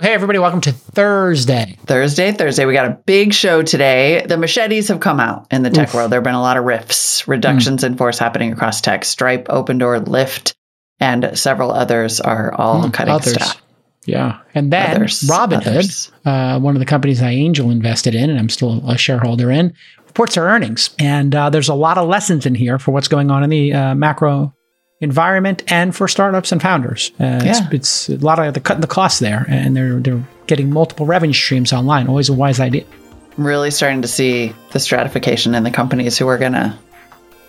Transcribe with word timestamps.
Hey, 0.00 0.12
everybody, 0.12 0.40
welcome 0.40 0.60
to 0.62 0.72
Thursday. 0.72 1.78
Thursday, 1.86 2.32
Thursday. 2.32 2.66
We 2.66 2.72
got 2.72 2.86
a 2.86 2.98
big 3.06 3.32
show 3.32 3.62
today. 3.62 4.26
The 4.26 4.36
machetes 4.36 4.88
have 4.88 4.98
come 4.98 5.20
out 5.20 5.46
in 5.52 5.62
the 5.62 5.70
tech 5.70 5.88
Oof. 5.88 5.94
world. 5.94 6.10
There 6.10 6.18
have 6.18 6.24
been 6.24 6.34
a 6.34 6.40
lot 6.40 6.56
of 6.56 6.64
rifts, 6.64 7.28
reductions 7.28 7.84
in 7.84 7.96
force 7.96 8.18
happening 8.18 8.52
across 8.52 8.80
tech. 8.80 9.04
Stripe, 9.04 9.46
Opendoor, 9.46 10.04
Lyft, 10.04 10.54
and 10.98 11.30
several 11.38 11.70
others 11.70 12.20
are 12.20 12.52
all 12.54 12.82
Hmm, 12.82 12.90
cutting 12.90 13.14
others. 13.14 13.34
staff. 13.34 13.62
Yeah. 14.04 14.38
And 14.52 14.72
then 14.72 14.96
Others, 14.96 15.20
Robinhood, 15.30 16.10
uh, 16.24 16.58
one 16.58 16.74
of 16.74 16.80
the 16.80 16.86
companies 16.86 17.22
I 17.22 17.30
angel 17.30 17.70
invested 17.70 18.16
in, 18.16 18.30
and 18.30 18.38
I'm 18.38 18.48
still 18.48 18.82
a 18.90 18.98
shareholder 18.98 19.50
in, 19.52 19.72
reports 20.08 20.34
their 20.34 20.44
earnings. 20.44 20.90
And 20.98 21.34
uh, 21.36 21.50
there's 21.50 21.68
a 21.68 21.74
lot 21.74 21.98
of 21.98 22.08
lessons 22.08 22.46
in 22.46 22.56
here 22.56 22.80
for 22.80 22.90
what's 22.90 23.08
going 23.08 23.30
on 23.30 23.44
in 23.44 23.50
the 23.50 23.72
uh, 23.72 23.94
macro 23.94 24.52
environment 25.04 25.62
and 25.68 25.94
for 25.94 26.08
startups 26.08 26.50
and 26.50 26.60
founders. 26.60 27.12
Uh, 27.20 27.40
Yeah. 27.44 27.68
it's, 27.70 28.08
it's 28.08 28.22
a 28.22 28.24
lot 28.26 28.38
of 28.40 28.54
the 28.54 28.60
cutting 28.60 28.80
the 28.80 28.86
costs 28.88 29.20
there, 29.20 29.46
and 29.48 29.76
they're 29.76 30.00
they're 30.00 30.24
getting 30.48 30.72
multiple 30.72 31.06
revenue 31.06 31.32
streams 31.32 31.72
online. 31.72 32.08
Always 32.08 32.28
a 32.28 32.32
wise 32.32 32.58
idea. 32.58 32.84
I'm 33.38 33.46
really 33.46 33.70
starting 33.70 34.02
to 34.02 34.08
see 34.08 34.52
the 34.72 34.80
stratification 34.80 35.54
in 35.54 35.62
the 35.62 35.70
companies 35.70 36.18
who 36.18 36.26
are 36.28 36.38
going 36.38 36.52
to 36.52 36.74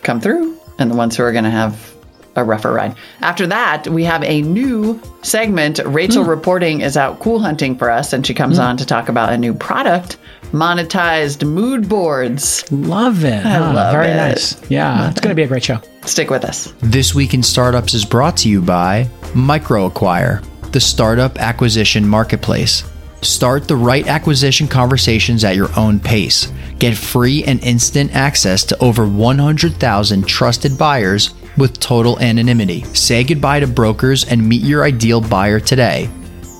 come 0.03 0.19
through 0.21 0.55
and 0.79 0.91
the 0.91 0.95
ones 0.95 1.15
who 1.17 1.23
are 1.23 1.31
going 1.31 1.43
to 1.45 1.49
have 1.49 1.93
a 2.35 2.43
rougher 2.43 2.73
ride. 2.73 2.95
After 3.21 3.47
that, 3.47 3.87
we 3.87 4.03
have 4.03 4.23
a 4.23 4.41
new 4.41 4.99
segment. 5.21 5.79
Rachel 5.85 6.23
Hmm. 6.23 6.29
reporting 6.29 6.81
is 6.81 6.97
out 6.97 7.19
cool 7.19 7.39
hunting 7.39 7.77
for 7.77 7.89
us, 7.89 8.13
and 8.13 8.25
she 8.25 8.33
comes 8.33 8.59
on 8.59 8.77
to 8.77 8.85
talk 8.85 9.09
about 9.09 9.31
a 9.31 9.37
new 9.37 9.53
product 9.53 10.17
monetized 10.51 11.43
mood 11.47 11.89
boards. 11.89 12.63
Love 12.71 13.23
it. 13.25 13.45
I 13.45 13.59
love 13.73 13.91
very 13.93 14.09
it. 14.09 14.15
nice. 14.15 14.55
Yeah, 14.69 15.09
it's 15.09 15.19
going 15.19 15.31
to 15.31 15.35
be 15.35 15.43
a 15.43 15.47
great 15.47 15.63
show. 15.63 15.79
Stick 16.05 16.29
with 16.29 16.45
us. 16.45 16.73
This 16.81 17.15
Week 17.15 17.33
in 17.33 17.43
Startups 17.43 17.93
is 17.93 18.05
brought 18.05 18.37
to 18.37 18.49
you 18.49 18.61
by 18.61 19.07
MicroAcquire, 19.33 20.43
the 20.71 20.79
startup 20.79 21.39
acquisition 21.39 22.07
marketplace. 22.07 22.83
Start 23.25 23.67
the 23.67 23.75
right 23.75 24.07
acquisition 24.07 24.67
conversations 24.67 25.43
at 25.43 25.55
your 25.55 25.69
own 25.75 25.99
pace. 25.99 26.53
Get 26.77 26.95
free 26.95 27.43
and 27.43 27.59
instant 27.63 28.15
access 28.15 28.63
to 28.65 28.77
over 28.77 29.07
100,000 29.07 30.27
trusted 30.27 30.77
buyers 30.77 31.33
with 31.57 31.79
total 31.79 32.19
anonymity. 32.19 32.83
Say 32.93 33.23
goodbye 33.23 33.61
to 33.61 33.67
brokers 33.67 34.25
and 34.25 34.47
meet 34.47 34.61
your 34.61 34.83
ideal 34.83 35.21
buyer 35.21 35.59
today. 35.59 36.07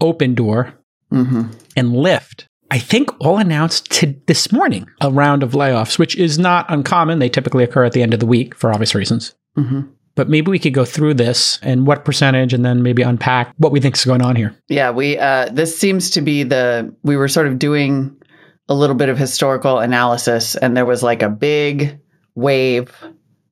Opendoor, 0.00 0.72
hmm 1.10 1.42
and 1.76 1.88
Lyft. 1.92 2.44
I 2.72 2.78
think 2.78 3.10
all 3.20 3.36
announced 3.36 3.90
to 4.00 4.14
this 4.26 4.50
morning 4.50 4.88
a 5.02 5.10
round 5.10 5.42
of 5.42 5.52
layoffs, 5.52 5.98
which 5.98 6.16
is 6.16 6.38
not 6.38 6.64
uncommon. 6.70 7.18
They 7.18 7.28
typically 7.28 7.64
occur 7.64 7.84
at 7.84 7.92
the 7.92 8.02
end 8.02 8.14
of 8.14 8.20
the 8.20 8.24
week 8.26 8.54
for 8.54 8.72
obvious 8.72 8.94
reasons. 8.94 9.34
hmm 9.56 9.82
But 10.14 10.30
maybe 10.30 10.50
we 10.50 10.58
could 10.58 10.72
go 10.72 10.86
through 10.86 11.14
this 11.14 11.58
and 11.62 11.86
what 11.86 12.06
percentage, 12.06 12.54
and 12.54 12.64
then 12.64 12.82
maybe 12.82 13.02
unpack 13.02 13.52
what 13.58 13.72
we 13.72 13.80
think 13.80 13.96
is 13.98 14.06
going 14.06 14.22
on 14.22 14.36
here. 14.36 14.56
yeah 14.70 14.90
we 14.90 15.18
uh 15.18 15.50
this 15.52 15.76
seems 15.78 16.08
to 16.10 16.22
be 16.22 16.44
the 16.44 16.90
we 17.02 17.14
were 17.16 17.28
sort 17.28 17.46
of 17.46 17.58
doing 17.58 18.16
a 18.70 18.74
little 18.74 18.96
bit 18.96 19.10
of 19.10 19.18
historical 19.18 19.78
analysis 19.78 20.56
and 20.56 20.74
there 20.74 20.86
was 20.86 21.02
like 21.02 21.22
a 21.22 21.28
big 21.28 21.98
wave 22.34 22.90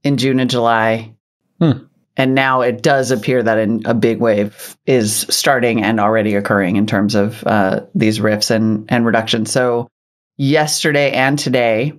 in 0.02 0.16
june 0.16 0.40
and 0.40 0.48
july 0.50 1.12
Hmm. 1.60 1.84
And 2.20 2.34
now 2.34 2.60
it 2.60 2.82
does 2.82 3.10
appear 3.10 3.42
that 3.42 3.58
an, 3.58 3.82
a 3.86 3.94
big 3.94 4.20
wave 4.20 4.76
is 4.86 5.26
starting 5.30 5.82
and 5.82 5.98
already 5.98 6.34
occurring 6.34 6.76
in 6.76 6.86
terms 6.86 7.14
of 7.14 7.42
uh, 7.46 7.80
these 7.94 8.20
rifts 8.20 8.50
and, 8.50 8.84
and 8.90 9.04
reductions. 9.06 9.50
So, 9.50 9.88
yesterday 10.36 11.12
and 11.12 11.38
today, 11.38 11.94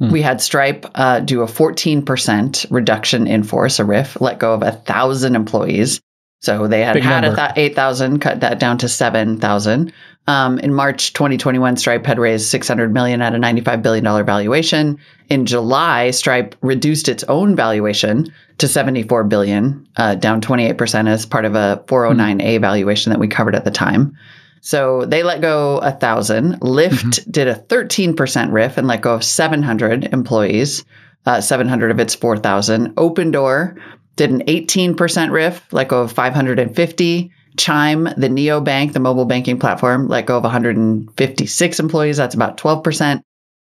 Hmm. 0.00 0.10
we 0.10 0.22
had 0.22 0.40
Stripe 0.40 0.86
uh, 0.96 1.20
do 1.20 1.42
a 1.42 1.46
14% 1.46 2.66
reduction 2.70 3.26
in 3.28 3.44
force, 3.44 3.78
a 3.78 3.84
riff, 3.84 4.20
let 4.20 4.40
go 4.40 4.54
of 4.54 4.62
a 4.62 4.72
thousand 4.72 5.36
employees. 5.36 6.00
So 6.42 6.66
they 6.66 6.82
had 6.82 6.94
Big 6.94 7.04
had 7.04 7.24
a 7.24 7.34
th- 7.34 7.52
8,000, 7.56 8.18
cut 8.18 8.40
that 8.40 8.58
down 8.58 8.78
to 8.78 8.88
7,000. 8.88 9.92
Um, 10.26 10.58
in 10.60 10.72
March 10.72 11.12
2021, 11.12 11.76
Stripe 11.76 12.06
had 12.06 12.18
raised 12.18 12.46
600 12.46 12.94
million 12.94 13.20
at 13.20 13.34
a 13.34 13.38
95 13.38 13.82
billion 13.82 14.04
dollar 14.04 14.24
valuation. 14.24 14.98
In 15.28 15.44
July, 15.44 16.10
Stripe 16.12 16.54
reduced 16.62 17.08
its 17.08 17.24
own 17.24 17.54
valuation 17.54 18.32
to 18.58 18.68
74 18.68 19.24
billion, 19.24 19.86
uh, 19.96 20.14
down 20.14 20.40
28% 20.40 21.08
as 21.08 21.26
part 21.26 21.44
of 21.44 21.54
a 21.54 21.82
409A 21.86 22.60
valuation 22.60 23.10
that 23.10 23.18
we 23.18 23.28
covered 23.28 23.54
at 23.54 23.64
the 23.64 23.70
time. 23.70 24.16
So 24.62 25.04
they 25.04 25.22
let 25.22 25.42
go 25.42 25.76
a 25.78 25.92
thousand. 25.92 26.60
Lyft 26.60 27.30
did 27.30 27.48
a 27.48 27.54
13% 27.54 28.50
riff 28.50 28.78
and 28.78 28.86
let 28.86 29.02
go 29.02 29.12
of 29.12 29.22
700 29.22 30.04
employees, 30.04 30.86
uh, 31.26 31.42
700 31.42 31.90
of 31.90 32.00
its 32.00 32.14
4,000. 32.14 32.94
Opendoor 32.94 33.78
did 34.16 34.30
an 34.30 34.42
18% 34.46 35.30
riff, 35.32 35.70
let 35.70 35.88
go 35.88 36.00
of 36.00 36.12
550. 36.12 37.30
Chime, 37.56 38.04
the 38.04 38.28
neobank, 38.28 38.92
the 38.92 39.00
mobile 39.00 39.24
banking 39.24 39.58
platform, 39.58 40.08
let 40.08 40.26
go 40.26 40.36
of 40.36 40.42
156 40.42 41.80
employees. 41.80 42.16
That's 42.16 42.34
about 42.34 42.56
12%. 42.56 43.20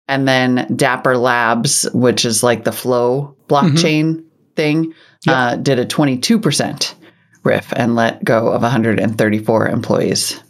And 0.09 0.29
then 0.29 0.73
Dapper 0.77 1.17
Labs, 1.17 1.89
which 1.93 2.25
is 2.25 2.43
like 2.43 2.65
the 2.65 2.73
Flow 2.73 3.37
blockchain 3.49 4.25
thing, 4.55 4.93
Yep. 5.27 5.35
uh, 5.37 5.57
did 5.57 5.79
a 5.81 5.85
22% 5.87 6.95
riff 7.43 7.73
and 7.75 7.95
let 7.97 8.23
go 8.25 8.49
of 8.49 8.63
134 8.63 9.69
employees. 9.69 10.41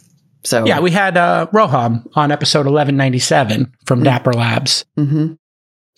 So 0.43 0.65
Yeah, 0.65 0.79
we 0.79 0.91
had 0.91 1.17
uh, 1.17 1.47
Roham 1.51 2.05
on 2.15 2.31
episode 2.31 2.65
1197 2.67 3.73
from 3.85 4.03
Dapper 4.03 4.33
Labs. 4.33 4.85
hmm 4.95 5.33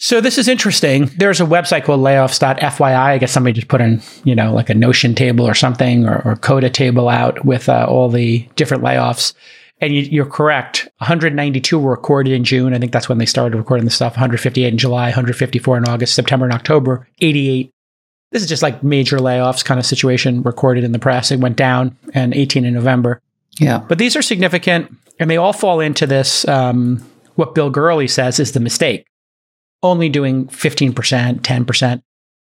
So 0.02 0.22
this 0.22 0.38
is 0.38 0.48
interesting. 0.48 1.12
There's 1.18 1.42
a 1.42 1.46
website 1.46 1.84
called 1.84 2.00
layoffs.fyi. 2.00 2.96
I 2.96 3.18
guess 3.18 3.34
somebody 3.34 3.54
just 3.54 3.68
put 3.68 3.82
in, 3.82 4.02
you 4.24 4.34
know, 4.34 4.54
like 4.54 4.70
a 4.70 4.74
Notion 4.74 5.14
table 5.14 5.46
or 5.46 5.54
something 5.54 6.08
or, 6.08 6.22
or 6.24 6.38
code 6.38 6.64
a 6.64 6.70
table 6.70 7.10
out 7.10 7.44
with 7.44 7.68
uh, 7.68 7.86
all 7.88 8.08
the 8.08 8.48
different 8.56 8.82
layoffs. 8.82 9.34
And 9.82 9.94
you, 9.94 10.04
you're 10.04 10.26
correct. 10.26 10.88
192 11.00 11.78
were 11.78 11.92
recorded 11.92 12.32
in 12.32 12.46
June. 12.46 12.74
I 12.74 12.80
think 12.80 12.94
that's 12.94 13.10
when 13.10 13.18
they 13.18 13.26
started 13.26 13.58
recording 13.58 13.84
the 13.84 13.92
stuff. 13.92 14.14
158 14.14 14.72
in 14.72 14.78
July, 14.78 15.08
154 15.08 15.78
in 15.78 15.86
August, 15.90 16.16
September, 16.16 16.46
and 16.46 16.54
October. 16.54 17.06
88. 17.20 17.70
This 18.32 18.42
is 18.42 18.48
just 18.48 18.64
like 18.64 18.82
major 18.82 19.18
layoffs 19.18 19.66
kind 19.66 19.82
of 19.82 19.86
situation 19.86 20.44
recorded 20.44 20.86
in 20.86 20.94
the 20.94 21.00
press. 21.00 21.30
It 21.30 21.42
went 21.42 21.58
down 21.58 21.98
and 22.14 22.34
18 22.34 22.64
in 22.64 22.74
November. 22.74 23.22
yeah, 23.60 23.80
But 23.80 23.98
these 23.98 24.16
are 24.16 24.22
significant, 24.22 24.96
and 25.20 25.30
they 25.30 25.36
all 25.36 25.52
fall 25.52 25.82
into 25.82 26.08
this. 26.08 26.48
Um, 26.48 27.06
what 27.36 27.54
Bill 27.54 27.70
Gurley 27.70 28.08
says 28.08 28.40
is 28.40 28.54
the 28.54 28.60
mistake. 28.62 29.06
Only 29.84 30.10
doing 30.10 30.48
15%, 30.48 30.94
10%, 31.42 32.02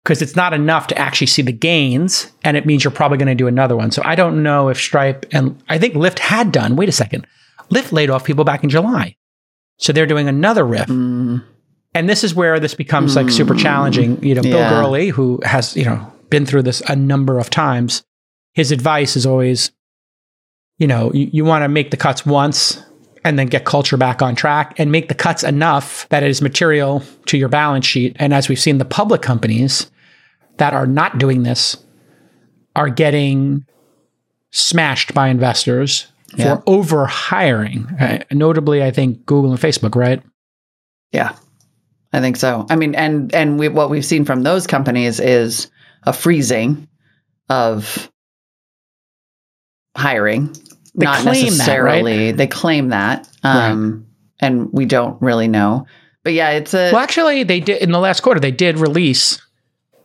because 0.03 0.21
it's 0.21 0.35
not 0.35 0.53
enough 0.53 0.87
to 0.87 0.97
actually 0.97 1.27
see 1.27 1.41
the 1.41 1.51
gains. 1.51 2.31
And 2.43 2.57
it 2.57 2.65
means 2.65 2.83
you're 2.83 2.91
probably 2.91 3.17
going 3.17 3.27
to 3.27 3.35
do 3.35 3.47
another 3.47 3.75
one. 3.75 3.91
So 3.91 4.01
I 4.03 4.15
don't 4.15 4.41
know 4.43 4.69
if 4.69 4.77
Stripe 4.77 5.25
and 5.31 5.61
I 5.69 5.77
think 5.77 5.93
Lyft 5.93 6.19
had 6.19 6.51
done, 6.51 6.75
wait 6.75 6.89
a 6.89 6.93
second, 6.93 7.27
Lyft 7.69 7.91
laid 7.91 8.09
off 8.09 8.23
people 8.25 8.43
back 8.43 8.63
in 8.63 8.69
July. 8.69 9.15
So 9.77 9.93
they're 9.93 10.05
doing 10.05 10.27
another 10.27 10.65
riff. 10.65 10.87
Mm, 10.87 11.43
And 11.93 12.07
this 12.09 12.23
is 12.23 12.33
where 12.35 12.59
this 12.59 12.73
becomes 12.75 13.15
like 13.15 13.29
super 13.29 13.55
challenging. 13.55 14.23
You 14.23 14.35
know, 14.35 14.41
Bill 14.43 14.59
Yeah. 14.59 14.69
Gurley, 14.69 15.09
who 15.09 15.39
has, 15.43 15.75
you 15.75 15.85
know, 15.85 16.11
been 16.29 16.45
through 16.45 16.63
this 16.63 16.81
a 16.87 16.95
number 16.95 17.39
of 17.39 17.49
times, 17.49 18.03
his 18.53 18.71
advice 18.71 19.15
is 19.15 19.25
always, 19.25 19.71
you 20.77 20.87
know, 20.87 21.11
you, 21.13 21.29
you 21.31 21.45
want 21.45 21.63
to 21.63 21.67
make 21.69 21.89
the 21.91 21.97
cuts 21.97 22.25
once 22.25 22.81
and 23.23 23.37
then 23.37 23.47
get 23.47 23.65
culture 23.65 23.97
back 23.97 24.21
on 24.21 24.35
track 24.35 24.73
and 24.77 24.91
make 24.91 25.07
the 25.07 25.13
cuts 25.13 25.43
enough 25.43 26.07
that 26.09 26.23
it 26.23 26.29
is 26.29 26.41
material 26.41 27.03
to 27.27 27.37
your 27.37 27.49
balance 27.49 27.85
sheet. 27.85 28.15
And 28.19 28.33
as 28.33 28.49
we've 28.49 28.59
seen, 28.59 28.77
the 28.79 28.85
public 28.85 29.21
companies 29.21 29.91
that 30.57 30.73
are 30.73 30.87
not 30.87 31.17
doing 31.17 31.43
this 31.43 31.77
are 32.75 32.89
getting 32.89 33.65
smashed 34.51 35.13
by 35.13 35.27
investors 35.27 36.07
Yeah. 36.35 36.55
for 36.57 36.63
over 36.65 37.05
hiring. 37.05 37.85
Uh, 37.99 38.19
notably, 38.31 38.83
I 38.83 38.91
think 38.91 39.25
Google 39.25 39.51
and 39.51 39.59
Facebook, 39.59 39.95
right? 39.95 40.21
yeah, 41.11 41.35
I 42.13 42.21
think 42.21 42.37
so. 42.37 42.65
I 42.69 42.75
mean, 42.77 42.95
and 42.95 43.33
and 43.35 43.59
we, 43.59 43.67
what 43.67 43.89
we've 43.89 44.05
seen 44.05 44.23
from 44.25 44.43
those 44.43 44.65
companies 44.65 45.19
is 45.19 45.69
a 46.03 46.13
freezing 46.13 46.87
of 47.49 48.09
hiring. 49.95 50.55
They 50.95 51.05
not 51.05 51.19
claim 51.19 51.35
that, 51.35 51.41
necessarily. 51.51 52.31
They 52.33 52.47
claim 52.47 52.89
that, 52.89 53.27
um, 53.43 54.07
and 54.39 54.71
we 54.73 54.85
don't 54.85 55.21
really 55.21 55.47
know. 55.47 55.85
But 56.23 56.33
yeah, 56.33 56.51
it's 56.51 56.73
a 56.73 56.91
Well, 56.91 57.01
actually, 57.01 57.43
they 57.43 57.59
did 57.59 57.81
in 57.81 57.91
the 57.91 57.99
last 57.99 58.21
quarter. 58.21 58.39
They 58.39 58.51
did 58.51 58.77
release 58.77 59.41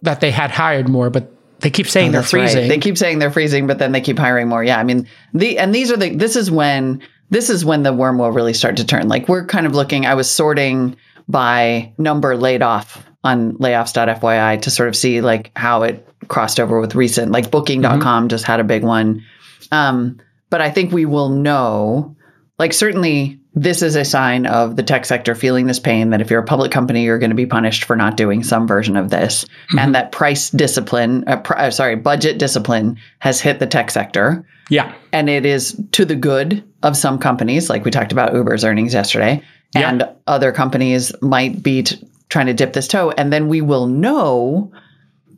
that 0.02 0.20
they 0.20 0.30
had 0.30 0.50
hired 0.50 0.88
more, 0.88 1.10
but 1.10 1.32
they 1.60 1.70
keep 1.70 1.88
saying 1.88 2.12
they're 2.12 2.20
Oh, 2.20 2.22
right. 2.22 2.30
freezing. 2.30 2.68
They 2.68 2.78
keep 2.78 2.96
saying 2.98 3.18
they're 3.18 3.30
freezing, 3.30 3.66
but 3.66 3.78
then 3.78 3.92
they 3.92 4.00
keep 4.00 4.18
hiring 4.18 4.48
more. 4.48 4.62
Yeah, 4.62 4.78
I 4.78 4.84
mean, 4.84 5.08
the 5.34 5.58
and 5.58 5.74
these 5.74 5.90
are 5.90 5.96
the 5.96 6.14
this 6.14 6.36
is 6.36 6.50
when 6.50 7.02
this 7.30 7.50
is 7.50 7.64
when 7.64 7.82
the 7.82 7.92
worm 7.92 8.18
will 8.18 8.30
really 8.30 8.54
start 8.54 8.76
to 8.76 8.84
turn. 8.86 9.08
Like 9.08 9.28
we're 9.28 9.44
kind 9.46 9.66
of 9.66 9.74
looking. 9.74 10.06
I 10.06 10.14
was 10.14 10.30
sorting 10.30 10.96
by 11.28 11.92
number 11.98 12.36
laid 12.36 12.62
off 12.62 13.04
on 13.24 13.54
layoffs.fyi 13.54 14.62
to 14.62 14.70
sort 14.70 14.88
of 14.88 14.94
see 14.94 15.20
like 15.20 15.50
how 15.56 15.82
it 15.82 16.06
crossed 16.28 16.60
over 16.60 16.80
with 16.80 16.94
recent. 16.94 17.32
Like 17.32 17.50
Booking.com 17.50 18.00
Mm-hmm. 18.00 18.28
just 18.28 18.44
had 18.44 18.60
a 18.60 18.64
big 18.64 18.84
one. 18.84 19.24
Um, 19.72 20.20
but 20.50 20.60
I 20.60 20.70
think 20.70 20.92
we 20.92 21.04
will 21.04 21.28
know. 21.28 22.14
Like 22.58 22.72
certainly, 22.72 23.38
this 23.54 23.82
is 23.82 23.96
a 23.96 24.04
sign 24.04 24.46
of 24.46 24.76
the 24.76 24.82
tech 24.82 25.04
sector 25.04 25.34
feeling 25.34 25.66
this 25.66 25.78
pain. 25.78 26.10
That 26.10 26.20
if 26.20 26.30
you're 26.30 26.40
a 26.40 26.44
public 26.46 26.70
company, 26.72 27.04
you're 27.04 27.18
going 27.18 27.30
to 27.30 27.36
be 27.36 27.46
punished 27.46 27.84
for 27.84 27.96
not 27.96 28.16
doing 28.16 28.42
some 28.42 28.66
version 28.66 28.96
of 28.96 29.10
this, 29.10 29.44
Mm-hmm. 29.44 29.78
and 29.78 29.94
that 29.94 30.12
price 30.12 30.50
discipline, 30.50 31.24
uh, 31.26 31.36
pr- 31.38 31.56
uh, 31.56 31.70
sorry, 31.70 31.96
budget 31.96 32.38
discipline 32.38 32.96
has 33.18 33.40
hit 33.40 33.58
the 33.58 33.66
tech 33.66 33.90
sector, 33.90 34.46
yeah, 34.70 34.94
and 35.12 35.28
it 35.28 35.44
is 35.44 35.80
to 35.92 36.04
the 36.04 36.14
good 36.16 36.62
of 36.82 36.96
some 36.96 37.18
companies. 37.18 37.68
Like 37.68 37.84
we 37.84 37.90
talked 37.90 38.12
about 38.12 38.32
Uber's 38.34 38.64
earnings 38.64 38.94
yesterday, 38.94 39.42
Yeah. 39.74 39.90
and 39.90 40.08
other 40.26 40.52
companies 40.52 41.12
might 41.20 41.62
be 41.62 41.82
t- 41.82 41.96
trying 42.28 42.46
to 42.46 42.54
dip 42.54 42.72
this 42.72 42.88
toe, 42.88 43.10
and 43.18 43.32
then 43.32 43.48
we 43.48 43.60
will 43.60 43.86
know 43.86 44.70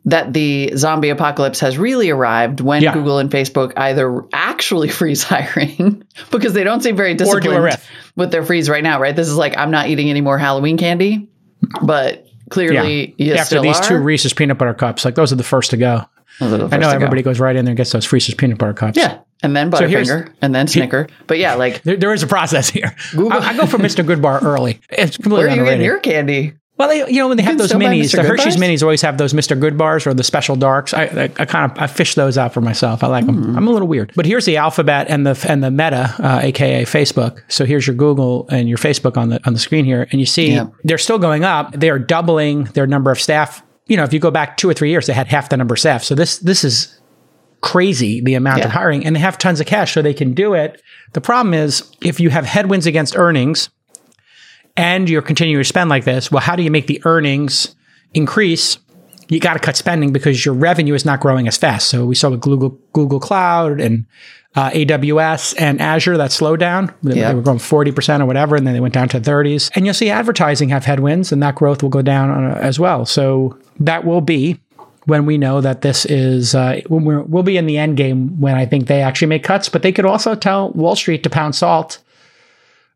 that 0.05 0.33
the 0.33 0.71
zombie 0.75 1.09
apocalypse 1.09 1.59
has 1.59 1.77
really 1.77 2.09
arrived 2.09 2.61
when 2.61 2.81
Yeah. 2.81 2.93
Google 2.93 3.19
and 3.19 3.29
Facebook 3.29 3.73
either 3.77 4.23
actually 4.33 4.89
freeze 4.99 5.23
hiring 5.23 6.03
because 6.31 6.53
they 6.53 6.63
don't 6.63 6.81
seem 6.81 6.95
very 6.95 7.13
disciplined 7.15 7.77
with 8.15 8.31
their 8.31 8.43
freeze 8.43 8.69
right 8.69 8.83
now, 8.83 8.99
right? 8.99 9.15
This 9.15 9.27
is 9.27 9.35
like 9.35 9.57
I'm 9.57 9.71
not 9.71 9.87
eating 9.89 10.09
any 10.09 10.21
more 10.21 10.37
Halloween 10.37 10.77
candy, 10.77 11.29
but 11.81 12.25
clearly 12.49 13.13
you 13.17 13.33
After 13.35 13.61
these 13.61 13.77
are. 13.79 13.83
two 13.83 13.97
Reese's 13.97 14.33
peanut 14.33 14.57
butter 14.57 14.73
cups, 14.73 15.05
like 15.05 15.15
those 15.15 15.31
are 15.31 15.35
the 15.37 15.43
first 15.43 15.71
to 15.71 15.77
go. 15.77 16.03
The 16.39 16.45
I 16.45 16.47
know 16.57 16.67
to 16.69 16.77
go. 16.79 16.89
everybody 16.89 17.21
goes 17.21 17.39
right 17.39 17.55
in 17.55 17.65
there 17.65 17.71
and 17.71 17.77
gets 17.77 17.91
those 17.91 18.11
Reese's 18.13 18.33
peanut 18.35 18.57
butter 18.57 18.73
cups. 18.73 18.97
Yeah, 18.97 19.19
and 19.43 19.53
then 19.55 19.69
Butterfinger, 19.69 20.31
and 20.41 20.55
then 20.55 20.67
Snicker. 20.69 21.07
But 21.27 21.37
yeah, 21.37 21.55
like 21.55 21.83
There, 21.83 21.97
there 21.97 22.13
is 22.13 22.23
a 22.23 22.27
process 22.27 22.69
here. 22.69 22.95
Google- 23.11 23.33
I, 23.33 23.49
I 23.49 23.57
go 23.57 23.65
for 23.65 23.77
Mr. 23.77 24.05
Goodbar 24.05 24.41
early. 24.41 24.79
It's 24.89 25.17
completely 25.17 25.43
where 25.43 25.47
are 25.47 25.55
you 25.55 25.61
underrated. 25.61 25.65
getting 25.79 25.85
your 25.85 25.99
candy? 25.99 26.53
Well, 26.79 26.87
they, 26.87 27.11
you 27.11 27.19
know, 27.19 27.27
when 27.27 27.35
they 27.35 27.43
have 27.43 27.57
those 27.57 27.73
minis, 27.73 28.15
the 28.15 28.23
Hershey's 28.23 28.55
minis 28.55 28.81
always 28.81 29.01
have 29.01 29.17
those 29.17 29.33
Mr. 29.33 29.59
Goodbars 29.59 30.07
or 30.07 30.13
the 30.13 30.23
special 30.23 30.55
darks. 30.55 30.93
I, 30.93 31.03
I, 31.03 31.23
I 31.23 31.45
kind 31.45 31.69
of 31.69 31.77
I 31.77 31.87
fish 31.87 32.15
those 32.15 32.37
out 32.37 32.53
for 32.53 32.61
myself. 32.61 33.03
I 33.03 33.07
like 33.07 33.25
them. 33.25 33.43
Hmm. 33.43 33.57
I'm 33.57 33.67
a 33.67 33.71
little 33.71 33.87
weird, 33.89 34.13
but 34.15 34.25
here's 34.25 34.45
the 34.45 34.55
alphabet 34.55 35.07
and 35.09 35.27
the 35.27 35.45
and 35.49 35.61
the 35.61 35.71
Meta, 35.71 36.15
uh, 36.19 36.39
aka 36.41 36.83
Facebook. 36.85 37.41
So 37.49 37.65
here's 37.65 37.85
your 37.85 37.97
Google 37.97 38.47
and 38.49 38.69
your 38.69 38.77
Facebook 38.77 39.17
on 39.17 39.27
the 39.27 39.41
on 39.45 39.51
the 39.51 39.59
screen 39.59 39.83
here, 39.83 40.07
and 40.11 40.21
you 40.21 40.25
see 40.25 40.53
Yeah. 40.53 40.67
they're 40.85 40.97
still 40.97 41.19
going 41.19 41.43
up. 41.43 41.73
They 41.73 41.89
are 41.89 41.99
doubling 41.99 42.63
their 42.75 42.87
number 42.87 43.11
of 43.11 43.19
staff. 43.19 43.61
You 43.87 43.97
know, 43.97 44.03
if 44.05 44.13
you 44.13 44.19
go 44.19 44.31
back 44.31 44.55
two 44.55 44.69
or 44.69 44.73
three 44.73 44.89
years, 44.89 45.05
they 45.05 45.13
had 45.13 45.27
half 45.27 45.49
the 45.49 45.57
number 45.57 45.73
of 45.73 45.79
staff. 45.79 46.03
So 46.05 46.15
this 46.15 46.37
this 46.37 46.63
is 46.63 46.97
crazy 47.59 48.21
the 48.21 48.35
amount 48.35 48.63
of 48.63 48.71
hiring, 48.71 49.05
and 49.05 49.17
they 49.17 49.19
have 49.19 49.37
tons 49.37 49.59
of 49.59 49.65
cash, 49.65 49.93
so 49.93 50.01
they 50.01 50.13
can 50.13 50.33
do 50.33 50.53
it. 50.53 50.81
The 51.11 51.19
problem 51.19 51.53
is 51.53 51.91
if 52.01 52.21
you 52.21 52.29
have 52.29 52.45
headwinds 52.45 52.85
against 52.85 53.17
earnings 53.17 53.69
and 54.79 55.09
you're 55.09 55.21
continuing 55.21 55.59
to 55.61 55.67
spend 55.67 55.89
like 55.89 56.05
this, 56.05 56.31
well, 56.31 56.39
how 56.39 56.55
do 56.55 56.63
you 56.63 56.71
make 56.71 56.87
the 56.87 57.01
earnings 57.03 57.75
increase? 58.13 58.77
You 59.27 59.41
got 59.41 59.53
to 59.53 59.59
cut 59.59 59.75
spending 59.75 60.13
because 60.13 60.45
your 60.45 60.55
revenue 60.55 60.93
is 60.93 61.03
not 61.03 61.19
growing 61.19 61.49
as 61.49 61.57
fast. 61.57 61.89
So 61.89 62.05
we 62.05 62.15
saw 62.15 62.29
with 62.29 62.39
Google, 62.39 62.69
Google 62.93 63.19
Cloud 63.19 63.81
and 63.81 64.05
uh, 64.55 64.69
AWS 64.69 65.59
and 65.59 65.81
Azure 65.81 66.15
that 66.17 66.31
slowed 66.31 66.61
down. 66.61 66.93
They, 67.03 67.19
they 67.19 67.33
were 67.33 67.41
growing 67.41 67.59
40% 67.59 68.21
or 68.21 68.25
whatever, 68.25 68.55
and 68.55 68.65
then 68.65 68.73
they 68.73 68.79
went 68.79 68.93
down 68.93 69.09
to 69.09 69.19
30s. 69.19 69.69
And 69.75 69.85
you'll 69.85 69.93
see 69.93 70.09
advertising 70.09 70.69
have 70.69 70.85
headwinds, 70.85 71.33
and 71.33 71.43
that 71.43 71.55
growth 71.55 71.83
will 71.83 71.89
go 71.89 72.01
down 72.01 72.29
on 72.31 72.45
a, 72.45 72.55
as 72.55 72.79
well. 72.79 73.05
So 73.05 73.59
that 73.81 74.05
will 74.05 74.21
be 74.21 74.61
when 75.05 75.25
we 75.25 75.37
know 75.37 75.59
that 75.59 75.81
this 75.81 76.05
is 76.05 76.55
uh, 76.55 76.79
when 76.87 77.03
we're, 77.03 77.21
we'll 77.23 77.43
be 77.43 77.57
in 77.57 77.65
the 77.65 77.77
end 77.77 77.97
game 77.97 78.39
when 78.39 78.55
I 78.55 78.65
think 78.65 78.87
they 78.87 79.01
actually 79.01 79.27
make 79.27 79.43
cuts. 79.43 79.67
But 79.67 79.83
they 79.83 79.91
could 79.91 80.05
also 80.05 80.35
tell 80.35 80.71
Wall 80.71 80.95
Street 80.95 81.21
to 81.23 81.29
pound 81.29 81.53
salt 81.53 81.99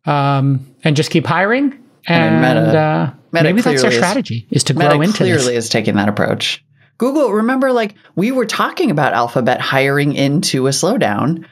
um, 0.06 0.66
and 0.84 0.96
just 0.96 1.12
keep 1.12 1.26
hiring. 1.26 1.80
And 2.06 2.42
Meta- 2.42 2.78
uh, 2.80 3.14
Meta 3.32 3.44
maybe 3.44 3.62
that's 3.62 3.82
their 3.82 3.90
clearly 3.92 3.96
is- 3.96 4.04
strategy 4.04 4.48
is 4.52 4.64
to 4.66 4.74
Meta 4.74 4.90
grow 4.92 5.02
into 5.02 5.18
clearly 5.18 5.56
this. 5.56 5.66
is 5.66 5.70
taking 5.70 5.96
that 5.96 6.10
approach. 6.10 6.64
Google, 6.98 7.32
remember, 7.32 7.72
like 7.72 7.96
we 8.16 8.32
were 8.32 8.46
talking 8.46 8.92
about 8.92 9.14
Alphabet 9.14 9.60
hiring 9.62 10.14
into 10.14 10.68
a 10.68 10.72
slowdown, 10.72 11.46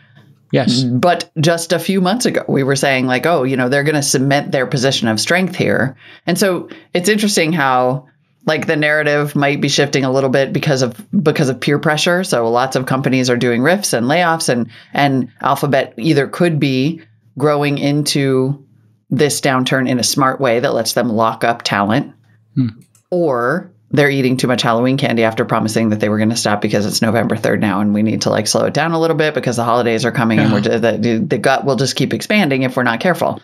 Yes. 0.51 0.83
but 0.83 1.31
just 1.39 1.71
a 1.73 1.79
few 1.79 2.01
months 2.01 2.25
ago, 2.25 2.43
we 2.47 2.63
were 2.63 2.75
saying 2.75 3.07
like, 3.07 3.25
oh, 3.25 3.43
you 3.43 3.55
know, 3.57 3.69
they're 3.69 3.83
going 3.83 3.95
to 3.95 4.03
cement 4.03 4.51
their 4.51 4.67
position 4.67 5.07
of 5.07 5.19
strength 5.19 5.55
here, 5.55 5.95
and 6.27 6.37
so 6.37 6.69
it's 6.93 7.09
interesting 7.09 7.53
how 7.53 8.07
like 8.45 8.65
the 8.67 8.75
narrative 8.75 9.35
might 9.35 9.61
be 9.61 9.69
shifting 9.69 10.03
a 10.03 10.11
little 10.11 10.29
bit 10.29 10.51
because 10.51 10.81
of 10.81 10.93
because 11.23 11.47
of 11.49 11.59
peer 11.61 11.79
pressure. 11.79 12.23
So 12.23 12.49
lots 12.49 12.75
of 12.75 12.85
companies 12.85 13.29
are 13.29 13.37
doing 13.37 13.61
rifts 13.61 13.93
and 13.93 14.05
layoffs, 14.07 14.49
and 14.49 14.69
and 14.93 15.31
Alphabet 15.41 15.93
either 15.97 16.27
could 16.27 16.59
be 16.59 17.01
growing 17.37 17.77
into 17.77 18.65
this 19.09 19.41
downturn 19.41 19.89
in 19.89 19.99
a 19.99 20.03
smart 20.03 20.39
way 20.39 20.59
that 20.59 20.73
lets 20.73 20.93
them 20.93 21.09
lock 21.09 21.43
up 21.43 21.63
talent, 21.63 22.13
hmm. 22.55 22.69
or 23.09 23.71
they're 23.91 24.09
eating 24.09 24.37
too 24.37 24.47
much 24.47 24.61
Halloween 24.61 24.97
candy 24.97 25.23
after 25.23 25.43
promising 25.43 25.89
that 25.89 25.99
they 25.99 26.09
were 26.09 26.17
going 26.17 26.29
to 26.29 26.35
stop 26.35 26.61
because 26.61 26.85
it's 26.85 27.01
November 27.01 27.35
3rd 27.35 27.59
now 27.59 27.81
and 27.81 27.93
we 27.93 28.03
need 28.03 28.21
to 28.21 28.29
like 28.29 28.47
slow 28.47 28.65
it 28.65 28.73
down 28.73 28.93
a 28.93 28.99
little 28.99 29.17
bit 29.17 29.33
because 29.33 29.57
the 29.57 29.65
holidays 29.65 30.05
are 30.05 30.11
coming 30.13 30.39
and 30.39 30.53
we're 30.53 30.61
just, 30.61 30.81
the, 30.81 31.25
the 31.27 31.37
gut 31.37 31.65
will 31.65 31.75
just 31.75 31.97
keep 31.97 32.13
expanding 32.13 32.63
if 32.63 32.77
we're 32.77 32.83
not 32.83 33.01
careful. 33.01 33.41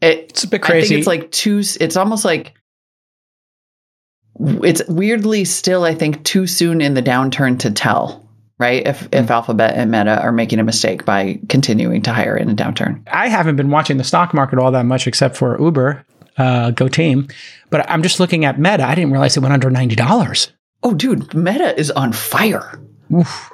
It, 0.00 0.30
It's 0.30 0.44
a 0.44 0.48
bit 0.48 0.62
I 0.62 0.66
crazy. 0.66 0.88
think 0.88 0.98
it's 0.98 1.06
like 1.08 1.30
too, 1.32 1.62
it's 1.80 1.96
almost 1.96 2.24
like 2.24 2.54
it's 4.38 4.82
weirdly 4.88 5.44
still, 5.44 5.84
I 5.84 5.94
think, 5.94 6.24
too 6.24 6.46
soon 6.46 6.80
in 6.80 6.94
the 6.94 7.02
downturn 7.02 7.58
to 7.60 7.70
tell, 7.70 8.26
right? 8.60 8.86
If, 8.86 9.10
Mm. 9.10 9.24
if 9.24 9.30
Alphabet 9.30 9.74
and 9.74 9.90
Meta 9.90 10.20
are 10.22 10.30
making 10.30 10.60
a 10.60 10.64
mistake 10.64 11.04
by 11.04 11.40
continuing 11.48 12.02
to 12.02 12.12
hire 12.12 12.36
in 12.36 12.48
a 12.50 12.54
downturn. 12.54 13.00
I 13.10 13.28
haven't 13.28 13.56
been 13.56 13.70
watching 13.70 13.96
the 13.96 14.04
stock 14.04 14.32
market 14.34 14.58
all 14.60 14.70
that 14.70 14.86
much 14.86 15.06
except 15.08 15.36
for 15.36 15.60
Uber, 15.60 16.04
uh, 16.38 16.70
Go 16.70 16.86
Team. 16.86 17.26
But 17.70 17.90
I'm 17.90 18.02
just 18.02 18.20
looking 18.20 18.44
at 18.44 18.58
Meta. 18.60 18.86
I 18.86 18.94
didn't 18.94 19.10
realize 19.12 19.36
it 19.36 19.40
went 19.40 19.54
under 19.54 19.70
ninety 19.70 19.96
dollars. 19.96 20.52
Oh, 20.82 20.94
dude, 20.94 21.34
Meta 21.34 21.78
is 21.78 21.90
on 21.90 22.12
fire. 22.12 22.78
Oof. 23.12 23.52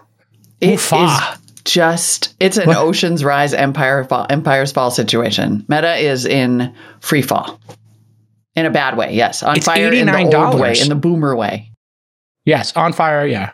It 0.61 0.75
is 0.93 1.11
just 1.65 2.35
it's 2.39 2.57
an 2.57 2.69
What? 2.69 2.77
ocean's 2.77 3.25
rise 3.25 3.53
empire 3.53 4.05
fall 4.05 4.25
empire's 4.31 4.71
fall 4.71 4.93
situation 4.93 5.65
meta 5.69 5.97
is 5.97 6.25
in 6.25 6.73
free 7.01 7.23
fall 7.23 7.59
in 8.55 8.65
a 8.67 8.71
bad 8.71 8.97
way 8.97 9.13
yes 9.15 9.43
on 9.43 9.57
It's 9.57 9.67
fire 9.67 9.93
in 9.93 10.07
the 10.07 10.17
old 10.17 10.33
$89. 10.33 10.61
way 10.61 10.79
in 10.81 10.89
the 10.89 10.95
boomer 10.95 11.35
way 11.35 11.73
Yes, 12.45 12.73
on 12.77 12.93
fire. 12.93 13.27
Yeah, 13.27 13.51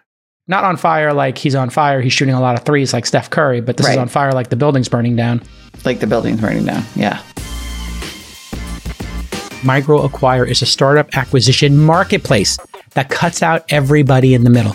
not 0.49 0.65
on 0.65 0.77
fire 0.77 1.13
like 1.13 1.39
he's 1.39 1.55
on 1.55 1.71
fire. 1.71 2.01
He's 2.01 2.13
shooting 2.13 2.35
a 2.35 2.41
lot 2.41 2.59
of 2.59 2.65
threes 2.65 2.93
like 2.93 3.07
Steph 3.07 3.31
Curry, 3.31 3.61
but 3.61 3.77
this 3.77 3.89
is 3.89 3.97
on 3.97 4.09
fire 4.09 4.33
like 4.33 4.51
the 4.51 4.57
building's 4.57 4.89
burning 4.89 5.17
down. 5.17 5.43
like 5.85 6.01
the 6.01 6.07
building's 6.07 6.41
burning 6.41 6.65
down 6.65 6.85
yeah 6.95 7.23
MicroAcquire 9.63 10.49
is 10.49 10.61
a 10.61 10.67
startup 10.67 11.17
acquisition 11.17 11.79
marketplace 11.79 12.59
that 12.95 13.09
cuts 13.09 13.43
out 13.43 13.65
everybody 13.69 14.35
in 14.35 14.43
the 14.43 14.51
middle. 14.51 14.75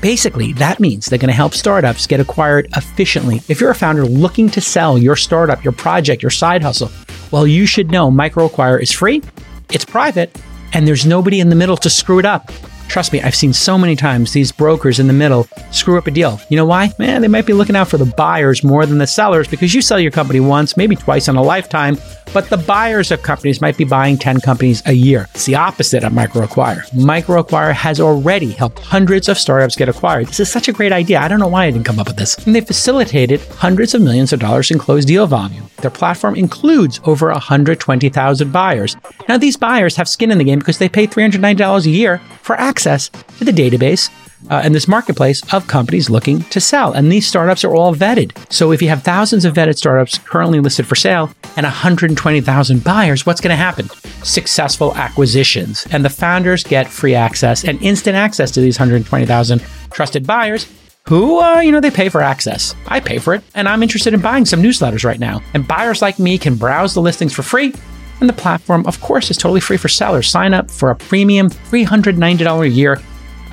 Basically, 0.00 0.52
that 0.54 0.80
means 0.80 1.06
they're 1.06 1.20
going 1.20 1.28
to 1.28 1.32
help 1.34 1.54
startups 1.54 2.08
get 2.08 2.18
acquired 2.18 2.66
efficiently. 2.76 3.42
If 3.48 3.60
you're 3.60 3.70
a 3.70 3.76
founder 3.76 4.04
looking 4.04 4.50
to 4.50 4.60
sell 4.60 4.98
your 4.98 5.14
startup, 5.14 5.62
your 5.62 5.72
project, 5.72 6.20
your 6.20 6.32
side 6.32 6.62
hustle, 6.62 6.90
well, 7.30 7.46
you 7.46 7.64
should 7.64 7.92
know 7.92 8.10
MicroAcquire 8.10 8.82
is 8.82 8.90
free 8.90 9.22
it's 9.70 9.84
private, 9.84 10.36
and 10.72 10.86
there's 10.86 11.06
nobody 11.06 11.40
in 11.40 11.48
the 11.48 11.56
middle 11.56 11.76
to 11.78 11.90
screw 11.90 12.18
it 12.18 12.24
up. 12.24 12.50
Trust 12.88 13.12
me, 13.12 13.20
I've 13.22 13.34
seen 13.34 13.52
so 13.52 13.76
many 13.76 13.96
times 13.96 14.32
these 14.32 14.52
brokers 14.52 15.00
in 15.00 15.08
the 15.08 15.12
middle 15.12 15.48
screw 15.72 15.98
up 15.98 16.06
a 16.06 16.10
deal. 16.12 16.40
You 16.48 16.56
know 16.56 16.64
why? 16.64 16.92
Man, 16.98 17.22
they 17.22 17.28
might 17.28 17.46
be 17.46 17.52
looking 17.52 17.74
out 17.74 17.88
for 17.88 17.98
the 17.98 18.06
buyers 18.06 18.62
more 18.62 18.86
than 18.86 18.98
the 18.98 19.06
sellers 19.06 19.48
because 19.48 19.74
you 19.74 19.82
sell 19.82 19.98
your 19.98 20.12
company 20.12 20.38
once, 20.38 20.76
maybe 20.76 20.94
twice 20.94 21.26
in 21.26 21.34
a 21.36 21.42
lifetime, 21.42 21.96
but 22.34 22.50
the 22.50 22.56
buyers 22.56 23.12
of 23.12 23.22
companies 23.22 23.60
might 23.60 23.78
be 23.78 23.84
buying 23.84 24.18
10 24.18 24.40
companies 24.40 24.82
a 24.86 24.92
year. 24.92 25.28
It's 25.34 25.46
the 25.46 25.54
opposite 25.54 26.02
of 26.02 26.12
MicroAcquire. 26.12 26.90
MicroAcquire 26.90 27.72
has 27.72 28.00
already 28.00 28.50
helped 28.50 28.80
hundreds 28.80 29.28
of 29.28 29.38
startups 29.38 29.76
get 29.76 29.88
acquired. 29.88 30.26
This 30.26 30.40
is 30.40 30.50
such 30.50 30.66
a 30.66 30.72
great 30.72 30.92
idea. 30.92 31.20
I 31.20 31.28
don't 31.28 31.38
know 31.38 31.48
why 31.48 31.66
I 31.66 31.70
didn't 31.70 31.86
come 31.86 32.00
up 32.00 32.08
with 32.08 32.16
this. 32.16 32.36
And 32.44 32.54
they 32.54 32.60
facilitated 32.60 33.40
hundreds 33.52 33.94
of 33.94 34.02
millions 34.02 34.32
of 34.32 34.40
dollars 34.40 34.72
in 34.72 34.78
closed 34.78 35.06
deal 35.06 35.28
volume. 35.28 35.70
Their 35.76 35.92
platform 35.92 36.34
includes 36.34 37.00
over 37.04 37.30
120,000 37.30 38.52
buyers. 38.52 38.96
Now, 39.28 39.38
these 39.38 39.56
buyers 39.56 39.94
have 39.96 40.08
skin 40.08 40.32
in 40.32 40.38
the 40.38 40.44
game 40.44 40.58
because 40.58 40.78
they 40.78 40.88
pay 40.88 41.06
$390 41.06 41.86
a 41.86 41.90
year 41.90 42.18
for 42.42 42.56
access 42.56 43.10
to 43.38 43.44
the 43.44 43.52
database 43.52 44.10
uh, 44.50 44.60
and 44.64 44.74
this 44.74 44.88
marketplace 44.88 45.42
of 45.52 45.66
companies 45.66 46.10
looking 46.10 46.42
to 46.44 46.60
sell. 46.60 46.92
And 46.92 47.10
these 47.10 47.26
startups 47.26 47.64
are 47.64 47.74
all 47.74 47.94
vetted. 47.94 48.32
So 48.52 48.72
if 48.72 48.82
you 48.82 48.88
have 48.88 49.02
thousands 49.02 49.44
of 49.44 49.54
vetted 49.54 49.76
startups 49.76 50.18
currently 50.18 50.60
listed 50.60 50.86
for 50.86 50.94
sale 50.94 51.30
and 51.56 51.64
120,000 51.64 52.84
buyers, 52.84 53.26
what's 53.26 53.40
going 53.40 53.50
to 53.50 53.56
happen? 53.56 53.88
Successful 54.22 54.94
acquisitions. 54.94 55.86
And 55.90 56.04
the 56.04 56.10
founders 56.10 56.62
get 56.62 56.88
free 56.88 57.14
access 57.14 57.64
and 57.64 57.80
instant 57.82 58.16
access 58.16 58.50
to 58.52 58.60
these 58.60 58.78
120,000 58.78 59.62
trusted 59.90 60.26
buyers 60.26 60.66
who, 61.06 61.38
uh, 61.40 61.60
you 61.60 61.70
know, 61.70 61.80
they 61.80 61.90
pay 61.90 62.08
for 62.08 62.22
access. 62.22 62.74
I 62.86 62.98
pay 63.00 63.18
for 63.18 63.34
it, 63.34 63.42
and 63.54 63.68
I'm 63.68 63.82
interested 63.82 64.14
in 64.14 64.22
buying 64.22 64.46
some 64.46 64.62
newsletters 64.62 65.04
right 65.04 65.20
now. 65.20 65.42
And 65.52 65.68
buyers 65.68 66.00
like 66.00 66.18
me 66.18 66.38
can 66.38 66.56
browse 66.56 66.94
the 66.94 67.02
listings 67.02 67.34
for 67.34 67.42
free. 67.42 67.74
And 68.20 68.28
the 68.28 68.34
platform, 68.34 68.86
of 68.86 69.00
course, 69.00 69.30
is 69.30 69.36
totally 69.36 69.60
free 69.60 69.76
for 69.76 69.88
sellers. 69.88 70.30
Sign 70.30 70.54
up 70.54 70.70
for 70.70 70.90
a 70.90 70.96
premium 70.96 71.50
$390 71.50 72.62
a 72.62 72.68
year 72.68 73.02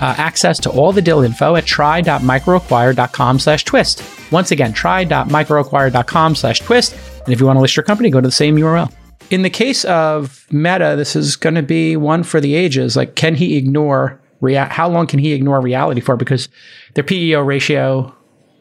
uh, 0.01 0.15
access 0.17 0.59
to 0.59 0.69
all 0.69 0.91
the 0.91 1.01
deal 1.01 1.21
info 1.21 1.55
at 1.55 1.65
try.microacquire.com 1.65 3.39
slash 3.39 3.63
twist. 3.63 4.03
Once 4.31 4.51
again, 4.51 4.73
try.microacquire.com 4.73 6.35
slash 6.35 6.59
twist. 6.59 6.95
And 7.23 7.33
if 7.33 7.39
you 7.39 7.45
want 7.45 7.57
to 7.57 7.61
list 7.61 7.75
your 7.75 7.83
company, 7.83 8.09
go 8.09 8.19
to 8.19 8.27
the 8.27 8.31
same 8.31 8.57
URL. 8.57 8.91
In 9.29 9.43
the 9.43 9.49
case 9.49 9.85
of 9.85 10.45
Meta, 10.51 10.95
this 10.97 11.15
is 11.15 11.35
going 11.35 11.55
to 11.55 11.63
be 11.63 11.95
one 11.95 12.23
for 12.23 12.41
the 12.41 12.55
ages. 12.55 12.97
Like, 12.97 13.15
can 13.15 13.35
he 13.35 13.55
ignore 13.55 14.19
rea- 14.41 14.67
how 14.69 14.89
long 14.89 15.07
can 15.07 15.19
he 15.19 15.31
ignore 15.33 15.61
reality 15.61 16.01
for? 16.01 16.17
Because 16.17 16.49
their 16.95 17.03
PEO 17.03 17.41
ratio, 17.41 18.13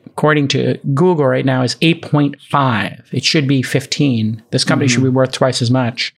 according 0.06 0.48
to 0.48 0.78
Google 0.94 1.26
right 1.26 1.44
now, 1.44 1.62
is 1.62 1.74
8.5. 1.76 3.12
It 3.12 3.24
should 3.24 3.48
be 3.48 3.62
15. 3.62 4.42
This 4.50 4.64
company 4.64 4.86
mm-hmm. 4.86 4.94
should 4.94 5.02
be 5.02 5.08
worth 5.08 5.32
twice 5.32 5.62
as 5.62 5.70
much 5.70 6.14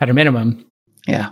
at 0.00 0.08
a 0.08 0.14
minimum. 0.14 0.64
Yeah. 1.06 1.30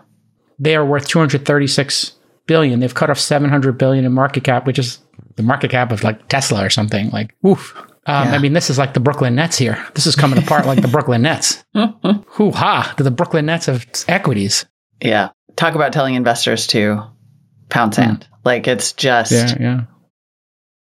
They 0.58 0.76
are 0.76 0.84
worth 0.84 1.08
236 1.08 2.12
billion. 2.46 2.80
They've 2.80 2.94
cut 2.94 3.10
off 3.10 3.18
700 3.18 3.78
billion 3.78 4.04
in 4.04 4.12
market 4.12 4.44
cap, 4.44 4.66
which 4.66 4.78
is 4.78 4.98
the 5.36 5.42
market 5.42 5.70
cap 5.70 5.92
of 5.92 6.02
like 6.02 6.28
Tesla 6.28 6.64
or 6.64 6.70
something. 6.70 7.10
Like, 7.10 7.34
oof. 7.46 7.74
Um, 8.06 8.28
yeah. 8.28 8.34
I 8.34 8.38
mean, 8.38 8.52
this 8.52 8.68
is 8.68 8.78
like 8.78 8.94
the 8.94 9.00
Brooklyn 9.00 9.34
Nets 9.34 9.56
here. 9.56 9.84
This 9.94 10.06
is 10.06 10.16
coming 10.16 10.38
apart 10.38 10.66
like 10.66 10.82
the 10.82 10.88
Brooklyn 10.92 11.22
Nets. 11.22 11.62
Hoo 11.74 12.50
ha! 12.50 12.94
To 12.96 13.02
the 13.02 13.10
Brooklyn 13.10 13.46
Nets 13.46 13.68
of 13.68 13.86
equities. 14.08 14.66
Yeah. 15.00 15.30
Talk 15.56 15.74
about 15.74 15.92
telling 15.92 16.14
investors 16.14 16.66
to 16.68 17.02
pound 17.68 17.94
sand. 17.94 18.20
Mm. 18.20 18.36
Like 18.44 18.66
it's 18.66 18.92
just. 18.92 19.32
Yeah, 19.32 19.56
yeah. 19.60 19.80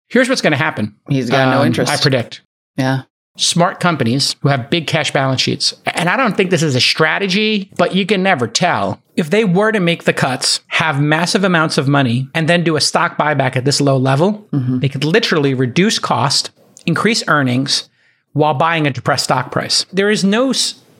Here's 0.09 0.29
what's 0.29 0.41
going 0.41 0.53
to 0.53 0.57
happen. 0.57 0.97
He's 1.09 1.31
got 1.31 1.49
um, 1.49 1.55
no 1.55 1.65
interest. 1.65 1.93
I 1.93 1.97
predict. 1.97 2.43
Yeah 2.77 3.03
smart 3.37 3.81
companies 3.81 4.35
who 4.41 4.49
have 4.49 4.71
big 4.71 4.87
cash 4.87 5.13
balance 5.13 5.41
sheets. 5.41 5.75
And 5.87 6.09
I 6.09 6.17
don't 6.17 6.37
think 6.37 6.51
this 6.51 6.63
is 6.63 6.75
a 6.75 6.81
strategy, 6.81 7.71
but 7.77 7.95
you 7.95 8.07
can 8.07 8.23
never 8.23 8.47
tell. 8.47 9.01
If 9.15 9.31
they 9.31 9.45
were 9.45 9.73
to 9.73 9.81
make 9.81 10.05
the 10.05 10.13
cuts, 10.13 10.61
have 10.69 11.01
massive 11.01 11.45
amounts 11.45 11.79
of 11.79 11.89
money, 11.89 12.29
and 12.35 12.49
then 12.49 12.65
do 12.65 12.77
a 12.77 12.81
stock 12.81 13.17
buyback 13.17 13.57
at 13.57 13.65
this 13.65 13.81
low 13.81 13.97
level, 13.97 14.47
mm-hmm. 14.53 14.81
they 14.81 14.89
could 14.89 15.05
literally 15.05 15.55
reduce 15.55 15.99
cost, 15.99 16.51
increase 16.87 17.23
earnings 17.29 17.89
while 18.33 18.55
buying 18.55 18.87
a 18.87 18.91
depressed 18.91 19.25
stock 19.25 19.51
price. 19.51 19.85
There 19.93 20.11
is 20.11 20.25
no 20.25 20.53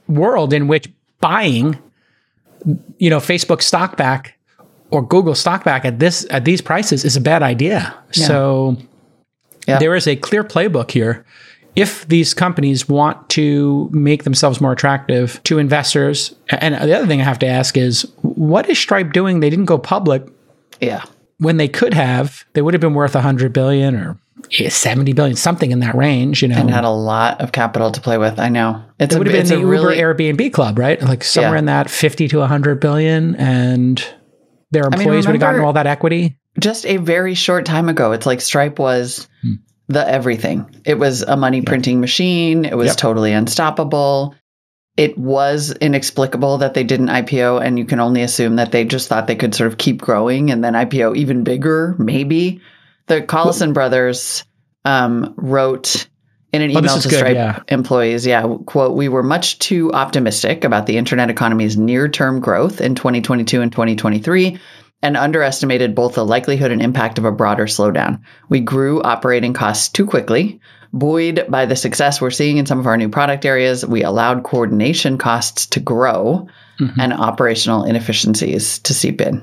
world 0.09 0.53
in 0.53 0.69
which 0.69 0.89
buying, 1.21 1.79
you 2.99 3.11
know, 3.11 3.19
Facebook 3.19 3.63
stock 3.63 3.97
back 3.97 4.39
or 4.91 5.03
Google 5.07 5.35
stock 5.35 5.65
back 5.65 5.85
at 5.85 5.99
this 5.99 6.27
at 6.31 6.45
these 6.45 6.61
prices 6.61 7.05
is 7.05 7.17
a 7.17 7.21
bad 7.21 7.43
idea. 7.43 7.95
Yeah. 8.15 8.27
So 8.27 8.77
yeah. 9.67 9.79
there 9.79 9.95
is 9.95 10.07
a 10.07 10.17
clear 10.17 10.45
playbook 10.45 10.91
here 10.91 11.27
if 11.77 12.09
these 12.09 12.33
companies 12.33 12.89
want 12.89 13.29
to 13.29 13.91
make 13.93 14.25
themselves 14.25 14.61
more 14.63 14.73
attractive 14.73 15.41
to 15.45 15.59
investors, 15.59 16.35
and 16.49 16.75
the 16.75 16.97
other 16.97 17.07
thing 17.07 17.21
I 17.21 17.25
have 17.25 17.39
to 17.41 17.47
ask 17.47 17.77
is, 17.77 18.03
what 18.23 18.69
is 18.69 18.79
Stripe 18.79 19.13
doing? 19.13 19.41
They 19.41 19.51
didn't 19.51 19.67
go 19.67 19.79
public. 19.79 20.27
Yeah. 20.81 21.05
When 21.39 21.59
they 21.59 21.69
could 21.69 21.93
have, 21.93 22.45
they 22.55 22.63
would 22.63 22.73
have 22.73 22.81
been 22.81 22.95
worth 22.95 23.15
100 23.15 23.53
billion 23.53 23.95
or 23.95 24.19
70 24.51 25.13
billion, 25.13 25.37
something 25.37 25.71
in 25.71 25.81
that 25.81 25.95
range, 25.95 26.41
you 26.41 26.49
know. 26.49 26.57
And 26.57 26.71
had 26.71 26.85
a 26.85 26.91
lot 26.91 27.43
of 27.43 27.53
capital 27.53 27.91
to 27.91 28.01
play 28.01 28.17
with. 28.17 28.41
I 28.41 28.49
know. 28.49 28.83
It's 28.99 29.15
it 29.15 29.19
would 29.19 29.29
a, 29.29 29.33
have 29.33 29.49
been 29.49 29.61
the 29.61 29.67
really, 29.67 29.99
Uber 29.99 30.15
Airbnb 30.15 30.55
club, 30.55 30.79
right? 30.79 31.01
Like 31.03 31.25
somewhere 31.25 31.55
yeah. 31.55 31.59
in 31.59 31.65
that 31.67 31.91
50 31.91 32.29
to 32.29 32.39
100 32.39 32.81
billion. 32.81 33.37
And 33.37 34.03
their 34.71 34.85
employees 34.85 35.05
I 35.05 35.11
mean, 35.11 35.17
would 35.17 35.27
have 35.27 35.41
gotten 35.41 35.61
all 35.61 35.75
that 35.75 35.87
equity. 35.87 36.39
Just 36.59 36.87
a 36.87 36.97
very 36.97 37.35
short 37.35 37.67
time 37.67 37.91
ago, 37.91 38.13
it's 38.13 38.25
like 38.25 38.41
Stripe 38.41 38.79
was 38.79 39.29
hmm 39.43 39.57
the 39.89 40.09
everything. 40.09 40.69
It 40.85 40.99
was 40.99 41.23
a 41.23 41.37
money 41.37 41.63
printing 41.63 42.01
machine. 42.01 42.65
It 42.65 42.77
was 42.77 42.89
yep. 42.89 42.97
totally 42.97 43.33
unstoppable. 43.33 44.35
It 44.97 45.17
was 45.19 45.73
inexplicable 45.73 46.59
that 46.59 46.75
they 46.75 46.83
didn't 46.83 47.09
IPO, 47.09 47.63
and 47.63 47.79
you 47.79 47.85
can 47.85 48.01
only 48.01 48.23
assume 48.23 48.57
that 48.57 48.73
they 48.73 48.85
just 48.85 49.09
thought 49.09 49.27
they 49.27 49.37
could 49.37 49.55
sort 49.55 49.71
of 49.71 49.79
keep 49.79 50.01
growing 50.01 50.51
and 50.51 50.65
then 50.65 50.73
IPO 50.73 51.17
even 51.17 51.45
bigger, 51.45 51.95
maybe. 51.99 52.61
The 53.07 53.21
Collison 53.21 53.67
well, 53.67 53.73
brothers 53.75 54.45
um, 54.85 55.35
wrote 55.37 56.09
in 56.53 56.63
an 56.63 56.75
oh, 56.75 56.79
email 56.79 56.99
to 56.99 57.09
good, 57.09 57.17
Stripe 57.19 57.35
yeah. 57.35 57.61
employees, 57.69 58.27
yeah, 58.27 58.47
quote, 58.65 58.97
we 58.97 59.09
were 59.09 59.23
much 59.23 59.59
too 59.59 59.93
optimistic 59.93 60.65
about 60.65 60.87
the 60.87 60.97
internet 60.97 61.29
economy's 61.29 61.77
near 61.77 62.09
term 62.09 62.41
growth 62.41 62.81
in 62.81 62.95
2022 62.95 63.61
and 63.61 63.71
2023 63.71 64.59
and 65.03 65.17
underestimated 65.17 65.95
both 65.95 66.15
the 66.15 66.25
likelihood 66.25 66.71
and 66.71 66.83
impact 66.83 67.19
of 67.19 67.25
a 67.25 67.33
broader 67.33 67.67
slowdown. 67.67 68.21
We 68.49 68.61
grew 68.61 69.03
operating 69.03 69.53
costs 69.53 69.89
too 69.89 70.07
quickly. 70.07 70.61
Buoyed 70.93 71.45
by 71.49 71.67
the 71.67 71.77
success 71.77 72.21
we're 72.21 72.31
seeing 72.31 72.57
in 72.57 72.67
some 72.67 72.79
of 72.79 72.87
our 72.87 72.97
new 72.97 73.09
product 73.09 73.45
areas, 73.45 73.85
we 73.85 74.03
allowed 74.03 74.45
coordination 74.45 75.19
costs 75.19 75.67
to 75.67 75.81
grow 75.81 76.49
mm-hmm. 76.81 76.99
and 76.99 77.13
operational 77.13 77.85
inefficiencies 77.85 78.79
to 78.81 78.95
seep 78.95 79.21
in. 79.21 79.43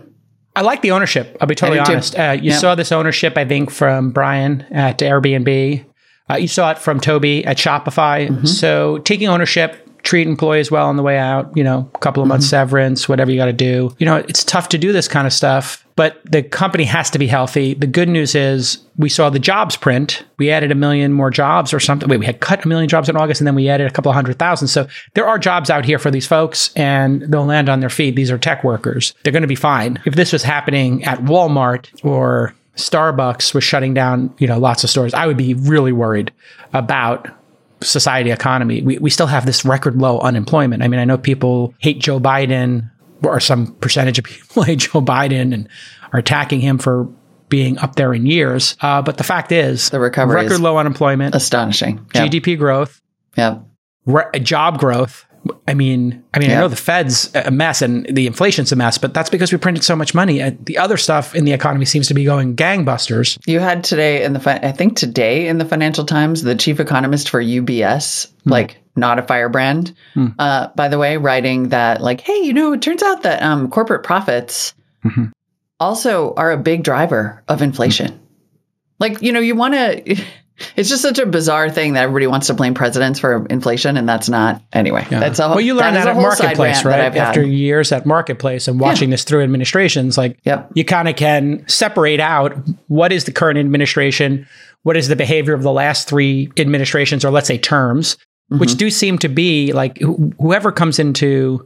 I 0.55 0.61
like 0.61 0.81
the 0.81 0.91
ownership. 0.91 1.35
I'll 1.41 1.47
be 1.47 1.55
totally 1.55 1.79
honest. 1.79 2.17
Uh, 2.17 2.37
you 2.39 2.51
yep. 2.51 2.59
saw 2.59 2.75
this 2.75 2.91
ownership, 2.91 3.37
I 3.37 3.45
think, 3.45 3.71
from 3.71 4.11
Brian 4.11 4.61
at 4.71 4.99
Airbnb. 4.99 5.85
Uh, 6.29 6.35
you 6.35 6.47
saw 6.47 6.71
it 6.71 6.77
from 6.77 6.99
Tobi 6.99 7.45
at 7.45 7.57
Shopify. 7.57 8.27
Mm-hmm. 8.27 8.45
So 8.45 8.99
taking 8.99 9.27
ownership, 9.27 9.89
treat 10.03 10.27
employees 10.27 10.69
well 10.69 10.87
on 10.87 10.97
the 10.97 11.03
way 11.03 11.17
out, 11.17 11.55
you 11.55 11.63
know, 11.63 11.89
a 11.95 11.99
couple 11.99 12.21
of 12.21 12.27
months 12.27 12.45
mm-hmm. 12.45 12.51
severance, 12.51 13.07
whatever 13.07 13.31
you 13.31 13.37
got 13.37 13.45
to 13.45 13.53
do. 13.53 13.95
You 13.99 14.05
know, 14.05 14.17
it's 14.17 14.43
tough 14.43 14.69
to 14.69 14.77
do 14.77 14.91
this 14.91 15.07
kind 15.07 15.25
of 15.25 15.31
stuff, 15.31 15.85
but 15.95 16.19
the 16.29 16.43
company 16.43 16.83
has 16.83 17.09
to 17.11 17.19
be 17.19 17.25
healthy. 17.25 17.73
The 17.73 17.87
good 17.87 18.09
news 18.09 18.35
is 18.35 18.79
we 18.97 19.07
saw 19.07 19.29
the 19.29 19.39
jobs 19.39 19.77
print. 19.77 20.25
We 20.37 20.51
added 20.51 20.71
a 20.71 20.75
million 20.75 21.13
more 21.13 21.29
jobs 21.29 21.73
or 21.73 21.79
something. 21.79 22.09
Wait, 22.09 22.19
we 22.19 22.25
had 22.25 22.41
cut 22.41 22.65
a 22.65 22.67
million 22.67 22.89
jobs 22.89 23.07
in 23.07 23.15
August 23.15 23.39
and 23.39 23.47
then 23.47 23.55
we 23.55 23.69
added 23.69 23.87
a 23.87 23.91
couple 23.91 24.09
of 24.09 24.15
hundred 24.15 24.37
thousand. 24.37 24.67
So 24.67 24.87
there 25.13 25.25
are 25.25 25.39
jobs 25.39 25.69
out 25.69 25.85
here 25.85 25.99
for 25.99 26.11
these 26.11 26.27
folks 26.27 26.73
and 26.75 27.21
they'll 27.21 27.45
land 27.45 27.69
on 27.69 27.79
their 27.79 27.89
feet. 27.89 28.15
These 28.15 28.29
are 28.29 28.37
tech 28.37 28.63
workers. 28.63 29.13
They're 29.23 29.33
going 29.33 29.41
to 29.41 29.47
be 29.47 29.55
fine. 29.55 30.01
If 30.05 30.15
this 30.15 30.33
was 30.33 30.43
happening 30.43 31.05
at 31.05 31.19
Walmart 31.19 32.03
or 32.03 32.53
Starbucks 32.75 33.53
was 33.53 33.63
shutting 33.63 33.93
down, 33.93 34.33
you 34.37 34.47
know, 34.47 34.59
lots 34.59 34.83
of 34.83 34.89
stores, 34.89 35.13
I 35.13 35.27
would 35.27 35.37
be 35.37 35.53
really 35.53 35.93
worried 35.93 36.33
about 36.73 37.29
society 37.83 38.31
economy, 38.31 38.81
we, 38.81 38.97
we 38.97 39.09
still 39.09 39.27
have 39.27 39.45
this 39.45 39.65
record 39.65 39.95
low 39.97 40.19
unemployment. 40.19 40.83
I 40.83 40.87
mean, 40.87 40.99
I 40.99 41.05
know 41.05 41.17
people 41.17 41.73
hate 41.79 41.99
Joe 41.99 42.19
Biden, 42.19 42.89
or 43.23 43.39
some 43.39 43.73
percentage 43.75 44.19
of 44.19 44.25
people 44.25 44.63
hate 44.63 44.79
Joe 44.79 45.01
Biden 45.01 45.53
and 45.53 45.69
are 46.11 46.19
attacking 46.19 46.61
him 46.61 46.77
for 46.77 47.07
being 47.49 47.77
up 47.77 47.95
there 47.95 48.13
in 48.13 48.25
years. 48.25 48.75
Uh, 48.81 49.01
but 49.01 49.17
the 49.17 49.23
fact 49.23 49.51
is, 49.51 49.89
the 49.89 49.99
recovery 49.99 50.35
record 50.35 50.59
low 50.59 50.77
unemployment, 50.77 51.35
astonishing, 51.35 52.05
yep. 52.13 52.31
GDP 52.31 52.57
growth, 52.57 53.01
yeah, 53.37 53.59
re- 54.05 54.39
job 54.41 54.79
growth, 54.79 55.25
I 55.67 55.73
mean, 55.73 56.23
I 56.33 56.39
mean, 56.39 56.49
yeah. 56.49 56.57
I 56.57 56.61
know 56.61 56.67
the 56.67 56.75
Fed's 56.75 57.33
a 57.35 57.51
mess 57.51 57.81
and 57.81 58.05
the 58.05 58.27
inflation's 58.27 58.71
a 58.71 58.75
mess, 58.75 58.97
but 58.97 59.13
that's 59.13 59.29
because 59.29 59.51
we 59.51 59.57
printed 59.57 59.83
so 59.83 59.95
much 59.95 60.13
money. 60.13 60.49
The 60.49 60.77
other 60.77 60.97
stuff 60.97 61.35
in 61.35 61.45
the 61.45 61.51
economy 61.51 61.85
seems 61.85 62.07
to 62.07 62.13
be 62.13 62.23
going 62.23 62.55
gangbusters. 62.55 63.37
You 63.45 63.59
had 63.59 63.83
today 63.83 64.23
in 64.23 64.33
the, 64.33 64.65
I 64.67 64.71
think 64.71 64.95
today 64.95 65.47
in 65.47 65.57
the 65.57 65.65
Financial 65.65 66.05
Times, 66.05 66.43
the 66.43 66.55
chief 66.55 66.79
economist 66.79 67.29
for 67.29 67.41
UBS, 67.41 68.27
mm. 68.27 68.31
like 68.45 68.77
not 68.95 69.19
a 69.19 69.23
firebrand, 69.23 69.95
mm. 70.15 70.33
uh, 70.39 70.69
by 70.75 70.87
the 70.87 70.97
way, 70.97 71.17
writing 71.17 71.69
that 71.69 72.01
like, 72.01 72.21
hey, 72.21 72.37
you 72.37 72.53
know, 72.53 72.73
it 72.73 72.81
turns 72.81 73.03
out 73.03 73.23
that 73.23 73.41
um, 73.41 73.69
corporate 73.69 74.03
profits 74.03 74.73
mm-hmm. 75.03 75.25
also 75.79 76.33
are 76.35 76.51
a 76.51 76.57
big 76.57 76.83
driver 76.83 77.43
of 77.47 77.61
inflation. 77.61 78.11
Mm. 78.11 78.19
Like, 78.99 79.21
you 79.21 79.31
know, 79.33 79.39
you 79.39 79.55
want 79.55 79.73
to 79.73 80.23
It's 80.75 80.89
just 80.89 81.01
such 81.01 81.19
a 81.19 81.25
bizarre 81.25 81.69
thing 81.69 81.93
that 81.93 82.03
everybody 82.03 82.27
wants 82.27 82.47
to 82.47 82.53
blame 82.53 82.73
presidents 82.73 83.19
for 83.19 83.45
inflation, 83.47 83.97
and 83.97 84.07
that's 84.07 84.29
not 84.29 84.61
anyway. 84.73 85.05
That's 85.09 85.39
a 85.39 85.49
well, 85.49 85.61
you 85.61 85.73
learn 85.73 85.93
that, 85.93 86.05
that, 86.05 86.15
at 86.15 86.21
marketplace, 86.21 86.83
right? 86.85 86.99
I've 86.99 87.13
had. 87.13 87.27
After 87.29 87.43
years 87.45 87.91
at 87.91 88.05
marketplace 88.05 88.67
and 88.67 88.79
watching 88.79 89.09
this 89.09 89.23
through 89.23 89.43
administrations, 89.43 90.17
like 90.17 90.39
Yep. 90.45 90.71
you 90.75 90.85
kind 90.85 91.07
of 91.07 91.15
can 91.15 91.63
separate 91.67 92.19
out 92.19 92.53
what 92.87 93.11
is 93.11 93.25
the 93.25 93.31
current 93.31 93.57
administration, 93.59 94.47
what 94.83 94.97
is 94.97 95.07
the 95.07 95.15
behavior 95.15 95.53
of 95.53 95.63
the 95.63 95.71
last 95.71 96.07
three 96.07 96.51
administrations, 96.57 97.23
or 97.25 97.31
let's 97.31 97.47
say 97.47 97.57
terms, 97.57 98.17
Mm-hmm. 98.51 98.59
which 98.59 98.75
do 98.75 98.89
seem 98.89 99.17
to 99.19 99.29
be 99.29 99.71
like 99.71 99.97
wh- 100.01 100.29
whoever 100.37 100.69
comes 100.73 100.99
into 100.99 101.65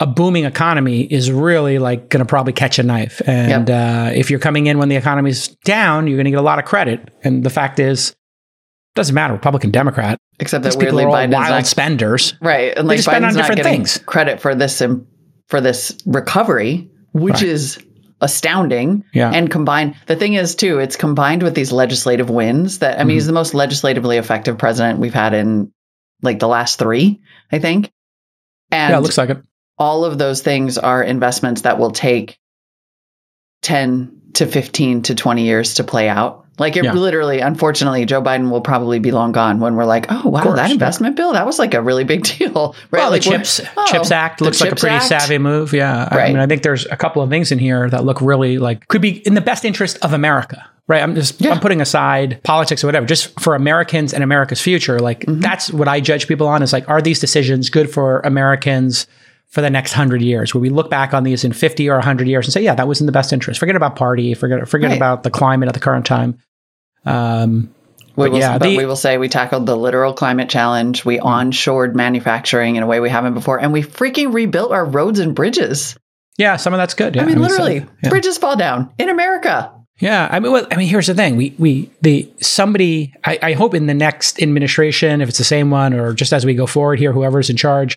a 0.00 0.06
booming 0.06 0.44
economy 0.44 1.02
is 1.02 1.30
really 1.30 1.78
like 1.78 2.08
going 2.10 2.20
to 2.24 2.28
probably 2.28 2.52
catch 2.52 2.78
a 2.78 2.82
knife. 2.82 3.22
And 3.26 3.70
uh, 3.70 4.10
if 4.14 4.30
you're 4.30 4.40
coming 4.40 4.66
in 4.66 4.78
when 4.78 4.88
the 4.88 4.96
economy's 4.96 5.48
down, 5.64 6.06
you're 6.06 6.16
going 6.16 6.26
to 6.26 6.30
get 6.30 6.38
a 6.38 6.42
lot 6.42 6.58
of 6.58 6.64
credit. 6.66 7.08
And 7.24 7.42
the 7.44 7.50
fact 7.50 7.78
is, 7.80 8.14
doesn't 8.94 9.14
matter, 9.14 9.32
Republican, 9.34 9.70
Democrat. 9.70 10.18
Except 10.38 10.64
that 10.64 10.70
These 10.72 10.76
people 10.76 11.00
are 11.00 11.08
all 11.08 11.14
Biden's 11.14 11.32
wild 11.34 11.50
not 11.50 11.66
spenders. 11.66 12.34
right, 12.42 12.76
and 12.76 12.86
They 12.88 12.94
like 12.94 12.96
just 12.98 13.08
spend 13.08 13.24
on 13.24 13.30
Biden's 13.30 13.36
not 13.36 13.46
different 13.56 13.62
things. 13.62 13.98
credit 14.04 14.40
for 14.40 14.54
this 14.54 14.82
for 15.48 15.60
this 15.60 15.96
recovery, 16.06 16.90
which 17.12 17.34
Right. 17.34 17.42
is 17.44 17.78
astounding. 18.20 19.04
Yeah. 19.14 19.30
and 19.32 19.50
combined, 19.50 19.94
the 20.06 20.16
thing 20.16 20.34
is 20.34 20.54
too, 20.54 20.78
it's 20.78 20.96
combined 20.96 21.42
with 21.42 21.54
these 21.54 21.72
legislative 21.72 22.28
wins. 22.30 22.78
That 22.80 22.94
I 22.94 23.04
mean, 23.04 23.08
Mm-hmm. 23.08 23.14
he's 23.14 23.26
the 23.26 23.32
most 23.32 23.54
legislatively 23.54 24.16
effective 24.18 24.58
president 24.58 24.98
we've 24.98 25.14
had 25.14 25.32
in 25.34 25.72
like 26.22 26.38
the 26.38 26.48
last 26.48 26.78
three, 26.78 27.20
I 27.52 27.58
think. 27.58 27.90
And 28.70 28.90
yeah, 28.92 28.98
it 28.98 29.02
looks 29.02 29.18
like 29.18 29.30
it. 29.30 29.38
All 29.78 30.04
of 30.04 30.18
those 30.18 30.40
things 30.42 30.78
are 30.78 31.02
investments 31.02 31.62
that 31.62 31.78
will 31.78 31.90
take 31.90 32.38
10 33.62 34.12
to 34.34 34.46
15 34.46 35.02
to 35.02 35.14
20 35.14 35.42
years 35.44 35.74
to 35.74 35.84
play 35.84 36.08
out. 36.08 36.44
Like 36.58 36.76
it 36.76 36.84
Yeah. 36.84 36.92
literally, 36.94 37.40
unfortunately, 37.40 38.06
Joe 38.06 38.22
Biden 38.22 38.50
will 38.50 38.62
probably 38.62 38.98
be 38.98 39.10
long 39.10 39.32
gone 39.32 39.60
when 39.60 39.76
we're 39.76 39.84
like, 39.84 40.06
oh, 40.08 40.28
wow, 40.28 40.42
course, 40.42 40.56
that 40.56 40.68
yeah. 40.68 40.72
investment 40.74 41.14
bill, 41.16 41.34
that 41.34 41.44
was 41.44 41.58
like 41.58 41.74
a 41.74 41.82
really 41.82 42.04
big 42.04 42.22
deal. 42.38 42.74
Right. 42.90 43.00
Well, 43.00 43.10
like 43.10 43.22
the 43.22 43.30
Chips 43.30 43.60
oh, 43.76 43.86
Chips 43.90 44.10
Act 44.10 44.40
looks 44.40 44.60
like 44.62 44.72
a 44.72 44.76
pretty 44.76 44.96
Act. 44.96 45.04
savvy 45.06 45.36
move. 45.38 45.74
Yeah, 45.74 46.08
I 46.10 46.28
mean, 46.28 46.38
I 46.38 46.46
think 46.46 46.62
there's 46.62 46.86
a 46.86 46.96
couple 46.96 47.20
of 47.20 47.28
things 47.28 47.52
in 47.52 47.58
here 47.58 47.90
that 47.90 48.04
look 48.04 48.20
really 48.22 48.56
like 48.58 48.88
could 48.88 49.02
be 49.02 49.18
in 49.26 49.34
the 49.34 49.40
best 49.42 49.64
interest 49.66 49.98
of 50.02 50.14
America. 50.14 50.66
Right. 50.88 51.02
I'm 51.02 51.14
just 51.14 51.40
Yeah. 51.40 51.50
I'm 51.52 51.60
putting 51.60 51.80
aside 51.82 52.40
politics 52.44 52.82
or 52.84 52.86
whatever, 52.86 53.04
just 53.06 53.38
for 53.40 53.54
Americans 53.54 54.14
and 54.14 54.22
America's 54.22 54.60
future. 54.60 54.98
Like 54.98 55.20
Mm-hmm. 55.20 55.40
that's 55.40 55.70
what 55.72 55.88
I 55.88 56.00
judge 56.00 56.26
people 56.28 56.46
on 56.46 56.62
is 56.62 56.72
like, 56.72 56.88
are 56.88 57.02
these 57.02 57.18
decisions 57.20 57.68
good 57.70 57.90
for 57.90 58.20
Americans 58.20 59.06
for 59.56 59.62
the 59.62 59.70
next 59.70 59.92
hundred 59.94 60.20
years? 60.20 60.54
Where 60.54 60.60
we 60.60 60.68
look 60.68 60.90
back 60.90 61.14
on 61.14 61.24
these 61.24 61.42
in 61.42 61.52
50 61.54 61.88
or 61.88 61.94
100 61.96 62.28
years 62.28 62.44
and 62.46 62.52
say, 62.52 62.60
yeah, 62.62 62.74
that 62.74 62.86
was 62.86 63.00
in 63.00 63.06
the 63.06 63.12
best 63.12 63.32
interest. 63.32 63.58
Forget 63.58 63.74
about 63.74 63.96
party. 63.96 64.34
Forget 64.34 64.68
forget 64.68 64.90
Right. 64.90 64.96
about 64.96 65.22
the 65.22 65.30
climate 65.30 65.66
at 65.68 65.74
the 65.74 65.80
current 65.80 66.04
time. 66.04 66.36
Um, 67.06 67.70
We 68.16 68.24
But 68.24 68.32
will, 68.32 68.38
yeah, 68.38 68.58
but 68.58 68.66
the- 68.68 68.76
we 68.78 68.86
will 68.86 68.96
say 68.96 69.18
we 69.18 69.28
tackled 69.28 69.66
the 69.66 69.76
literal 69.76 70.12
climate 70.14 70.48
challenge. 70.48 71.04
We 71.04 71.18
onshored 71.18 71.94
manufacturing 71.94 72.76
in 72.76 72.82
a 72.82 72.86
way 72.86 72.98
we 73.00 73.10
haven't 73.10 73.34
before, 73.34 73.60
and 73.60 73.72
we 73.74 73.82
freaking 73.82 74.32
rebuilt 74.32 74.72
our 74.72 74.84
roads 74.86 75.18
and 75.20 75.34
bridges. 75.34 75.96
yeah, 76.38 76.56
some 76.56 76.72
of 76.74 76.78
that's 76.78 76.94
good. 76.94 77.14
Yeah, 77.16 77.22
I 77.22 77.24
mean, 77.26 77.36
so- 77.36 77.40
literally, 77.42 77.84
yeah. 78.02 78.08
bridges 78.10 78.36
fall 78.38 78.56
down 78.56 78.90
in 78.98 79.08
America. 79.10 79.70
Yeah, 80.00 80.28
I 80.30 80.40
mean, 80.40 80.52
well, 80.52 80.66
I 80.70 80.76
mean, 80.76 80.88
here's 80.88 81.06
the 81.06 81.14
thing: 81.14 81.36
we 81.36 81.54
we 81.58 81.90
the 82.02 82.30
somebody. 82.40 83.14
I, 83.24 83.38
I 83.42 83.52
hope 83.54 83.74
in 83.74 83.86
the 83.86 83.94
next 83.94 84.42
administration, 84.42 85.20
if 85.22 85.28
it's 85.30 85.38
the 85.38 85.44
same 85.44 85.70
one, 85.70 85.94
or 85.94 86.12
just 86.12 86.32
as 86.34 86.44
we 86.44 86.52
go 86.54 86.66
forward 86.66 86.98
here, 86.98 87.12
whoever's 87.12 87.48
in 87.48 87.56
charge, 87.56 87.96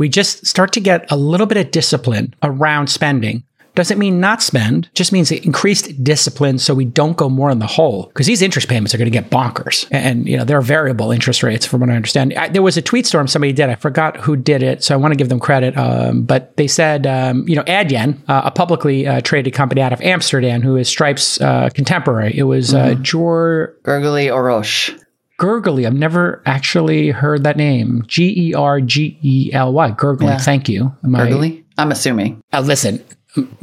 we 0.00 0.08
just 0.08 0.46
start 0.46 0.72
to 0.72 0.80
get 0.80 1.04
a 1.12 1.16
little 1.16 1.46
bit 1.46 1.58
of 1.58 1.70
discipline 1.70 2.34
around 2.42 2.86
spending. 2.88 3.44
Doesn't 3.74 3.98
mean 3.98 4.18
not 4.18 4.42
spend, 4.42 4.88
just 4.94 5.12
means 5.12 5.30
increased 5.30 6.02
discipline 6.02 6.58
so 6.58 6.74
we 6.74 6.86
don't 6.86 7.18
go 7.18 7.28
more 7.28 7.50
in 7.50 7.58
the 7.58 7.66
hole. 7.66 8.06
Because 8.06 8.26
these 8.26 8.40
interest 8.40 8.66
payments 8.66 8.94
are 8.94 8.98
going 8.98 9.12
to 9.12 9.16
get 9.16 9.28
bonkers. 9.28 9.86
And, 9.90 10.26
you 10.26 10.38
know, 10.38 10.44
they're 10.44 10.62
variable 10.62 11.12
interest 11.12 11.42
rates 11.42 11.66
from 11.66 11.80
what 11.80 11.90
I 11.90 11.96
understand. 11.96 12.32
I, 12.32 12.48
there 12.48 12.62
was 12.62 12.78
a 12.78 12.82
tweet 12.82 13.06
storm 13.06 13.28
somebody 13.28 13.52
did. 13.52 13.68
I 13.68 13.74
forgot 13.74 14.16
who 14.16 14.36
did 14.36 14.62
it. 14.62 14.82
So 14.82 14.94
I 14.94 14.96
want 14.96 15.12
to 15.12 15.16
give 15.16 15.28
them 15.28 15.38
credit. 15.38 15.76
Um, 15.76 16.22
but 16.22 16.56
they 16.56 16.66
said, 16.66 17.06
um, 17.06 17.46
you 17.46 17.54
know, 17.54 17.64
Adyen, 17.64 18.18
uh, 18.26 18.40
a 18.46 18.50
publicly 18.50 19.06
uh, 19.06 19.20
traded 19.20 19.52
company 19.52 19.82
out 19.82 19.92
of 19.92 20.00
Amsterdam, 20.00 20.62
who 20.62 20.76
is 20.76 20.88
Stripe's 20.88 21.38
uh, 21.42 21.68
contemporary, 21.74 22.36
it 22.36 22.44
was 22.44 22.72
uh, 22.72 22.94
Jor 23.02 23.76
Gurgly 23.82 24.28
Orosz. 24.28 24.98
Gurgly. 25.40 25.86
I've 25.86 25.94
never 25.94 26.42
actually 26.44 27.08
heard 27.08 27.44
that 27.44 27.56
name. 27.56 28.04
G 28.06 28.50
E 28.50 28.54
R 28.54 28.80
G 28.80 29.18
E 29.22 29.50
L 29.54 29.72
Y. 29.72 29.90
Gurgly. 29.92 30.26
Yeah. 30.26 30.36
Thank 30.38 30.68
you. 30.68 30.94
My- 31.02 31.26
Gurgly? 31.26 31.64
I'm 31.78 31.90
assuming. 31.90 32.42
uh, 32.52 32.60
listen, 32.60 33.02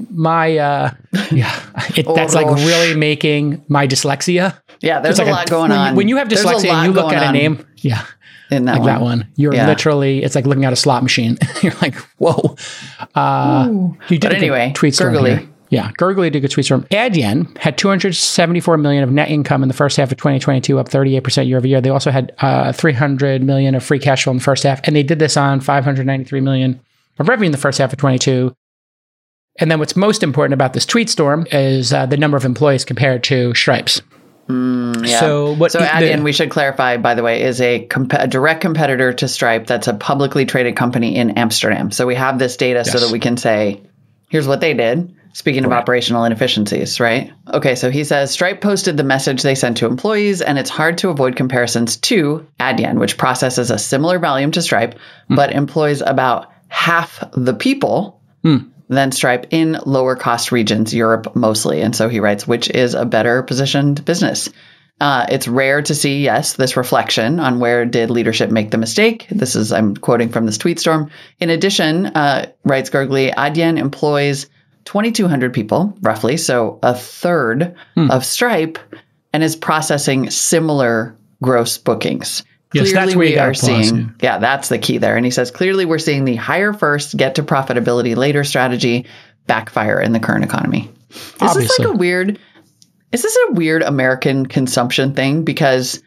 my 0.09 0.57
uh, 0.57 0.91
yeah, 1.31 1.61
it, 1.95 2.07
that's 2.15 2.33
like 2.33 2.47
really 2.47 2.95
making 2.95 3.63
my 3.67 3.85
dyslexia. 3.87 4.59
Yeah, 4.81 5.01
there's 5.01 5.19
like 5.19 5.27
a 5.27 5.31
lot 5.31 5.49
going 5.49 5.69
when 5.69 5.79
on. 5.79 5.95
When 5.95 6.07
you 6.07 6.17
have 6.17 6.27
dyslexia 6.27 6.71
and 6.71 6.87
you 6.87 6.93
look 6.99 7.13
at 7.13 7.29
a 7.29 7.31
name, 7.31 7.65
yeah, 7.77 8.03
in 8.49 8.65
that 8.65 8.71
like 8.73 8.79
one. 8.81 8.87
that 8.87 9.01
one, 9.01 9.27
you're 9.35 9.53
Yeah. 9.53 9.67
literally 9.67 10.23
it's 10.23 10.33
like 10.33 10.47
looking 10.47 10.65
at 10.65 10.73
a 10.73 10.75
slot 10.75 11.03
machine. 11.03 11.37
you're 11.61 11.73
like, 11.81 11.95
whoa. 12.17 12.55
Uh, 13.13 13.67
you 14.09 14.17
did 14.17 14.21
But 14.21 14.33
anyway, 14.33 14.71
tweet 14.73 14.95
Gurgly. 14.95 15.47
Here. 15.69 15.81
Yeah, 15.81 15.91
Gurgly 15.97 16.29
did 16.31 16.37
a 16.37 16.39
good 16.41 16.51
tweet 16.51 16.65
storm. 16.65 16.83
Adyen 16.91 17.57
had 17.57 17.77
274 17.77 18.77
million 18.77 19.03
of 19.03 19.11
net 19.11 19.29
income 19.29 19.63
in 19.63 19.67
the 19.67 19.73
first 19.73 19.97
half 19.97 20.11
of 20.11 20.17
2022, 20.17 20.79
up 20.79 20.89
38% 20.89 21.47
year 21.47 21.57
over 21.57 21.67
year. 21.67 21.81
They 21.81 21.89
also 21.89 22.11
had 22.11 22.33
uh, 22.39 22.71
300 22.71 23.43
million 23.43 23.75
of 23.75 23.83
free 23.83 23.99
cash 23.99 24.23
flow 24.23 24.31
in 24.31 24.37
the 24.37 24.43
first 24.43 24.63
half, 24.63 24.81
and 24.83 24.95
they 24.95 25.03
did 25.03 25.19
this 25.19 25.37
on 25.37 25.59
593 25.59 26.41
million 26.41 26.79
of 27.19 27.27
revenue 27.27 27.47
in 27.47 27.51
the 27.51 27.57
first 27.57 27.79
half 27.79 27.91
of 27.91 27.99
22. 27.99 28.55
And 29.59 29.71
then 29.71 29.79
what's 29.79 29.95
most 29.95 30.21
important 30.23 30.53
about 30.53 30.73
this 30.73 30.85
tweet 30.85 31.09
storm 31.09 31.47
is 31.51 31.91
uh, 31.91 32.05
the 32.05 32.17
number 32.17 32.37
of 32.37 32.45
employees 32.45 32.85
compared 32.85 33.23
to 33.25 33.53
Stripes. 33.55 34.01
Yeah. 34.49 35.19
So 35.19 35.55
what? 35.55 35.71
So 35.71 35.79
the- 35.79 35.85
Adyen, 35.85 36.23
we 36.23 36.31
should 36.31 36.49
clarify, 36.49 36.97
by 36.97 37.15
the 37.15 37.23
way, 37.23 37.41
is 37.41 37.59
a, 37.59 37.85
comp- 37.87 38.13
a 38.13 38.27
direct 38.27 38.61
competitor 38.61 39.11
to 39.13 39.27
Stripe. 39.27 39.67
That's 39.67 39.87
a 39.87 39.93
publicly 39.93 40.45
traded 40.45 40.75
company 40.75 41.15
in 41.15 41.31
Amsterdam. 41.31 41.91
So 41.91 42.05
we 42.07 42.15
have 42.15 42.39
this 42.39 42.55
data 42.55 42.85
so 42.85 42.99
that 42.99 43.11
we 43.11 43.19
can 43.19 43.35
say, 43.35 43.81
here's 44.29 44.47
what 44.47 44.61
they 44.61 44.73
did. 44.73 45.13
Speaking 45.37 45.65
of 45.65 45.71
operational 45.71 46.23
inefficiencies, 46.23 46.99
right? 46.99 47.31
Okay, 47.53 47.75
so 47.75 47.91
he 47.91 48.03
says 48.03 48.31
Stripe 48.31 48.59
posted 48.59 48.97
the 48.97 49.03
message 49.03 49.43
they 49.43 49.53
sent 49.53 49.77
to 49.77 49.85
employees, 49.85 50.41
and 50.41 50.57
it's 50.57 50.71
hard 50.71 50.97
to 50.97 51.09
avoid 51.09 51.35
comparisons 51.35 51.95
to 51.97 52.43
Adyen, 52.59 52.97
which 52.97 53.19
processes 53.19 53.69
a 53.69 53.77
similar 53.77 54.17
volume 54.17 54.51
to 54.53 54.63
Stripe, 54.63 54.97
but 55.29 55.51
employs 55.51 56.01
about 56.01 56.51
half 56.69 57.23
the 57.33 57.53
people 57.53 58.19
than 58.89 59.11
Stripe 59.11 59.45
in 59.51 59.77
lower 59.85 60.15
cost 60.15 60.51
regions, 60.51 60.91
Europe 60.91 61.35
mostly. 61.35 61.81
And 61.81 61.95
so 61.95 62.09
he 62.09 62.19
writes, 62.19 62.47
which 62.47 62.71
is 62.71 62.95
a 62.95 63.05
better 63.05 63.43
positioned 63.43 64.03
business. 64.05 64.49
Uh, 64.99 65.27
it's 65.29 65.47
rare 65.47 65.83
to 65.83 65.93
see, 65.93 66.23
yes, 66.23 66.53
this 66.53 66.75
reflection 66.75 67.39
on 67.39 67.59
where 67.59 67.85
did 67.85 68.09
leadership 68.09 68.49
make 68.49 68.71
the 68.71 68.79
mistake. 68.79 69.27
This 69.29 69.55
is, 69.55 69.71
I'm 69.71 69.95
quoting 69.95 70.29
from 70.29 70.47
this 70.47 70.57
tweet 70.57 70.79
storm. 70.79 71.11
In 71.39 71.51
addition, 71.51 72.07
uh, 72.07 72.51
writes 72.63 72.89
Gurgly, 72.89 73.31
Adyen 73.35 73.77
employs 73.77 74.47
2,200 74.87 75.53
people, 75.53 75.93
roughly, 75.99 76.37
so 76.37 76.79
a 76.81 76.95
third 76.95 77.75
hmm. 77.95 78.09
of 78.09 78.23
Stripe, 78.23 78.79
and 79.33 79.43
is 79.43 79.53
processing 79.53 80.29
similar 80.29 81.13
gross 81.43 81.77
bookings. 81.77 82.45
Yes, 82.73 82.93
that's 82.93 83.13
where 83.13 83.27
we 83.27 83.37
are 83.37 83.53
seeing, 83.53 84.15
yeah, 84.21 84.37
that's 84.37 84.69
the 84.69 84.77
key 84.77 84.97
there. 84.97 85.17
And 85.17 85.25
he 85.25 85.31
says, 85.31 85.51
clearly 85.51 85.83
we're 85.83 85.99
seeing 85.99 86.23
the 86.23 86.37
hire 86.37 86.71
first, 86.71 87.17
get 87.17 87.35
to 87.35 87.43
profitability 87.43 88.15
later 88.15 88.45
strategy 88.45 89.05
backfire 89.45 89.99
in 89.99 90.13
the 90.13 90.21
current 90.21 90.45
economy. 90.45 90.89
Is 91.41 91.53
this 91.53 91.79
like 91.79 91.89
a 91.89 91.91
weird, 91.91 92.39
is 93.11 93.23
this 93.23 93.37
a 93.49 93.53
weird 93.53 93.83
American 93.83 94.45
consumption 94.45 95.13
thing? 95.13 95.43
Because 95.43 96.01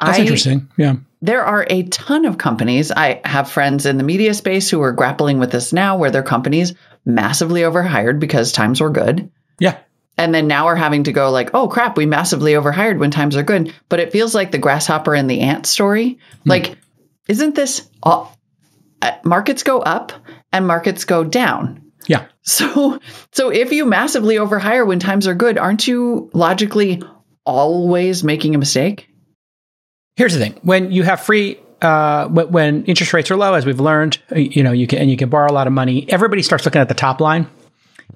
That's 0.00 0.18
I, 0.18 0.22
interesting. 0.22 0.66
Yeah. 0.78 0.96
there 1.20 1.44
are 1.44 1.66
a 1.68 1.82
ton 1.84 2.24
of 2.24 2.38
companies. 2.38 2.90
I 2.90 3.20
have 3.26 3.50
friends 3.50 3.84
in 3.84 3.98
the 3.98 4.04
media 4.04 4.32
space 4.32 4.70
who 4.70 4.80
are 4.80 4.92
grappling 4.92 5.38
with 5.38 5.52
this 5.52 5.74
now, 5.74 5.98
where 5.98 6.10
their 6.10 6.22
companies 6.22 6.72
massively 7.04 7.64
overhired 7.64 8.20
because 8.20 8.52
times 8.52 8.80
were 8.80 8.90
good. 8.90 9.30
Yeah. 9.58 9.78
And 10.16 10.34
then 10.34 10.46
now 10.46 10.66
we're 10.66 10.76
having 10.76 11.04
to 11.04 11.12
go 11.12 11.30
like, 11.30 11.50
oh 11.54 11.68
crap, 11.68 11.96
we 11.96 12.06
massively 12.06 12.54
overhired 12.54 12.98
when 12.98 13.10
times 13.10 13.36
are 13.36 13.42
good. 13.42 13.74
But 13.88 14.00
it 14.00 14.12
feels 14.12 14.34
like 14.34 14.52
the 14.52 14.58
grasshopper 14.58 15.14
and 15.14 15.28
the 15.28 15.40
ant 15.40 15.66
story. 15.66 16.18
Like, 16.44 16.76
isn't 17.28 17.54
this 17.54 17.88
all, 18.02 18.36
uh, 19.02 19.12
markets 19.24 19.62
go 19.62 19.80
up 19.80 20.12
and 20.52 20.66
markets 20.66 21.04
go 21.04 21.24
down? 21.24 21.82
Yeah. 22.06 22.26
So, 22.46 23.00
so 23.32 23.48
if 23.48 23.72
you 23.72 23.86
massively 23.86 24.34
overhire 24.34 24.86
when 24.86 24.98
times 24.98 25.26
are 25.26 25.34
good, 25.34 25.56
aren't 25.56 25.88
you 25.88 26.28
logically 26.34 27.02
always 27.46 28.22
making 28.22 28.54
a 28.54 28.58
mistake? 28.58 29.08
Here's 30.16 30.34
the 30.34 30.40
thing: 30.40 30.60
when 30.60 30.92
you 30.92 31.04
have 31.04 31.22
free, 31.22 31.58
uh, 31.84 32.28
when, 32.28 32.84
interest 32.84 33.12
rates 33.12 33.30
are 33.30 33.36
low, 33.36 33.54
as 33.54 33.66
we've 33.66 33.80
learned, 33.80 34.18
uh, 34.32 34.38
you 34.38 34.62
know, 34.62 34.72
you 34.72 34.86
can 34.86 34.98
and 35.00 35.10
you 35.10 35.16
can 35.16 35.28
borrow 35.28 35.50
a 35.50 35.52
lot 35.52 35.66
of 35.66 35.72
money. 35.72 36.10
Everybody 36.10 36.42
starts 36.42 36.64
looking 36.64 36.80
at 36.80 36.88
the 36.88 36.94
top 36.94 37.20
line, 37.20 37.46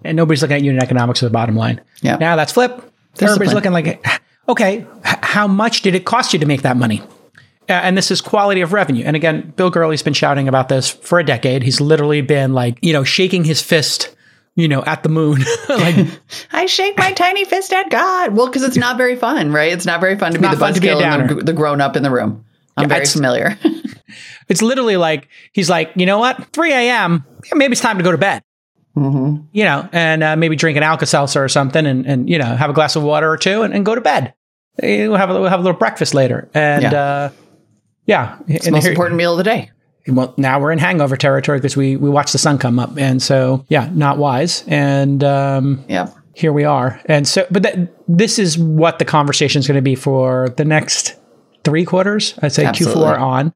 and 0.04 0.16
nobody's 0.16 0.42
looking 0.42 0.56
at 0.56 0.62
unit 0.62 0.82
economics 0.82 1.22
or 1.22 1.26
the 1.26 1.30
bottom 1.30 1.56
line. 1.56 1.80
Yeah. 2.00 2.16
Now 2.16 2.36
that's 2.36 2.52
flip. 2.52 2.82
Everybody's 3.20 3.54
looking 3.54 3.72
like, 3.72 4.04
okay, 4.48 4.86
how 5.02 5.46
much 5.46 5.82
did 5.82 5.94
it 5.94 6.04
cost 6.04 6.32
you 6.32 6.38
to 6.38 6.46
make 6.46 6.62
that 6.62 6.76
money? 6.76 7.02
Uh, 7.68 7.72
and 7.72 7.96
this 7.98 8.10
is 8.10 8.20
quality 8.20 8.60
of 8.60 8.72
revenue. 8.72 9.04
And 9.04 9.14
again, 9.14 9.52
Bill 9.56 9.70
Gurley's 9.70 10.02
been 10.02 10.14
shouting 10.14 10.48
about 10.48 10.68
this 10.68 10.88
for 10.88 11.18
a 11.18 11.24
decade. 11.24 11.62
He's 11.62 11.80
literally 11.80 12.22
been 12.22 12.54
like, 12.54 12.78
you 12.80 12.92
know, 12.92 13.04
shaking 13.04 13.44
his 13.44 13.60
fist 13.60 14.14
you 14.54 14.66
know, 14.66 14.82
at 14.82 15.04
the 15.04 15.08
moon. 15.08 15.38
like 15.68 16.06
I 16.52 16.66
shake 16.66 16.98
my 16.98 17.12
tiny 17.12 17.44
fist 17.44 17.72
at 17.72 17.90
God. 17.90 18.34
Well, 18.36 18.46
because 18.46 18.64
it's 18.64 18.76
not 18.76 18.96
very 18.96 19.14
fun, 19.14 19.52
right? 19.52 19.72
It's 19.72 19.86
not 19.86 20.00
very 20.00 20.18
fun 20.18 20.32
to 20.32 20.40
be 20.40 20.48
the 20.48 20.56
fun 20.56 20.74
to 20.74 20.80
be 20.80 20.88
a 20.88 20.96
buzzkill 20.96 21.20
and 21.20 21.30
the, 21.30 21.34
the 21.44 21.52
grown 21.52 21.80
up 21.80 21.94
in 21.96 22.02
the 22.02 22.10
room. 22.10 22.44
I'm 22.82 22.88
very 22.88 23.02
it's- 23.02 23.12
familiar. 23.12 23.58
it's 24.48 24.62
literally 24.62 24.96
like 24.96 25.28
he's 25.52 25.68
like, 25.70 25.90
you 25.96 26.06
know 26.06 26.18
what, 26.18 26.52
3 26.52 26.72
a.m. 26.72 27.24
yeah, 27.44 27.50
maybe 27.54 27.72
it's 27.72 27.80
time 27.80 27.98
to 27.98 28.04
go 28.04 28.12
to 28.12 28.18
bed. 28.18 28.42
Mhm. 28.96 29.46
You 29.52 29.64
know, 29.64 29.88
and 29.92 30.22
uh, 30.24 30.36
maybe 30.36 30.56
drink 30.56 30.76
an 30.76 30.82
Alka 30.82 31.06
Seltzer 31.06 31.42
or 31.44 31.48
something, 31.48 31.86
and 31.86 32.04
and 32.06 32.28
you 32.28 32.38
know, 32.38 32.46
have 32.56 32.70
a 32.70 32.72
glass 32.72 32.96
of 32.96 33.02
water 33.04 33.30
or 33.30 33.36
two, 33.36 33.62
and, 33.62 33.72
and 33.72 33.84
go 33.86 33.94
to 33.94 34.00
bed. 34.00 34.34
Eh, 34.82 35.06
We'll 35.06 35.16
have 35.18 35.30
a, 35.30 35.34
we'll 35.40 35.48
have 35.50 35.60
a 35.60 35.62
little 35.62 35.78
breakfast 35.78 36.14
later, 36.14 36.48
and 36.54 36.82
Yeah. 36.82 36.92
uh, 36.94 37.30
yeah, 38.06 38.38
It's 38.48 38.64
the 38.64 38.72
most 38.72 38.86
important 38.86 39.16
meal 39.16 39.32
of 39.32 39.38
the 39.38 39.44
day. 39.44 39.70
well, 40.08 40.34
now 40.36 40.58
we're 40.58 40.72
in 40.72 40.78
hangover 40.78 41.16
territory 41.16 41.58
because 41.58 41.76
we 41.76 41.96
we 41.96 42.08
watch 42.10 42.32
the 42.32 42.38
sun 42.38 42.58
come 42.58 42.78
up, 42.80 42.96
and 42.98 43.22
so 43.22 43.64
yeah, 43.68 43.88
not 43.92 44.18
wise. 44.18 44.64
And 44.66 45.22
um, 45.22 45.84
Yep. 45.88 46.14
here 46.34 46.52
we 46.52 46.64
are. 46.64 47.00
And 47.06 47.28
so, 47.28 47.46
but 47.52 47.62
that, 47.64 47.76
this 48.08 48.38
is 48.38 48.58
what 48.58 48.98
the 48.98 49.04
conversation 49.04 49.60
is 49.60 49.68
going 49.68 49.76
to 49.76 49.82
be 49.82 49.94
for 49.94 50.48
the 50.56 50.64
next 50.64 51.14
three 51.68 51.84
quarters. 51.84 52.34
I'd 52.42 52.52
say 52.52 52.64
Absolutely. 52.64 53.02
Q4 53.02 53.20
on. 53.20 53.54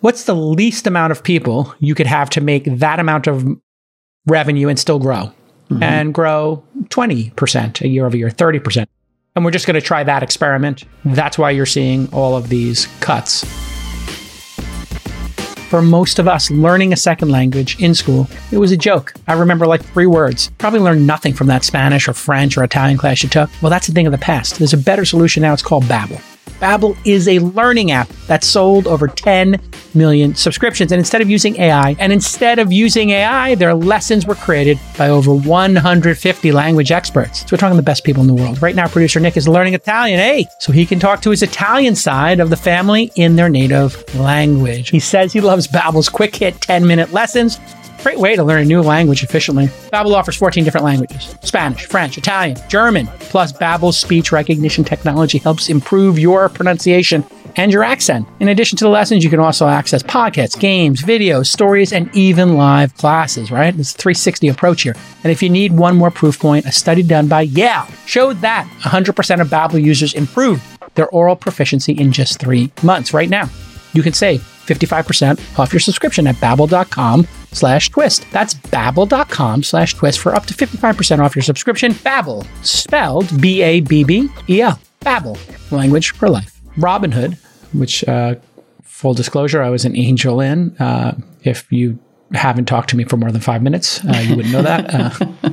What's 0.00 0.24
the 0.24 0.34
least 0.34 0.86
amount 0.86 1.12
of 1.12 1.22
people 1.22 1.74
you 1.78 1.94
could 1.94 2.06
have 2.06 2.30
to 2.30 2.40
make 2.40 2.64
that 2.64 3.00
amount 3.00 3.26
of 3.26 3.46
revenue 4.26 4.68
and 4.68 4.78
still 4.78 4.98
grow 4.98 5.32
mm-hmm. 5.70 5.82
and 5.82 6.14
grow 6.14 6.62
20% 6.84 7.80
a 7.80 7.88
year 7.88 8.06
over 8.06 8.16
year, 8.16 8.28
30%? 8.28 8.86
And 9.34 9.44
we're 9.44 9.50
just 9.50 9.66
going 9.66 9.74
to 9.74 9.80
try 9.80 10.04
that 10.04 10.22
experiment. 10.22 10.84
That's 11.04 11.38
why 11.38 11.50
you're 11.50 11.66
seeing 11.66 12.12
all 12.12 12.36
of 12.36 12.48
these 12.48 12.86
cuts. 13.00 13.44
For 15.72 15.80
most 15.80 16.18
of 16.18 16.28
us, 16.28 16.50
learning 16.50 16.92
a 16.92 16.96
second 16.96 17.30
language 17.30 17.80
in 17.80 17.94
school, 17.94 18.28
it 18.50 18.58
was 18.58 18.72
a 18.72 18.76
joke. 18.76 19.14
I 19.26 19.32
remember 19.32 19.66
like 19.66 19.82
three 19.82 20.04
words. 20.04 20.50
Probably 20.58 20.80
learned 20.80 21.06
nothing 21.06 21.32
from 21.32 21.46
that 21.46 21.64
Spanish 21.64 22.06
or 22.08 22.12
French 22.12 22.58
or 22.58 22.62
Italian 22.62 22.98
class 22.98 23.22
you 23.22 23.30
took. 23.30 23.48
Well, 23.62 23.70
that's 23.70 23.88
a 23.88 23.92
thing 23.92 24.04
of 24.04 24.12
the 24.12 24.18
past. 24.18 24.58
There's 24.58 24.74
a 24.74 24.76
better 24.76 25.06
solution 25.06 25.40
now. 25.40 25.54
It's 25.54 25.62
called 25.62 25.84
Babbel. 25.84 26.20
Babbel 26.60 26.96
is 27.04 27.26
a 27.26 27.40
learning 27.40 27.90
app 27.90 28.08
that 28.28 28.44
sold 28.44 28.86
over 28.86 29.08
10 29.08 29.60
million 29.94 30.34
subscriptions. 30.34 30.92
And 30.92 30.98
instead 30.98 31.20
of 31.20 31.28
using 31.28 31.56
AI, 31.56 31.96
and 31.98 32.12
instead 32.12 32.58
of 32.58 32.72
using 32.72 33.10
AI, 33.10 33.54
their 33.56 33.74
lessons 33.74 34.26
were 34.26 34.34
created 34.34 34.78
by 34.96 35.08
over 35.08 35.34
150 35.34 36.52
language 36.52 36.92
experts. 36.92 37.40
So 37.40 37.48
we're 37.52 37.58
talking 37.58 37.76
the 37.76 37.82
best 37.82 38.04
people 38.04 38.22
in 38.22 38.28
the 38.28 38.34
world. 38.34 38.62
Right 38.62 38.76
now, 38.76 38.86
producer 38.88 39.20
Nick 39.20 39.36
is 39.36 39.48
learning 39.48 39.74
Italian, 39.74 40.18
hey, 40.18 40.46
so 40.60 40.72
he 40.72 40.86
can 40.86 40.98
talk 41.00 41.20
to 41.22 41.30
his 41.30 41.42
Italian 41.42 41.96
side 41.96 42.40
of 42.40 42.50
the 42.50 42.56
family 42.56 43.10
in 43.16 43.36
their 43.36 43.48
native 43.48 44.02
language. 44.14 44.90
He 44.90 45.00
says 45.00 45.32
he 45.32 45.40
loves 45.40 45.66
Babbel's 45.66 46.08
quick 46.08 46.36
hit 46.36 46.60
10 46.60 46.86
minute 46.86 47.12
lessons. 47.12 47.58
Great 48.02 48.18
way 48.18 48.34
to 48.34 48.42
learn 48.42 48.62
a 48.62 48.64
new 48.64 48.82
language 48.82 49.22
efficiently. 49.22 49.66
Babbel 49.92 50.14
offers 50.14 50.36
14 50.36 50.64
different 50.64 50.84
languages: 50.84 51.36
Spanish, 51.42 51.86
French, 51.86 52.18
Italian, 52.18 52.56
German. 52.68 53.06
Plus, 53.20 53.52
Babbel's 53.52 53.96
speech 53.96 54.32
recognition 54.32 54.82
technology 54.82 55.38
helps 55.38 55.68
improve 55.68 56.18
your 56.18 56.48
pronunciation 56.48 57.24
and 57.56 57.72
your 57.72 57.84
accent. 57.84 58.26
In 58.40 58.48
addition 58.48 58.76
to 58.78 58.84
the 58.84 58.90
lessons, 58.90 59.22
you 59.22 59.30
can 59.30 59.38
also 59.38 59.68
access 59.68 60.02
podcasts, 60.02 60.58
games, 60.58 61.02
videos, 61.02 61.46
stories, 61.46 61.92
and 61.92 62.14
even 62.16 62.56
live 62.56 62.96
classes, 62.96 63.50
right? 63.50 63.78
It's 63.78 63.94
a 63.94 63.98
360 63.98 64.48
approach 64.48 64.82
here. 64.82 64.96
And 65.22 65.30
if 65.30 65.42
you 65.42 65.50
need 65.50 65.72
one 65.72 65.96
more 65.96 66.10
proof 66.10 66.40
point, 66.40 66.66
a 66.66 66.72
study 66.72 67.02
done 67.02 67.28
by 67.28 67.42
Yale 67.42 67.86
showed 68.06 68.40
that 68.40 68.66
100% 68.80 69.40
of 69.40 69.48
Babbel 69.48 69.82
users 69.82 70.14
improved 70.14 70.62
their 70.94 71.08
oral 71.08 71.36
proficiency 71.36 71.92
in 71.92 72.10
just 72.10 72.40
three 72.40 72.72
months. 72.82 73.14
Right 73.14 73.28
now, 73.28 73.48
you 73.92 74.02
can 74.02 74.12
save 74.12 74.46
55% 74.66 75.58
off 75.58 75.72
your 75.72 75.80
subscription 75.80 76.26
at 76.26 76.36
babbel.com 76.36 77.26
slash 77.52 77.90
twist. 77.90 78.26
That's 78.30 78.54
babbel.com 78.54 79.62
slash 79.62 79.94
twist 79.94 80.18
for 80.18 80.34
up 80.34 80.46
to 80.46 80.54
55% 80.54 81.18
off 81.18 81.36
your 81.36 81.42
subscription. 81.42 81.92
Babbel, 81.92 82.46
spelled 82.64 83.40
B-A-B-B-E-L. 83.40 84.80
Babbel, 85.00 85.70
language 85.72 86.10
for 86.12 86.28
life. 86.28 86.60
Robinhood, 86.76 87.36
which, 87.74 88.04
uh, 88.04 88.36
full 88.82 89.14
disclosure, 89.14 89.62
I 89.62 89.70
was 89.70 89.84
an 89.84 89.96
angel 89.96 90.40
in. 90.40 90.76
Uh, 90.78 91.18
if 91.42 91.70
you 91.72 91.98
haven't 92.32 92.66
talked 92.66 92.90
to 92.90 92.96
me 92.96 93.04
for 93.04 93.16
more 93.16 93.30
than 93.30 93.40
five 93.40 93.62
minutes, 93.62 94.04
uh, 94.04 94.18
you 94.24 94.36
wouldn't 94.36 94.52
know 94.52 94.62
that. 94.62 94.94
Uh, 94.94 95.50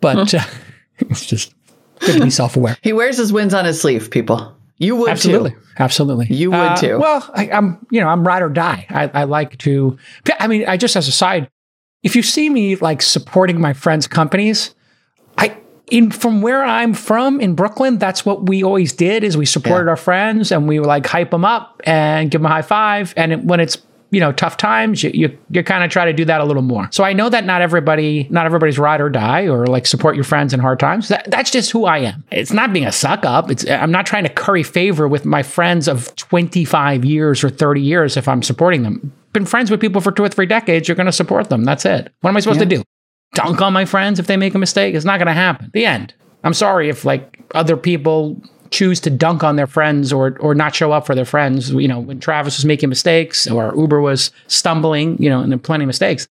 but 0.00 0.34
uh, 0.34 0.44
it's 0.98 1.26
just 1.26 1.54
good 2.00 2.18
to 2.18 2.24
be 2.24 2.30
self-aware. 2.30 2.76
He 2.82 2.92
wears 2.92 3.16
his 3.16 3.32
wins 3.32 3.54
on 3.54 3.64
his 3.64 3.80
sleeve, 3.80 4.10
people. 4.10 4.54
You 4.80 4.96
would 4.96 5.10
Absolutely. 5.10 5.50
too. 5.52 5.56
Absolutely. 5.78 6.26
You 6.34 6.50
would 6.50 6.56
Uh, 6.58 6.76
too. 6.76 6.98
Well, 6.98 7.30
I, 7.34 7.50
I'm, 7.50 7.86
you 7.90 8.00
know, 8.00 8.08
I'm 8.08 8.26
ride 8.26 8.42
or 8.42 8.48
die. 8.48 8.86
I, 8.90 9.10
I 9.14 9.24
like 9.24 9.56
to, 9.58 9.96
I 10.40 10.46
mean, 10.48 10.64
I 10.66 10.76
just 10.76 10.96
as 10.96 11.06
a 11.06 11.12
side, 11.12 11.48
if 12.02 12.16
you 12.16 12.22
see 12.22 12.48
me 12.50 12.76
like 12.76 13.02
supporting 13.02 13.60
my 13.60 13.74
friends' 13.74 14.06
companies, 14.08 14.74
I, 15.38 15.54
in 15.90 16.10
from 16.10 16.40
where 16.40 16.64
I'm 16.64 16.94
from 16.94 17.40
in 17.40 17.54
Brooklyn, 17.54 17.98
that's 17.98 18.24
what 18.24 18.48
we 18.48 18.64
always 18.64 18.92
did 18.94 19.22
is 19.22 19.36
we 19.36 19.44
supported 19.46 19.84
Yeah. 19.84 19.90
our 19.90 19.96
friends 19.96 20.50
and 20.50 20.66
we 20.66 20.78
would 20.80 20.88
like 20.88 21.06
hype 21.06 21.30
them 21.30 21.44
up 21.44 21.80
and 21.84 22.30
give 22.30 22.40
them 22.40 22.46
a 22.46 22.54
high 22.54 22.62
five. 22.62 23.12
And 23.18 23.32
it, 23.32 23.44
when 23.44 23.60
it's, 23.60 23.76
you 24.10 24.18
know, 24.18 24.32
tough 24.32 24.56
times, 24.56 25.02
you, 25.02 25.10
you, 25.14 25.38
you 25.50 25.62
kind 25.62 25.84
of 25.84 25.90
try 25.90 26.04
to 26.04 26.12
do 26.12 26.24
that 26.24 26.40
a 26.40 26.44
little 26.44 26.62
more. 26.62 26.88
So 26.90 27.04
I 27.04 27.12
know 27.12 27.28
that 27.28 27.44
not 27.44 27.62
everybody, 27.62 28.26
not 28.30 28.44
everybody's 28.44 28.78
ride 28.78 29.00
or 29.00 29.08
die 29.08 29.42
or 29.42 29.66
like 29.66 29.86
support 29.86 30.16
your 30.16 30.24
friends 30.24 30.52
in 30.52 30.60
hard 30.60 30.80
times. 30.80 31.08
That, 31.08 31.30
that's 31.30 31.50
just 31.50 31.70
who 31.70 31.84
I 31.84 31.98
am. 31.98 32.24
It's 32.32 32.52
not 32.52 32.72
being 32.72 32.86
a 32.86 32.92
suck 32.92 33.24
up. 33.24 33.50
It's, 33.50 33.68
I'm 33.68 33.92
not 33.92 34.06
trying 34.06 34.24
to 34.24 34.28
curry 34.28 34.64
favor 34.64 35.06
with 35.06 35.24
my 35.24 35.42
friends 35.42 35.86
of 35.86 36.14
25 36.16 37.04
years 37.04 37.44
or 37.44 37.50
30 37.50 37.80
years 37.80 38.16
if 38.16 38.26
I'm 38.26 38.42
supporting 38.42 38.82
them. 38.82 39.12
Been 39.32 39.46
friends 39.46 39.70
with 39.70 39.80
people 39.80 40.00
for 40.00 40.10
two 40.10 40.24
or 40.24 40.28
three 40.28 40.46
decades, 40.46 40.88
you're 40.88 40.96
going 40.96 41.06
to 41.06 41.12
support 41.12 41.48
them. 41.48 41.62
That's 41.62 41.84
it. 41.84 42.12
What 42.20 42.30
am 42.30 42.36
I 42.36 42.40
supposed 42.40 42.60
to 42.60 42.66
do? 42.66 42.82
Dunk 43.34 43.60
on 43.62 43.72
my 43.72 43.84
friends 43.84 44.18
if 44.18 44.26
they 44.26 44.36
make 44.36 44.56
a 44.56 44.58
mistake? 44.58 44.96
It's 44.96 45.04
not 45.04 45.18
going 45.18 45.28
to 45.28 45.32
happen. 45.32 45.70
The 45.72 45.86
end. 45.86 46.14
I'm 46.42 46.54
sorry 46.54 46.88
if 46.88 47.04
like 47.04 47.38
other 47.54 47.76
people 47.76 48.42
choose 48.70 49.00
to 49.00 49.10
dunk 49.10 49.42
on 49.42 49.56
their 49.56 49.66
friends 49.66 50.12
or 50.12 50.36
or 50.40 50.54
not 50.54 50.74
show 50.74 50.92
up 50.92 51.06
for 51.06 51.14
their 51.14 51.24
friends. 51.24 51.70
You 51.70 51.88
know, 51.88 52.00
when 52.00 52.20
Travis 52.20 52.58
was 52.58 52.64
making 52.64 52.88
mistakes 52.88 53.46
or 53.46 53.74
Uber 53.76 54.00
was 54.00 54.30
stumbling, 54.46 55.20
you 55.22 55.28
know, 55.28 55.40
and 55.40 55.50
there 55.50 55.56
are 55.56 55.60
plenty 55.60 55.84
of 55.84 55.88
mistakes. 55.88 56.28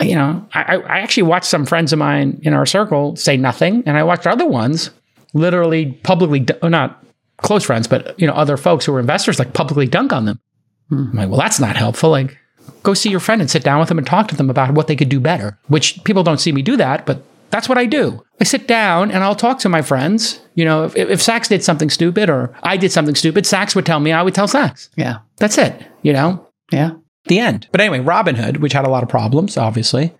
You 0.00 0.14
know, 0.14 0.48
I, 0.54 0.76
I 0.76 1.00
actually 1.00 1.24
watched 1.24 1.46
some 1.46 1.66
friends 1.66 1.92
of 1.92 1.98
mine 1.98 2.40
in 2.42 2.54
our 2.54 2.64
circle 2.64 3.16
say 3.16 3.36
nothing, 3.36 3.82
and 3.84 3.98
I 3.98 4.02
watched 4.02 4.26
other 4.26 4.46
ones 4.46 4.90
literally 5.34 5.92
publicly, 6.02 6.46
or 6.54 6.58
oh, 6.62 6.68
not 6.68 7.04
close 7.38 7.64
friends, 7.64 7.86
but 7.86 8.18
you 8.18 8.26
know, 8.26 8.32
other 8.32 8.56
folks 8.56 8.84
who 8.84 8.92
were 8.92 9.00
investors 9.00 9.38
like 9.38 9.52
publicly 9.52 9.86
dunk 9.86 10.12
on 10.12 10.24
them. 10.24 10.40
Hmm. 10.88 11.04
I'm 11.10 11.16
like, 11.16 11.28
well, 11.28 11.38
that's 11.38 11.60
not 11.60 11.76
helpful. 11.76 12.10
Like, 12.10 12.36
go 12.82 12.94
see 12.94 13.10
your 13.10 13.20
friend 13.20 13.42
and 13.42 13.50
sit 13.50 13.62
down 13.62 13.78
with 13.78 13.88
them 13.88 13.98
and 13.98 14.06
talk 14.06 14.28
to 14.28 14.36
them 14.36 14.48
about 14.48 14.72
what 14.72 14.86
they 14.86 14.96
could 14.96 15.10
do 15.10 15.20
better. 15.20 15.58
Which 15.68 16.02
people 16.04 16.22
don't 16.22 16.40
see 16.40 16.52
me 16.52 16.62
do 16.62 16.78
that, 16.78 17.04
but 17.04 17.22
that's 17.50 17.68
what 17.68 17.78
I 17.78 17.86
do. 17.86 18.22
I 18.40 18.44
sit 18.44 18.66
down 18.68 19.10
and 19.10 19.22
I'll 19.24 19.34
talk 19.34 19.58
to 19.60 19.68
my 19.68 19.82
friends. 19.82 20.40
You 20.54 20.64
know, 20.64 20.84
if, 20.84 20.96
if 20.96 21.20
Sacks 21.22 21.48
did 21.48 21.62
something 21.62 21.90
stupid 21.90 22.30
or 22.30 22.54
I 22.62 22.76
did 22.76 22.92
something 22.92 23.14
stupid, 23.14 23.46
Sacks 23.46 23.74
would 23.74 23.86
tell 23.86 24.00
me, 24.00 24.12
I 24.12 24.22
would 24.22 24.34
tell 24.34 24.48
Sacks. 24.48 24.88
Yeah. 24.96 25.18
That's 25.36 25.58
it, 25.58 25.86
you 26.02 26.12
know, 26.12 26.46
Yeah. 26.72 26.92
the 27.26 27.38
end. 27.38 27.68
But 27.72 27.80
anyway, 27.80 27.98
Robinhood, 28.00 28.58
which 28.58 28.72
had 28.72 28.86
a 28.86 28.90
lot 28.90 29.02
of 29.02 29.08
problems, 29.08 29.56
obviously, 29.56 30.14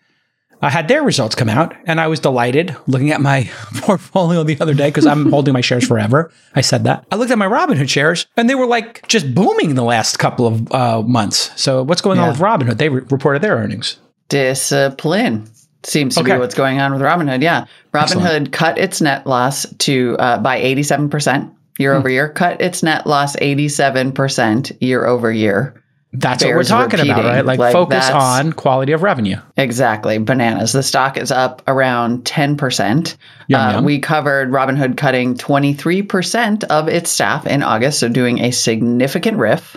I 0.62 0.69
had 0.69 0.88
their 0.88 1.03
results 1.03 1.35
come 1.35 1.49
out 1.49 1.75
and 1.87 1.99
I 2.01 2.07
was 2.09 2.21
delighted 2.21 2.77
looking 2.87 3.11
at 3.12 3.23
my 3.23 3.45
portfolio 3.79 4.43
the 4.43 4.61
other 4.61 4.75
day 4.75 4.88
because 4.88 5.07
I'm 5.07 5.31
holding 5.31 5.55
my 5.55 5.62
shares 5.62 5.87
forever. 5.87 6.31
I 6.55 6.61
said 6.61 6.85
that. 6.85 7.07
I 7.11 7.16
looked 7.16 7.31
at 7.31 7.38
my 7.38 7.47
Robinhood 7.49 7.88
shares 7.88 8.27
and 8.37 8.49
they 8.51 8.55
were 8.55 8.66
like 8.66 9.07
just 9.09 9.35
booming 9.35 9.75
the 9.75 9.83
last 9.85 10.19
couple 10.19 10.47
of 10.47 10.71
uh, 10.73 11.03
months. 11.03 11.51
So 11.59 11.83
what's 11.83 12.03
going 12.03 12.19
on 12.19 12.29
with 12.29 12.40
Robinhood? 12.40 12.77
They 12.77 12.90
re- 12.90 13.03
reported 13.09 13.40
their 13.40 13.57
earnings. 13.57 13.97
Discipline 14.29 15.49
seems 15.85 16.14
to 16.14 16.21
Okay. 16.23 16.33
be 16.35 16.38
what's 16.38 16.55
going 16.55 16.81
on 16.81 16.93
with 16.93 17.03
Robinhood. 17.03 17.43
Yeah. 17.43 17.64
Robinhood 17.95 18.53
cut 18.53 18.79
its 18.79 19.01
net 19.01 19.27
loss 19.27 19.66
to 19.79 20.16
uh, 20.19 20.38
by 20.38 20.61
87% 20.61 21.51
year 21.79 21.95
over 21.95 22.09
year, 22.11 22.29
cut 22.29 22.61
its 22.61 22.83
net 22.83 23.07
loss 23.07 23.37
87% 23.37 24.77
year 24.81 25.07
over 25.07 25.33
year. 25.33 25.75
That's 26.12 26.45
what 26.45 26.55
we're 26.57 26.64
talking 26.64 26.99
about, 27.01 27.25
right? 27.25 27.45
Like, 27.45 27.61
Like, 27.61 27.73
focus 27.73 28.11
on 28.11 28.53
quality 28.53 28.90
of 28.90 29.03
revenue. 29.05 29.37
Exactly. 29.57 30.19
Bananas. 30.19 30.73
The 30.73 30.83
stock 30.83 31.16
is 31.16 31.31
up 31.31 31.62
around 31.69 32.25
10%. 32.25 33.16
Yum, 33.47 33.61
Uh, 33.61 33.73
yum. 33.75 33.85
We 33.85 34.01
covered 34.01 34.51
Robinhood 34.51 34.97
cutting 34.97 35.37
23% 35.37 36.64
of 36.64 36.88
its 36.88 37.11
staff 37.11 37.47
in 37.47 37.62
August, 37.62 38.01
so 38.01 38.09
doing 38.09 38.40
a 38.40 38.51
significant 38.51 39.38
riff. 39.38 39.77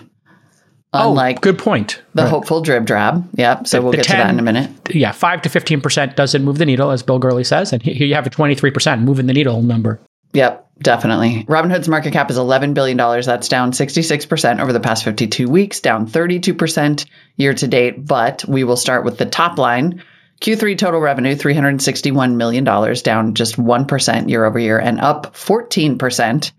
Oh, 0.95 1.09
Unlike 1.09 1.37
oh, 1.37 1.41
good 1.41 1.57
point. 1.57 2.01
the 2.13 2.21
Right. 2.23 2.29
hopeful 2.29 2.61
drib 2.63 2.85
drab. 2.85 3.27
Yep. 3.35 3.65
So 3.67 3.81
we'll 3.81 3.91
the 3.91 3.97
get 3.97 4.05
to 4.07 4.11
that 4.13 4.29
in 4.29 4.39
a 4.39 4.43
minute. 4.43 4.69
yeah, 4.93 5.11
five 5.11 5.41
to 5.41 5.49
fifteen 5.49 5.81
percent 5.81 6.15
doesn't 6.15 6.43
move 6.43 6.59
the 6.59 6.65
needle, 6.65 6.91
as 6.91 7.01
Bill 7.01 7.17
Gurley 7.19 7.43
says, 7.43 7.73
and 7.73 7.81
here 7.81 8.07
you 8.07 8.13
have 8.15 8.27
a 8.27 8.29
twenty-three 8.29 8.71
percent 8.71 9.01
moving 9.01 9.25
the 9.25 9.33
needle 9.33 9.61
number. 9.63 9.99
Yep, 10.33 10.67
definitely. 10.79 11.45
Robinhood's 11.47 11.87
market 11.87 12.11
cap 12.11 12.31
is 12.31 12.39
$11 12.39 12.73
billion. 12.73 12.97
That's 12.97 13.47
down 13.47 13.71
66% 13.71 14.59
over 14.59 14.73
the 14.73 14.79
past 14.79 15.03
52 15.03 15.47
weeks, 15.47 15.79
down 15.79 16.07
32% 16.07 17.05
year 17.37 17.53
to 17.53 17.67
date. 17.67 18.03
But 18.07 18.43
we 18.47 18.63
will 18.63 18.75
start 18.75 19.05
with 19.05 19.19
the 19.19 19.27
top 19.27 19.59
line. 19.59 20.01
Q3 20.41 20.75
total 20.75 21.01
revenue, 21.01 21.35
$361 21.35 22.33
million, 22.35 22.63
down 22.63 23.35
just 23.35 23.57
1% 23.57 24.29
year 24.29 24.43
over 24.43 24.57
year 24.57 24.79
and 24.79 24.99
up 24.99 25.35
14% 25.35 26.51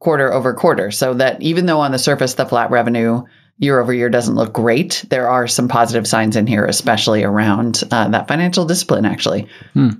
quarter 0.00 0.32
over 0.32 0.52
quarter. 0.54 0.90
So 0.90 1.14
that 1.14 1.40
even 1.40 1.66
though 1.66 1.78
on 1.80 1.92
the 1.92 1.98
surface 2.00 2.34
the 2.34 2.44
flat 2.46 2.72
revenue 2.72 3.22
year 3.58 3.78
over 3.78 3.92
year 3.92 4.08
doesn't 4.08 4.34
look 4.34 4.52
great, 4.52 5.04
there 5.08 5.28
are 5.28 5.46
some 5.46 5.68
positive 5.68 6.06
signs 6.06 6.36
in 6.36 6.46
here, 6.46 6.64
especially 6.64 7.22
around 7.22 7.84
uh, 7.90 8.08
that 8.08 8.26
financial 8.26 8.64
discipline, 8.64 9.04
actually. 9.04 9.46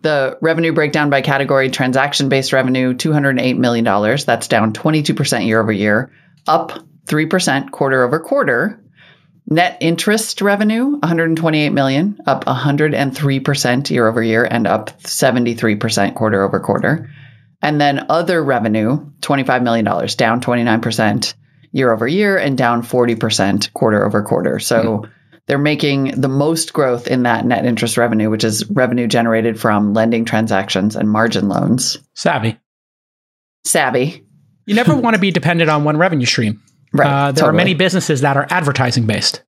The 0.02 0.36
revenue 0.40 0.72
breakdown 0.72 1.10
by 1.10 1.20
category 1.20 1.70
transaction 1.70 2.28
based 2.28 2.52
revenue, 2.52 2.92
$208 2.94 3.58
million. 3.58 3.84
That's 4.26 4.48
down 4.48 4.72
22% 4.72 5.46
year 5.46 5.60
over 5.60 5.72
year, 5.72 6.10
up 6.46 6.72
3% 7.06 7.70
quarter 7.70 8.02
over 8.02 8.18
quarter. 8.18 8.78
Net 9.48 9.76
interest 9.80 10.40
revenue, 10.40 10.90
128 10.90 11.70
million, 11.70 12.18
up 12.26 12.44
103% 12.44 13.90
year 13.90 14.08
over 14.08 14.22
year 14.22 14.44
and 14.44 14.66
up 14.66 14.90
73% 15.02 16.14
quarter 16.14 16.42
over 16.42 16.60
quarter. 16.60 17.10
And 17.60 17.80
then 17.80 18.06
other 18.08 18.42
revenue, 18.42 19.04
$25 19.20 19.62
million, 19.62 19.84
down 19.84 20.40
29% 20.40 21.34
year 21.72 21.92
over 21.92 22.06
year 22.06 22.37
and 22.37 22.56
down 22.56 22.82
40% 22.82 23.72
quarter 23.72 24.04
over 24.04 24.22
quarter. 24.22 24.58
So 24.58 25.06
they're 25.46 25.58
making 25.58 26.20
the 26.20 26.28
most 26.28 26.72
growth 26.72 27.08
in 27.08 27.24
that 27.24 27.44
net 27.44 27.64
interest 27.64 27.96
revenue, 27.96 28.30
which 28.30 28.44
is 28.44 28.68
revenue 28.70 29.06
generated 29.06 29.58
from 29.58 29.92
lending 29.92 30.24
transactions 30.24 30.94
and 30.94 31.11
margin 31.11 31.48
loans. 31.48 31.98
Savvy. 32.14 32.58
Savvy. 33.64 34.24
You 34.66 34.74
never 34.74 34.94
want 34.94 35.14
to 35.14 35.20
be 35.20 35.30
dependent 35.30 35.70
on 35.70 35.85
one 35.85 35.96
revenue 35.96 36.26
stream. 36.26 36.62
Right. 36.94 37.08
Uh, 37.08 37.32
there 37.32 37.46
are 37.46 37.54
many 37.54 37.72
businesses 37.72 38.20
that 38.20 38.37
are 38.37 38.46
advertising 38.50 39.06
based 39.06 39.42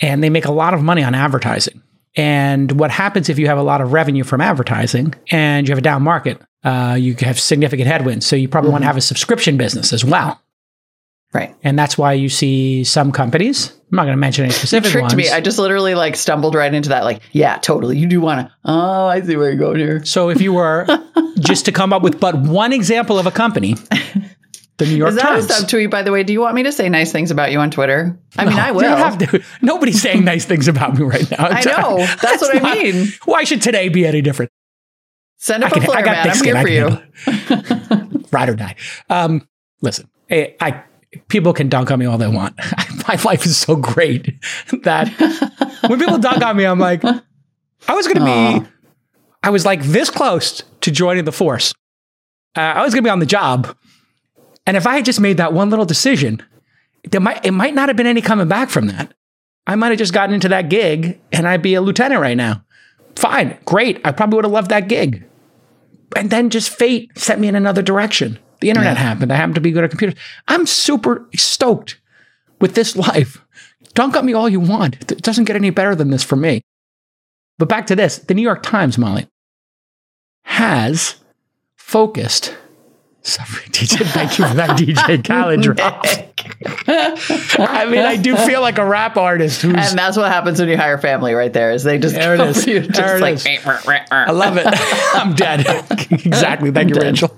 and 0.00 0.22
they 0.22 0.30
make 0.30 0.46
a 0.46 0.52
lot 0.52 0.72
of 0.72 0.82
money 0.82 1.02
on 1.02 1.14
advertising. 1.14 1.82
And 2.14 2.78
what 2.80 2.90
happens 2.90 3.28
if 3.28 3.38
you 3.38 3.46
have 3.46 3.58
a 3.58 3.62
lot 3.62 3.80
of 3.80 3.92
revenue 3.92 4.24
from 4.24 4.40
advertising 4.40 5.14
and 5.30 5.66
you 5.66 5.72
have 5.72 5.78
a 5.78 5.82
down 5.82 6.02
market? 6.02 6.40
Uh, 6.64 6.96
you 6.98 7.14
have 7.20 7.40
significant 7.40 7.88
headwinds. 7.88 8.26
So 8.26 8.36
you 8.36 8.48
probably 8.48 8.70
want 8.70 8.82
to 8.82 8.86
have 8.86 8.96
a 8.96 9.02
subscription 9.02 9.56
business 9.56 9.92
as 9.92 10.04
well. 10.04 10.40
Right. 11.34 11.54
And 11.62 11.78
that's 11.78 11.96
why 11.96 12.12
you 12.12 12.28
see 12.28 12.84
some 12.84 13.10
companies, 13.10 13.70
I'm 13.90 13.96
not 13.96 14.02
going 14.04 14.12
to 14.14 14.20
mention 14.20 14.44
any 14.44 14.52
You 14.52 14.58
specific 14.58 14.90
tricked 14.90 15.02
ones. 15.04 15.16
me. 15.16 15.30
I 15.30 15.40
just 15.40 15.58
literally 15.58 15.94
like 15.94 16.14
stumbled 16.16 16.54
right 16.54 16.72
into 16.72 16.90
that. 16.90 17.04
Like, 17.04 17.22
yeah, 17.32 17.56
totally. 17.58 17.96
You 17.96 18.06
do 18.06 18.20
want 18.20 18.46
to. 18.46 18.54
Oh, 18.66 19.06
I 19.06 19.20
see 19.22 19.36
where 19.36 19.48
you're 19.48 19.58
going 19.58 19.78
here. 19.78 20.04
so 20.04 20.28
if 20.28 20.40
you 20.42 20.52
were 20.52 20.86
just 21.38 21.64
to 21.66 21.72
come 21.72 21.92
up 21.92 22.02
with 22.02 22.20
but 22.20 22.36
one 22.36 22.72
example 22.74 23.18
of 23.18 23.26
a 23.26 23.30
company, 23.30 23.76
the 24.76 24.84
New 24.86 24.96
York 24.96 25.10
Times. 25.18 25.44
Is 25.44 25.48
that 25.48 25.54
Times. 25.60 25.72
a 25.72 25.76
subtweet, 25.76 25.90
by 25.90 26.02
the 26.02 26.12
way? 26.12 26.22
Do 26.22 26.32
you 26.34 26.40
want 26.40 26.54
me 26.54 26.64
to 26.64 26.72
say 26.72 26.88
nice 26.90 27.12
things 27.12 27.30
about 27.30 27.50
you 27.50 27.60
on 27.60 27.70
Twitter? 27.70 28.18
I 28.36 28.44
mean, 28.44 28.58
I 28.58 28.72
will. 28.72 28.82
have 28.96 29.16
to. 29.18 29.42
Nobody's 29.62 30.02
saying 30.02 30.24
nice 30.24 30.44
things 30.44 30.68
about 30.68 30.98
me 30.98 31.04
right 31.04 31.30
now. 31.30 31.36
I 31.48 31.62
know. 31.64 31.98
That's 32.20 32.42
what 32.42 32.62
I 32.62 32.74
mean. 32.74 33.08
Why 33.24 33.44
should 33.44 33.62
today 33.62 33.88
be 33.88 34.06
any 34.06 34.20
different? 34.20 34.50
Send 35.38 35.64
up 35.64 35.72
I 35.72 35.76
a 35.76 35.80
can- 35.80 35.82
I 35.82 35.86
flare, 35.86 36.02
got 36.04 36.12
man. 36.12 36.28
I'm 36.30 36.36
skin. 36.36 36.66
here 36.66 36.90
for 37.26 38.10
you. 38.12 38.22
Ride 38.32 38.48
or 38.50 38.54
die. 38.54 38.76
Um, 39.08 39.48
listen, 39.80 40.08
I, 40.30 40.54
I 40.60 40.82
people 41.28 41.52
can 41.52 41.68
dunk 41.68 41.90
on 41.90 41.98
me 41.98 42.06
all 42.06 42.18
they 42.18 42.28
want. 42.28 42.56
My 43.08 43.18
life 43.24 43.44
is 43.46 43.56
so 43.56 43.76
great 43.76 44.26
that 44.82 45.08
when 45.88 45.98
people 45.98 46.18
dunk 46.18 46.42
on 46.42 46.56
me, 46.56 46.64
I'm 46.64 46.78
like, 46.78 47.04
I 47.04 47.94
was 47.94 48.06
going 48.06 48.18
to 48.18 48.24
be, 48.24 48.68
I 49.42 49.50
was 49.50 49.64
like 49.64 49.82
this 49.82 50.10
close 50.10 50.62
to 50.82 50.90
joining 50.90 51.24
the 51.24 51.32
force. 51.32 51.74
Uh, 52.56 52.60
I 52.60 52.82
was 52.82 52.94
going 52.94 53.02
to 53.02 53.06
be 53.06 53.10
on 53.10 53.18
the 53.18 53.26
job, 53.26 53.76
and 54.66 54.76
if 54.76 54.86
I 54.86 54.96
had 54.96 55.04
just 55.04 55.20
made 55.20 55.38
that 55.38 55.52
one 55.52 55.70
little 55.70 55.86
decision, 55.86 56.42
there 57.10 57.20
might 57.20 57.44
it 57.44 57.52
might 57.52 57.74
not 57.74 57.88
have 57.88 57.96
been 57.96 58.06
any 58.06 58.20
coming 58.20 58.48
back 58.48 58.68
from 58.68 58.86
that. 58.88 59.14
I 59.66 59.74
might 59.74 59.88
have 59.88 59.98
just 59.98 60.12
gotten 60.12 60.34
into 60.34 60.48
that 60.48 60.68
gig, 60.68 61.18
and 61.32 61.48
I'd 61.48 61.62
be 61.62 61.74
a 61.74 61.80
lieutenant 61.80 62.20
right 62.20 62.36
now. 62.36 62.64
Fine, 63.16 63.58
great. 63.64 64.00
I 64.04 64.12
probably 64.12 64.36
would 64.36 64.44
have 64.44 64.52
loved 64.52 64.70
that 64.70 64.88
gig 64.88 65.24
and 66.16 66.30
then 66.30 66.50
just 66.50 66.70
fate 66.70 67.10
sent 67.16 67.40
me 67.40 67.48
in 67.48 67.54
another 67.54 67.82
direction. 67.82 68.38
The 68.62 68.70
internet 68.70 68.96
happened. 68.96 69.32
I 69.32 69.36
happened 69.36 69.56
to 69.56 69.60
be 69.60 69.72
good 69.72 69.84
at 69.84 69.90
computers. 69.90 70.18
I'm 70.48 70.66
super 70.66 71.28
stoked 71.36 72.00
with 72.60 72.74
this 72.74 72.96
life. 72.96 73.44
Dunk 73.94 74.16
on 74.16 74.24
me 74.24 74.32
all 74.32 74.48
you 74.48 74.60
want. 74.60 74.96
It 75.12 75.20
doesn't 75.20 75.44
get 75.44 75.56
any 75.56 75.70
better 75.70 75.94
than 75.94 76.10
this 76.10 76.22
for 76.24 76.36
me. 76.36 76.62
But 77.58 77.68
back 77.68 77.86
to 77.88 77.96
this 77.96 78.18
the 78.18 78.34
New 78.34 78.42
York 78.42 78.62
Times, 78.62 78.96
Molly, 78.96 79.26
has 80.44 81.16
focused. 81.76 82.56
Sorry, 83.24 83.46
DJ, 83.70 84.04
thank 84.06 84.36
you 84.38 84.48
for 84.48 84.54
that 84.54 84.70
DJ 84.78 85.24
Khaled 85.28 85.60
drop. 85.62 86.04
I 87.68 87.86
mean, 87.86 88.00
I 88.00 88.16
do 88.16 88.36
feel 88.36 88.60
like 88.60 88.78
a 88.78 88.84
rap 88.84 89.16
artist 89.16 89.62
who's. 89.62 89.74
And 89.74 89.96
that's 89.98 90.16
what 90.16 90.30
happens 90.32 90.58
when 90.58 90.68
you 90.68 90.76
hire 90.76 90.98
family 90.98 91.32
right 91.34 91.52
there 91.52 91.70
is 91.70 91.84
they 91.84 91.98
just 91.98 92.14
There 92.16 92.34
it 92.34 92.40
is. 92.40 92.66
you 92.66 92.80
There 92.80 93.16
it 93.18 93.20
like 93.20 93.34
is. 93.34 93.46
I 94.10 94.30
love 94.32 94.56
it. 94.56 94.66
I'm 95.14 95.34
dead. 95.34 95.60
exactly. 96.10 96.72
Thank 96.72 96.88
you, 96.88 96.94
dead. 96.96 97.04
Rachel. 97.12 97.36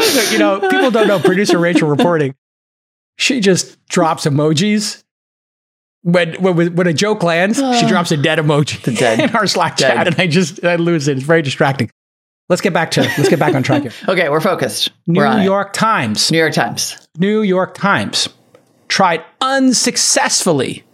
you 0.32 0.38
know, 0.38 0.60
people 0.68 0.90
don't 0.90 1.08
know 1.08 1.18
producer 1.18 1.58
Rachel 1.58 1.88
reporting. 1.88 2.34
She 3.18 3.40
just 3.40 3.84
drops 3.88 4.24
emojis. 4.26 5.02
When, 6.02 6.34
when 6.40 6.74
when 6.76 6.86
a 6.86 6.92
joke 6.92 7.22
lands, 7.24 7.58
she 7.80 7.86
drops 7.88 8.12
a 8.12 8.16
dead 8.16 8.38
emoji 8.38 8.80
The 8.82 8.92
dead. 8.92 9.20
in 9.30 9.34
our 9.34 9.46
Slack 9.48 9.76
Dead. 9.76 9.94
chat, 9.94 10.06
and 10.06 10.20
I 10.20 10.26
just 10.28 10.64
I 10.64 10.76
lose 10.76 11.08
it. 11.08 11.16
It's 11.16 11.26
very 11.26 11.42
distracting. 11.42 11.90
Let's 12.48 12.62
get 12.62 12.72
back 12.72 12.92
to 12.92 13.00
let's 13.02 13.28
get 13.28 13.40
back 13.40 13.54
on 13.56 13.64
track 13.64 13.82
here. 13.82 13.92
Okay, 14.08 14.28
we're 14.28 14.40
focused. 14.40 14.90
New 15.08 15.18
we're 15.18 15.26
on 15.26 15.40
it. 15.40 15.44
York 15.44 15.72
Times. 15.72 16.30
New 16.30 16.38
York 16.38 16.52
Times. 16.52 17.08
New 17.18 17.42
York 17.42 17.74
Times 17.74 18.28
tried 18.86 19.24
unsuccessfully 19.40 20.84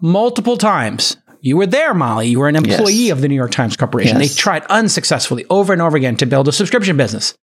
multiple 0.00 0.56
times. 0.56 1.16
You 1.40 1.56
were 1.56 1.66
there, 1.66 1.94
Molly. 1.94 2.26
You 2.28 2.40
were 2.40 2.48
an 2.48 2.56
employee 2.56 2.92
Yes. 2.94 3.12
of 3.12 3.20
the 3.20 3.28
New 3.28 3.36
York 3.36 3.52
Times 3.52 3.76
Corporation. 3.76 4.20
Yes. 4.20 4.34
They 4.34 4.40
tried 4.40 4.64
unsuccessfully 4.64 5.44
over 5.50 5.72
and 5.72 5.80
over 5.80 5.96
again 5.96 6.16
to 6.16 6.26
build 6.26 6.48
a 6.48 6.52
subscription 6.52 6.96
business. 6.96 7.34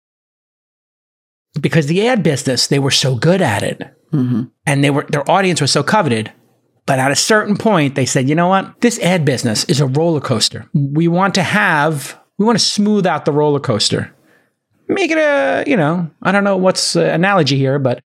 Because 1.61 1.87
the 1.87 2.07
ad 2.07 2.23
business, 2.23 2.67
they 2.67 2.79
were 2.79 2.91
so 2.91 3.15
good 3.15 3.41
at 3.41 3.63
it. 3.63 3.79
Mm-hmm. 4.11 4.43
And 4.65 4.83
they 4.83 4.89
were 4.89 5.05
their 5.09 5.29
audience 5.29 5.61
was 5.61 5.71
so 5.71 5.83
coveted. 5.83 6.31
But 6.85 6.99
at 6.99 7.11
a 7.11 7.15
certain 7.15 7.55
point, 7.57 7.95
they 7.95 8.05
said, 8.05 8.27
you 8.27 8.35
know 8.35 8.47
what? 8.49 8.81
This 8.81 8.99
ad 8.99 9.23
business 9.23 9.63
is 9.65 9.79
a 9.79 9.87
roller 9.87 10.19
coaster. 10.19 10.67
We 10.73 11.07
want 11.07 11.33
to 11.35 11.43
have, 11.43 12.19
we 12.37 12.45
want 12.45 12.59
to 12.59 12.63
smooth 12.65 13.05
out 13.05 13.23
the 13.25 13.31
roller 13.31 13.61
coaster. 13.61 14.13
Make 14.89 15.09
it 15.11 15.17
a, 15.17 15.63
you 15.65 15.77
know, 15.77 16.09
I 16.21 16.33
don't 16.33 16.43
know 16.43 16.57
what's 16.57 16.93
the 16.93 17.13
analogy 17.13 17.57
here, 17.57 17.79
but 17.79 18.03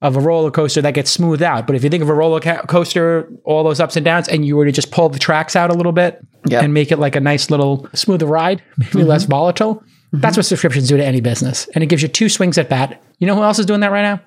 of 0.00 0.16
a 0.16 0.20
roller 0.20 0.50
coaster 0.50 0.80
that 0.82 0.94
gets 0.94 1.10
smoothed 1.10 1.42
out. 1.42 1.66
But 1.66 1.76
if 1.76 1.84
you 1.84 1.90
think 1.90 2.02
of 2.02 2.08
a 2.08 2.14
roller 2.14 2.40
ca- 2.40 2.62
coaster, 2.62 3.28
all 3.44 3.62
those 3.62 3.78
ups 3.80 3.96
and 3.96 4.04
downs, 4.04 4.26
and 4.28 4.44
you 4.46 4.56
were 4.56 4.64
to 4.64 4.72
just 4.72 4.90
pull 4.90 5.08
the 5.10 5.18
tracks 5.18 5.54
out 5.54 5.70
a 5.70 5.74
little 5.74 5.92
bit 5.92 6.24
Yep. 6.46 6.62
and 6.62 6.74
make 6.74 6.92
it 6.92 6.98
like 6.98 7.16
a 7.16 7.20
nice 7.20 7.50
little 7.50 7.88
smoother 7.94 8.26
ride, 8.26 8.62
maybe 8.78 9.02
less 9.02 9.24
volatile, 9.24 9.82
that's 10.20 10.36
what 10.36 10.46
subscriptions 10.46 10.88
do 10.88 10.96
to 10.96 11.04
any 11.04 11.20
business. 11.20 11.66
And 11.74 11.82
it 11.82 11.88
gives 11.88 12.02
you 12.02 12.08
two 12.08 12.28
swings 12.28 12.56
at 12.58 12.68
bat. 12.68 13.02
You 13.18 13.26
know 13.26 13.34
who 13.36 13.42
else 13.42 13.58
is 13.58 13.66
doing 13.66 13.80
that 13.80 13.90
right 13.92 14.02
now? 14.02 14.20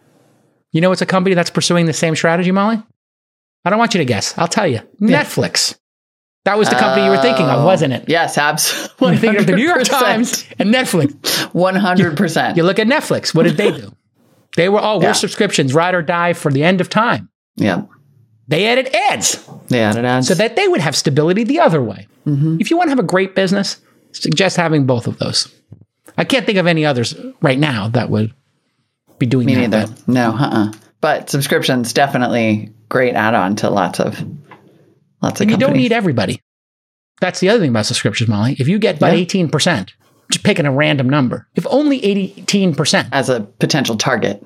You 0.71 0.81
know 0.81 0.91
it's 0.91 1.01
a 1.01 1.05
company 1.05 1.33
that's 1.35 1.49
pursuing 1.49 1.85
the 1.85 1.93
same 1.93 2.15
strategy, 2.15 2.51
Molly? 2.51 2.81
I 3.65 3.69
don't 3.69 3.79
want 3.79 3.93
you 3.93 3.99
to 3.99 4.05
guess. 4.05 4.37
I'll 4.37 4.47
tell 4.47 4.67
you. 4.67 4.79
Netflix. 5.01 5.77
That 6.45 6.57
was 6.57 6.69
the 6.69 6.75
company 6.75 7.05
you 7.05 7.11
were 7.11 7.21
thinking 7.21 7.45
of, 7.45 7.63
wasn't 7.65 7.93
it? 7.93 8.05
Yes, 8.07 8.37
absolutely. 8.37 9.07
You're 9.11 9.17
thinking 9.19 9.39
of 9.41 9.47
the 9.47 9.55
New 9.55 9.65
York 9.67 9.83
Times 9.85 10.45
and 10.59 10.73
Netflix. 10.73 11.11
100%. 11.51 12.55
You 12.57 12.63
look 12.63 12.79
at 12.79 12.87
Netflix. 12.87 13.33
What 13.35 13.43
did 13.43 13.57
they 13.57 13.71
do? 13.71 13.91
They 14.55 14.69
were, 14.69 14.79
oh, 14.81 14.97
we're 14.97 15.03
Yeah. 15.03 15.11
subscriptions, 15.13 15.73
ride 15.73 15.93
or 15.93 16.01
die 16.01 16.33
for 16.33 16.51
the 16.51 16.63
end 16.63 16.79
of 16.81 16.89
time. 16.89 17.29
yeah. 17.55 17.83
They 18.49 18.65
added 18.67 18.87
ads 19.11 19.45
Yeah, 19.67 19.89
it 19.97 20.05
adds. 20.05 20.29
so 20.29 20.33
that 20.35 20.55
they 20.55 20.69
would 20.69 20.79
have 20.79 20.95
stability 20.95 21.43
the 21.43 21.59
other 21.59 21.81
way. 21.83 22.07
If 22.25 22.71
you 22.71 22.77
want 22.77 22.87
to 22.87 22.91
have 22.91 22.99
a 22.99 23.03
great 23.03 23.35
business, 23.35 23.77
suggest 24.13 24.55
having 24.55 24.85
both 24.85 25.05
of 25.07 25.17
those. 25.19 25.53
I 26.17 26.23
can't 26.23 26.45
think 26.45 26.57
of 26.57 26.67
any 26.67 26.85
others 26.85 27.15
right 27.41 27.59
now 27.59 27.89
that 27.89 28.09
would 28.09 28.33
be 29.19 29.25
doing 29.25 29.45
Me 29.45 29.55
that. 29.55 29.61
neither. 29.69 29.87
but 29.87 30.07
No, 30.07 30.31
uh-uh. 30.31 30.71
But 31.01 31.29
subscriptions 31.29 31.93
definitely 31.93 32.71
great 32.89 33.13
add-on 33.13 33.55
to 33.57 33.69
lots 33.69 33.99
of 33.99 34.19
lots 35.21 35.39
of 35.39 35.43
And 35.43 35.51
you 35.51 35.57
don't 35.57 35.75
need 35.75 35.91
everybody. 35.91 36.41
That's 37.21 37.39
the 37.39 37.49
other 37.49 37.59
thing 37.59 37.69
about 37.71 37.85
subscriptions, 37.85 38.29
Molly. 38.29 38.55
If 38.59 38.67
you 38.67 38.77
get 38.79 38.97
about 38.97 39.13
Yeah. 39.17 39.25
18%, 39.25 39.89
just 40.31 40.43
picking 40.43 40.65
a 40.65 40.71
random 40.71 41.09
number, 41.09 41.47
if 41.55 41.65
only 41.69 41.99
18%, 42.05 43.09
as 43.11 43.29
a 43.29 43.41
potential 43.41 43.95
target. 43.97 44.43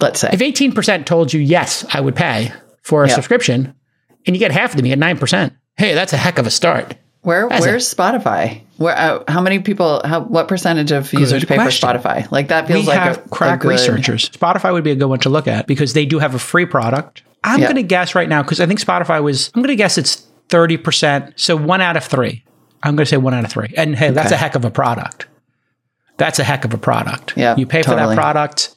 Let's 0.00 0.20
say. 0.20 0.30
if 0.32 0.40
18% 0.40 1.04
told 1.04 1.32
you, 1.32 1.40
yes, 1.40 1.84
I 1.92 2.00
would 2.00 2.16
pay 2.16 2.52
for 2.82 3.04
a 3.04 3.08
Yeah. 3.08 3.14
subscription, 3.16 3.74
and 4.26 4.34
you 4.34 4.40
get 4.40 4.50
half 4.50 4.70
of 4.70 4.76
them, 4.76 4.86
you 4.86 4.92
get 4.92 4.98
9%, 4.98 5.52
hey, 5.76 5.92
that's 5.94 6.14
a 6.14 6.16
heck 6.16 6.38
of 6.38 6.46
a 6.46 6.50
start. 6.50 6.94
Where 7.22 7.48
That's 7.48 7.66
where's 7.66 7.92
Spotify? 7.94 8.62
Where 8.78 8.96
uh, 8.96 9.24
how 9.28 9.42
many 9.42 9.58
people 9.58 10.00
how 10.04 10.20
what 10.22 10.48
percentage 10.48 10.90
of 10.90 11.12
users 11.12 11.44
pay 11.44 11.56
question. 11.56 11.86
for 11.88 11.98
Spotify? 11.98 12.30
Like 12.30 12.48
that 12.48 12.66
feels 12.66 12.86
we 12.86 12.88
like 12.88 12.98
have 12.98 13.18
a, 13.18 13.28
crack 13.28 13.60
a 13.60 13.62
good, 13.62 13.68
researchers. 13.68 14.30
Spotify 14.30 14.72
would 14.72 14.84
be 14.84 14.90
a 14.90 14.96
good 14.96 15.06
one 15.06 15.18
to 15.20 15.28
look 15.28 15.46
at 15.46 15.66
because 15.66 15.92
they 15.92 16.06
do 16.06 16.18
have 16.18 16.34
a 16.34 16.38
free 16.38 16.64
product. 16.64 17.22
I'm 17.44 17.60
Yeah. 17.60 17.66
going 17.66 17.76
to 17.76 17.82
guess 17.82 18.14
right 18.14 18.28
now 18.28 18.42
because 18.42 18.60
I 18.60 18.66
think 18.66 18.80
Spotify 18.80 19.22
was. 19.22 19.50
I'm 19.54 19.60
going 19.62 19.68
to 19.68 19.76
guess 19.76 19.98
it's 19.98 20.26
thirty 20.48 20.78
percent. 20.78 21.34
So 21.36 21.56
one 21.56 21.82
out 21.82 21.96
of 21.96 22.04
three. 22.04 22.42
I'm 22.82 22.96
going 22.96 23.04
to 23.04 23.10
say 23.10 23.18
one 23.18 23.34
out 23.34 23.44
of 23.44 23.50
three. 23.50 23.68
And 23.76 23.94
hey, 23.94 24.10
that's 24.10 24.32
a 24.32 24.36
heck 24.36 24.54
of 24.54 24.64
a 24.64 24.70
product. 24.70 25.26
That's 26.16 26.38
a 26.38 26.44
heck 26.44 26.64
of 26.64 26.72
a 26.72 26.78
product. 26.78 27.36
Yeah, 27.36 27.54
you 27.56 27.66
pay 27.66 27.82
for 27.82 27.94
that 27.94 28.14
product, 28.14 28.74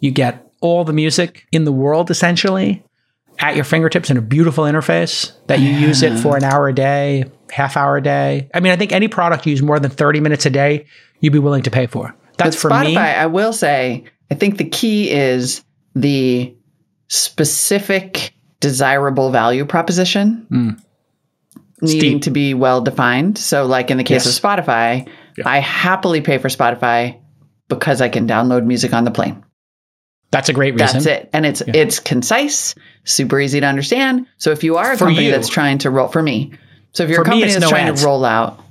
you 0.00 0.12
get 0.12 0.46
all 0.60 0.84
the 0.84 0.92
music 0.92 1.46
in 1.50 1.64
the 1.64 1.72
world 1.72 2.10
essentially 2.10 2.84
at 3.40 3.56
your 3.56 3.64
fingertips 3.64 4.10
in 4.10 4.16
a 4.16 4.20
beautiful 4.20 4.64
interface 4.64 5.32
that 5.46 5.60
you 5.60 5.70
use 5.70 6.02
it 6.02 6.18
for 6.18 6.36
an 6.36 6.44
hour 6.44 6.68
a 6.68 6.74
day, 6.74 7.24
half 7.50 7.76
hour 7.76 7.96
a 7.96 8.02
day. 8.02 8.48
I 8.52 8.60
mean, 8.60 8.72
I 8.72 8.76
think 8.76 8.92
any 8.92 9.08
product 9.08 9.46
you 9.46 9.50
use 9.52 9.62
more 9.62 9.80
than 9.80 9.90
30 9.90 10.20
minutes 10.20 10.46
a 10.46 10.50
day, 10.50 10.86
you'd 11.20 11.32
be 11.32 11.38
willing 11.38 11.62
to 11.62 11.70
pay 11.70 11.86
for. 11.86 12.14
That's 12.36 12.56
for 12.56 12.70
Spotify, 12.70 12.84
me. 12.84 12.96
I 12.96 13.26
will 13.26 13.52
say, 13.52 14.04
I 14.30 14.34
think 14.34 14.58
the 14.58 14.68
key 14.68 15.10
is 15.10 15.64
the 15.94 16.54
specific 17.08 18.34
desirable 18.60 19.30
value 19.30 19.64
proposition 19.64 20.46
mm. 20.50 20.82
needing 21.80 22.12
Steep. 22.12 22.22
to 22.22 22.30
be 22.30 22.54
well 22.54 22.82
defined. 22.82 23.38
So, 23.38 23.66
like 23.66 23.90
in 23.90 23.96
the 23.96 24.04
case 24.04 24.26
Yes. 24.26 24.38
of 24.38 24.42
Spotify, 24.42 25.08
I 25.44 25.58
happily 25.60 26.20
pay 26.20 26.38
for 26.38 26.48
Spotify 26.48 27.18
because 27.68 28.00
I 28.00 28.08
can 28.08 28.26
download 28.28 28.64
music 28.66 28.92
on 28.92 29.04
the 29.04 29.10
plane. 29.10 29.42
That's 30.30 30.48
a 30.48 30.52
great 30.52 30.74
reason. 30.74 31.02
That's 31.02 31.06
it. 31.06 31.30
And 31.32 31.44
it's 31.44 31.60
it's 31.66 31.98
concise, 31.98 32.74
super 33.04 33.40
easy 33.40 33.60
to 33.60 33.66
understand. 33.66 34.26
So 34.38 34.50
if 34.52 34.62
you 34.62 34.76
are 34.76 34.92
a 34.92 34.96
For 34.96 35.06
company 35.06 35.26
you. 35.26 35.30
that's 35.32 35.48
trying 35.48 35.78
to 35.78 35.90
roll 35.90 36.08
for 36.08 36.22
me, 36.22 36.52
so 36.92 37.02
if 37.04 37.08
you're 37.10 37.18
For 37.18 37.22
a 37.22 37.24
company 37.24 37.44
it's 37.46 37.54
that's 37.54 37.64
no 37.64 37.68
trying 37.70 37.88
ads. 37.88 38.00
to 38.02 38.06
roll 38.06 38.24
out, 38.24 38.62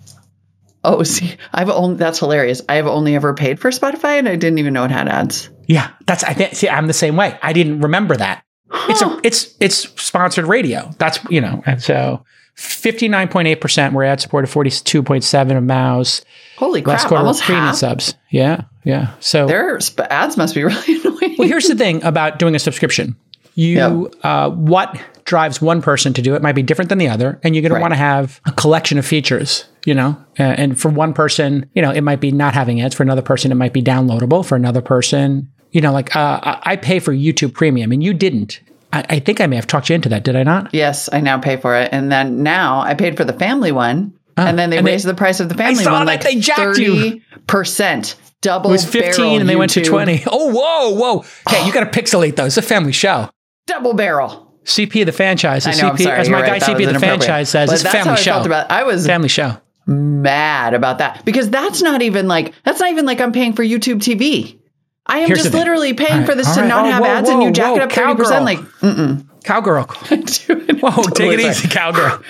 oh, 0.84 1.04
see, 1.04 1.36
I've 1.54 1.69
only 1.69 1.98
that's 1.98 2.19
hilarious. 2.19 2.62
I 2.69 2.76
have 2.76 2.88
only 2.88 3.15
ever 3.15 3.34
paid 3.34 3.60
for 3.60 3.72
Spotify, 3.72 4.19
and 4.19 4.28
I 4.30 4.36
didn't 4.38 4.60
even 4.60 4.74
know 4.74 4.86
it 4.86 4.91
had 4.91 5.08
ads. 5.10 5.50
Yeah, 5.67 5.91
that's 6.06 6.24
I 6.24 6.34
think. 6.34 6.56
See, 6.56 6.69
I'm 6.69 6.88
the 6.88 6.93
same 6.93 7.15
way. 7.15 7.38
I 7.43 7.54
didn't 7.54 7.82
remember 7.82 8.15
that. 8.15 8.43
It's 8.88 9.02
a 9.02 9.19
it's 9.24 9.56
it's 9.60 9.78
sponsored 10.02 10.45
radio. 10.45 10.89
That's 10.98 11.19
you 11.30 11.41
know, 11.41 11.62
and 11.65 11.82
so 11.82 12.24
fifty 12.56 13.08
nine 13.08 13.28
point 13.28 13.48
eight 13.48 13.60
percent 13.62 13.93
were 13.93 14.04
ad 14.04 14.22
supported, 14.22 14.48
forty 14.48 14.69
two 14.72 15.04
point 15.04 15.24
seven 15.24 15.58
of 15.58 15.63
mouse. 15.63 16.24
Holy 16.58 16.82
Last 16.82 17.02
crap! 17.02 17.10
quarter 17.10 17.19
Almost 17.22 17.43
premium 17.43 17.65
half. 17.67 17.76
subs. 17.76 18.13
Yeah, 18.32 18.63
yeah. 18.84 19.13
So 19.19 19.45
Their 19.48 19.80
sp- 19.82 20.10
ads 20.10 20.38
must 20.38 20.56
be 20.56 20.63
really 20.65 20.95
annoying. 21.02 21.19
Well, 21.39 21.47
here's 21.47 21.67
the 21.67 21.75
thing 21.75 22.04
about 22.04 22.38
doing 22.38 22.54
a 22.54 22.60
subscription. 22.60 23.15
You 23.56 24.12
uh, 24.23 24.52
what 24.52 24.99
drives 25.25 25.62
one 25.62 25.82
person 25.82 26.13
to 26.13 26.21
do 26.21 26.34
it 26.36 26.41
might 26.41 26.54
be 26.56 26.63
different 26.63 26.89
than 26.89 26.97
the 26.97 27.10
other, 27.10 27.39
and 27.43 27.56
you're 27.56 27.62
going 27.62 27.73
Right. 27.73 27.80
to 27.80 27.82
want 27.82 27.93
to 27.93 27.97
have 27.97 28.39
a 28.45 28.52
collection 28.52 28.97
of 28.97 29.06
features. 29.06 29.65
You 29.86 29.95
know, 29.95 30.17
uh, 30.39 30.43
and 30.43 30.80
for 30.80 30.89
one 30.89 31.13
person, 31.13 31.65
you 31.73 31.82
know, 31.82 31.89
it 31.91 32.02
might 32.02 32.19
be 32.19 32.32
not 32.32 32.54
having 32.54 32.82
ads. 32.82 32.93
For 32.95 33.04
another 33.04 33.21
person, 33.21 33.52
it 33.52 33.56
might 33.56 33.73
be 33.73 33.82
downloadable. 33.82 34.45
For 34.45 34.56
another 34.56 34.82
person, 34.82 35.49
you 35.71 35.82
know, 35.82 35.91
like 35.91 36.15
uh, 36.15 36.39
I 36.43 36.73
I 36.73 36.75
pay 36.75 36.99
for 36.99 37.13
YouTube 37.13 37.54
Premium, 37.54 37.91
and 37.91 38.04
you 38.04 38.13
didn't. 38.13 38.60
I, 38.91 39.06
I 39.10 39.19
think 39.19 39.39
I 39.41 39.47
may 39.47 39.56
have 39.56 39.67
talked 39.67 39.89
you 39.89 39.95
into 39.95 40.10
that. 40.10 40.23
Did 40.23 40.36
I 40.36 40.43
not? 40.43 40.73
Yes, 40.73 41.10
I 41.12 41.21
now 41.21 41.38
pay 41.39 41.58
for 41.58 41.75
it, 41.75 41.89
and 41.91 42.12
then 42.12 42.43
now 42.43 42.82
I 42.82 42.93
paid 42.93 43.17
for 43.17 43.23
the 43.23 43.34
family 43.34 43.71
one, 43.71 44.13
and 44.47 44.58
then 44.60 44.69
they 44.69 44.78
Ah, 44.78 44.80
and 44.80 44.88
they- 44.88 44.91
raised 44.91 45.06
the 45.06 45.13
price 45.13 45.39
of 45.39 45.49
the 45.49 45.56
family 45.56 45.84
saw 45.84 45.91
one 45.93 46.06
that 46.06 46.12
like 46.13 46.21
they 46.23 46.36
jacked 46.39 46.60
thirty 46.60 47.21
percent, 47.47 48.15
double. 48.41 48.69
It 48.69 48.73
was 48.73 48.86
15 48.86 49.41
and 49.41 49.49
they 49.49 49.56
went 49.56 49.71
to 49.71 49.84
20. 49.84 50.23
Oh, 50.32 50.52
whoa, 50.54 50.89
whoa. 50.95 51.25
Hey, 51.49 51.65
you 51.65 51.73
got 51.73 51.91
to 51.91 51.99
pixelate 52.02 52.36
those. 52.36 52.58
It's 52.58 52.65
a 52.65 52.67
family 52.69 52.91
show. 52.91 53.30
double 53.67 53.93
barrel. 53.93 54.45
CP 54.65 55.02
of 55.02 55.06
the 55.08 55.12
franchise. 55.12 55.65
I 55.65 55.71
As, 55.71 55.82
know. 55.82 55.91
CP, 55.91 56.02
sorry, 56.04 56.19
as 56.19 56.30
my 56.30 56.38
you're 56.39 56.45
guy 56.47 56.52
right, 56.54 56.62
CP 56.62 56.91
the 56.93 56.99
franchise 56.99 57.49
says, 57.49 57.69
But 57.69 57.75
it's 57.75 57.84
a 57.86 57.89
family 57.89 58.12
I 58.13 58.15
show. 58.15 58.32
felt 58.34 58.45
about. 58.45 58.69
I 58.69 58.84
was 58.84 59.06
family 59.08 59.30
show. 59.30 59.58
mad 59.88 60.73
about 60.75 60.99
that 60.99 61.25
because 61.25 61.49
that's 61.49 61.82
not 61.82 62.02
even 62.04 62.28
like 62.28 62.54
that's 62.63 62.80
not 62.80 62.91
even 62.91 63.06
like 63.06 63.19
I'm 63.21 63.32
paying 63.32 63.54
for 63.54 63.63
YouTube 63.63 63.97
TV. 63.97 64.60
I 65.08 65.19
am 65.19 65.28
Here's 65.28 65.39
the 65.39 65.43
just 65.45 65.52
thing. 65.54 65.60
literally 65.62 65.93
paying 65.95 66.19
right, 66.19 66.25
for 66.30 66.36
this 66.36 66.54
to 66.54 66.62
right. 66.62 66.67
not 66.67 66.86
Oh, 66.86 66.91
have 66.91 67.02
whoa, 67.02 67.08
ads, 67.10 67.30
and 67.30 67.41
you 67.41 67.52
jack 67.52 67.71
whoa, 67.71 67.75
it 67.78 67.82
up 67.82 67.91
thirty 67.91 68.15
percent. 68.15 68.45
Like, 68.45 68.60
mm-mm. 68.60 69.28
Cowgirl. 69.43 69.84
Whoa, 69.84 70.91
totally 71.04 71.12
take 71.13 71.34
it 71.34 71.39
easy, 71.39 71.67
cowgirl. 71.67 72.21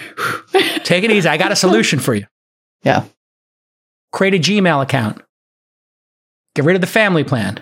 take 0.83 1.03
it 1.03 1.11
easy. 1.11 1.27
I 1.27 1.37
got 1.37 1.51
a 1.51 1.55
solution 1.55 1.99
for 1.99 2.13
you. 2.13 2.25
Yeah. 2.83 3.05
Create 4.11 4.33
a 4.35 4.39
Gmail 4.39 4.81
account. 4.81 5.21
Get 6.55 6.65
rid 6.65 6.75
of 6.75 6.81
the 6.81 6.87
family 6.87 7.23
plan. 7.23 7.59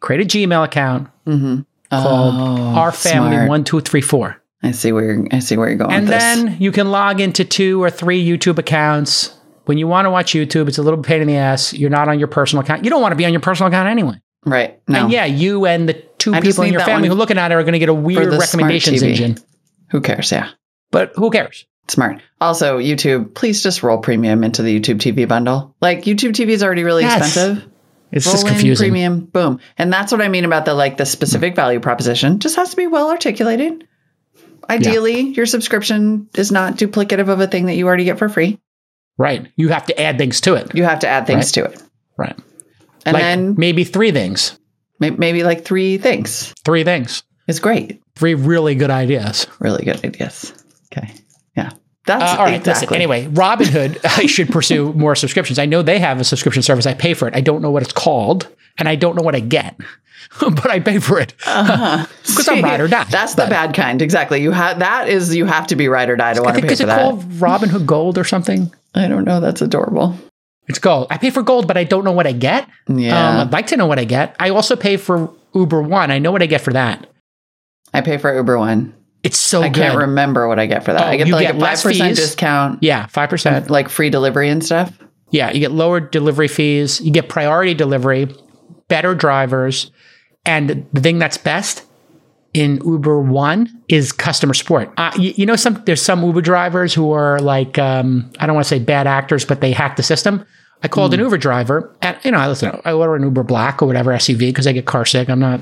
Create 0.00 0.20
a 0.22 0.24
Gmail 0.24 0.64
account 0.64 1.08
Mm-hmm. 1.26 1.60
called 1.90 2.34
Oh, 2.34 2.74
Our 2.78 2.92
Family 2.92 3.32
smart. 3.36 3.48
One 3.48 3.64
Two 3.64 3.80
Three 3.80 4.00
Four. 4.00 4.36
I 4.62 4.72
see 4.72 4.92
where 4.92 5.04
you're. 5.14 5.26
I 5.32 5.38
see 5.38 5.56
where 5.56 5.68
you're 5.68 5.78
going. 5.78 5.92
And 5.92 6.04
with 6.04 6.10
this. 6.14 6.22
then 6.22 6.56
you 6.60 6.72
can 6.72 6.90
log 6.90 7.20
into 7.20 7.44
two 7.44 7.82
or 7.82 7.90
three 7.90 8.24
YouTube 8.26 8.58
accounts. 8.58 9.36
When 9.66 9.78
you 9.78 9.86
want 9.86 10.06
to 10.06 10.10
watch 10.10 10.32
YouTube, 10.32 10.68
it's 10.68 10.78
a 10.78 10.82
little 10.82 11.02
pain 11.02 11.20
in 11.20 11.28
the 11.28 11.36
ass. 11.36 11.72
You're 11.72 11.90
not 11.90 12.08
on 12.08 12.18
your 12.18 12.28
personal 12.28 12.64
account. 12.64 12.82
You 12.84 12.90
don't 12.90 13.00
want 13.02 13.12
to 13.12 13.16
be 13.16 13.24
on 13.26 13.32
your 13.32 13.40
personal 13.40 13.68
account 13.68 13.88
anyway. 13.88 14.20
right? 14.44 14.80
No. 14.88 15.02
And 15.04 15.12
yeah, 15.12 15.26
you 15.26 15.64
and 15.66 15.88
the 15.88 16.02
two 16.20 16.32
I 16.32 16.40
people 16.40 16.62
in 16.62 16.72
your 16.72 16.82
family 16.82 17.08
who 17.08 17.14
are 17.14 17.18
looking 17.18 17.38
at 17.38 17.50
it 17.50 17.54
are 17.54 17.62
going 17.64 17.72
to 17.72 17.78
get 17.80 17.88
a 17.88 17.94
weird 17.94 18.32
recommendations 18.32 19.02
engine. 19.02 19.36
Who 19.90 20.00
cares? 20.00 20.30
Yeah. 20.30 20.50
But 20.92 21.12
who 21.16 21.30
cares? 21.30 21.66
Smart. 21.88 22.22
Also, 22.40 22.78
YouTube, 22.78 23.34
please 23.34 23.62
just 23.64 23.82
roll 23.82 23.98
premium 23.98 24.44
into 24.44 24.62
the 24.62 24.78
YouTube 24.78 24.98
TV 24.98 25.26
bundle. 25.26 25.74
Like 25.80 26.02
YouTube 26.04 26.30
TV 26.32 26.50
is 26.50 26.62
already 26.62 26.84
really 26.84 27.02
Yes. 27.02 27.26
expensive. 27.26 27.64
It's 28.12 28.26
Roll 28.26 28.34
just 28.34 28.46
in 28.46 28.52
confusing. 28.52 28.84
premium, 28.90 29.20
boom. 29.26 29.60
And 29.78 29.92
that's 29.92 30.10
what 30.12 30.20
I 30.20 30.28
mean 30.28 30.44
about 30.44 30.64
the 30.64 30.74
like 30.74 30.96
the 30.96 31.06
specific 31.06 31.54
value 31.56 31.80
proposition. 31.80 32.38
Just 32.40 32.56
has 32.56 32.70
to 32.70 32.76
be 32.76 32.86
well 32.86 33.08
articulated. 33.10 33.86
Ideally, 34.68 35.20
your 35.30 35.46
subscription 35.46 36.28
is 36.36 36.52
not 36.52 36.76
duplicative 36.76 37.28
of 37.28 37.40
a 37.40 37.46
thing 37.46 37.66
that 37.66 37.74
you 37.74 37.86
already 37.86 38.04
get 38.04 38.18
for 38.18 38.28
free. 38.28 38.58
Right. 39.18 39.46
You 39.56 39.68
have 39.68 39.86
to 39.86 40.00
add 40.00 40.18
things 40.18 40.40
to 40.42 40.54
it. 40.54 40.74
You 40.74 40.84
have 40.84 41.00
to 41.00 41.08
add 41.08 41.26
things 41.26 41.52
to 41.52 41.64
it. 41.64 41.82
Right. 42.16 42.36
And 43.04 43.14
like 43.14 43.22
then 43.22 43.54
maybe 43.58 43.82
three 43.84 44.12
things. 44.12 44.58
May- 45.00 45.10
maybe 45.10 45.42
like 45.42 45.64
three 45.64 45.98
things 45.98 46.52
Three 46.64 46.84
things. 46.84 47.22
It's 47.48 47.58
great. 47.58 48.00
Three 48.14 48.34
really 48.34 48.74
good 48.76 48.90
ideas. 48.90 49.46
Really 49.58 49.84
good 49.84 50.04
ideas. 50.04 50.52
Okay. 50.92 51.10
Yeah. 51.56 51.70
That's 52.06 52.22
Uh, 52.32 52.36
all 52.38 52.44
right. 52.44 52.54
exactly. 52.54 52.86
Listen, 52.86 52.94
anyway, 52.96 53.26
Robinhood, 53.26 53.98
I 54.04 54.26
should 54.26 54.50
pursue 54.50 54.92
more 54.92 55.14
subscriptions. 55.16 55.58
I 55.58 55.66
know 55.66 55.82
they 55.82 55.98
have 55.98 56.20
a 56.20 56.24
subscription 56.24 56.62
service. 56.62 56.86
I 56.86 56.94
pay 56.94 57.14
for 57.14 57.26
it. 57.28 57.34
I 57.36 57.40
don't 57.40 57.60
know 57.62 57.70
what 57.70 57.82
it's 57.82 57.92
called, 57.92 58.46
and 58.78 58.88
I 58.88 58.94
don't 58.94 59.16
know 59.16 59.22
what 59.22 59.34
I 59.34 59.40
get, 59.40 59.76
but 60.40 60.70
I 60.70 60.80
pay 60.80 60.98
for 60.98 61.18
it 61.18 61.34
because 61.38 62.48
I'm 62.48 62.62
ride 62.62 62.80
or 62.80 62.88
die. 62.88 63.04
That's 63.04 63.34
the 63.34 63.46
bad 63.46 63.74
kind. 63.74 64.00
Exactly. 64.02 64.40
You 64.42 64.52
have 64.52 64.78
that 64.78 65.08
is 65.08 65.34
you 65.34 65.44
have 65.46 65.66
to 65.68 65.76
be 65.76 65.88
ride 65.88 66.08
or 66.08 66.16
die 66.16 66.34
to 66.34 66.42
want 66.42 66.56
to 66.56 66.62
pay 66.62 66.72
is 66.72 66.80
for 66.80 66.86
it 66.86 66.90
called 66.94 67.22
Robinhood 67.32 67.86
Gold 67.86 68.16
or 68.18 68.24
something? 68.24 68.72
I 68.94 69.08
don't 69.08 69.24
know. 69.24 69.40
That's 69.40 69.60
adorable. 69.62 70.14
It's 70.70 70.78
gold. 70.78 71.08
I 71.10 71.18
pay 71.18 71.30
for 71.30 71.42
gold, 71.42 71.66
but 71.66 71.76
I 71.76 71.82
don't 71.82 72.04
know 72.04 72.12
what 72.12 72.28
I 72.28 72.32
get. 72.32 72.68
Yeah. 72.86 73.28
Um, 73.28 73.40
I'd 73.40 73.52
like 73.52 73.66
to 73.68 73.76
know 73.76 73.86
what 73.86 73.98
I 73.98 74.04
get. 74.04 74.36
I 74.38 74.50
also 74.50 74.76
pay 74.76 74.96
for 74.96 75.34
Uber 75.52 75.82
One. 75.82 76.12
I 76.12 76.20
know 76.20 76.30
what 76.30 76.42
I 76.42 76.46
get 76.46 76.60
for 76.60 76.72
that. 76.72 77.08
I 77.92 78.02
pay 78.02 78.18
for 78.18 78.32
Uber 78.32 78.56
One. 78.56 78.94
It's 79.24 79.36
so 79.36 79.62
I 79.62 79.68
good. 79.68 79.82
can't 79.82 79.98
remember 79.98 80.46
what 80.46 80.60
I 80.60 80.66
get 80.66 80.84
for 80.84 80.92
that. 80.92 81.02
Oh, 81.02 81.06
I 81.08 81.16
get 81.16 81.26
you 81.26 81.32
like 81.34 81.48
get 81.48 81.56
a 81.56 81.58
five 81.58 81.82
percent 81.82 82.14
discount, 82.14 82.84
yeah, 82.84 83.06
five 83.06 83.28
percent. 83.28 83.68
like 83.68 83.88
free 83.88 84.10
delivery 84.10 84.48
and 84.48 84.64
stuff. 84.64 84.96
Yeah, 85.30 85.50
you 85.50 85.58
get 85.58 85.72
lower 85.72 85.98
delivery 85.98 86.46
fees. 86.46 87.00
You 87.00 87.10
get 87.10 87.28
priority 87.28 87.74
delivery, 87.74 88.32
better 88.86 89.12
drivers, 89.16 89.90
and 90.46 90.86
the 90.92 91.00
thing 91.00 91.18
that's 91.18 91.36
best 91.36 91.84
in 92.54 92.80
Uber 92.84 93.20
One 93.20 93.82
is 93.88 94.12
customer 94.12 94.54
support. 94.54 94.92
Uh, 94.96 95.10
you, 95.18 95.34
you 95.36 95.46
know, 95.46 95.56
some 95.56 95.82
there's 95.84 96.00
some 96.00 96.22
Uber 96.22 96.42
drivers 96.42 96.94
who 96.94 97.10
are 97.10 97.40
like 97.40 97.76
um, 97.76 98.30
I 98.38 98.46
don't 98.46 98.54
want 98.54 98.66
to 98.66 98.68
say 98.68 98.78
bad 98.78 99.08
actors, 99.08 99.44
but 99.44 99.60
they 99.60 99.72
hack 99.72 99.96
the 99.96 100.04
system. 100.04 100.46
I 100.82 100.88
called 100.88 101.12
Hmm. 101.12 101.20
an 101.20 101.24
Uber 101.26 101.38
driver, 101.38 101.94
and 102.00 102.16
you 102.24 102.30
know, 102.30 102.38
I 102.38 102.48
listen. 102.48 102.80
I 102.84 102.92
order 102.92 103.14
an 103.14 103.22
Uber 103.22 103.42
Black 103.42 103.82
or 103.82 103.86
whatever 103.86 104.12
SUV 104.12 104.38
because 104.48 104.66
I 104.66 104.72
get 104.72 104.86
car 104.86 105.04
sick. 105.04 105.28
I'm 105.28 105.38
not, 105.38 105.60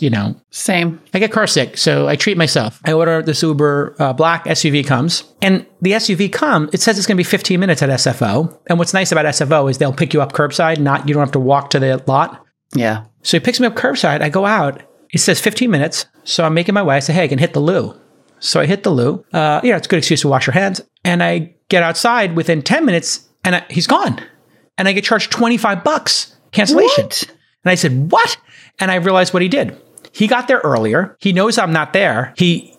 you 0.00 0.10
know, 0.10 0.34
Same. 0.50 1.00
I 1.14 1.20
get 1.20 1.30
car 1.30 1.46
sick, 1.46 1.76
so 1.78 2.08
I 2.08 2.16
treat 2.16 2.36
myself. 2.36 2.80
I 2.84 2.92
order 2.92 3.22
this 3.22 3.42
Uber 3.42 3.94
uh, 4.00 4.12
black 4.12 4.44
SUV 4.46 4.84
comes, 4.84 5.24
and 5.40 5.64
the 5.80 5.92
SUV 5.92 6.32
come. 6.32 6.68
It 6.72 6.80
says 6.80 6.98
it's 6.98 7.06
going 7.06 7.16
to 7.16 7.20
be 7.20 7.24
15 7.24 7.60
minutes 7.60 7.82
at 7.82 7.88
SFO. 7.90 8.58
And 8.66 8.78
what's 8.78 8.92
nice 8.94 9.12
about 9.12 9.26
SFO 9.26 9.70
is 9.70 9.78
they'll 9.78 9.92
pick 9.92 10.12
you 10.12 10.20
up 10.22 10.32
curbside. 10.32 10.78
Not 10.78 11.06
you 11.06 11.14
don't 11.14 11.22
have 11.22 11.32
to 11.32 11.40
walk 11.40 11.70
to 11.70 11.78
the 11.78 12.02
lot. 12.06 12.44
Yeah. 12.74 13.04
So 13.22 13.36
he 13.36 13.40
picks 13.40 13.60
me 13.60 13.66
up 13.68 13.74
curbside. 13.76 14.22
I 14.22 14.28
go 14.28 14.44
out. 14.44 14.82
It 15.12 15.18
says 15.18 15.40
15 15.40 15.70
minutes. 15.70 16.06
So 16.24 16.44
I'm 16.44 16.52
making 16.54 16.74
my 16.74 16.82
way. 16.82 16.96
I 16.96 16.98
say, 16.98 17.12
hey, 17.14 17.24
I 17.24 17.28
can 17.28 17.38
hit 17.38 17.52
the 17.54 17.60
loo. 17.60 17.94
So 18.40 18.60
I 18.60 18.66
hit 18.66 18.82
the 18.82 18.90
loo. 18.90 19.24
Uh, 19.32 19.60
you 19.62 19.70
know, 19.70 19.76
it's 19.76 19.86
a 19.86 19.90
good 19.90 19.98
excuse 19.98 20.20
to 20.22 20.28
wash 20.28 20.46
your 20.46 20.54
hands. 20.54 20.80
And 21.04 21.22
I 21.22 21.54
get 21.70 21.82
outside 21.82 22.36
within 22.36 22.60
10 22.62 22.84
minutes, 22.84 23.26
and 23.44 23.56
I, 23.56 23.64
he's 23.70 23.86
gone. 23.86 24.20
And 24.78 24.88
I 24.88 24.92
get 24.92 25.04
charged 25.04 25.30
25 25.32 25.84
bucks 25.84 26.34
cancellation. 26.52 27.04
What? 27.04 27.24
And 27.64 27.70
I 27.70 27.74
said, 27.74 28.10
What? 28.10 28.36
And 28.78 28.90
I 28.90 28.94
realized 28.96 29.34
what 29.34 29.42
he 29.42 29.48
did. 29.48 29.76
He 30.12 30.26
got 30.26 30.48
there 30.48 30.58
earlier. 30.64 31.16
He 31.20 31.32
knows 31.32 31.58
I'm 31.58 31.72
not 31.72 31.92
there. 31.92 32.32
He, 32.36 32.74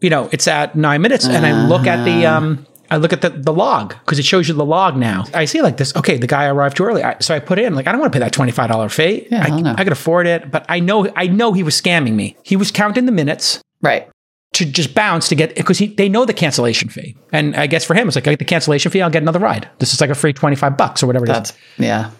you 0.00 0.10
know, 0.10 0.28
it's 0.32 0.46
at 0.46 0.76
nine 0.76 1.00
minutes. 1.00 1.24
And 1.26 1.46
I 1.46 1.66
look 1.66 1.86
at 1.86 2.04
the, 2.04 2.26
Ah. 2.26 2.36
um, 2.36 2.66
I 2.90 2.98
look 2.98 3.12
at 3.14 3.22
the, 3.22 3.30
the 3.30 3.52
log 3.52 3.94
because 4.04 4.18
it 4.18 4.24
shows 4.24 4.46
you 4.46 4.54
the 4.54 4.64
log 4.64 4.96
now. 4.96 5.24
I 5.32 5.46
see 5.46 5.62
like 5.62 5.78
this. 5.78 5.96
Okay, 5.96 6.18
the 6.18 6.26
guy 6.26 6.46
arrived 6.46 6.76
too 6.76 6.84
early. 6.84 7.02
I, 7.02 7.16
so 7.20 7.34
I 7.34 7.40
put 7.40 7.58
in 7.58 7.74
like 7.74 7.86
I 7.86 7.92
don't 7.92 8.00
want 8.00 8.12
to 8.12 8.16
pay 8.18 8.22
that 8.24 8.32
twenty 8.32 8.52
five 8.52 8.68
dollar 8.68 8.88
fee. 8.90 9.26
Yeah, 9.30 9.42
I, 9.42 9.60
no. 9.60 9.74
I 9.76 9.82
could 9.84 9.92
afford 9.92 10.26
it, 10.26 10.50
but 10.50 10.66
I 10.68 10.80
know 10.80 11.08
I 11.16 11.26
know 11.26 11.54
he 11.54 11.62
was 11.62 11.80
scamming 11.80 12.12
me. 12.12 12.36
He 12.42 12.56
was 12.56 12.70
counting 12.70 13.06
the 13.06 13.12
minutes 13.12 13.62
Right. 13.80 14.08
To 14.54 14.64
just 14.64 14.94
bounce 14.94 15.28
to 15.28 15.34
get 15.34 15.54
because 15.54 15.78
they 15.78 16.08
know 16.08 16.24
the 16.24 16.32
cancellation 16.32 16.88
fee. 16.88 17.16
And 17.32 17.54
I 17.56 17.66
guess 17.66 17.84
for 17.84 17.94
him 17.94 18.08
it's 18.08 18.16
like 18.16 18.26
I 18.26 18.32
get 18.32 18.38
the 18.38 18.44
cancellation 18.44 18.90
fee, 18.90 19.02
I'll 19.02 19.10
get 19.10 19.22
another 19.22 19.38
ride. 19.38 19.68
This 19.78 19.92
is 19.92 20.00
like 20.00 20.10
a 20.10 20.14
free 20.14 20.32
twenty 20.32 20.56
five 20.56 20.76
bucks 20.76 21.02
or 21.02 21.06
whatever 21.06 21.24
it 21.26 21.30
is 21.30 21.34
That's 21.36 21.52
yeah. 21.78 22.10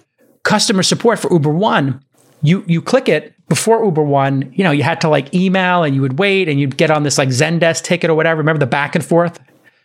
customer 0.43 0.83
support 0.83 1.19
for 1.19 1.33
Uber 1.33 1.51
One, 1.51 2.05
you 2.43 2.65
you 2.67 2.83
click 2.83 3.09
it 3.09 3.33
before 3.49 3.85
Uber 3.85 4.03
One, 4.03 4.51
you 4.55 4.65
know, 4.65 4.71
you 4.71 4.83
had 4.83 5.01
to 5.03 5.09
like 5.09 5.35
email 5.35 5.83
and 5.85 5.95
you 5.95 6.01
would 6.03 6.19
wait 6.19 6.49
and 6.49 6.59
you'd 6.61 6.77
get 6.77 6.91
on 6.91 7.03
this 7.03 7.19
like 7.19 7.29
Zendesk 7.29 7.83
ticket 7.83 8.11
or 8.11 8.15
whatever. 8.15 8.39
Remember 8.39 8.59
the 8.61 8.67
back 8.67 8.95
and 8.95 9.05
forth 9.05 9.39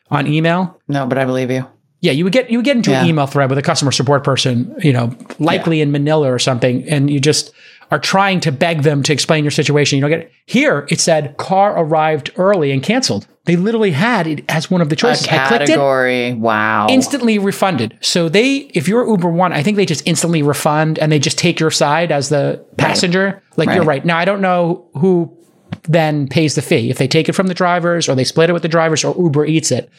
on 0.09 0.27
email? 0.27 0.79
No, 0.87 1.05
but 1.05 1.17
I 1.17 1.25
believe 1.25 1.51
you. 1.51 1.65
Yeah, 2.01 2.13
you 2.13 2.23
would 2.23 2.31
get 2.33 2.49
you 2.49 2.57
would 2.59 2.65
get 2.65 2.77
into 2.77 2.91
Yeah. 2.91 3.01
an 3.01 3.07
email 3.07 3.27
thread 3.27 3.49
with 3.49 3.57
a 3.59 3.61
customer 3.61 3.91
support 3.91 4.23
person, 4.23 4.73
you 4.81 4.93
know, 4.93 5.13
likely 5.39 5.81
in 5.81 5.91
Manila 5.91 6.31
or 6.31 6.39
something, 6.39 6.87
and 6.89 7.09
you 7.09 7.19
just 7.19 7.51
are 7.91 7.99
trying 7.99 8.39
to 8.41 8.51
beg 8.51 8.83
them 8.83 9.01
to 9.03 9.11
explain 9.13 9.43
your 9.43 9.51
situation. 9.51 9.97
You 9.97 10.01
don't 10.01 10.11
get 10.11 10.19
it. 10.19 10.31
Here 10.45 10.85
it 10.89 10.99
said 10.99 11.37
car 11.37 11.77
arrived 11.77 12.31
early 12.37 12.71
and 12.71 12.83
canceled. 12.83 13.27
They 13.45 13.55
literally 13.55 13.91
had 13.91 14.27
it 14.27 14.45
as 14.47 14.69
one 14.69 14.79
of 14.81 14.89
the 14.89 14.93
A 14.93 14.97
choices. 14.97 15.27
I 15.27 15.47
clicked 15.47 15.63
it 15.63 15.67
category. 15.69 16.33
Wow. 16.33 16.85
instantly 16.89 17.39
refunded. 17.39 17.97
So 18.01 18.29
they, 18.29 18.57
if 18.75 18.87
you're 18.87 19.07
Uber 19.07 19.29
One, 19.29 19.53
I 19.53 19.63
think 19.63 19.75
they 19.75 19.87
just 19.87 20.05
instantly 20.07 20.43
refund 20.43 20.99
and 20.99 21.11
they 21.11 21.17
just 21.17 21.39
take 21.39 21.59
your 21.59 21.71
side 21.71 22.11
as 22.11 22.29
the 22.29 22.63
passenger. 22.77 23.41
Like 23.57 23.69
you're 23.69 23.79
Right. 23.79 23.87
right. 23.87 24.05
Now 24.05 24.17
I 24.19 24.25
don't 24.25 24.41
know 24.41 24.87
who 24.93 25.35
then 25.83 26.27
pays 26.27 26.53
the 26.53 26.61
fee. 26.61 26.91
If 26.91 26.99
they 26.99 27.07
take 27.07 27.27
it 27.27 27.33
from 27.33 27.47
the 27.47 27.53
drivers 27.55 28.07
or 28.07 28.13
they 28.13 28.23
split 28.23 28.51
it 28.51 28.53
with 28.53 28.61
the 28.61 28.67
drivers 28.69 29.03
or 29.03 29.15
Uber 29.19 29.45
eats 29.45 29.71
it, 29.71 29.89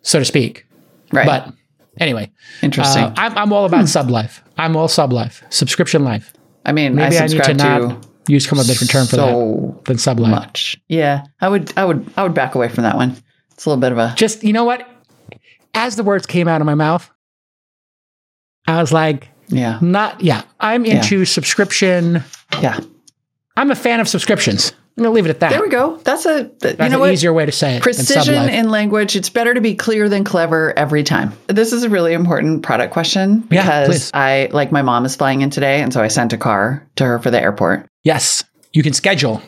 so 0.00 0.18
to 0.18 0.24
speak. 0.24 0.64
Right. 1.12 1.26
But 1.26 1.52
anyway, 1.98 2.30
Interesting. 2.62 3.02
uh, 3.04 3.14
I'm, 3.18 3.36
I'm 3.36 3.52
all 3.52 3.66
about 3.66 3.86
sub 3.88 4.08
life. 4.08 4.42
I'm 4.56 4.76
all 4.76 4.88
sub 4.88 5.12
life, 5.12 5.42
subscription 5.50 6.04
life. 6.04 6.32
I 6.68 6.72
mean, 6.72 6.94
Maybe 6.94 7.16
I 7.16 7.20
I, 7.20 7.26
need 7.26 7.28
to 7.28 7.44
subscribe 7.44 7.56
not 7.82 8.06
use 8.28 8.46
come 8.46 8.58
up 8.58 8.64
with 8.64 8.68
a 8.68 8.72
different 8.72 8.90
term 8.90 9.06
for 9.06 9.16
that 9.16 9.84
than 9.86 9.98
sub 9.98 10.18
much. 10.18 10.76
Yeah, 10.88 11.24
I 11.40 11.48
would, 11.48 11.72
I 11.78 11.84
would, 11.84 12.12
I 12.16 12.22
would 12.22 12.34
back 12.34 12.54
away 12.54 12.68
from 12.68 12.84
that 12.84 12.94
one. 12.94 13.16
It's 13.52 13.64
a 13.64 13.70
little 13.70 13.80
bit 13.80 13.92
of 13.92 13.98
a 13.98 14.12
Just 14.16 14.44
you 14.44 14.52
know 14.52 14.64
what? 14.64 14.86
As 15.74 15.96
the 15.96 16.04
words 16.04 16.26
came 16.26 16.46
out 16.46 16.60
of 16.60 16.66
my 16.66 16.74
mouth, 16.74 17.10
I 18.66 18.80
was 18.80 18.92
like, 18.92 19.28
yeah, 19.48 19.78
not 19.80 20.20
yeah. 20.20 20.42
I'm 20.60 20.84
into 20.84 21.24
subscription. 21.24 22.22
yeah. 22.60 22.78
I'm 23.56 23.70
a 23.72 23.74
fan 23.74 23.98
of 23.98 24.08
subscriptions. 24.08 24.72
I'm 24.98 25.04
gonna 25.04 25.14
leave 25.14 25.26
it 25.26 25.30
at 25.30 25.40
that. 25.40 25.50
There 25.50 25.62
we 25.62 25.68
go. 25.68 25.96
That's 25.98 26.26
a 26.26 26.44
th- 26.48 26.58
That's 26.58 26.78
you 26.80 26.88
know 26.88 26.94
an 26.96 27.00
what. 27.00 27.12
easier 27.12 27.32
way 27.32 27.46
to 27.46 27.52
say 27.52 27.76
it. 27.76 27.82
Precision 27.82 28.48
in 28.48 28.68
language. 28.68 29.14
It's 29.14 29.30
better 29.30 29.54
to 29.54 29.60
be 29.60 29.74
clear 29.76 30.08
than 30.08 30.24
clever 30.24 30.76
every 30.76 31.04
time. 31.04 31.32
This 31.46 31.72
is 31.72 31.84
a 31.84 31.88
really 31.88 32.14
important 32.14 32.64
product 32.64 32.92
question 32.92 33.40
because 33.40 33.88
please. 33.88 34.10
I 34.12 34.48
like 34.52 34.72
my 34.72 34.82
mom 34.82 35.04
is 35.04 35.14
flying 35.14 35.40
in 35.42 35.50
today, 35.50 35.80
and 35.82 35.92
so 35.92 36.02
I 36.02 36.08
sent 36.08 36.32
a 36.32 36.36
car 36.36 36.84
to 36.96 37.04
her 37.04 37.18
for 37.20 37.30
the 37.30 37.40
airport. 37.40 37.86
yes, 38.02 38.42
you 38.72 38.82
can 38.82 38.92
schedule. 38.92 39.40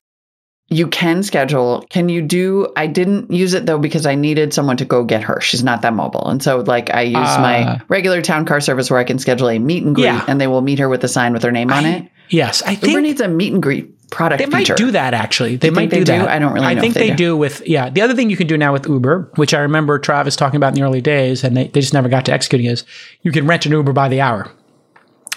You 0.72 0.86
can 0.86 1.24
schedule. 1.24 1.84
Can 1.90 2.08
you 2.08 2.22
do? 2.22 2.72
I 2.76 2.86
didn't 2.86 3.32
use 3.32 3.54
it 3.54 3.66
though 3.66 3.78
because 3.78 4.06
I 4.06 4.14
needed 4.14 4.54
someone 4.54 4.76
to 4.76 4.84
go 4.84 5.02
get 5.02 5.24
her. 5.24 5.40
She's 5.40 5.64
not 5.64 5.82
that 5.82 5.94
mobile, 5.94 6.28
and 6.28 6.40
so 6.40 6.60
like 6.60 6.90
I 6.94 7.02
use 7.02 7.16
Ah. 7.18 7.38
my 7.40 7.80
regular 7.88 8.22
town 8.22 8.44
car 8.44 8.60
service 8.60 8.88
where 8.88 9.00
I 9.00 9.04
can 9.04 9.18
schedule 9.18 9.48
a 9.50 9.58
meet 9.58 9.82
and 9.84 9.96
greet, 9.96 10.04
Yeah. 10.04 10.24
and 10.28 10.40
they 10.40 10.46
will 10.46 10.62
meet 10.62 10.78
her 10.78 10.88
with 10.88 11.02
a 11.02 11.08
sign 11.08 11.32
with 11.32 11.42
her 11.42 11.50
name 11.50 11.72
on 11.72 11.86
it. 11.86 12.06
Yes, 12.28 12.62
I 12.64 12.70
Uber 12.72 12.86
think 12.86 13.00
needs 13.02 13.20
a 13.20 13.26
meet 13.26 13.52
and 13.52 13.60
greet 13.60 13.92
product 14.10 14.38
They 14.40 14.46
might 14.46 14.60
feature. 14.60 14.74
do 14.74 14.90
that 14.90 15.14
actually. 15.14 15.56
They 15.56 15.70
might 15.70 15.90
do 15.90 15.98
they 15.98 16.04
do? 16.04 16.12
that. 16.18 16.28
I 16.28 16.38
don't 16.38 16.52
really 16.52 16.66
I 16.66 16.74
know 16.74 16.80
think 16.80 16.94
they 16.94 17.10
they 17.10 17.10
do. 17.10 17.16
do 17.16 17.36
with 17.36 17.62
yeah. 17.66 17.88
The 17.90 18.00
other 18.02 18.14
thing 18.14 18.30
you 18.30 18.36
can 18.36 18.46
do 18.46 18.56
now 18.58 18.72
with 18.72 18.86
Uber, 18.88 19.30
which 19.36 19.54
I 19.54 19.60
remember 19.60 19.98
Travis 19.98 20.36
talking 20.36 20.56
about 20.56 20.68
in 20.68 20.74
the 20.74 20.82
early 20.82 21.00
days, 21.00 21.44
and 21.44 21.56
they, 21.56 21.68
they 21.68 21.80
just 21.80 21.94
never 21.94 22.08
got 22.08 22.24
to 22.26 22.32
executing, 22.32 22.66
is 22.66 22.84
you 23.22 23.32
can 23.32 23.46
rent 23.46 23.66
an 23.66 23.72
Uber 23.72 23.92
by 23.92 24.08
the 24.08 24.20
hour. 24.20 24.50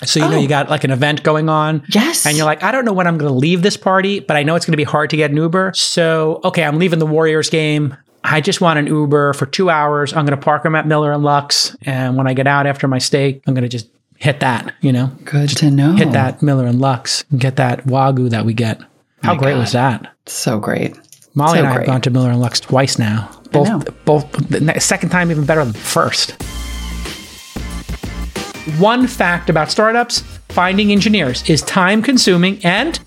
So 0.03 0.19
you 0.19 0.27
know 0.29 0.37
Oh. 0.37 0.39
you 0.41 0.49
got 0.49 0.69
like 0.69 0.83
an 0.83 0.91
event 0.91 1.23
going 1.23 1.47
on. 1.47 1.83
Yes. 1.89 2.25
And 2.25 2.35
you're 2.35 2.45
like, 2.45 2.61
I 2.63 2.71
don't 2.71 2.83
know 2.83 2.91
when 2.93 3.07
I'm 3.07 3.17
going 3.17 3.31
to 3.31 3.37
leave 3.37 3.61
this 3.61 3.77
party, 3.77 4.19
but 4.19 4.35
I 4.35 4.43
know 4.43 4.55
it's 4.55 4.65
going 4.65 4.73
to 4.73 4.77
be 4.77 4.83
hard 4.83 5.09
to 5.11 5.15
get 5.17 5.31
an 5.31 5.37
Uber. 5.37 5.71
So, 5.75 6.41
okay, 6.43 6.63
I'm 6.63 6.77
leaving 6.77 6.99
the 6.99 7.05
Warriors 7.05 7.49
game. 7.49 7.95
I 8.25 8.41
just 8.41 8.59
want 8.59 8.79
an 8.79 8.87
Uber 8.87 9.33
for 9.33 9.45
two 9.45 9.69
hours. 9.69 10.11
I'm 10.13 10.25
going 10.25 10.37
to 10.37 10.43
park 10.43 10.63
them 10.63 10.75
at 10.75 10.87
Miller 10.87 11.13
and 11.13 11.23
Lux. 11.23 11.75
And 11.83 12.17
when 12.17 12.27
I 12.27 12.33
get 12.33 12.47
out 12.47 12.67
after 12.67 12.87
my 12.87 12.97
steak, 12.97 13.43
I'm 13.47 13.53
going 13.53 13.63
to 13.63 13.69
just 13.69 13.87
hit 14.23 14.39
that, 14.39 14.73
you 14.79 14.93
know, 14.93 15.07
Good 15.25 15.49
to 15.57 15.69
know. 15.69 15.95
hit 15.95 16.13
that 16.13 16.41
Miller 16.41 16.65
and 16.65 16.79
Lux 16.79 17.25
and 17.29 17.41
get 17.41 17.57
that 17.57 17.83
Wagyu 17.85 18.29
that 18.29 18.45
we 18.45 18.53
get. 18.53 18.79
Oh 18.81 18.85
How 19.21 19.35
great 19.35 19.55
was 19.55 19.73
that? 19.73 20.09
So 20.27 20.59
great. 20.59 20.97
Molly 21.35 21.57
So 21.57 21.65
and 21.65 21.67
I 21.67 21.73
have 21.73 21.85
gone 21.85 21.99
to 22.01 22.09
Miller 22.09 22.29
and 22.29 22.39
Lux 22.39 22.61
twice 22.61 22.97
now. 22.97 23.29
Both, 23.51 24.05
both. 24.05 24.31
The 24.47 24.79
second 24.79 25.09
time 25.09 25.29
even 25.29 25.45
better 25.45 25.61
than 25.65 25.73
the 25.73 25.79
first. 25.79 26.41
One 28.79 29.07
fact 29.07 29.49
about 29.49 29.69
startups: 29.69 30.21
finding 30.47 30.93
engineers 30.93 31.47
is 31.49 31.61
time-consuming 31.63 32.63
and 32.63 32.99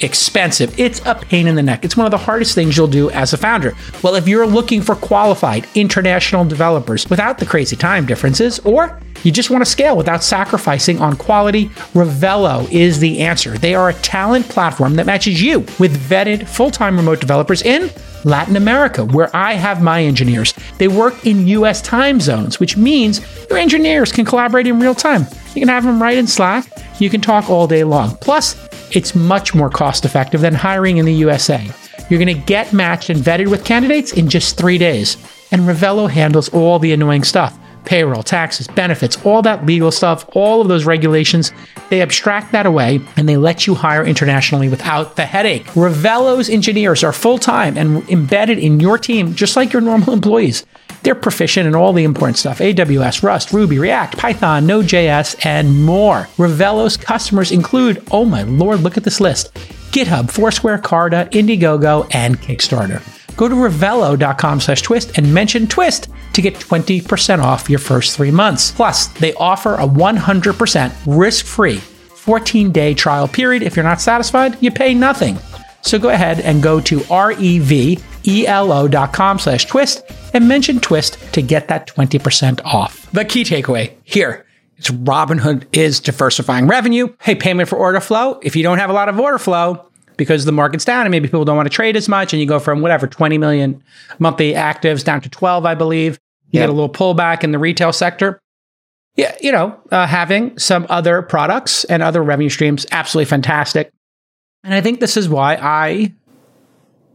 expensive. 0.00 0.78
It's 0.78 1.00
a 1.04 1.14
pain 1.14 1.46
in 1.46 1.54
the 1.54 1.62
neck. 1.62 1.84
It's 1.84 1.96
one 1.96 2.06
of 2.06 2.10
the 2.10 2.18
hardest 2.18 2.54
things 2.54 2.76
you'll 2.76 2.86
do 2.86 3.10
as 3.10 3.32
a 3.32 3.36
founder. 3.36 3.74
Well, 4.02 4.14
if 4.14 4.28
you're 4.28 4.46
looking 4.46 4.82
for 4.82 4.94
qualified 4.94 5.66
international 5.74 6.44
developers 6.44 7.08
without 7.10 7.38
the 7.38 7.46
crazy 7.46 7.76
time 7.76 8.06
differences, 8.06 8.58
or 8.60 9.00
you 9.24 9.32
just 9.32 9.50
want 9.50 9.64
to 9.64 9.70
scale 9.70 9.96
without 9.96 10.22
sacrificing 10.22 11.00
on 11.00 11.16
quality, 11.16 11.68
Revelo 11.94 12.70
is 12.70 13.00
the 13.00 13.20
answer. 13.20 13.58
They 13.58 13.74
are 13.74 13.88
a 13.88 13.94
talent 13.94 14.48
platform 14.48 14.94
that 14.96 15.06
matches 15.06 15.42
you 15.42 15.60
with 15.78 15.98
vetted 16.08 16.46
full 16.46 16.70
time 16.70 16.96
remote 16.96 17.20
developers 17.20 17.62
in 17.62 17.90
Latin 18.24 18.56
America, 18.56 19.04
where 19.04 19.34
I 19.34 19.54
have 19.54 19.82
my 19.82 20.02
engineers. 20.02 20.54
They 20.78 20.88
work 20.88 21.26
in 21.26 21.46
US 21.48 21.82
time 21.82 22.20
zones, 22.20 22.60
which 22.60 22.76
means 22.76 23.20
your 23.48 23.58
engineers 23.58 24.12
can 24.12 24.24
collaborate 24.24 24.66
in 24.66 24.80
real 24.80 24.94
time. 24.94 25.26
You 25.58 25.62
can 25.66 25.74
have 25.74 25.82
them 25.82 26.00
write 26.00 26.16
in 26.16 26.28
Slack, 26.28 26.70
you 27.00 27.10
can 27.10 27.20
talk 27.20 27.50
all 27.50 27.66
day 27.66 27.82
long. 27.82 28.16
Plus, 28.20 28.54
it's 28.94 29.16
much 29.16 29.56
more 29.56 29.68
cost 29.68 30.04
effective 30.04 30.40
than 30.40 30.54
hiring 30.54 30.98
in 30.98 31.04
the 31.04 31.12
USA. 31.14 31.68
You're 32.08 32.20
going 32.20 32.32
to 32.32 32.46
get 32.46 32.72
matched 32.72 33.10
and 33.10 33.18
vetted 33.18 33.48
with 33.48 33.64
candidates 33.64 34.12
in 34.12 34.28
just 34.28 34.56
three 34.56 34.78
days. 34.78 35.16
And 35.50 35.62
Revelo 35.62 36.08
handles 36.08 36.48
all 36.50 36.78
the 36.78 36.92
annoying 36.92 37.24
stuff 37.24 37.58
payroll, 37.86 38.22
taxes, 38.22 38.68
benefits, 38.68 39.18
all 39.24 39.42
that 39.42 39.66
legal 39.66 39.90
stuff, 39.90 40.24
all 40.36 40.60
of 40.60 40.68
those 40.68 40.84
regulations. 40.84 41.52
They 41.90 42.02
abstract 42.02 42.52
that 42.52 42.64
away 42.64 43.00
and 43.16 43.28
they 43.28 43.36
let 43.36 43.66
you 43.66 43.74
hire 43.74 44.04
internationally 44.04 44.68
without 44.68 45.16
the 45.16 45.26
headache. 45.26 45.64
Revelo's 45.74 46.48
engineers 46.48 47.02
are 47.02 47.12
full 47.12 47.38
time 47.38 47.76
and 47.76 48.08
embedded 48.08 48.60
in 48.60 48.78
your 48.78 48.96
team, 48.96 49.34
just 49.34 49.56
like 49.56 49.72
your 49.72 49.82
normal 49.82 50.12
employees. 50.18 50.64
They're 51.02 51.14
proficient 51.14 51.66
in 51.66 51.74
all 51.74 51.92
the 51.92 52.04
important 52.04 52.38
stuff 52.38 52.58
AWS, 52.58 53.22
Rust, 53.22 53.52
Ruby, 53.52 53.78
React, 53.78 54.16
Python, 54.16 54.66
Node.js, 54.66 55.44
and 55.46 55.84
more. 55.84 56.28
Revelo's 56.38 56.96
customers 56.96 57.52
include, 57.52 58.02
oh 58.10 58.24
my 58.24 58.42
lord, 58.42 58.80
look 58.80 58.96
at 58.96 59.04
this 59.04 59.20
list 59.20 59.54
GitHub, 59.92 60.30
Foursquare, 60.30 60.78
Carta, 60.78 61.28
Indiegogo, 61.32 62.08
and 62.12 62.38
Kickstarter. 62.40 63.02
Go 63.36 63.48
to 63.48 63.54
revelo.com 63.54 64.60
slash 64.60 64.82
twist 64.82 65.16
and 65.16 65.32
mention 65.32 65.68
twist 65.68 66.08
to 66.32 66.42
get 66.42 66.54
20% 66.56 67.38
off 67.38 67.70
your 67.70 67.78
first 67.78 68.16
three 68.16 68.32
months. 68.32 68.72
Plus, 68.72 69.06
they 69.06 69.32
offer 69.34 69.74
a 69.74 69.86
100% 69.86 70.92
risk 71.06 71.46
free 71.46 71.78
14 71.78 72.72
day 72.72 72.94
trial 72.94 73.26
period. 73.28 73.62
If 73.62 73.76
you're 73.76 73.84
not 73.84 74.00
satisfied, 74.00 74.58
you 74.60 74.70
pay 74.70 74.92
nothing. 74.92 75.38
So 75.82 75.98
go 75.98 76.08
ahead 76.10 76.40
and 76.40 76.62
go 76.62 76.80
to 76.80 77.02
R-E-V-E-L-O.com 78.24 79.38
slash 79.38 79.64
twist 79.66 80.02
and 80.34 80.48
mention 80.48 80.80
twist 80.80 81.18
to 81.34 81.42
get 81.42 81.68
that 81.68 81.86
20% 81.86 82.60
off. 82.64 83.10
The 83.12 83.24
key 83.24 83.44
takeaway 83.44 83.92
here 84.04 84.44
is 84.76 84.86
Robinhood 84.88 85.66
is 85.72 86.00
diversifying 86.00 86.66
revenue. 86.66 87.14
Hey, 87.22 87.34
payment 87.34 87.68
for 87.68 87.76
order 87.76 88.00
flow. 88.00 88.38
If 88.42 88.56
you 88.56 88.62
don't 88.62 88.78
have 88.78 88.90
a 88.90 88.92
lot 88.92 89.08
of 89.08 89.18
order 89.18 89.38
flow, 89.38 89.84
because 90.16 90.44
the 90.44 90.52
market's 90.52 90.84
down 90.84 91.06
and 91.06 91.12
maybe 91.12 91.28
people 91.28 91.44
don't 91.44 91.56
want 91.56 91.66
to 91.70 91.74
trade 91.74 91.96
as 91.96 92.08
much 92.08 92.32
and 92.32 92.40
you 92.40 92.46
go 92.46 92.58
from 92.58 92.80
whatever 92.80 93.06
20 93.06 93.38
million 93.38 93.80
monthly 94.18 94.52
actives 94.52 95.04
down 95.04 95.20
to 95.20 95.28
12 95.28 95.64
i 95.64 95.76
believe 95.76 96.18
you 96.50 96.58
Yep. 96.58 96.62
get 96.62 96.68
a 96.70 96.72
little 96.72 96.88
pullback 96.88 97.44
in 97.44 97.52
the 97.52 97.58
retail 97.60 97.92
sector 97.92 98.40
yeah 99.14 99.36
you 99.40 99.52
know 99.52 99.78
uh, 99.92 100.08
having 100.08 100.58
some 100.58 100.86
other 100.90 101.22
products 101.22 101.84
and 101.84 102.02
other 102.02 102.20
revenue 102.20 102.48
streams 102.48 102.84
absolutely 102.90 103.26
fantastic 103.30 103.92
and 104.68 104.74
i 104.74 104.80
think 104.80 105.00
this 105.00 105.16
is 105.16 105.28
why 105.28 105.56
i 105.56 106.12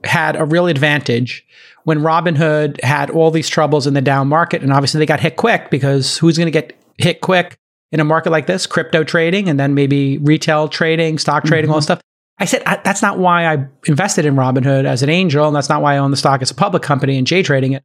had 0.04 0.36
a 0.36 0.44
real 0.44 0.68
advantage 0.68 1.46
when 1.84 2.00
robinhood 2.00 2.82
had 2.84 3.10
all 3.10 3.32
these 3.32 3.48
troubles 3.48 3.88
in 3.88 3.94
the 3.94 4.02
down 4.02 4.28
market 4.28 4.62
and 4.62 4.74
obviously 4.74 5.00
they 5.00 5.06
got 5.06 5.20
hit 5.20 5.36
quick 5.36 5.70
because 5.70 6.18
who's 6.18 6.38
going 6.38 6.48
to 6.48 6.52
get 6.52 6.76
hit 6.98 7.22
quick 7.22 7.58
in 7.92 8.00
a 8.00 8.04
market 8.04 8.32
like 8.32 8.48
this 8.48 8.66
crypto 8.66 9.04
trading 9.04 9.48
and 9.48 9.60
then 9.60 9.74
maybe 9.74 10.18
retail 10.18 10.68
trading 10.68 11.18
stock 11.18 11.44
trading 11.44 11.70
all 11.70 11.78
this 11.78 11.86
mm-hmm. 11.86 11.94
stuff 11.94 12.02
I 12.40 12.46
said 12.46 12.64
I, 12.66 12.82
that's 12.84 13.02
not 13.02 13.20
why 13.20 13.46
I 13.46 13.68
invested 13.86 14.26
in 14.26 14.36
Robinhood 14.36 14.86
as 14.86 15.04
an 15.04 15.10
angel, 15.10 15.46
and 15.46 15.56
that's 15.56 15.70
not 15.70 15.84
why 15.84 15.94
I 15.94 15.98
own 16.00 16.10
the 16.10 16.18
stock 16.18 16.42
as 16.42 16.50
a 16.50 16.56
public 16.56 16.82
company 16.82 17.18
and 17.18 17.28
J 17.28 17.44
trading 17.44 17.74
it. 17.74 17.84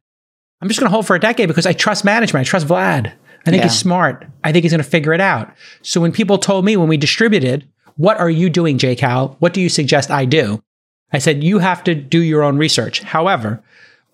I'm 0.61 0.67
just 0.67 0.79
going 0.79 0.89
to 0.89 0.91
hold 0.91 1.05
for 1.07 1.15
a 1.15 1.19
decade 1.19 1.47
because 1.47 1.65
I 1.65 1.73
trust 1.73 2.03
management. 2.03 2.45
I 2.45 2.49
trust 2.49 2.67
Vlad. 2.67 3.13
I 3.45 3.51
think 3.51 3.61
Yeah. 3.61 3.69
he's 3.69 3.77
smart. 3.77 4.25
I 4.43 4.51
think 4.51 4.63
he's 4.63 4.71
going 4.71 4.83
to 4.83 4.89
figure 4.89 5.13
it 5.13 5.21
out. 5.21 5.53
So 5.81 6.01
when 6.01 6.11
people 6.11 6.37
told 6.37 6.65
me 6.65 6.75
when 6.75 6.89
we 6.89 6.97
distributed, 6.97 7.67
"What 7.99 8.17
are 8.17 8.29
you 8.29 8.49
doing, 8.49 8.77
JCal? 8.77 9.35
What 9.39 9.53
do 9.53 9.59
you 9.61 9.67
suggest 9.69 10.09
I 10.09 10.23
do?" 10.25 10.63
I 11.11 11.17
said, 11.19 11.43
"You 11.43 11.59
have 11.59 11.83
to 11.83 11.93
do 11.95 12.19
your 12.21 12.43
own 12.43 12.57
research." 12.57 13.01
However, 13.01 13.61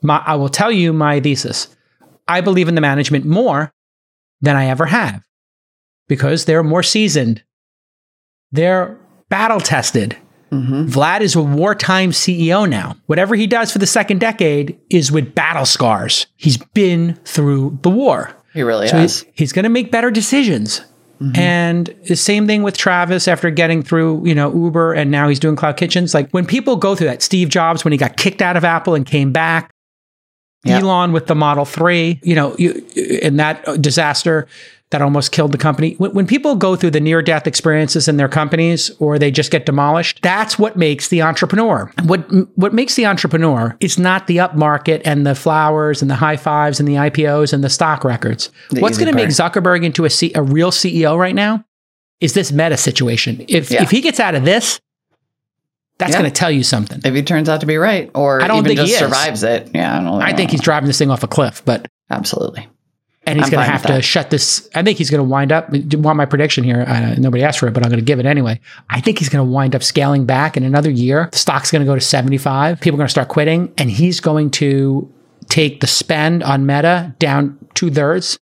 my, 0.01 0.21
I 0.25 0.36
will 0.36 0.49
tell 0.49 0.71
you 0.71 0.91
my 0.91 1.19
thesis. 1.19 1.67
I 2.27 2.41
believe 2.41 2.67
in 2.67 2.75
the 2.75 2.81
management 2.81 3.25
more 3.25 3.71
than 4.41 4.55
I 4.55 4.65
ever 4.67 4.88
have 4.88 5.21
because 6.07 6.45
they're 6.45 6.63
more 6.63 6.83
seasoned. 6.83 7.43
They're 8.51 8.97
battle 9.29 9.59
tested. 9.59 10.17
Mm-hmm. 10.51 10.86
Vlad 10.86 11.21
is 11.21 11.36
a 11.36 11.41
wartime 11.41 12.11
CEO 12.11 12.69
now. 12.69 12.95
Whatever 13.07 13.36
he 13.36 13.47
does 13.47 13.71
for 13.71 13.79
the 13.79 13.88
second 13.88 14.19
decade 14.19 14.77
is 14.89 15.11
with 15.11 15.36
battle 15.36 15.65
scars. 15.65 16.27
He's 16.38 16.57
been 16.57 17.15
through 17.25 17.79
the 17.81 17.89
war. 17.89 18.31
He 18.53 18.63
really 18.63 18.88
So 18.88 18.97
has. 18.97 19.21
he- 19.21 19.31
he's 19.36 19.51
going 19.51 19.63
to 19.63 19.69
make 19.69 19.91
better 19.91 20.11
decisions. 20.11 20.81
Mm-hmm. 21.20 21.39
And 21.39 21.95
the 22.07 22.16
same 22.16 22.47
thing 22.47 22.63
with 22.63 22.78
Travis 22.78 23.28
after 23.28 23.49
getting 23.49 23.82
through, 23.84 24.26
you 24.26 24.36
know, 24.36 24.53
Uber 24.53 24.93
and 24.93 25.11
now 25.11 25.30
he's 25.30 25.39
doing 25.39 25.55
cloud 25.55 25.78
kitchens. 25.78 26.13
Like 26.13 26.30
when 26.32 26.45
people 26.45 26.76
go 26.76 26.95
through 26.95 27.07
that, 27.07 27.22
Steve 27.22 27.49
Jobs, 27.49 27.84
when 27.84 27.91
he 27.91 27.97
got 27.97 28.18
kicked 28.18 28.41
out 28.41 28.57
of 28.57 28.63
Apple 28.63 28.95
and 28.95 29.05
came 29.05 29.32
back, 29.32 29.72
Yeah. 30.66 30.80
Elon 30.80 31.13
with 31.13 31.28
the 31.28 31.36
Model 31.36 31.63
3, 31.63 32.20
you 32.24 32.36
know, 32.36 32.55
you, 32.57 32.84
in 32.95 33.38
that 33.38 33.82
disaster 33.82 34.47
that 34.91 35.01
almost 35.01 35.32
killed 35.32 35.51
the 35.51 35.57
company. 35.57 35.93
When, 35.97 36.11
when 36.13 36.28
people 36.28 36.55
go 36.55 36.76
through 36.76 36.91
the 36.91 36.99
near 36.99 37.22
death 37.22 37.47
experiences 37.47 38.07
in 38.07 38.18
their 38.18 38.28
companies 38.30 38.91
or 38.99 39.18
they 39.20 39.32
just 39.32 39.51
get 39.51 39.66
demolished, 39.66 40.22
that's 40.22 40.59
what 40.59 40.78
makes 40.78 41.09
the 41.09 41.22
entrepreneur. 41.22 41.91
What 42.03 42.20
what 42.55 42.74
makes 42.74 42.95
the 42.95 43.05
entrepreneur 43.05 43.76
is 43.80 43.97
not 43.97 44.28
the 44.28 44.38
upmarket 44.38 45.01
and 45.05 45.26
the 45.26 45.36
flowers 45.36 46.01
and 46.01 46.09
the 46.09 46.16
high 46.16 46.38
fives 46.38 46.80
and 46.80 46.88
the 46.88 46.93
IPOs 46.95 47.51
and 47.51 47.63
the 47.63 47.70
stock 47.70 48.03
records. 48.03 48.51
What's 48.72 48.97
going 48.97 49.09
to 49.11 49.16
make. 49.16 49.30
Zuckerberg 49.30 49.84
into 49.84 50.05
a, 50.05 50.09
C, 50.09 50.32
a 50.36 50.43
real 50.43 50.72
CEO 50.72 51.18
right 51.18 51.36
now 51.36 51.66
is 52.22 52.34
this 52.34 52.51
meta 52.51 52.78
situation. 52.78 53.43
If 53.47 53.72
Yeah. 53.72 53.84
if 53.84 53.91
he 53.91 54.01
gets 54.01 54.20
out 54.20 54.36
of 54.36 54.45
this, 54.45 54.80
That's 55.97 56.11
Yeah. 56.11 56.19
going 56.19 56.29
to 56.31 56.35
tell 56.35 56.51
you 56.51 56.63
something. 56.63 56.99
If 57.05 57.13
he 57.13 57.23
turns 57.23 57.47
out 57.49 57.61
to 57.61 57.65
be 57.65 57.77
right, 57.77 58.11
or 58.13 58.41
I 58.41 58.47
don't 58.47 58.65
even 58.65 58.75
think 58.77 58.87
he 58.87 58.93
survives 58.95 59.43
it, 59.43 59.69
yeah, 59.73 59.99
I 59.99 60.03
don't. 60.03 60.21
I 60.21 60.33
think 60.33 60.51
he's 60.51 60.61
driving 60.61 60.87
this 60.87 60.97
thing 60.97 61.09
off 61.09 61.23
a 61.23 61.27
cliff, 61.27 61.61
but 61.65 61.87
absolutely. 62.09 62.67
and 63.27 63.39
he's 63.39 63.49
going 63.49 63.65
to 63.65 63.71
have 63.71 63.83
to 63.87 64.01
shut 64.01 64.29
this. 64.29 64.69
I 64.75 64.83
think 64.83 64.97
he's 64.97 65.09
going 65.09 65.19
to 65.19 65.27
wind 65.29 65.51
up. 65.51 65.69
Want 65.95 66.17
my 66.17 66.25
prediction 66.25 66.63
here? 66.63 66.83
Uh, 66.87 67.15
nobody 67.17 67.43
asked 67.43 67.59
for 67.59 67.67
it, 67.67 67.73
but 67.73 67.83
I'm 67.83 67.89
going 67.89 67.99
to 67.99 68.05
give 68.05 68.19
it 68.19 68.25
anyway. 68.25 68.59
I 68.89 69.01
think 69.01 69.17
he's 69.19 69.29
going 69.29 69.43
to 69.45 69.51
wind 69.51 69.73
up 69.73 69.81
scaling 69.83 70.25
back 70.25 70.57
in 70.57 70.63
another 70.63 70.91
year. 70.91 71.29
The 71.31 71.37
stock's 71.37 71.71
going 71.71 71.81
to 71.81 71.85
go 71.87 71.95
to 71.95 72.01
75. 72.01 72.79
People 72.81 72.97
are 72.97 72.99
going 72.99 73.07
to 73.07 73.11
start 73.11 73.29
quitting, 73.29 73.73
and 73.77 73.89
he's 73.89 74.19
going 74.19 74.51
to 74.51 75.11
take 75.49 75.79
the 75.79 75.87
spend 75.87 76.43
on 76.43 76.65
Meta 76.65 77.15
down 77.19 77.57
two 77.73 77.89
thirds, 77.89 78.37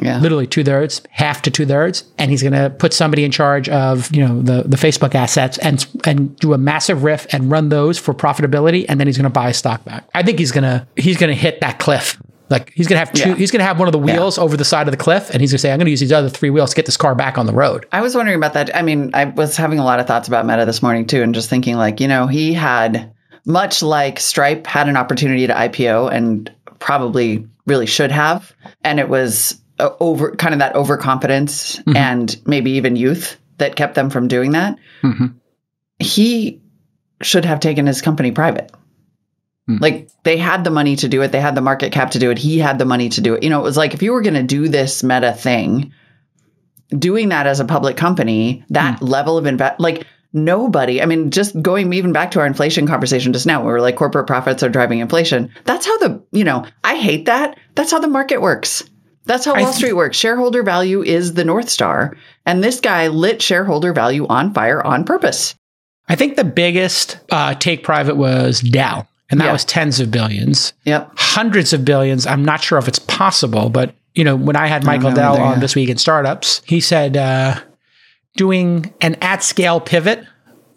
Yeah, 0.00 0.18
literally 0.20 0.46
two 0.46 0.62
thirds, 0.62 1.02
half 1.10 1.42
to 1.42 1.50
two 1.50 1.66
thirds, 1.66 2.04
and 2.16 2.30
he's 2.30 2.42
going 2.42 2.52
to 2.52 2.70
put 2.70 2.92
somebody 2.92 3.24
in 3.24 3.30
charge 3.32 3.68
of 3.68 4.14
you 4.14 4.26
know 4.26 4.40
the 4.40 4.62
the 4.62 4.76
Facebook 4.76 5.14
assets 5.14 5.58
and 5.58 5.84
and 6.04 6.36
do 6.36 6.54
a 6.54 6.58
massive 6.58 7.02
RIF 7.02 7.26
and 7.32 7.50
run 7.50 7.70
those 7.70 7.98
for 7.98 8.14
profitability, 8.14 8.86
and 8.88 9.00
then 9.00 9.08
he's 9.08 9.16
going 9.16 9.24
to 9.24 9.30
buy 9.30 9.52
stock 9.52 9.84
back. 9.84 10.08
I 10.14 10.22
think 10.22 10.38
he's 10.38 10.52
going 10.52 10.64
to 10.64 10.86
he's 10.96 11.16
going 11.16 11.30
to 11.30 11.36
hit 11.36 11.60
that 11.60 11.78
cliff. 11.78 12.20
Like 12.50 12.72
he's 12.74 12.88
gonna 12.88 12.98
have 12.98 13.12
two. 13.12 13.30
Yeah. 13.30 13.34
He's 13.36 13.52
gonna 13.52 13.64
have 13.64 13.78
one 13.78 13.86
of 13.86 13.92
the 13.92 13.98
wheels 13.98 14.36
over 14.36 14.56
the 14.56 14.64
side 14.64 14.88
of 14.88 14.90
the 14.90 14.96
cliff, 14.96 15.30
and 15.30 15.40
he's 15.40 15.52
gonna 15.52 15.60
say, 15.60 15.70
"I'm 15.70 15.78
gonna 15.78 15.90
use 15.90 16.00
these 16.00 16.10
other 16.10 16.28
three 16.28 16.50
wheels 16.50 16.70
to 16.70 16.76
get 16.76 16.84
this 16.84 16.96
car 16.96 17.14
back 17.14 17.38
on 17.38 17.46
the 17.46 17.52
road." 17.52 17.86
I 17.92 18.00
was 18.00 18.16
wondering 18.16 18.36
about 18.36 18.54
that. 18.54 18.74
I 18.74 18.82
mean, 18.82 19.12
I 19.14 19.26
was 19.26 19.56
having 19.56 19.78
a 19.78 19.84
lot 19.84 20.00
of 20.00 20.08
thoughts 20.08 20.26
about 20.26 20.44
Meta 20.46 20.66
this 20.66 20.82
morning 20.82 21.06
too, 21.06 21.22
and 21.22 21.32
just 21.32 21.48
thinking 21.48 21.76
like, 21.76 22.00
you 22.00 22.08
know, 22.08 22.26
he 22.26 22.52
had 22.52 23.12
much 23.46 23.84
like 23.84 24.18
Stripe 24.18 24.66
had 24.66 24.88
an 24.88 24.96
opportunity 24.96 25.46
to 25.46 25.54
IPO 25.54 26.10
and 26.12 26.52
probably 26.80 27.46
really 27.66 27.86
should 27.86 28.10
have, 28.10 28.52
and 28.82 28.98
it 28.98 29.08
was 29.08 29.60
Uh, 29.80 29.96
over 29.98 30.36
kind 30.36 30.52
of 30.52 30.58
that 30.58 30.74
overconfidence 30.74 31.76
mm-hmm. 31.76 31.96
and 31.96 32.38
maybe 32.46 32.72
even 32.72 32.96
youth 32.96 33.38
that 33.56 33.76
kept 33.76 33.94
them 33.94 34.10
from 34.10 34.28
doing 34.28 34.52
that. 34.52 34.78
Mhm. 35.02 35.34
He 35.98 36.60
should 37.22 37.46
have 37.46 37.60
taken 37.60 37.86
his 37.86 38.02
company 38.02 38.30
private. 38.30 38.70
Hmm. 39.66 39.78
Like 39.80 40.10
they 40.22 40.36
had 40.36 40.64
the 40.64 40.70
money 40.70 40.96
to 40.96 41.08
do 41.08 41.22
it, 41.22 41.32
they 41.32 41.40
had 41.40 41.54
the 41.54 41.60
market 41.60 41.92
cap 41.92 42.10
to 42.10 42.18
do 42.18 42.30
it. 42.30 42.38
He 42.38 42.58
had 42.58 42.78
the 42.78 42.84
money 42.84 43.08
to 43.08 43.20
do 43.20 43.34
it. 43.34 43.42
You 43.42 43.50
know, 43.50 43.60
it 43.60 43.64
was 43.64 43.76
like 43.76 43.94
if 43.94 44.02
you 44.02 44.12
were 44.12 44.22
going 44.22 44.34
to 44.34 44.42
do 44.42 44.68
this 44.68 45.02
Meta 45.02 45.32
thing, 45.32 45.92
doing 46.90 47.30
that 47.30 47.46
as 47.46 47.60
a 47.60 47.64
public 47.64 47.96
company, 47.96 48.64
that 48.70 48.98
hmm. 48.98 49.04
level 49.06 49.38
of 49.38 49.46
invest, 49.46 49.80
like 49.80 50.06
nobody, 50.32 51.00
I 51.00 51.06
mean, 51.06 51.30
just 51.30 51.60
going 51.60 51.92
even 51.92 52.12
back 52.12 52.32
to 52.32 52.40
our 52.40 52.46
inflation 52.46 52.86
conversation 52.86 53.32
just 53.32 53.46
now, 53.46 53.64
where 53.64 53.74
we're 53.74 53.80
like 53.80 53.96
corporate 53.96 54.26
profits 54.26 54.62
are 54.62 54.68
driving 54.68 54.98
inflation. 55.00 55.50
That's 55.64 55.86
how 55.86 55.98
the, 55.98 56.22
you 56.32 56.44
know, 56.44 56.66
I 56.84 56.96
hate 56.96 57.26
that. 57.26 57.58
That's 57.74 57.90
how 57.90 57.98
the 57.98 58.08
market 58.08 58.42
works. 58.42 58.84
That's 59.30 59.44
how 59.44 59.52
I 59.54 59.60
Wall 59.62 59.66
th- 59.70 59.76
Street 59.76 59.92
works. 59.92 60.16
Shareholder 60.16 60.62
value 60.64 61.02
is 61.02 61.34
the 61.34 61.44
North 61.44 61.68
Star. 61.68 62.16
And 62.46 62.64
this 62.64 62.80
guy 62.80 63.06
lit 63.06 63.40
shareholder 63.40 63.92
value 63.92 64.26
on 64.26 64.52
fire 64.52 64.84
on 64.84 65.04
purpose. 65.04 65.54
I 66.08 66.16
think 66.16 66.34
the 66.34 66.42
biggest 66.44 67.18
uh, 67.30 67.54
take 67.54 67.84
private 67.84 68.16
was 68.16 68.60
Dow, 68.60 69.06
and 69.30 69.40
that 69.40 69.44
Yeah. 69.46 69.52
was 69.52 69.64
tens 69.64 70.00
of 70.00 70.10
billions, 70.10 70.72
Yep. 70.84 71.12
hundreds 71.16 71.72
of 71.72 71.84
billions. 71.84 72.26
I'm 72.26 72.44
not 72.44 72.60
sure 72.64 72.78
if 72.78 72.88
it's 72.88 72.98
possible, 72.98 73.68
but 73.68 73.94
you 74.16 74.24
know, 74.24 74.34
when 74.34 74.56
I 74.56 74.66
had 74.66 74.82
Michael 74.84 75.12
Dell 75.12 75.34
either, 75.34 75.42
on 75.44 75.52
yeah. 75.54 75.60
this 75.60 75.76
week 75.76 75.88
in 75.88 75.96
startups, 75.96 76.62
he 76.66 76.80
said 76.80 77.16
uh, 77.16 77.60
doing 78.36 78.92
an 79.00 79.14
at 79.22 79.42
scale 79.44 79.80
pivot 79.80 80.24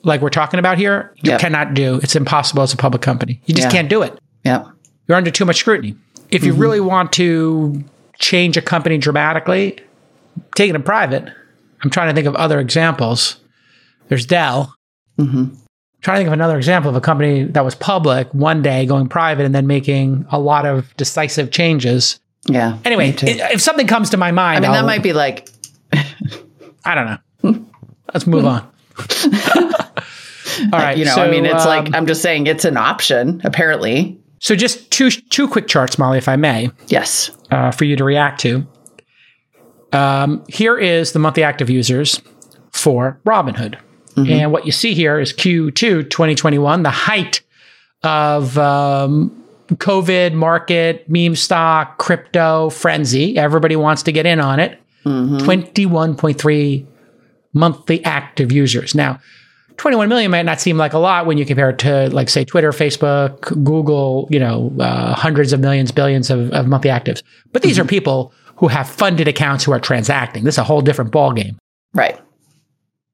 like 0.04 0.22
we're 0.22 0.30
talking 0.30 0.60
about 0.60 0.78
here, 0.78 1.12
you 1.24 1.32
Yep. 1.32 1.39
cannot 1.41 1.74
do. 1.74 1.99
It's 2.04 2.16
impossible 2.16 2.62
as 2.62 2.74
a 2.74 2.78
public 2.78 3.01
company. 3.01 3.41
You 3.45 3.56
just 3.56 3.68
Yeah. 3.70 3.72
can't 3.72 3.89
do 3.89 4.01
it. 4.04 4.20
Yeah. 4.43 4.66
you're 5.08 5.18
under 5.18 5.32
too 5.32 5.43
much 5.45 5.58
scrutiny. 5.58 5.95
If 6.30 6.41
Mm-hmm. 6.41 6.47
you 6.47 6.54
really 6.54 6.80
want 6.80 7.12
to 7.14 7.84
change 8.24 8.55
a 8.57 8.61
company 8.61 8.97
dramatically, 8.97 9.78
taking 10.55 10.76
it 10.76 10.86
private. 10.86 11.30
I'm 11.84 11.89
trying 11.89 12.07
to 12.07 12.15
think 12.15 12.26
of 12.28 12.36
other 12.36 12.59
examples. 12.59 13.38
There's 14.07 14.26
Dell. 14.26 14.74
Mhm. 15.19 15.55
trying 16.01 16.15
to 16.15 16.19
think 16.19 16.28
of 16.28 16.34
another 16.34 16.57
example 16.57 16.89
of 16.89 16.95
a 16.95 17.01
company 17.01 17.43
that 17.43 17.63
was 17.63 17.76
public 17.76 18.28
one 18.34 18.61
day 18.61 18.86
going 18.86 19.07
private 19.07 19.45
and 19.45 19.53
then 19.55 19.67
making 19.67 20.26
a 20.32 20.39
lot 20.39 20.65
of 20.65 20.95
decisive 20.97 21.49
changes. 21.51 22.19
Yeah. 22.49 22.78
Anyway, 22.84 23.13
if 23.21 23.61
something 23.61 23.88
comes 23.88 24.09
to 24.09 24.17
my 24.17 24.32
mind, 24.32 24.57
I 24.57 24.59
mean, 24.67 24.71
I'll- 24.76 24.82
that 24.82 24.86
might 24.88 25.03
be 25.03 25.13
like, 25.13 25.47
I 26.86 26.95
don't 26.95 27.05
know. 27.43 27.65
Let's 28.13 28.26
move 28.28 28.45
on. 28.45 28.67
All 30.71 30.80
right, 30.80 30.97
you 30.97 31.05
know, 31.05 31.15
so, 31.15 31.24
I 31.24 31.30
mean, 31.32 31.45
it's 31.45 31.63
um, 31.65 31.67
like, 31.86 31.95
I'm 31.95 32.05
just 32.05 32.21
saying 32.21 32.47
it's 32.47 32.65
an 32.65 32.78
option, 32.78 33.41
apparently. 33.43 34.19
so. 34.39 34.55
Just 34.55 34.91
two 34.91 35.09
two 35.09 35.47
quick 35.47 35.67
charts, 35.67 35.97
Molly, 35.97 36.17
if 36.17 36.28
I 36.28 36.36
may. 36.36 36.69
Yes. 36.88 37.32
Uh, 37.54 37.72
for 37.72 37.86
you 37.86 37.95
to 37.95 38.04
react 38.04 38.41
to. 38.41 38.66
Um, 39.91 40.43
here 40.49 40.78
is 40.78 41.12
the 41.12 41.20
monthly 41.20 41.43
active 41.43 41.70
users 41.70 42.20
for 42.72 43.20
Robinhood. 43.26 43.78
And 44.32 44.51
what 44.51 44.66
you 44.66 44.72
see 44.72 44.93
here 44.93 45.20
is 45.20 45.34
Q2 45.34 46.10
2021, 46.10 46.84
the 46.84 46.89
height 46.89 47.41
of 48.04 48.58
um, 48.58 49.43
COVID 49.70 50.34
market, 50.34 51.08
meme 51.10 51.36
stock, 51.36 51.97
crypto 51.97 52.70
frenzy. 52.70 53.38
Everybody 53.38 53.76
wants 53.76 54.04
to 54.04 54.12
get 54.12 54.26
in 54.26 54.39
on 54.39 54.60
it. 54.60 54.80
21.3 55.39 56.86
monthly 57.54 58.04
active 58.06 58.51
users. 58.51 58.95
Now, 58.95 59.20
21 59.78 60.09
million 60.09 60.32
might 60.32 60.43
not 60.43 60.61
seem 60.61 60.78
like 60.78 60.93
a 60.93 60.97
lot 60.97 61.26
when 61.26 61.38
you 61.38 61.45
compare 61.45 61.69
it 61.69 61.80
to, 61.80 62.09
like, 62.09 62.30
say, 62.30 62.45
Twitter, 62.45 62.71
Facebook, 62.71 63.41
Google, 63.63 64.28
you 64.30 64.39
know, 64.39 64.74
uh, 64.80 65.13
hundreds 65.13 65.53
of 65.53 65.59
millions, 65.59 65.91
billions 65.91 66.30
of, 66.30 66.51
of 66.51 66.67
monthly 66.67 66.89
actives. 66.89 67.24
But 67.51 67.61
these 67.61 67.80
are 67.80 67.86
people 67.86 68.34
who 68.57 68.67
have 68.67 68.88
funded 68.88 69.28
accounts 69.28 69.63
who 69.63 69.71
are 69.71 69.80
transacting. 69.80 70.43
This 70.43 70.55
is 70.55 70.59
a 70.59 70.63
whole 70.63 70.82
different 70.82 71.11
ballgame. 71.11 71.57
Right. 71.93 72.19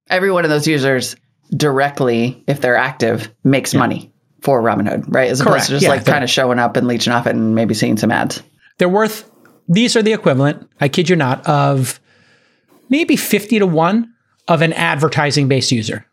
Every 0.09 0.31
one 0.31 0.43
of 0.43 0.49
those 0.49 0.67
users 0.67 1.15
directly, 1.55 2.43
if 2.47 2.61
they're 2.61 2.75
active, 2.75 3.33
makes 3.43 3.73
money 3.73 4.11
for 4.41 4.61
Robinhood, 4.61 5.05
right? 5.07 5.29
As 5.29 5.41
opposed 5.41 5.65
to 5.65 5.71
just 5.73 5.83
Yeah, 5.83 5.89
like 5.89 6.05
kind 6.05 6.23
of 6.23 6.29
showing 6.29 6.59
up 6.59 6.77
and 6.77 6.87
leeching 6.87 7.13
off 7.13 7.27
it 7.27 7.35
and 7.35 7.55
maybe 7.55 7.73
seeing 7.73 7.97
some 7.97 8.11
ads. 8.11 8.41
They're 8.77 8.89
worth, 8.89 9.29
these 9.67 9.95
are 9.95 10.01
the 10.01 10.13
equivalent, 10.13 10.69
I 10.79 10.87
kid 10.87 11.09
you 11.09 11.15
not, 11.15 11.45
of 11.47 11.99
maybe 12.89 13.15
50 13.15 13.59
to 13.59 13.67
1 13.67 14.13
of 14.47 14.61
an 14.61 14.73
advertising 14.73 15.47
based 15.47 15.71
user, 15.71 16.05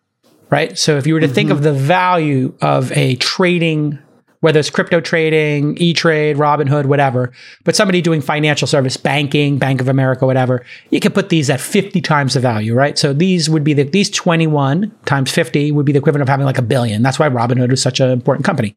right? 0.51 0.77
So 0.79 0.97
if 0.97 1.07
you 1.07 1.15
were 1.15 1.21
to 1.21 1.29
think 1.29 1.51
of 1.51 1.63
the 1.63 1.73
value 1.73 2.55
of 2.61 2.93
a 2.93 3.17
trading, 3.17 3.99
whether 4.41 4.61
it's 4.61 4.71
crypto 4.71 5.01
trading, 5.01 5.77
E 5.79 5.93
Trade, 5.93 6.37
Robinhood, 6.37 6.87
whatever, 6.87 7.33
but 7.65 7.75
somebody 7.75 8.01
doing 8.01 8.21
financial 8.21 8.69
service, 8.69 8.97
banking, 8.97 9.59
Bank 9.59 9.81
of 9.81 9.89
America, 9.89 10.27
whatever, 10.27 10.65
you 10.91 11.01
could 11.01 11.15
put 11.15 11.31
these 11.31 11.51
at 11.51 11.61
50 11.61 12.01
times 12.01 12.35
the 12.35 12.41
value, 12.41 12.75
right? 12.75 12.99
So 12.99 13.13
these 13.13 13.51
would 13.51 13.65
be 13.65 13.73
the, 13.73 13.85
these 13.85 14.11
21 14.11 14.95
times 15.05 15.33
50 15.33 15.73
would 15.73 15.87
be 15.87 15.93
the 15.93 15.99
equivalent 15.99 16.23
of 16.23 16.29
having 16.29 16.47
like 16.47 16.59
a 16.59 16.63
billion. 16.63 17.03
That's 17.03 17.19
why 17.19 17.29
Robinhood 17.29 17.73
is 17.73 17.83
such 17.83 18.01
an 18.01 18.11
important 18.11 18.45
company. 18.45 18.77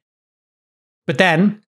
But 1.05 1.17
then 1.17 1.61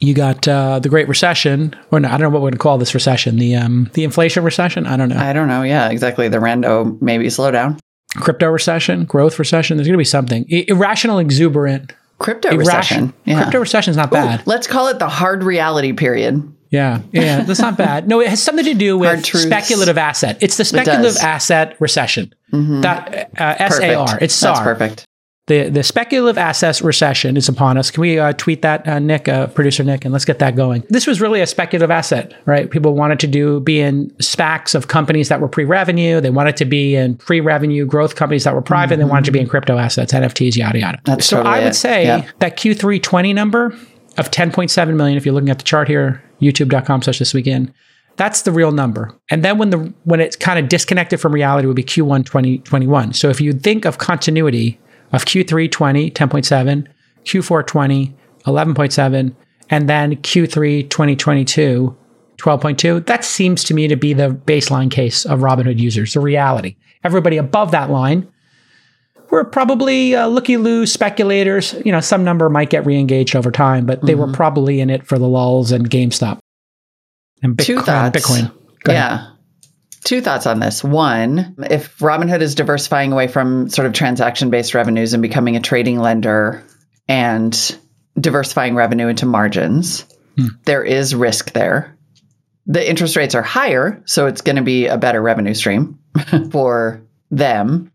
you 0.00 0.12
got 0.12 0.46
uh, 0.46 0.78
the 0.78 0.88
Great 0.88 1.08
Recession, 1.08 1.74
or 1.90 2.00
no, 2.00 2.08
I 2.08 2.12
don't 2.12 2.22
know 2.22 2.30
what 2.30 2.42
we're 2.42 2.50
going 2.50 2.52
to 2.52 2.58
call 2.58 2.78
this 2.78 2.94
recession. 2.94 3.36
The 3.38 3.56
um, 3.56 3.90
the 3.94 4.04
inflation 4.04 4.44
recession. 4.44 4.86
I 4.86 4.96
don't 4.96 5.08
know. 5.08 5.16
I 5.16 5.32
don't 5.32 5.48
know. 5.48 5.62
Yeah, 5.62 5.88
exactly. 5.88 6.28
The 6.28 6.38
rando 6.38 7.00
maybe 7.00 7.30
slow 7.30 7.50
down. 7.50 7.78
Crypto 8.16 8.48
recession, 8.48 9.04
growth 9.04 9.38
recession. 9.38 9.76
There's 9.76 9.86
going 9.86 9.94
to 9.94 9.98
be 9.98 10.04
something 10.04 10.44
I- 10.50 10.64
irrational, 10.68 11.18
exuberant. 11.18 11.92
Crypto 12.18 12.56
recession. 12.56 13.12
Yeah. 13.24 13.42
Crypto 13.42 13.60
recession 13.60 13.90
is 13.90 13.96
not 13.96 14.10
bad. 14.10 14.46
Let's 14.46 14.66
call 14.66 14.88
it 14.88 14.98
the 14.98 15.08
hard 15.08 15.44
reality 15.44 15.92
period. 15.92 16.52
Yeah, 16.70 17.02
yeah, 17.12 17.42
that's 17.42 17.60
not 17.60 17.76
bad. 17.78 18.08
No, 18.08 18.20
it 18.20 18.28
has 18.28 18.42
something 18.42 18.64
to 18.64 18.74
do 18.74 18.98
with 18.98 19.24
speculative 19.24 19.96
asset. 19.96 20.38
It's 20.40 20.56
the 20.56 20.64
speculative 20.64 21.04
does. 21.14 21.18
asset 21.18 21.76
recession. 21.80 22.34
That 22.50 23.30
uh, 23.38 23.68
SAR. 23.70 24.18
It's 24.20 24.34
SAR. 24.34 24.54
That's 24.54 24.64
perfect. 24.64 25.05
The 25.46 25.68
the 25.68 25.84
speculative 25.84 26.38
assets 26.38 26.82
recession 26.82 27.36
is 27.36 27.48
upon 27.48 27.78
us. 27.78 27.92
Can 27.92 28.00
we 28.00 28.18
uh, 28.18 28.32
tweet 28.32 28.62
that, 28.62 28.86
uh, 28.88 28.98
Nick, 28.98 29.28
uh, 29.28 29.46
producer 29.46 29.84
Nick, 29.84 30.04
and 30.04 30.12
let's 30.12 30.24
get 30.24 30.40
that 30.40 30.56
going? 30.56 30.82
This 30.88 31.06
was 31.06 31.20
really 31.20 31.40
a 31.40 31.46
speculative 31.46 31.88
asset, 31.90 32.34
right? 32.46 32.68
People 32.68 32.94
wanted 32.94 33.20
to 33.20 33.28
do 33.28 33.60
be 33.60 33.80
in 33.80 34.10
SPACs 34.18 34.74
of 34.74 34.88
companies 34.88 35.28
that 35.28 35.40
were 35.40 35.46
pre-revenue. 35.46 36.20
They 36.20 36.30
wanted 36.30 36.56
to 36.56 36.64
be 36.64 36.96
in 36.96 37.14
pre-revenue 37.16 37.86
growth 37.86 38.16
companies 38.16 38.42
that 38.42 38.54
were 38.54 38.62
private. 38.62 38.96
They 38.96 39.04
wanted 39.04 39.26
to 39.26 39.30
be 39.30 39.38
in 39.38 39.48
crypto 39.48 39.78
assets, 39.78 40.12
NFTs, 40.12 40.56
yada 40.56 40.80
yada. 40.80 41.00
That's 41.04 41.26
so 41.26 41.36
totally 41.36 41.54
I 41.54 41.58
would 41.60 41.68
it. 41.68 41.74
say 41.74 42.04
Yeah. 42.06 42.28
that 42.40 42.56
Q3 42.56 43.00
20 43.00 43.32
number 43.32 43.66
of 44.18 44.30
10.7 44.32 44.96
million. 44.96 45.16
If 45.16 45.24
you're 45.24 45.34
looking 45.34 45.50
at 45.50 45.58
the 45.58 45.64
chart 45.64 45.86
here, 45.86 46.22
YouTube.com/slash 46.42 47.18
this 47.20 47.32
weekend. 47.34 47.72
That's 48.16 48.42
the 48.42 48.50
real 48.50 48.72
number. 48.72 49.14
And 49.30 49.44
then 49.44 49.58
when 49.58 49.70
the 49.70 49.92
when 50.04 50.20
it's 50.20 50.34
kind 50.34 50.58
of 50.58 50.68
disconnected 50.68 51.20
from 51.20 51.32
reality 51.32 51.66
would 51.68 51.76
be 51.76 51.84
Q1 51.84 52.24
2021. 52.24 53.12
So 53.12 53.28
if 53.28 53.40
you 53.40 53.52
think 53.52 53.84
of 53.84 53.98
continuity 53.98 54.80
of 55.12 55.24
Q3 55.24 55.70
20, 55.70 56.10
10.7, 56.10 56.86
Q4 57.24 57.66
20, 57.66 58.16
11.7, 58.46 59.34
and 59.70 59.88
then 59.88 60.16
Q3 60.16 60.88
2022, 60.88 61.96
12.2, 62.38 63.06
that 63.06 63.24
seems 63.24 63.64
to 63.64 63.74
me 63.74 63.88
to 63.88 63.96
be 63.96 64.12
the 64.12 64.30
baseline 64.30 64.90
case 64.90 65.24
of 65.24 65.40
Robinhood 65.40 65.78
users, 65.78 66.14
the 66.14 66.20
reality. 66.20 66.76
Everybody 67.02 67.36
above 67.36 67.70
that 67.70 67.90
line 67.90 68.28
were 69.30 69.44
probably 69.44 70.14
uh, 70.14 70.26
looky 70.26 70.56
loo 70.56 70.86
speculators. 70.86 71.74
You 71.84 71.92
know, 71.92 72.00
some 72.00 72.24
number 72.24 72.48
might 72.48 72.70
get 72.70 72.86
re-engaged 72.86 73.34
over 73.34 73.50
time, 73.50 73.86
but 73.86 74.04
they 74.04 74.14
were 74.14 74.30
probably 74.32 74.80
in 74.80 74.90
it 74.90 75.06
for 75.06 75.18
the 75.18 75.26
lulls 75.28 75.72
and 75.72 75.88
GameStop 75.88 76.38
and 77.42 77.58
Two 77.58 77.78
Bitcoin. 77.78 77.84
thoughts. 77.84 78.20
Bitcoin. 78.20 78.52
Yeah. 78.86 79.30
Two 80.06 80.20
thoughts 80.20 80.46
on 80.46 80.60
this. 80.60 80.84
One, 80.84 81.54
if 81.68 81.98
Robinhood 81.98 82.40
is 82.40 82.54
diversifying 82.54 83.12
away 83.12 83.26
from 83.26 83.68
sort 83.68 83.86
of 83.86 83.92
transaction 83.92 84.48
based 84.48 84.72
revenues 84.72 85.12
and 85.12 85.20
becoming 85.20 85.56
a 85.56 85.60
trading 85.60 85.98
lender 85.98 86.64
and 87.08 87.78
diversifying 88.18 88.76
revenue 88.76 89.08
into 89.08 89.26
margins, 89.26 90.06
hmm. 90.38 90.46
there 90.64 90.84
is 90.84 91.14
risk 91.14 91.52
there. 91.52 91.94
The 92.66 92.88
interest 92.88 93.16
rates 93.16 93.34
are 93.34 93.42
higher, 93.42 94.00
so 94.06 94.26
it's 94.26 94.40
going 94.40 94.56
to 94.56 94.62
be 94.62 94.86
a 94.86 94.96
better 94.96 95.20
revenue 95.20 95.54
stream 95.54 95.98
for 96.50 97.02
them. 97.30 97.92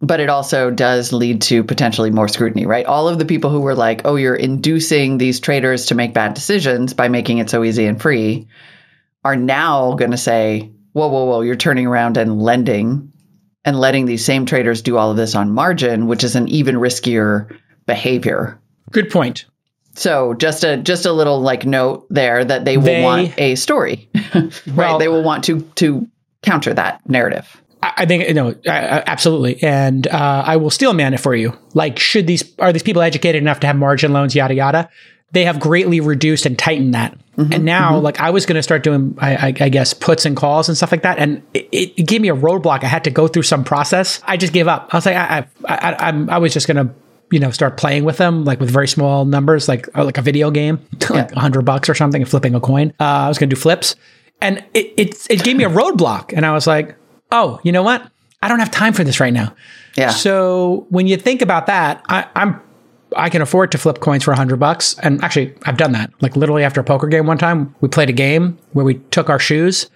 But 0.00 0.20
it 0.20 0.28
also 0.28 0.70
does 0.70 1.14
lead 1.14 1.40
to 1.42 1.64
potentially 1.64 2.10
more 2.10 2.28
scrutiny, 2.28 2.66
right? 2.66 2.84
All 2.84 3.08
of 3.08 3.18
the 3.18 3.24
people 3.24 3.48
who 3.48 3.60
were 3.60 3.74
like, 3.74 4.02
oh, 4.04 4.16
you're 4.16 4.34
inducing 4.34 5.16
these 5.16 5.40
traders 5.40 5.86
to 5.86 5.94
make 5.94 6.12
bad 6.12 6.34
decisions 6.34 6.92
by 6.92 7.08
making 7.08 7.38
it 7.38 7.48
so 7.48 7.64
easy 7.64 7.86
and 7.86 8.00
free 8.00 8.46
are 9.24 9.36
now 9.36 9.94
going 9.94 10.10
to 10.10 10.18
say, 10.18 10.73
whoa, 10.94 11.06
whoa, 11.08 11.24
whoa, 11.26 11.40
you're 11.42 11.54
turning 11.54 11.86
around 11.86 12.16
and 12.16 12.40
lending 12.42 13.12
and 13.64 13.78
letting 13.78 14.06
these 14.06 14.24
same 14.24 14.46
traders 14.46 14.82
do 14.82 14.96
all 14.96 15.10
of 15.10 15.16
this 15.16 15.34
on 15.34 15.50
margin, 15.50 16.06
which 16.06 16.24
is 16.24 16.34
an 16.34 16.48
even 16.48 16.76
riskier 16.76 17.54
behavior. 17.86 18.58
Good 18.90 19.10
point. 19.10 19.44
So 19.96 20.34
just 20.34 20.64
a 20.64 20.76
just 20.78 21.06
a 21.06 21.12
little 21.12 21.40
like 21.40 21.64
note 21.64 22.06
there 22.10 22.44
that 22.44 22.64
they 22.64 22.76
will 22.76 22.84
They- 22.84 23.02
want 23.04 23.38
a 23.38 23.54
story, 23.54 24.08
right? 24.34 24.52
Well- 24.74 24.98
they 24.98 25.08
will 25.08 25.22
want 25.22 25.44
to 25.44 25.60
to 25.76 26.08
counter 26.42 26.74
that 26.74 27.00
narrative. 27.08 27.60
I 27.82 28.06
think 28.06 28.26
you 28.26 28.32
know 28.34 28.54
absolutely, 28.66 29.62
and 29.62 30.06
uh, 30.06 30.42
I 30.46 30.56
will 30.56 30.70
steel 30.70 30.94
man 30.94 31.12
it 31.12 31.20
for 31.20 31.34
you. 31.34 31.52
Like, 31.74 31.98
should 31.98 32.26
these 32.26 32.42
are 32.58 32.72
these 32.72 32.82
people 32.82 33.02
educated 33.02 33.42
enough 33.42 33.60
to 33.60 33.66
have 33.66 33.76
margin 33.76 34.12
loans? 34.14 34.34
Yada 34.34 34.54
yada. 34.54 34.88
They 35.34 35.44
have 35.44 35.60
greatly 35.60 36.00
reduced 36.00 36.46
and 36.46 36.58
tightened 36.58 36.94
that, 36.94 37.18
and 37.36 37.64
now 37.64 37.98
like 37.98 38.20
I 38.20 38.30
was 38.30 38.46
going 38.46 38.56
to 38.56 38.62
start 38.62 38.82
doing, 38.82 39.16
I, 39.18 39.48
I, 39.48 39.54
I 39.60 39.68
guess, 39.68 39.92
puts 39.92 40.24
and 40.24 40.36
calls 40.36 40.68
and 40.68 40.76
stuff 40.76 40.92
like 40.92 41.02
that, 41.02 41.18
and 41.18 41.42
it, 41.52 41.68
it 41.72 42.06
gave 42.06 42.20
me 42.20 42.28
a 42.28 42.36
roadblock. 42.36 42.84
I 42.84 42.86
had 42.86 43.04
to 43.04 43.10
go 43.10 43.28
through 43.28 43.42
some 43.42 43.64
process. 43.64 44.20
I 44.24 44.36
just 44.36 44.52
gave 44.52 44.68
up. 44.68 44.88
I 44.92 44.96
was 44.96 45.06
like, 45.06 45.16
I 45.16 45.46
I, 45.68 45.74
I, 45.74 46.08
I'm, 46.08 46.30
I 46.30 46.38
was 46.38 46.52
just 46.52 46.66
going 46.66 46.86
to. 46.86 46.94
You 47.30 47.40
know, 47.40 47.50
start 47.50 47.78
playing 47.78 48.04
with 48.04 48.18
them 48.18 48.44
like 48.44 48.60
with 48.60 48.70
very 48.70 48.86
small 48.86 49.24
numbers, 49.24 49.66
like 49.66 49.88
uh, 49.96 50.04
like 50.04 50.18
a 50.18 50.22
video 50.22 50.52
game, 50.52 50.78
like 51.10 51.32
a 51.32 51.40
hundred 51.40 51.64
bucks 51.64 51.88
or 51.88 51.94
something, 51.94 52.22
and 52.22 52.30
flipping 52.30 52.54
a 52.54 52.60
coin. 52.60 52.92
Uh, 53.00 53.04
I 53.04 53.28
was 53.28 53.38
going 53.38 53.48
to 53.50 53.56
do 53.56 53.60
flips, 53.60 53.96
and 54.40 54.62
it, 54.72 54.92
it 54.96 55.26
it 55.30 55.42
gave 55.42 55.56
me 55.56 55.64
a 55.64 55.70
roadblock, 55.70 56.32
and 56.36 56.46
I 56.46 56.52
was 56.52 56.66
like, 56.66 56.94
oh, 57.32 57.58
you 57.64 57.72
know 57.72 57.82
what? 57.82 58.08
I 58.44 58.48
don't 58.48 58.58
have 58.58 58.70
time 58.70 58.92
for 58.92 59.04
this 59.04 59.20
right 59.20 59.32
now. 59.32 59.54
Yeah. 59.96 60.10
So 60.10 60.86
when 60.90 61.06
you 61.06 61.16
think 61.16 61.40
about 61.40 61.66
that, 61.66 62.04
I, 62.08 62.28
I'm 62.36 62.60
I 63.16 63.28
can 63.30 63.42
afford 63.42 63.72
to 63.72 63.78
flip 63.78 64.00
coins 64.00 64.24
for 64.24 64.32
a 64.32 64.36
hundred 64.36 64.58
bucks, 64.60 64.98
and 65.00 65.22
actually 65.22 65.54
I've 65.64 65.76
done 65.76 65.92
that. 65.92 66.10
Like 66.20 66.36
literally 66.36 66.64
after 66.64 66.80
a 66.80 66.84
poker 66.84 67.06
game 67.06 67.26
one 67.26 67.38
time, 67.38 67.74
we 67.80 67.88
played 67.88 68.08
a 68.10 68.12
game 68.14 68.58
where 68.72 68.84
we 68.84 68.94
took 69.10 69.28
our 69.30 69.38
shoes 69.38 69.88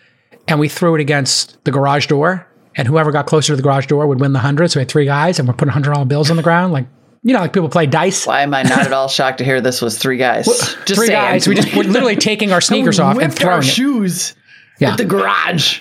and 0.46 0.58
we 0.60 0.68
threw 0.68 0.94
it 0.94 1.00
against 1.00 1.62
the 1.64 1.70
garage 1.70 2.06
door, 2.06 2.46
and 2.76 2.88
whoever 2.88 3.12
got 3.12 3.26
closer 3.26 3.52
to 3.52 3.56
the 3.56 3.62
garage 3.62 3.86
door 3.86 4.06
would 4.06 4.20
win 4.20 4.32
the 4.32 4.38
hundred. 4.38 4.68
So 4.70 4.78
we 4.78 4.82
had 4.82 4.88
three 4.90 5.04
guys, 5.04 5.38
and 5.38 5.46
we're 5.48 5.54
putting 5.54 5.72
hundred 5.72 5.92
dollar 5.92 6.06
bills 6.06 6.30
on 6.30 6.36
the 6.36 6.42
ground, 6.42 6.72
like 6.72 6.86
you 7.24 7.34
know, 7.34 7.40
like 7.40 7.52
people 7.52 7.68
play 7.68 7.86
dice. 7.86 8.26
Why 8.26 8.42
am 8.42 8.54
I 8.54 8.62
not 8.62 8.78
at 8.86 8.92
all 8.94 9.08
shocked 9.08 9.38
to 9.38 9.44
hear 9.44 9.60
this 9.60 9.82
was 9.82 9.98
three 9.98 10.16
guys? 10.16 10.46
Just 10.46 10.76
three 10.86 11.08
saying. 11.08 11.10
guys. 11.20 11.48
We 11.48 11.54
just 11.54 11.74
we're 11.74 11.82
literally 11.90 12.16
taking 12.16 12.52
our 12.52 12.60
sneakers 12.60 12.98
off 13.00 13.18
and 13.18 13.28
Whipped 13.28 13.44
our 13.44 13.60
throwing 13.60 13.62
it. 13.62 13.66
shoes 13.66 14.34
Yeah. 14.78 14.92
at 14.92 14.98
the 14.98 15.04
garage. 15.04 15.80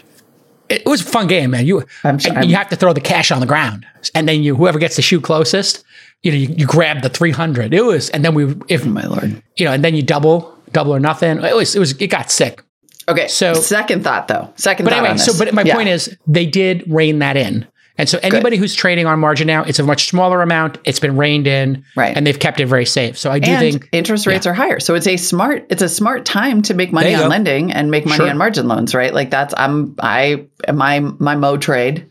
it 0.69 0.85
was 0.85 0.99
a 1.01 1.05
fun 1.05 1.27
game, 1.27 1.51
man. 1.51 1.65
You 1.65 1.83
I'm 2.03 2.19
I'm- 2.25 2.43
you 2.43 2.55
have 2.55 2.69
to 2.69 2.75
throw 2.75 2.91
the 2.91 2.99
cash 3.01 3.31
on 3.31 3.39
the 3.39 3.45
ground, 3.45 3.85
and 4.15 4.27
then 4.27 4.41
you 4.43 4.55
whoever 4.55 4.79
gets 4.79 4.95
the 4.95 5.01
shoe 5.03 5.21
closest, 5.21 5.85
you 6.23 6.31
know, 6.31 6.37
you, 6.37 6.47
you 6.57 6.65
grab 6.65 7.01
the 7.01 7.09
three 7.09 7.31
hundred. 7.31 7.73
It 7.73 7.83
was, 7.83 8.09
and 8.09 8.23
then 8.25 8.33
we 8.33 8.55
if 8.67 8.85
oh, 8.85 8.89
My 8.89 9.05
lord. 9.05 9.41
you 9.55 9.65
know, 9.65 9.71
and 9.71 9.83
then 9.83 9.95
you 9.95 10.03
double 10.03 10.53
double 10.71 10.93
or 10.93 10.99
nothing. 10.99 11.43
It 11.43 11.55
was 11.55 11.75
it 11.75 11.79
was 11.79 11.93
it 12.01 12.07
got 12.07 12.29
sick. 12.31 12.63
Okay. 13.09 13.27
So- 13.27 13.53
second 13.53 14.03
thought 14.03 14.27
though. 14.27 14.51
Second 14.55 14.83
But 14.85 14.93
thought. 14.93 15.05
anyway, 15.05 15.17
so 15.17 15.37
but 15.37 15.53
my 15.53 15.61
Yeah. 15.63 15.75
point 15.75 15.89
is 15.89 16.15
they 16.27 16.45
did 16.45 16.83
rein 16.87 17.19
that 17.19 17.37
in. 17.37 17.65
And 17.99 18.07
so 18.07 18.19
anybody 18.21 18.57
who's 18.57 18.75
trading 18.75 19.07
on 19.07 19.17
margin 19.19 19.47
now, 19.47 19.63
it's 19.63 19.79
a 19.79 19.83
much 19.83 20.07
smaller 20.09 20.43
amount. 20.43 20.77
It's 20.83 20.99
been 20.99 21.17
reined 21.17 21.47
in, 21.47 21.83
Right. 21.95 22.15
And 22.15 22.27
they've 22.27 22.37
kept 22.37 22.59
it 22.59 22.67
very 22.67 22.85
safe. 22.85 23.17
So 23.17 23.31
I 23.31 23.39
do 23.39 23.49
and 23.49 23.59
think 23.59 23.89
interest 23.91 24.27
rates 24.27 24.45
are 24.45 24.53
higher. 24.53 24.79
So 24.79 24.93
it's 24.93 25.07
a 25.07 25.17
smart 25.17 25.65
it's 25.69 25.81
a 25.81 25.89
smart 25.89 26.23
time 26.25 26.61
to 26.63 26.73
make 26.75 26.91
money 26.93 27.15
on 27.15 27.21
go. 27.23 27.27
lending 27.27 27.71
and 27.71 27.89
make 27.89 28.05
money 28.05 28.17
Sure. 28.17 28.29
on 28.29 28.37
margin 28.37 28.67
loans, 28.67 28.93
right? 28.93 29.11
Like 29.13 29.31
that's 29.31 29.53
I'm 29.57 29.95
I 29.99 30.45
my 30.71 30.99
my 30.99 31.35
Mo 31.35 31.57
trade 31.57 32.07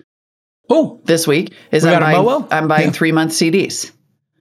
oh, 0.68 1.00
this 1.04 1.26
week 1.28 1.52
is 1.70 1.84
We 1.84 1.90
I'm 1.90 2.00
got 2.00 2.02
a 2.02 2.12
buying, 2.14 2.24
Mo? 2.24 2.48
I'm 2.50 2.68
buying 2.68 2.86
Yeah. 2.86 2.90
three 2.92 3.12
month 3.12 3.32
CDs 3.32 3.92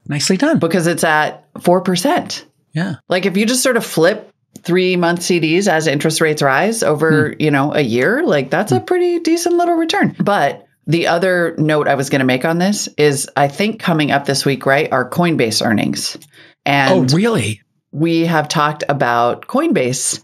nicely 0.07 0.37
done. 0.37 0.59
because 0.59 0.87
it's 0.87 1.03
at 1.03 1.45
four 1.61 1.81
percent. 1.81 2.45
Yeah. 2.73 2.95
Like 3.09 3.25
if 3.25 3.37
you 3.37 3.45
just 3.45 3.63
sort 3.63 3.77
of 3.77 3.85
flip 3.85 4.31
three 4.63 4.95
month 4.95 5.19
CDs 5.21 5.67
as 5.67 5.87
interest 5.87 6.21
rates 6.21 6.41
rise 6.41 6.83
over, 6.83 7.29
Hmm. 7.29 7.35
you 7.39 7.51
know, 7.51 7.73
a 7.73 7.81
year, 7.81 8.23
like 8.25 8.49
that's 8.49 8.71
a 8.71 8.79
pretty 8.79 9.19
decent 9.19 9.55
little 9.55 9.75
return. 9.75 10.15
But 10.19 10.65
the 10.87 11.07
other 11.07 11.55
note 11.57 11.87
I 11.87 11.95
was 11.95 12.09
going 12.09 12.19
to 12.19 12.25
make 12.25 12.45
on 12.45 12.57
this 12.57 12.87
is 12.97 13.29
I 13.35 13.47
think 13.47 13.79
coming 13.79 14.11
up 14.11 14.25
this 14.25 14.45
week, 14.45 14.65
right, 14.65 14.91
are 14.91 15.09
Coinbase 15.09 15.65
earnings. 15.65 16.17
And 16.65 17.11
oh, 17.13 17.15
really? 17.15 17.61
we 17.91 18.25
have 18.25 18.47
talked 18.47 18.83
about 18.89 19.47
Coinbase 19.47 20.21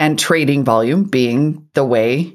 and 0.00 0.18
trading 0.18 0.64
volume 0.64 1.04
being 1.04 1.68
the 1.74 1.84
way 1.84 2.34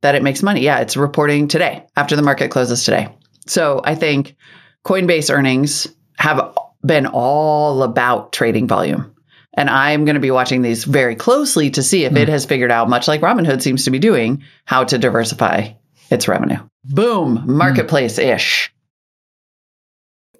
that 0.00 0.14
it 0.14 0.22
makes 0.22 0.42
money. 0.42 0.60
Yeah, 0.62 0.80
it's 0.80 0.96
reporting 0.96 1.48
today 1.48 1.84
after 1.96 2.16
the 2.16 2.22
market 2.22 2.50
closes 2.50 2.84
today. 2.84 3.14
So 3.46 3.80
I 3.84 3.94
think 3.94 4.34
Coinbase 4.88 5.32
earnings 5.32 5.86
have 6.16 6.56
been 6.84 7.06
all 7.06 7.82
about 7.82 8.32
trading 8.32 8.66
volume. 8.66 9.14
And 9.54 9.68
I'm 9.68 10.06
going 10.06 10.14
to 10.14 10.20
be 10.20 10.30
watching 10.30 10.62
these 10.62 10.84
very 10.84 11.14
closely 11.14 11.68
to 11.72 11.82
see 11.82 12.04
if 12.04 12.16
it 12.16 12.28
has 12.28 12.46
figured 12.46 12.70
out, 12.70 12.88
much 12.88 13.06
like 13.06 13.20
Robinhood 13.20 13.60
seems 13.60 13.84
to 13.84 13.90
be 13.90 13.98
doing, 13.98 14.42
how 14.64 14.84
to 14.84 14.96
diversify 14.96 15.72
its 16.10 16.26
revenue. 16.26 16.56
Boom, 16.84 17.42
marketplace 17.44 18.18
ish. 18.18 18.72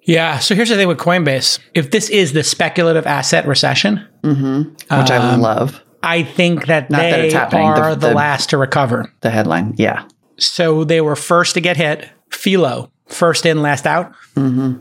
Yeah. 0.01 0.39
So 0.39 0.55
here's 0.55 0.69
the 0.69 0.75
thing 0.77 0.87
with 0.87 0.97
Coinbase. 0.97 1.59
If 1.75 1.91
this 1.91 2.09
is 2.09 2.33
the 2.33 2.43
speculative 2.43 3.05
asset 3.05 3.45
recession, 3.45 4.03
hmm 4.23 4.61
Which 4.63 5.11
I 5.11 5.17
Um, 5.33 5.41
love 5.41 5.83
I 6.01 6.23
think 6.23 6.65
that 6.67 6.89
Not 6.89 7.01
they 7.01 7.11
that 7.11 7.19
it's 7.19 7.33
happening, 7.35 7.67
the- 7.73 7.81
are 7.81 7.95
the, 7.95 8.07
the- 8.09 8.13
last 8.15 8.49
to 8.51 8.57
recover. 8.57 9.13
the 9.21 9.29
headline. 9.29 9.75
Yeah. 9.77 10.05
So 10.39 10.85
they 10.85 11.01
were 11.01 11.17
first 11.17 11.53
to 11.55 11.61
get 11.61 11.77
hit. 11.77 12.09
FILO, 12.31 12.89
first 13.09 13.45
in, 13.45 13.61
last 13.61 13.85
out. 13.85 14.13
hmm 14.35 14.75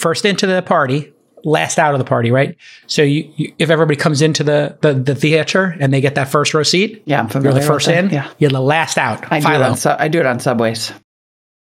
First 0.00 0.24
into 0.24 0.46
the 0.48 0.60
party, 0.60 1.12
last 1.44 1.78
out 1.78 1.94
of 1.94 1.98
the 2.00 2.04
party, 2.04 2.32
right? 2.32 2.56
So 2.88 3.02
you, 3.02 3.32
you, 3.36 3.54
if 3.60 3.70
everybody 3.70 3.94
comes 3.96 4.22
into 4.22 4.42
the, 4.42 4.76
the 4.80 4.92
the 4.92 5.14
theater 5.14 5.76
and 5.78 5.92
they 5.94 6.00
get 6.00 6.16
that 6.16 6.28
first 6.28 6.52
row 6.52 6.64
seat, 6.64 7.02
Yeah, 7.06 7.20
I'm 7.32 7.44
you're 7.44 7.52
the 7.52 7.60
first 7.60 7.86
in. 7.86 8.10
Yeah. 8.10 8.28
You're 8.38 8.50
the 8.50 8.60
last 8.60 8.98
out. 8.98 9.30
I 9.30 9.38
do, 9.38 9.46
it 9.52 9.62
on, 9.62 9.76
su- 9.76 9.94
I 9.96 10.08
do 10.08 10.18
it 10.18 10.26
on 10.26 10.40
subways. 10.40 10.92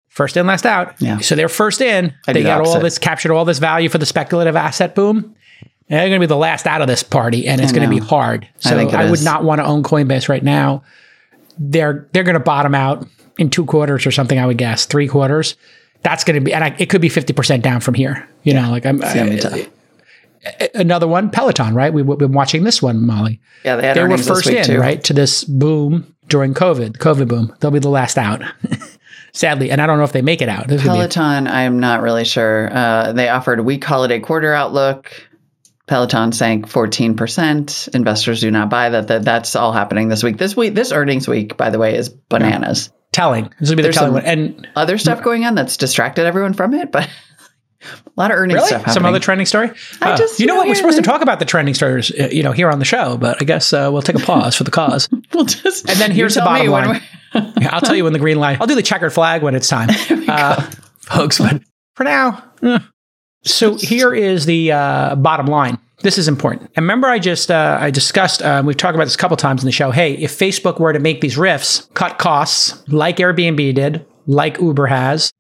First 0.10 0.36
in, 0.36 0.48
last 0.48 0.66
out. 0.66 1.02
Yeah. 1.02 1.20
So 1.20 1.36
they're 1.36 1.48
first 1.48 1.80
in. 1.80 2.14
I 2.28 2.34
they 2.34 2.42
the 2.42 2.48
got 2.50 2.62
all 2.68 2.80
this, 2.82 2.98
captured 2.98 3.32
all 3.32 3.46
this 3.46 3.60
value 3.60 3.88
for 3.88 4.00
the 4.00 4.06
speculative 4.06 4.58
asset 4.58 4.96
boom. 4.96 5.36
And 5.88 5.98
they're 5.98 6.10
going 6.10 6.20
to 6.20 6.28
be 6.28 6.30
the 6.30 6.36
last 6.36 6.68
out 6.68 6.82
of 6.82 6.88
this 6.88 7.02
party, 7.02 7.48
and 7.48 7.62
it's 7.62 7.72
going 7.72 7.90
to 7.90 7.96
be 7.96 8.00
hard. 8.06 8.44
I 8.66 8.70
So 8.70 8.76
think 8.76 8.94
I, 8.94 9.10
would 9.10 9.24
not 9.24 9.44
want 9.46 9.60
to 9.60 9.66
own 9.66 9.82
Coinbase 9.84 10.28
right 10.30 10.44
now. 10.44 10.84
They're 11.58 12.08
they're 12.12 12.24
going 12.24 12.34
to 12.36 12.40
bottom 12.42 12.76
out 12.76 13.08
in 13.38 13.50
two 13.50 13.66
quarters 13.66 14.06
or 14.06 14.12
something. 14.12 14.38
I 14.38 14.46
would 14.46 14.58
guess 14.58 14.86
three 14.86 15.08
quarters. 15.08 15.56
That's 16.02 16.24
going 16.24 16.36
to 16.36 16.42
be, 16.42 16.54
and 16.54 16.64
I, 16.64 16.76
it 16.80 16.90
could 16.90 17.02
be 17.02 17.10
fifty 17.10 17.34
percent 17.34 17.64
down 17.64 17.82
from 17.82 17.94
here. 17.94 18.28
You 18.44 18.54
know, 18.54 18.70
like 18.72 18.86
I'm 18.86 19.02
It's 19.04 19.46
I- 19.46 19.50
tough. 19.50 19.70
another 20.74 21.08
one, 21.08 21.30
Peloton, 21.30 21.74
right? 21.74 21.92
We, 21.94 22.02
we've 22.02 22.18
been 22.18 22.32
watching 22.32 22.64
this 22.64 22.82
one, 22.82 23.06
Molly. 23.06 23.42
Yeah, 23.66 23.76
they 23.76 23.88
had 23.88 23.98
They 23.98 24.04
were 24.04 24.18
first 24.18 24.46
week 24.46 24.58
in, 24.58 24.64
too. 24.66 24.80
right, 24.80 25.04
to 25.04 25.14
this 25.14 25.44
boom 25.44 26.16
during 26.28 26.54
COVID, 26.54 26.98
COVID 26.98 27.28
boom. 27.28 27.54
They'll 27.60 27.72
be 27.72 27.80
the 27.80 27.90
last 27.90 28.18
out, 28.18 28.42
sadly. 29.34 29.72
And 29.72 29.82
I 29.82 29.88
don't 29.88 29.98
know 29.98 30.06
if 30.06 30.14
they 30.14 30.22
make 30.22 30.42
it 30.42 30.48
out. 30.50 30.68
This 30.68 30.82
is 30.82 30.88
gonna 30.88 31.00
be 31.00 31.12
Peloton, 31.14 31.48
I'm 31.48 31.80
not 31.80 32.02
really 32.02 32.24
sure. 32.26 32.70
Uh, 32.72 33.12
they 33.12 33.28
offered 33.28 33.60
a 33.60 33.64
weak 33.64 33.84
holiday 33.84 34.20
quarter 34.20 34.54
outlook. 34.54 35.12
Peloton 35.88 36.32
sank 36.32 36.68
14%. 36.68 37.96
Investors 37.96 38.42
do 38.42 38.52
not 38.52 38.70
buy 38.70 38.90
that. 38.90 39.08
that. 39.08 39.24
That's 39.24 39.56
all 39.56 39.72
happening 39.74 40.08
this 40.08 40.24
week. 40.24 40.38
This 40.38 40.56
week, 40.56 40.76
this 40.76 40.92
earnings 40.92 41.28
week, 41.28 41.58
by 41.58 41.72
the 41.72 41.80
way, 41.80 41.96
is 41.96 42.10
bananas. 42.10 42.92
Telling. 43.12 43.54
This 43.60 43.70
will 43.70 43.76
be 43.76 43.82
the 43.82 43.88
There's 43.88 43.96
telling 43.96 44.14
one. 44.14 44.26
And 44.26 44.68
Other 44.76 44.98
stuff 44.98 45.24
going 45.24 45.46
on 45.46 45.56
that's 45.56 45.78
distracted 45.78 46.26
everyone 46.26 46.54
from 46.54 46.74
it, 46.74 46.92
but 46.92 47.06
a 47.82 48.12
lot 48.18 48.32
of 48.32 48.38
earnings 48.38 48.56
really, 48.56 48.68
stuff 48.68 48.82
happening. 48.82 48.94
some 48.94 49.06
other 49.06 49.20
trending 49.20 49.46
story. 49.46 49.72
I 50.02 50.12
Uh, 50.12 50.18
just, 50.18 50.40
you 50.40 50.46
know 50.46 50.54
you 50.54 50.60
what? 50.60 50.68
We're 50.68 50.76
supposed 50.76 50.98
to 50.98 51.04
talk 51.04 51.22
about 51.22 51.40
the 51.40 51.46
trending 51.46 51.74
stories, 51.74 52.12
uh, 52.12 52.30
you 52.32 52.44
know, 52.44 52.52
here 52.52 52.70
on 52.70 52.80
the 52.80 52.86
show. 52.86 53.18
But 53.18 53.42
I 53.42 53.46
guess 53.46 53.72
uh, 53.74 53.90
we'll 53.92 54.02
take 54.02 54.16
a 54.18 54.20
pause 54.26 54.56
for 54.56 54.64
the 54.64 54.72
cause. 54.72 55.10
We'll 55.34 55.46
just, 55.46 55.88
And 55.88 56.00
then 56.00 56.12
here's 56.12 56.34
the 56.36 56.42
bottom 56.42 56.68
line. 56.68 57.02
Yeah, 57.34 57.70
I'll 57.72 57.82
tell 57.82 57.96
you 57.96 58.04
when 58.04 58.14
the 58.14 58.20
green 58.20 58.40
light. 58.40 58.60
I'll 58.60 58.66
do 58.68 58.74
the 58.76 58.82
checkered 58.82 59.14
flag 59.14 59.44
when 59.44 59.54
it's 59.54 59.68
time, 59.68 59.90
uh, 60.28 60.60
folks. 61.02 61.38
But 61.38 61.62
for 61.94 62.04
now, 62.04 62.44
eh. 62.64 62.80
so 63.44 63.76
here 63.76 64.12
is 64.14 64.46
the 64.46 64.72
uh, 64.72 65.16
bottom 65.16 65.46
line. 65.46 65.78
This 66.02 66.18
is 66.18 66.28
important. 66.28 66.64
And 66.76 66.84
remember, 66.84 67.08
I 67.08 67.20
just 67.20 67.52
uh, 67.52 67.78
I 67.80 67.92
discussed. 67.92 68.42
Uh, 68.42 68.64
we've 68.66 68.78
talked 68.78 68.96
about 68.96 69.06
this 69.06 69.16
a 69.16 69.18
couple 69.18 69.36
times 69.38 69.62
in 69.62 69.66
the 69.66 69.72
show. 69.72 69.92
Hey, 69.92 70.14
if 70.14 70.38
Facebook 70.38 70.80
were 70.80 70.94
to 70.94 71.00
make 71.00 71.22
these 71.22 71.38
RIFs, 71.38 71.90
cut 71.94 72.18
costs 72.18 72.82
like 72.88 73.18
Airbnb 73.18 73.76
did, 73.76 74.06
like 74.26 74.60
Uber 74.60 74.86
has, 74.88 75.32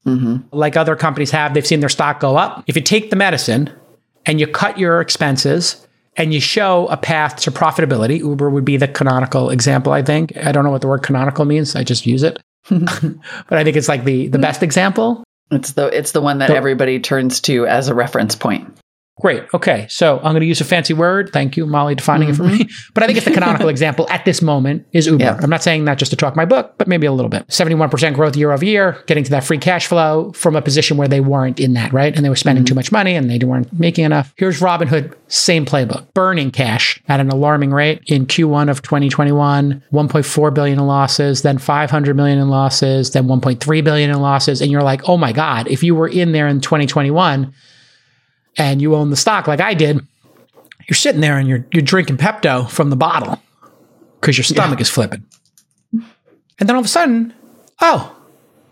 like 0.51 0.75
other 0.75 0.95
companies 0.95 1.31
have, 1.31 1.53
they've 1.53 1.65
seen 1.67 1.79
their 1.79 1.89
stock 1.89 2.19
go 2.19 2.35
up. 2.37 2.63
If 2.67 2.75
you 2.75 2.81
take 2.81 3.09
the 3.09 3.15
medicine 3.15 3.69
and 4.25 4.39
you 4.39 4.47
cut 4.47 4.77
your 4.77 4.99
expenses 5.01 5.85
and 6.17 6.33
you 6.33 6.41
show 6.41 6.87
a 6.87 6.97
path 6.97 7.37
to 7.37 7.51
profitability. 7.51 8.19
Uber 8.19 8.49
would 8.49 8.65
be 8.65 8.75
the 8.75 8.87
canonical 8.89 9.49
example, 9.51 9.93
I 9.93 10.01
think. 10.03 10.35
I 10.37 10.51
don't 10.51 10.65
know 10.65 10.71
what 10.71 10.81
the 10.81 10.87
word 10.87 11.03
canonical 11.03 11.45
means. 11.45 11.75
I 11.75 11.83
just 11.83 12.05
use 12.05 12.23
it. 12.23 12.37
but 12.69 13.57
I 13.57 13.63
think 13.63 13.77
it's 13.77 13.87
like 13.87 14.03
the 14.03 14.27
the 14.27 14.37
best 14.39 14.61
example. 14.61 15.23
It's 15.51 15.71
the 15.73 15.87
it's 15.97 16.11
the 16.11 16.21
one 16.21 16.39
that 16.39 16.47
The- 16.49 16.55
everybody 16.55 16.99
turns 16.99 17.39
to 17.41 17.65
as 17.67 17.87
a 17.87 17.95
reference 17.95 18.35
point. 18.35 18.78
Great. 19.19 19.43
Okay. 19.53 19.85
So 19.89 20.17
I'm 20.17 20.31
going 20.31 20.41
to 20.41 20.45
use 20.45 20.61
a 20.61 20.65
fancy 20.65 20.93
word. 20.93 21.31
Thank 21.33 21.57
you, 21.57 21.65
Molly, 21.65 21.95
defining 21.95 22.29
it 22.29 22.35
for 22.35 22.43
me. 22.43 22.59
Mm-hmm. 22.59 22.69
But 22.93 23.03
I 23.03 23.05
think 23.05 23.17
it's 23.17 23.25
the 23.25 23.33
canonical 23.33 23.69
example 23.69 24.07
at 24.09 24.25
this 24.25 24.41
moment 24.41 24.85
is 24.93 25.05
Uber. 25.05 25.23
Yeah. 25.23 25.39
I'm 25.41 25.49
not 25.49 25.63
saying 25.63 25.85
that 25.85 25.97
just 25.97 26.11
to 26.11 26.17
talk 26.17 26.35
my 26.35 26.45
book, 26.45 26.73
but 26.77 26.87
maybe 26.87 27.05
a 27.05 27.11
little 27.11 27.29
bit. 27.29 27.47
71% 27.47 28.13
growth 28.13 28.35
year 28.35 28.51
over 28.51 28.65
year, 28.65 29.01
getting 29.05 29.23
to 29.23 29.31
that 29.31 29.43
free 29.43 29.57
cash 29.57 29.87
flow 29.87 30.31
from 30.33 30.55
a 30.55 30.61
position 30.61 30.97
where 30.97 31.07
they 31.07 31.19
weren't 31.19 31.59
in 31.59 31.73
that, 31.73 31.93
right? 31.93 32.15
And 32.15 32.25
they 32.25 32.29
were 32.29 32.35
spending 32.35 32.65
too 32.65 32.71
mm-hmm. 32.71 32.79
much 32.79 32.91
money 32.91 33.15
and 33.15 33.29
they 33.29 33.37
weren't 33.39 33.71
making 33.77 34.05
enough. 34.05 34.33
Here's 34.37 34.59
Robinhood, 34.59 35.13
same 35.27 35.65
playbook, 35.65 36.13
burning 36.13 36.51
cash 36.51 37.01
at 37.07 37.19
an 37.19 37.29
alarming 37.29 37.71
rate 37.71 38.01
in 38.07 38.25
Q1 38.25 38.69
of 38.69 38.81
2021, 38.81 39.83
1.4 39.91 40.53
billion 40.53 40.79
in 40.79 40.87
losses, 40.87 41.41
then 41.41 41.57
500 41.57 42.15
million 42.15 42.39
in 42.39 42.49
losses, 42.49 43.11
then 43.11 43.25
1.3 43.25 43.83
billion 43.83 44.09
in 44.09 44.19
losses. 44.19 44.61
And 44.61 44.71
you're 44.71 44.81
like, 44.81 45.07
oh 45.07 45.17
my 45.17 45.31
God, 45.31 45.67
if 45.67 45.83
you 45.83 45.95
were 45.95 46.07
in 46.07 46.31
there 46.31 46.47
in 46.47 46.61
2021, 46.61 47.53
and 48.57 48.81
you 48.81 48.95
own 48.95 49.09
the 49.09 49.15
stock 49.15 49.47
like 49.47 49.61
I 49.61 49.73
did, 49.73 50.05
you're 50.87 50.95
sitting 50.95 51.21
there 51.21 51.37
and 51.37 51.47
you're 51.47 51.65
you're 51.71 51.83
drinking 51.83 52.17
Pepto 52.17 52.69
from 52.69 52.89
the 52.89 52.95
bottle 52.95 53.41
because 54.19 54.37
your 54.37 54.43
stomach 54.43 54.81
is 54.81 54.89
flipping. 54.89 55.25
And 55.93 56.67
then 56.67 56.75
all 56.75 56.81
of 56.81 56.85
a 56.85 56.89
sudden, 56.89 57.33
oh, 57.81 58.15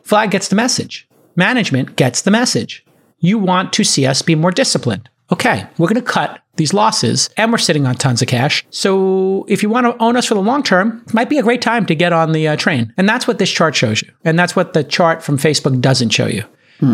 Vlad 0.03 0.31
gets 0.31 0.47
the 0.47 0.55
message. 0.55 1.07
Management 1.35 1.95
gets 1.95 2.21
the 2.21 2.31
message. 2.31 2.85
You 3.19 3.37
want 3.37 3.71
to 3.73 3.83
see 3.83 4.05
us 4.05 4.21
be 4.21 4.35
more 4.35 4.51
disciplined. 4.51 5.09
Okay, 5.31 5.67
we're 5.77 5.87
going 5.87 6.01
to 6.03 6.11
cut 6.11 6.41
these 6.55 6.73
losses 6.73 7.29
and 7.37 7.51
we're 7.51 7.57
sitting 7.57 7.85
on 7.85 7.95
tons 7.95 8.21
of 8.21 8.27
cash. 8.27 8.65
So 8.69 9.45
if 9.47 9.61
you 9.61 9.69
want 9.69 9.85
to 9.85 10.01
own 10.01 10.15
us 10.17 10.25
for 10.25 10.33
the 10.33 10.41
long 10.41 10.63
term, 10.63 11.03
it 11.05 11.13
might 11.13 11.29
be 11.29 11.37
a 11.37 11.43
great 11.43 11.61
time 11.61 11.85
to 11.85 11.95
get 11.95 12.13
on 12.13 12.31
the 12.31 12.47
uh, 12.47 12.55
train. 12.55 12.93
And 12.97 13.07
that's 13.07 13.27
what 13.27 13.37
this 13.37 13.51
chart 13.51 13.75
shows 13.75 14.01
you. 14.01 14.11
And 14.23 14.39
that's 14.39 14.55
what 14.55 14.73
the 14.73 14.83
chart 14.83 15.21
from 15.21 15.37
Facebook 15.37 15.79
doesn't 15.81 16.09
show 16.09 16.27
you. 16.27 16.43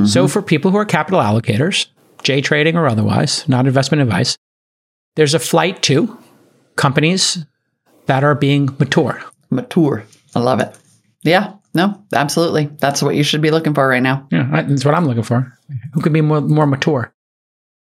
So 0.07 0.29
for 0.29 0.41
people 0.41 0.71
who 0.71 0.77
are 0.77 0.85
capital 0.85 1.19
allocators, 1.19 1.87
J 2.23 2.41
trading 2.41 2.75
or 2.75 2.87
otherwise, 2.87 3.47
not 3.47 3.67
investment 3.67 4.01
advice, 4.01 4.37
there's 5.15 5.33
a 5.33 5.39
flight 5.39 5.81
to 5.83 6.17
companies 6.75 7.45
that 8.05 8.23
are 8.23 8.35
being 8.35 8.75
mature. 8.79 9.21
Mature. 9.49 10.05
I 10.35 10.39
love 10.39 10.59
it. 10.59 10.75
Yeah. 11.21 11.53
No, 11.75 12.03
absolutely. 12.13 12.69
That's 12.77 13.01
what 13.01 13.15
you 13.15 13.23
should 13.23 13.41
be 13.41 13.51
looking 13.51 13.73
for 13.73 13.87
right 13.87 14.01
now. 14.01 14.27
Yeah, 14.31 14.63
that's 14.63 14.85
what 14.85 14.93
I'm 14.93 15.07
looking 15.07 15.23
for. 15.23 15.57
Who 15.93 16.01
could 16.01 16.13
be 16.13 16.21
more, 16.21 16.41
more 16.41 16.67
mature? 16.67 17.11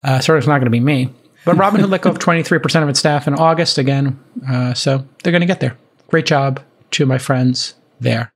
Uh, 0.04 0.20
certainly, 0.20 0.40
it's 0.40 0.48
not 0.48 0.58
going 0.58 0.66
to 0.66 0.72
be 0.72 0.80
me. 0.80 1.12
But 1.46 1.58
Robinhood 1.58 1.90
let 1.90 2.02
go 2.02 2.10
of 2.10 2.18
23% 2.18 2.82
of 2.82 2.90
its 2.90 2.98
staff 2.98 3.28
in 3.28 3.36
August 3.36 3.78
again. 3.78 4.20
Uh, 4.50 4.74
so 4.74 5.08
they're 5.22 5.32
going 5.32 5.42
to 5.42 5.48
get 5.48 5.60
there. 5.60 5.78
Great 6.08 6.26
job 6.26 6.62
to 6.92 7.06
my 7.06 7.20
friends 7.20 7.76
there. 8.00 8.34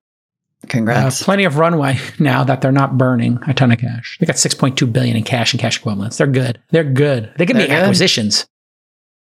Uh, 0.63 0.67
Congrats. 0.67 1.23
plenty 1.23 1.45
of 1.45 1.57
runway 1.57 1.97
now 2.19 2.43
that 2.43 2.61
they're 2.61 2.71
not 2.71 2.97
burning 2.97 3.39
a 3.47 3.53
ton 3.53 3.71
of 3.71 3.79
cash. 3.79 4.17
They 4.19 4.25
got 4.25 4.35
6.2 4.35 4.91
billion 4.91 5.15
in 5.15 5.23
cash 5.23 5.53
and 5.53 5.59
cash 5.61 5.79
equivalents. 5.79 6.17
They're 6.17 6.27
good. 6.27 6.59
They're 6.71 6.83
good. 6.83 7.31
They 7.37 7.45
can 7.45 7.55
They're 7.57 7.67
make 7.67 7.75
good. 7.75 7.83
acquisitions. 7.83 8.45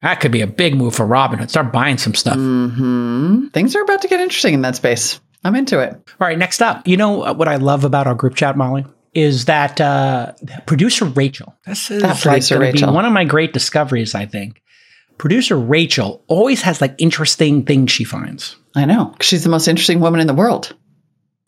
That 0.01 0.19
could 0.21 0.31
be 0.31 0.41
a 0.41 0.47
big 0.47 0.75
move 0.75 0.95
for 0.95 1.05
Robinhood. 1.07 1.49
Start 1.49 1.73
buying 1.73 1.97
some 1.97 2.13
stuff. 2.13 2.35
hmm 2.35 3.47
Things 3.47 3.75
are 3.75 3.81
about 3.81 4.01
to 4.03 4.07
get 4.07 4.19
interesting 4.19 4.53
in 4.53 4.61
that 4.61 4.75
space. 4.75 5.19
I'm 5.43 5.55
into 5.55 5.79
it. 5.79 5.91
All 5.91 6.27
right, 6.27 6.37
next 6.37 6.61
up. 6.61 6.87
You 6.87 6.97
know 6.97 7.23
uh, 7.23 7.33
what 7.33 7.47
I 7.47 7.55
love 7.57 7.83
about 7.83 8.07
our 8.07 8.15
group 8.15 8.35
chat, 8.35 8.55
Molly? 8.57 8.85
Is 9.13 9.45
that 9.45 9.81
uh, 9.81 10.33
producer 10.65 11.05
Rachel? 11.05 11.55
This 11.65 11.89
is 11.89 12.01
That 12.03 12.09
like 12.09 12.21
producer 12.21 12.55
gonna 12.55 12.65
be 12.67 12.71
Rachel. 12.73 12.93
one 12.93 13.05
of 13.05 13.11
my 13.13 13.23
great 13.25 13.53
discoveries, 13.53 14.13
I 14.13 14.25
think. 14.25 14.61
Producer 15.17 15.57
Rachel 15.57 16.23
always 16.27 16.61
has 16.61 16.79
like 16.81 16.93
interesting 16.99 17.65
things 17.65 17.91
she 17.91 18.03
finds. 18.03 18.55
I 18.75 18.85
know. 18.85 19.15
She's 19.21 19.43
the 19.43 19.49
most 19.49 19.67
interesting 19.67 19.99
woman 19.99 20.19
in 20.19 20.27
the 20.27 20.33
world. 20.35 20.75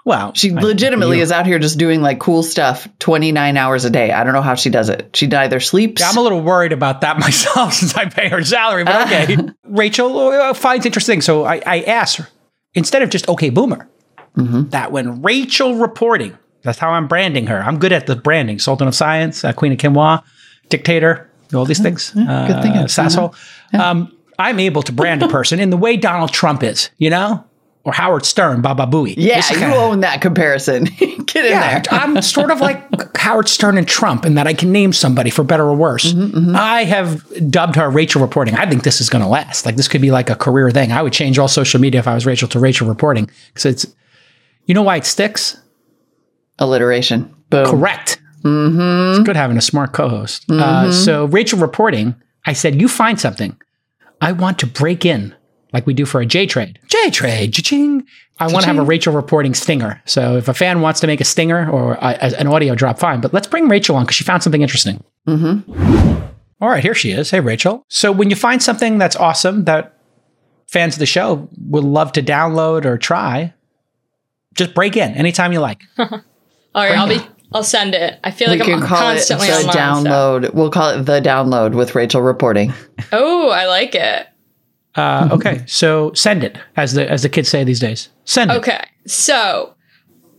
Well, 0.05 0.33
She 0.33 0.51
legitimately 0.51 1.19
is 1.19 1.31
out 1.31 1.45
here 1.45 1.59
just 1.59 1.77
doing 1.77 2.01
like 2.01 2.19
cool 2.19 2.41
stuff 2.41 2.87
29 2.99 3.57
hours 3.57 3.85
a 3.85 3.89
day. 3.89 4.11
I 4.11 4.23
don't 4.23 4.33
know 4.33 4.41
how 4.41 4.55
she 4.55 4.69
does 4.69 4.89
it. 4.89 5.09
She 5.15 5.31
either 5.31 5.59
sleeps. 5.59 6.01
Yeah, 6.01 6.09
I'm 6.09 6.17
a 6.17 6.21
little 6.21 6.41
worried 6.41 6.71
about 6.71 7.01
that 7.01 7.19
myself 7.19 7.73
since 7.73 7.93
I 7.95 8.05
pay 8.05 8.29
her 8.29 8.43
salary, 8.43 8.85
but 8.85 9.05
okay. 9.07 9.37
Rachel 9.65 10.17
uh, 10.29 10.53
finds 10.53 10.85
interesting. 10.85 11.21
So 11.21 11.43
I, 11.45 11.61
I 11.65 11.81
asked 11.81 12.17
her, 12.17 12.27
instead 12.73 13.01
of 13.03 13.09
just 13.09 13.27
okay, 13.29 13.49
boomer, 13.49 13.87
Mm-hmm. 14.37 14.69
that 14.69 14.91
when 14.91 15.21
Rachel 15.21 15.75
reporting, 15.75 16.37
that's 16.61 16.77
how 16.77 16.91
I'm 16.91 17.07
branding 17.07 17.47
her. 17.47 17.61
I'm 17.61 17.77
good 17.79 17.91
at 17.91 18.05
the 18.05 18.15
branding. 18.15 18.59
Sultan 18.59 18.87
of 18.87 18.95
Science, 18.95 19.43
uh, 19.43 19.51
Queen 19.53 19.71
of 19.73 19.79
Quinoa, 19.79 20.23
Dictator, 20.69 21.29
all 21.53 21.65
these 21.65 21.79
things. 21.79 22.11
good 22.11 22.25
thinking. 22.61 22.81
Uh, 22.83 22.85
Sassel. 22.87 23.35
Um, 23.77 24.15
I'm 24.37 24.59
able 24.59 24.83
to 24.83 24.93
brand 24.93 25.23
a 25.23 25.27
person 25.27 25.59
in 25.59 25.71
the 25.71 25.77
way 25.77 25.97
Donald 25.97 26.31
Trump 26.31 26.63
is, 26.63 26.89
you 26.97 27.09
know? 27.09 27.43
Or 27.85 27.93
Howard 27.93 28.25
Stern, 28.25 28.61
Baba 28.61 28.85
Booey. 28.85 29.13
yeah, 29.17 29.37
you 29.37 29.57
kinda- 29.57 29.75
own 29.75 30.01
that 30.01 30.21
comparison. 30.21 30.83
Get 31.29 31.45
in 31.45 31.51
yeah, 31.51 31.79
there. 31.79 31.83
I'm 31.99 32.21
sort 32.21 32.51
of 32.51 32.59
like 32.59 33.17
Howard 33.17 33.47
Stern 33.47 33.77
and 33.77 33.87
Trump 33.87 34.25
in 34.25 34.35
that 34.35 34.47
I 34.47 34.53
can 34.53 34.71
name 34.71 34.91
somebody 34.91 35.29
for 35.29 35.43
better 35.43 35.63
or 35.63 35.75
worse. 35.75 36.11
Mm-hmm, 36.11 36.55
I 36.55 36.83
have 36.83 37.49
dubbed 37.49 37.75
her 37.77 37.89
Rachel 37.89 38.21
Reporting. 38.21 38.55
I 38.55 38.65
think 38.69 38.83
this 38.83 38.99
is 38.99 39.09
going 39.09 39.23
to 39.23 39.29
last. 39.29 39.65
Like 39.65 39.77
this 39.77 39.87
could 39.87 40.01
be 40.01 40.11
like 40.11 40.29
a 40.29 40.35
career 40.35 40.69
thing. 40.71 40.91
I 40.91 41.01
would 41.01 41.13
change 41.13 41.39
all 41.39 41.47
social 41.47 41.79
media 41.79 41.99
if 41.99 42.07
I 42.07 42.13
was 42.13 42.25
Rachel 42.25 42.49
to 42.49 42.59
Rachel 42.59 42.87
Reporting 42.87 43.29
because 43.47 43.65
it's, 43.65 43.85
you 44.65 44.73
know 44.73 44.83
why 44.83 44.97
it 44.97 45.05
sticks? 45.05 45.57
Alliteration. 46.59 47.33
Boom. 47.49 47.65
Correct. 47.65 48.21
Mm-hmm. 48.43 49.19
It's 49.19 49.25
good 49.25 49.35
having 49.35 49.57
a 49.57 49.61
smart 49.61 49.93
co-host. 49.93 50.45
Uh, 50.49 50.91
so 50.91 51.25
Rachel 51.25 51.59
Reporting, 51.59 52.15
I 52.45 52.53
said, 52.53 52.79
you 52.79 52.87
find 52.87 53.19
something. 53.19 53.57
I 54.21 54.33
want 54.33 54.59
to 54.59 54.67
break 54.67 55.05
in 55.05 55.33
like 55.73 55.85
we 55.85 55.93
do 55.93 56.05
for 56.05 56.19
a 56.21 56.25
J 56.25 56.45
trade. 56.45 56.79
J 56.87 57.09
trade, 57.11 57.53
cha-ching. 57.53 58.05
I 58.39 58.47
want 58.47 58.61
to 58.63 58.67
have 58.67 58.77
a 58.79 58.83
Rachel 58.83 59.13
reporting 59.13 59.53
stinger. 59.53 60.01
So 60.05 60.37
if 60.37 60.47
a 60.47 60.53
fan 60.53 60.79
wants 60.81 60.99
to 61.01 61.07
make 61.07 61.19
a 61.19 61.25
stinger 61.25 61.69
or 61.69 61.93
a, 61.95 61.97
a- 62.21 62.39
an 62.39 62.47
audio 62.47 62.73
drop, 62.73 62.97
fine. 62.97 63.19
But 63.21 63.33
let's 63.33 63.47
bring 63.47 63.67
Rachel 63.67 63.95
on 63.97 64.03
because 64.05 64.15
she 64.15 64.23
found 64.23 64.43
something 64.43 64.61
interesting. 64.61 65.03
Mm-hmm. 65.27 66.21
All 66.61 66.69
right, 66.69 66.81
here 66.83 66.93
she 66.95 67.11
is. 67.11 67.31
Hey, 67.31 67.39
Rachel. 67.41 67.83
So 67.89 68.11
when 68.11 68.29
you 68.29 68.35
find 68.35 68.61
something 68.63 68.97
that's 68.97 69.15
awesome 69.15 69.65
that 69.65 69.97
fans 70.67 70.95
of 70.95 70.99
the 70.99 71.05
show 71.05 71.49
would 71.67 71.83
love 71.83 72.11
to 72.13 72.21
download 72.23 72.85
or 72.85 72.97
try, 72.97 73.53
just 74.53 74.73
break 74.73 74.95
in 74.97 75.13
anytime 75.15 75.51
you 75.53 75.59
like. 75.59 75.81
All 75.97 76.07
right, 76.75 76.97
I'll 76.97 77.07
be. 77.09 77.19
I'll 77.51 77.63
send 77.63 77.95
it. 77.95 78.19
I 78.23 78.31
feel 78.31 78.51
We 78.51 78.57
like 78.57 78.67
can 78.67 78.81
I'm 78.83 78.87
call 78.87 78.97
it 79.09 79.15
constantly 79.15 79.47
the 79.47 79.53
online. 79.55 79.73
so- 79.73 79.79
download. 79.79 80.53
We'll 80.53 80.69
call 80.69 80.89
it 80.91 81.03
the 81.03 81.19
download 81.19 81.73
with 81.75 81.95
Rachel 81.95 82.21
reporting. 82.21 82.73
Oh, 83.11 83.49
I 83.49 83.65
like 83.67 83.95
it. 83.95 84.27
Uh, 84.95 85.29
okay, 85.33 85.63
so 85.65 86.11
send 86.13 86.43
it, 86.43 86.57
as 86.75 86.93
the 86.93 87.09
as 87.09 87.23
the 87.23 87.29
kids 87.29 87.49
say 87.49 87.63
these 87.63 87.79
days. 87.79 88.09
Send 88.25 88.51
it. 88.51 88.57
Okay, 88.57 88.83
so 89.05 89.75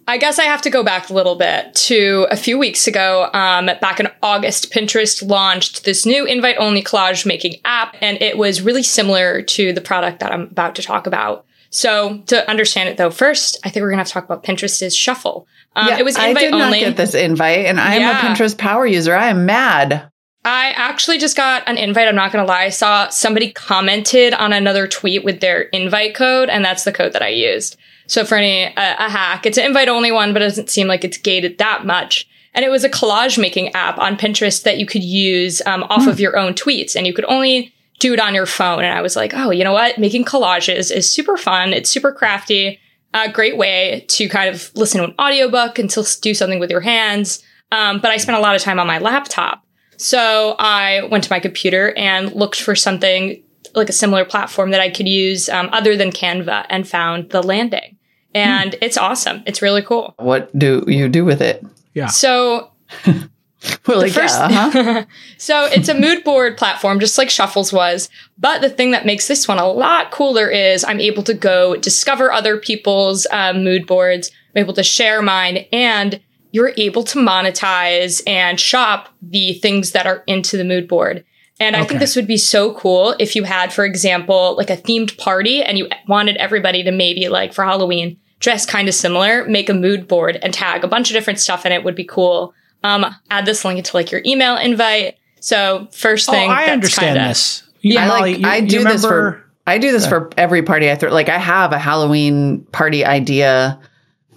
I 0.08 0.18
guess 0.18 0.38
I 0.38 0.44
have 0.44 0.62
to 0.62 0.70
go 0.70 0.82
back 0.82 1.08
a 1.08 1.14
little 1.14 1.36
bit 1.36 1.74
to 1.86 2.26
a 2.30 2.36
few 2.36 2.58
weeks 2.58 2.86
ago. 2.86 3.30
Um, 3.32 3.66
back 3.80 4.00
in 4.00 4.08
August, 4.22 4.72
Pinterest 4.72 5.26
launched 5.28 5.84
this 5.84 6.04
new 6.04 6.24
invite-only 6.26 6.82
collage 6.82 7.24
making 7.24 7.54
app, 7.64 7.96
and 8.00 8.20
it 8.20 8.36
was 8.36 8.60
really 8.60 8.82
similar 8.82 9.42
to 9.42 9.72
the 9.72 9.80
product 9.80 10.18
that 10.20 10.32
I'm 10.32 10.42
about 10.42 10.74
to 10.76 10.82
talk 10.82 11.06
about. 11.06 11.46
So 11.70 12.18
to 12.26 12.48
understand 12.50 12.88
it 12.88 12.96
though, 12.96 13.10
first 13.10 13.56
I 13.64 13.70
think 13.70 13.82
we're 13.82 13.90
gonna 13.90 14.00
have 14.00 14.08
to 14.08 14.12
talk 14.12 14.24
about 14.24 14.42
Pinterest's 14.42 14.94
Shuffle. 14.96 15.46
Um, 15.76 15.88
it 15.90 16.04
was 16.04 16.16
I 16.16 16.34
did 16.34 16.50
not 16.50 16.62
only. 16.62 16.80
get 16.80 16.96
this 16.96 17.14
invite, 17.14 17.66
and 17.66 17.78
I 17.80 17.94
am 17.94 18.00
Yeah. 18.00 18.18
a 18.18 18.34
Pinterest 18.36 18.58
power 18.58 18.84
user. 18.84 19.14
I 19.14 19.28
am 19.28 19.46
mad. 19.46 20.10
I 20.44 20.70
actually 20.70 21.18
just 21.18 21.36
got 21.36 21.62
an 21.66 21.76
invite. 21.76 22.08
I'm 22.08 22.14
not 22.14 22.32
going 22.32 22.44
to 22.44 22.50
lie. 22.50 22.64
I 22.64 22.68
saw 22.70 23.08
somebody 23.10 23.52
commented 23.52 24.32
on 24.32 24.52
another 24.52 24.86
tweet 24.88 25.22
with 25.22 25.40
their 25.40 25.62
invite 25.62 26.14
code, 26.14 26.48
and 26.48 26.64
that's 26.64 26.84
the 26.84 26.92
code 26.92 27.12
that 27.12 27.22
I 27.22 27.28
used. 27.28 27.76
So 28.06 28.24
for 28.24 28.36
any 28.36 28.66
uh, 28.74 28.96
a 28.98 29.10
hack, 29.10 29.44
it's 29.44 29.58
an 29.58 29.66
invite 29.66 29.88
only 29.88 30.10
one, 30.10 30.32
but 30.32 30.40
it 30.42 30.46
doesn't 30.46 30.70
seem 30.70 30.86
like 30.86 31.04
it's 31.04 31.18
gated 31.18 31.58
that 31.58 31.84
much. 31.84 32.26
And 32.54 32.64
it 32.64 32.70
was 32.70 32.84
a 32.84 32.88
collage 32.88 33.38
making 33.38 33.74
app 33.74 33.98
on 33.98 34.16
Pinterest 34.16 34.62
that 34.64 34.78
you 34.78 34.86
could 34.86 35.04
use 35.04 35.62
um, 35.66 35.84
off 35.84 36.06
of 36.06 36.18
your 36.18 36.36
own 36.36 36.54
tweets, 36.54 36.96
and 36.96 37.06
you 37.06 37.12
could 37.12 37.26
only 37.26 37.72
do 37.98 38.14
it 38.14 38.20
on 38.20 38.34
your 38.34 38.46
phone. 38.46 38.82
And 38.82 38.96
I 38.96 39.02
was 39.02 39.14
like, 39.14 39.34
oh, 39.34 39.50
you 39.50 39.62
know 39.62 39.74
what? 39.74 39.98
Making 39.98 40.24
collages 40.24 40.90
is 40.90 41.08
super 41.08 41.36
fun. 41.36 41.74
It's 41.74 41.90
super 41.90 42.12
crafty. 42.12 42.80
A 43.12 43.30
great 43.30 43.58
way 43.58 44.06
to 44.08 44.28
kind 44.28 44.52
of 44.52 44.72
listen 44.74 45.00
to 45.00 45.08
an 45.08 45.14
audiobook 45.20 45.78
and 45.78 45.90
still 45.90 46.06
do 46.22 46.32
something 46.32 46.58
with 46.58 46.70
your 46.70 46.80
hands. 46.80 47.42
Um, 47.70 48.00
but 48.00 48.10
I 48.10 48.16
spent 48.16 48.38
a 48.38 48.40
lot 48.40 48.56
of 48.56 48.62
time 48.62 48.80
on 48.80 48.86
my 48.86 48.98
laptop. 48.98 49.64
So 50.00 50.56
I 50.58 51.02
went 51.10 51.24
to 51.24 51.32
my 51.32 51.40
computer 51.40 51.92
and 51.96 52.32
looked 52.32 52.60
for 52.60 52.74
something 52.74 53.42
like 53.74 53.90
a 53.90 53.92
similar 53.92 54.24
platform 54.24 54.70
that 54.70 54.80
I 54.80 54.88
could 54.88 55.06
use 55.06 55.48
um, 55.50 55.68
other 55.72 55.94
than 55.94 56.10
Canva 56.10 56.64
and 56.70 56.88
found 56.88 57.28
the 57.30 57.42
landing. 57.42 57.98
And 58.34 58.76
it's 58.80 58.96
awesome. 58.96 59.42
It's 59.46 59.60
really 59.60 59.82
cool. 59.82 60.14
What 60.16 60.56
do 60.58 60.84
you 60.86 61.08
do 61.08 61.24
with 61.24 61.42
it? 61.42 61.64
Yeah. 61.92 62.06
So 62.06 62.70
We're 63.86 63.96
like, 63.96 64.12
first- 64.12 64.38
yeah, 64.38 64.70
uh-huh. 64.74 65.04
so 65.36 65.66
it's 65.66 65.90
a 65.90 65.94
mood 65.94 66.24
board 66.24 66.56
platform, 66.56 66.98
just 66.98 67.18
like 67.18 67.28
Shuffles 67.28 67.70
was. 67.70 68.08
But 68.38 68.62
the 68.62 68.70
thing 68.70 68.92
that 68.92 69.04
makes 69.04 69.28
this 69.28 69.46
one 69.46 69.58
a 69.58 69.68
lot 69.68 70.10
cooler 70.10 70.48
is 70.48 70.82
I'm 70.82 71.00
able 71.00 71.22
to 71.24 71.34
go 71.34 71.76
discover 71.76 72.32
other 72.32 72.56
people's 72.56 73.26
um, 73.30 73.62
mood 73.62 73.86
boards. 73.86 74.30
I'm 74.54 74.62
able 74.62 74.72
to 74.74 74.82
share 74.82 75.20
mine, 75.20 75.66
and 75.72 76.20
you're 76.52 76.72
able 76.76 77.02
to 77.04 77.18
monetize 77.18 78.22
and 78.26 78.58
shop 78.58 79.08
the 79.22 79.54
things 79.54 79.92
that 79.92 80.06
are 80.06 80.22
into 80.26 80.56
the 80.56 80.64
mood 80.64 80.88
board. 80.88 81.24
And 81.58 81.76
I 81.76 81.80
Okay. 81.80 81.88
think 81.88 82.00
this 82.00 82.16
would 82.16 82.26
be 82.26 82.38
so 82.38 82.72
cool 82.74 83.14
if 83.18 83.36
you 83.36 83.44
had, 83.44 83.72
for 83.72 83.84
example, 83.84 84.54
like 84.56 84.70
a 84.70 84.76
themed 84.76 85.16
party 85.18 85.62
and 85.62 85.76
you 85.78 85.88
wanted 86.08 86.36
everybody 86.38 86.82
to 86.84 86.90
maybe 86.90 87.28
like 87.28 87.52
for 87.52 87.64
Halloween 87.64 88.16
dress 88.40 88.64
kind 88.64 88.88
of 88.88 88.94
similar, 88.94 89.44
make 89.44 89.68
a 89.68 89.74
mood 89.74 90.08
board 90.08 90.38
and 90.42 90.54
tag 90.54 90.82
a 90.82 90.88
bunch 90.88 91.10
of 91.10 91.14
different 91.14 91.38
stuff 91.38 91.66
in 91.66 91.72
it 91.72 91.84
would 91.84 91.94
be 91.94 92.04
cool. 92.04 92.54
Um, 92.82 93.04
add 93.30 93.44
this 93.44 93.62
link 93.66 93.84
to 93.84 93.96
like 93.96 94.10
your 94.10 94.22
email 94.24 94.56
invite. 94.56 95.16
So 95.40 95.86
first 95.92 96.28
Oh, 96.28 96.32
thing, 96.32 96.50
I 96.50 96.60
that's 96.62 96.72
understand 96.72 97.16
kinda- 97.16 97.28
this. 97.28 97.62
You- 97.82 97.98
I 97.98 98.08
like 98.08 98.38
you- 98.38 98.48
I 98.48 98.56
you 98.56 98.66
do 98.68 98.84
this 98.84 99.04
for 99.04 99.44
I 99.66 99.76
do 99.78 99.92
this 99.92 100.06
for 100.06 100.30
every 100.38 100.62
party 100.62 100.90
I 100.90 100.94
throw. 100.96 101.12
Like 101.12 101.28
I 101.28 101.38
have 101.38 101.72
a 101.72 101.78
Halloween 101.78 102.62
party 102.72 103.04
idea 103.04 103.78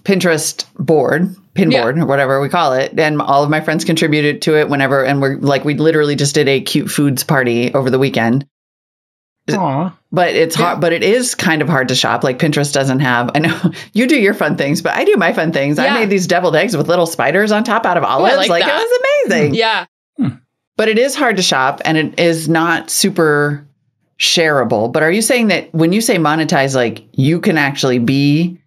Pinterest 0.03 0.65
board, 0.77 1.33
pin 1.53 1.71
Yeah. 1.71 1.85
or 1.85 2.05
whatever 2.05 2.41
we 2.41 2.49
call 2.49 2.73
it, 2.73 2.97
and 2.99 3.21
all 3.21 3.43
of 3.43 3.49
my 3.49 3.61
friends 3.61 3.85
contributed 3.85 4.41
to 4.43 4.57
it 4.57 4.69
whenever. 4.69 5.03
And 5.03 5.21
we're 5.21 5.37
like 5.37 5.63
we 5.65 5.75
literally 5.75 6.15
just 6.15 6.35
did 6.35 6.47
a 6.47 6.61
cute 6.61 6.89
foods 6.89 7.23
party 7.23 7.73
over 7.73 7.89
the 7.89 7.99
weekend. 7.99 8.45
Aw. 9.51 9.97
But 10.11 10.35
it's 10.35 10.55
hard. 10.55 10.79
But 10.79 10.93
it 10.93 11.03
is 11.03 11.35
kind 11.35 11.61
of 11.61 11.67
hard 11.67 11.89
to 11.89 11.95
shop. 11.95 12.23
Like 12.23 12.39
Pinterest 12.39 12.71
doesn't 12.71 12.99
have. 12.99 13.31
I 13.35 13.39
know 13.39 13.61
you 13.93 14.07
do 14.07 14.15
your 14.19 14.33
fun 14.33 14.55
things, 14.55 14.81
but 14.81 14.93
I 14.93 15.03
do 15.03 15.15
my 15.17 15.33
fun 15.33 15.51
things. 15.51 15.77
I 15.79 15.93
made 15.93 16.09
these 16.09 16.27
deviled 16.27 16.55
eggs 16.55 16.77
with 16.77 16.87
little 16.87 17.05
spiders 17.05 17.51
on 17.51 17.63
top 17.63 17.85
out 17.85 17.97
of 17.97 18.03
olives. 18.03 18.37
like 18.37 18.49
like 18.49 18.63
it 18.65 18.73
was 18.73 18.99
amazing. 19.29 19.53
Yeah. 19.55 19.85
Hmm. 20.17 20.27
But 20.77 20.87
it 20.87 20.97
is 20.97 21.13
hard 21.15 21.35
to 21.37 21.43
shop 21.43 21.81
and 21.83 21.97
it 21.97 22.19
is 22.19 22.47
not 22.47 22.89
super 22.89 23.67
shareable. 24.17 24.91
But 24.91 25.03
are 25.03 25.11
you 25.11 25.21
saying 25.21 25.47
that 25.47 25.73
when 25.73 25.91
you 25.91 25.99
say 25.99 26.15
monetize, 26.17 26.73
like 26.75 27.03
you 27.11 27.41
can 27.41 27.57
actually 27.57 27.99
be 27.99 28.61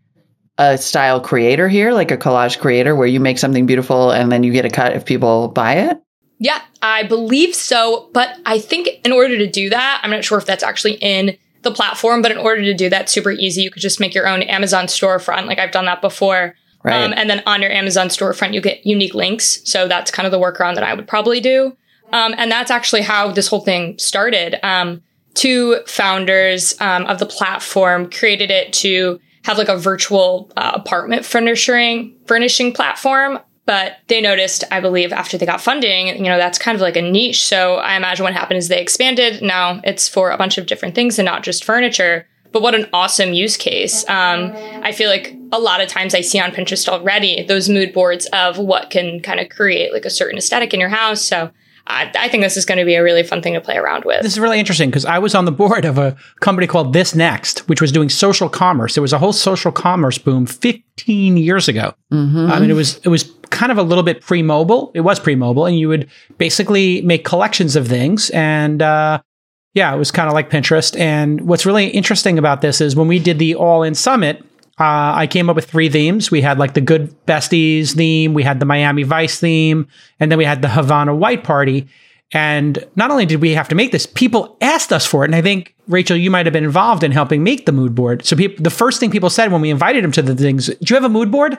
a 0.58 0.78
style 0.78 1.20
creator 1.20 1.68
here, 1.68 1.92
like 1.92 2.10
a 2.10 2.16
collage 2.16 2.58
creator 2.58 2.94
where 2.94 3.06
you 3.06 3.20
make 3.20 3.38
something 3.38 3.66
beautiful 3.66 4.10
and 4.10 4.32
then 4.32 4.42
you 4.42 4.52
get 4.52 4.64
a 4.64 4.70
cut 4.70 4.94
if 4.94 5.04
people 5.04 5.48
buy 5.48 5.74
it? 5.74 6.00
Yeah, 6.38 6.60
I 6.82 7.02
believe 7.02 7.54
so. 7.54 8.10
But 8.12 8.38
I 8.46 8.58
think 8.58 8.88
in 9.04 9.12
order 9.12 9.36
to 9.38 9.46
do 9.46 9.70
that, 9.70 10.00
I'm 10.02 10.10
not 10.10 10.24
sure 10.24 10.38
if 10.38 10.46
that's 10.46 10.62
actually 10.62 10.94
in 10.94 11.36
the 11.62 11.70
platform, 11.70 12.22
but 12.22 12.30
in 12.30 12.38
order 12.38 12.62
to 12.62 12.74
do 12.74 12.88
that 12.90 13.08
super 13.08 13.32
easy, 13.32 13.62
you 13.62 13.70
could 13.70 13.82
just 13.82 14.00
make 14.00 14.14
your 14.14 14.26
own 14.26 14.42
Amazon 14.42 14.86
storefront. 14.86 15.46
Like 15.46 15.58
I've 15.58 15.72
done 15.72 15.86
that 15.86 16.00
before. 16.00 16.54
Right. 16.82 17.02
Um, 17.02 17.12
and 17.16 17.28
then 17.28 17.42
on 17.46 17.62
your 17.62 17.70
Amazon 17.70 18.08
storefront, 18.08 18.54
you 18.54 18.60
get 18.60 18.86
unique 18.86 19.14
links. 19.14 19.60
So 19.64 19.88
that's 19.88 20.10
kind 20.10 20.26
of 20.26 20.30
the 20.30 20.38
workaround 20.38 20.76
that 20.76 20.84
I 20.84 20.94
would 20.94 21.08
probably 21.08 21.40
do. 21.40 21.76
Um, 22.12 22.34
and 22.38 22.50
that's 22.50 22.70
actually 22.70 23.02
how 23.02 23.32
this 23.32 23.48
whole 23.48 23.60
thing 23.60 23.98
started. 23.98 24.64
Um, 24.64 25.02
two 25.34 25.80
founders 25.86 26.80
um, 26.80 27.04
of 27.06 27.18
the 27.18 27.26
platform 27.26 28.10
created 28.10 28.50
it 28.50 28.72
to 28.74 29.20
have 29.46 29.58
like 29.58 29.68
a 29.68 29.76
virtual 29.76 30.50
uh, 30.56 30.72
apartment 30.74 31.24
furnishing 31.24 32.12
furnishing 32.26 32.72
platform. 32.72 33.38
But 33.64 33.98
they 34.08 34.20
noticed, 34.20 34.62
I 34.70 34.80
believe, 34.80 35.12
after 35.12 35.36
they 35.36 35.46
got 35.46 35.60
funding, 35.60 36.08
you 36.24 36.30
know, 36.30 36.36
that's 36.36 36.58
kind 36.58 36.74
of 36.76 36.80
like 36.80 36.96
a 36.96 37.02
niche. 37.02 37.44
So 37.44 37.76
I 37.76 37.96
imagine 37.96 38.22
what 38.22 38.32
happened 38.32 38.58
is 38.58 38.68
they 38.68 38.80
expanded. 38.80 39.42
Now 39.42 39.80
it's 39.82 40.08
for 40.08 40.30
a 40.30 40.36
bunch 40.36 40.58
of 40.58 40.66
different 40.66 40.94
things 40.94 41.18
and 41.18 41.26
not 41.26 41.42
just 41.42 41.64
furniture. 41.64 42.26
But 42.52 42.62
what 42.62 42.74
an 42.74 42.88
awesome 42.92 43.32
use 43.34 43.56
case. 43.56 44.08
Um, 44.08 44.52
I 44.82 44.92
feel 44.92 45.10
like 45.10 45.36
a 45.52 45.58
lot 45.58 45.80
of 45.80 45.88
times 45.88 46.14
I 46.14 46.20
see 46.22 46.40
on 46.40 46.52
Pinterest 46.52 46.88
already 46.88 47.44
those 47.44 47.68
mood 47.68 47.92
boards 47.92 48.26
of 48.26 48.58
what 48.58 48.90
can 48.90 49.20
kind 49.20 49.40
of 49.40 49.48
create 49.48 49.92
like 49.92 50.04
a 50.04 50.10
certain 50.10 50.38
aesthetic 50.38 50.72
in 50.72 50.80
your 50.80 50.88
house. 50.88 51.22
So 51.22 51.50
I, 51.88 52.10
I 52.18 52.28
think 52.28 52.42
this 52.42 52.56
is 52.56 52.64
going 52.64 52.78
to 52.78 52.84
be 52.84 52.94
a 52.94 53.02
really 53.02 53.22
fun 53.22 53.42
thing 53.42 53.54
to 53.54 53.60
play 53.60 53.76
around 53.76 54.04
with. 54.04 54.22
This 54.22 54.32
is 54.32 54.40
really 54.40 54.58
interesting 54.58 54.90
because 54.90 55.04
I 55.04 55.18
was 55.18 55.34
on 55.34 55.44
the 55.44 55.52
board 55.52 55.84
of 55.84 55.98
a 55.98 56.16
company 56.40 56.66
called 56.66 56.92
This 56.92 57.14
Next, 57.14 57.68
which 57.68 57.80
was 57.80 57.92
doing 57.92 58.08
social 58.08 58.48
commerce. 58.48 58.94
There 58.94 59.02
was 59.02 59.12
a 59.12 59.18
whole 59.18 59.32
social 59.32 59.70
commerce 59.70 60.18
boom 60.18 60.46
15 60.46 61.36
years 61.36 61.68
ago. 61.68 61.94
I 62.50 62.58
mean, 62.60 62.70
it 62.70 62.74
was 62.74 62.98
it 62.98 63.08
was 63.08 63.32
kind 63.50 63.70
of 63.70 63.78
a 63.78 63.82
little 63.82 64.02
bit 64.02 64.20
pre-mobile. 64.20 64.90
It 64.94 65.02
was 65.02 65.20
pre-mobile, 65.20 65.66
and 65.66 65.78
you 65.78 65.88
would 65.88 66.08
basically 66.38 67.02
make 67.02 67.24
collections 67.24 67.76
of 67.76 67.86
things, 67.86 68.30
and 68.30 68.82
uh, 68.82 69.20
yeah, 69.74 69.94
it 69.94 69.98
was 69.98 70.10
kind 70.10 70.26
of 70.28 70.34
like 70.34 70.50
Pinterest. 70.50 70.98
And 70.98 71.42
what's 71.42 71.66
really 71.66 71.86
interesting 71.88 72.38
about 72.38 72.62
this 72.62 72.80
is 72.80 72.96
when 72.96 73.08
we 73.08 73.18
did 73.18 73.38
the 73.38 73.54
All 73.54 73.82
In 73.82 73.94
Summit. 73.94 74.44
Uh, 74.78 75.16
I 75.16 75.26
came 75.26 75.48
up 75.48 75.56
with 75.56 75.70
three 75.70 75.88
themes. 75.88 76.30
We 76.30 76.42
had 76.42 76.58
like 76.58 76.74
the 76.74 76.82
Good 76.82 77.14
Besties 77.26 77.94
theme, 77.94 78.34
we 78.34 78.42
had 78.42 78.60
the 78.60 78.66
Miami 78.66 79.04
Vice 79.04 79.40
theme, 79.40 79.88
and 80.20 80.30
then 80.30 80.38
we 80.38 80.44
had 80.44 80.60
the 80.60 80.68
Havana 80.68 81.14
White 81.14 81.44
Party. 81.44 81.88
And 82.32 82.84
not 82.96 83.10
only 83.10 83.24
did 83.24 83.40
we 83.40 83.54
have 83.54 83.68
to 83.68 83.74
make 83.74 83.92
this, 83.92 84.04
people 84.04 84.56
asked 84.60 84.92
us 84.92 85.06
for 85.06 85.22
it. 85.22 85.26
And 85.28 85.34
I 85.34 85.42
think 85.42 85.74
Rachel, 85.86 86.16
you 86.16 86.30
might 86.30 86.44
have 86.44 86.52
been 86.52 86.64
involved 86.64 87.04
in 87.04 87.12
helping 87.12 87.42
make 87.42 87.66
the 87.66 87.72
mood 87.72 87.94
board. 87.94 88.26
So 88.26 88.34
the 88.34 88.70
first 88.70 89.00
thing 89.00 89.10
people 89.10 89.30
said 89.30 89.52
when 89.52 89.60
we 89.60 89.70
invited 89.70 90.02
them 90.02 90.12
to 90.12 90.22
the 90.22 90.34
things, 90.34 90.66
"Do 90.66 90.76
you 90.88 90.96
have 90.96 91.04
a 91.04 91.08
mood 91.08 91.30
board?" 91.30 91.56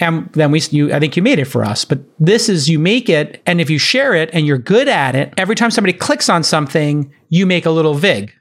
And 0.00 0.30
then 0.32 0.50
we, 0.50 0.60
you, 0.70 0.92
I 0.92 0.98
think 0.98 1.16
you 1.16 1.22
made 1.22 1.38
it 1.38 1.44
for 1.44 1.64
us. 1.64 1.84
But 1.84 2.00
this 2.18 2.48
is 2.48 2.68
you 2.68 2.78
make 2.78 3.08
it, 3.08 3.40
and 3.46 3.60
if 3.60 3.70
you 3.70 3.78
share 3.78 4.14
it 4.14 4.30
and 4.32 4.46
you're 4.46 4.58
good 4.58 4.88
at 4.88 5.14
it, 5.14 5.32
every 5.36 5.54
time 5.54 5.70
somebody 5.70 5.92
clicks 5.92 6.28
on 6.28 6.42
something, 6.42 7.12
you 7.28 7.46
make 7.46 7.66
a 7.66 7.70
little 7.70 7.94
vig. 7.94 8.32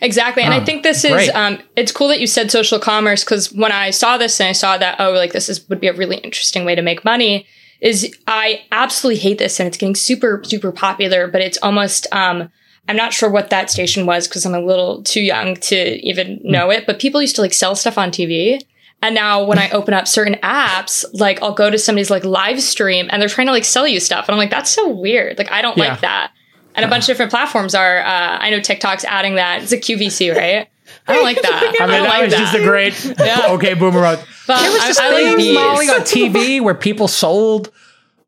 Exactly. 0.00 0.42
And 0.42 0.52
I 0.52 0.62
think 0.64 0.82
this 0.82 1.04
is, 1.04 1.30
um, 1.34 1.58
it's 1.74 1.90
cool 1.90 2.08
that 2.08 2.20
you 2.20 2.26
said 2.26 2.50
social 2.50 2.78
commerce 2.78 3.24
because 3.24 3.52
when 3.52 3.72
I 3.72 3.90
saw 3.90 4.18
this 4.18 4.38
and 4.40 4.48
I 4.48 4.52
saw 4.52 4.76
that 4.76 5.00
oh 5.00 5.12
like 5.12 5.32
this 5.32 5.48
is 5.48 5.66
would 5.68 5.80
be 5.80 5.88
a 5.88 5.94
really 5.94 6.18
interesting 6.18 6.64
way 6.66 6.74
to 6.74 6.82
make 6.82 7.04
money 7.04 7.46
is 7.80 8.14
I 8.26 8.64
absolutely 8.72 9.20
hate 9.20 9.38
this 9.38 9.58
and 9.58 9.66
it's 9.66 9.76
getting 9.78 9.94
super 9.94 10.42
super 10.44 10.70
popular, 10.72 11.28
but 11.28 11.40
it's 11.40 11.58
almost 11.62 12.06
um, 12.12 12.50
I'm 12.88 12.96
not 12.96 13.12
sure 13.14 13.30
what 13.30 13.50
that 13.50 13.70
station 13.70 14.06
was 14.06 14.28
because 14.28 14.44
I'm 14.44 14.54
a 14.54 14.60
little 14.60 15.02
too 15.02 15.20
young 15.22 15.56
to 15.56 15.76
even 16.06 16.38
Hmm. 16.42 16.50
know 16.50 16.70
it. 16.70 16.84
But 16.86 16.98
people 17.00 17.20
used 17.22 17.36
to 17.36 17.42
like 17.42 17.54
sell 17.54 17.74
stuff 17.74 17.96
on 17.98 18.10
TV. 18.10 18.60
And 19.02 19.14
now 19.14 19.44
when 19.44 19.58
I 19.58 19.70
open 19.78 19.92
up 19.94 20.06
certain 20.08 20.34
apps, 20.42 21.04
like 21.14 21.42
I'll 21.42 21.52
go 21.54 21.70
to 21.70 21.78
somebody's 21.78 22.10
like 22.10 22.24
live 22.24 22.62
stream 22.62 23.08
and 23.10 23.20
they're 23.20 23.28
trying 23.28 23.46
to 23.48 23.52
like 23.52 23.64
sell 23.64 23.86
you 23.88 24.00
stuff. 24.00 24.26
And 24.28 24.34
I'm 24.34 24.38
like, 24.38 24.50
that's 24.50 24.70
so 24.70 24.88
weird. 24.88 25.38
Like 25.38 25.50
I 25.50 25.62
don't 25.62 25.76
Yeah. 25.78 25.88
like 25.88 26.00
that. 26.02 26.32
And 26.76 26.84
a 26.84 26.88
bunch 26.88 27.04
of 27.04 27.06
different 27.08 27.30
platforms 27.30 27.74
are, 27.74 27.98
uh, 28.00 28.38
I 28.40 28.50
know 28.50 28.60
TikTok's 28.60 29.04
adding 29.04 29.36
that. 29.36 29.62
It's 29.62 29.72
a 29.72 29.78
QVC, 29.78 30.34
right? 30.36 30.68
I 31.08 31.14
don't 31.14 31.24
like 31.24 31.40
that. 31.42 31.52
I, 31.52 31.84
I 31.84 31.86
mean, 31.86 31.94
don't 31.98 32.02
that 32.02 32.08
like 32.08 32.22
was 32.24 32.32
that. 32.32 32.38
just 32.38 32.54
a 32.54 32.62
great. 32.62 33.16
Yeah. 33.18 33.52
Okay, 33.54 33.74
Boomerang. 33.74 34.18
but 34.46 34.60
There 34.60 34.70
was 34.72 34.82
I, 34.82 34.86
just 34.88 35.00
I 35.00 35.10
like. 35.10 35.54
Molly, 35.54 35.88
on 35.88 36.00
TV 36.02 36.60
where 36.62 36.74
people 36.74 37.08
sold 37.08 37.72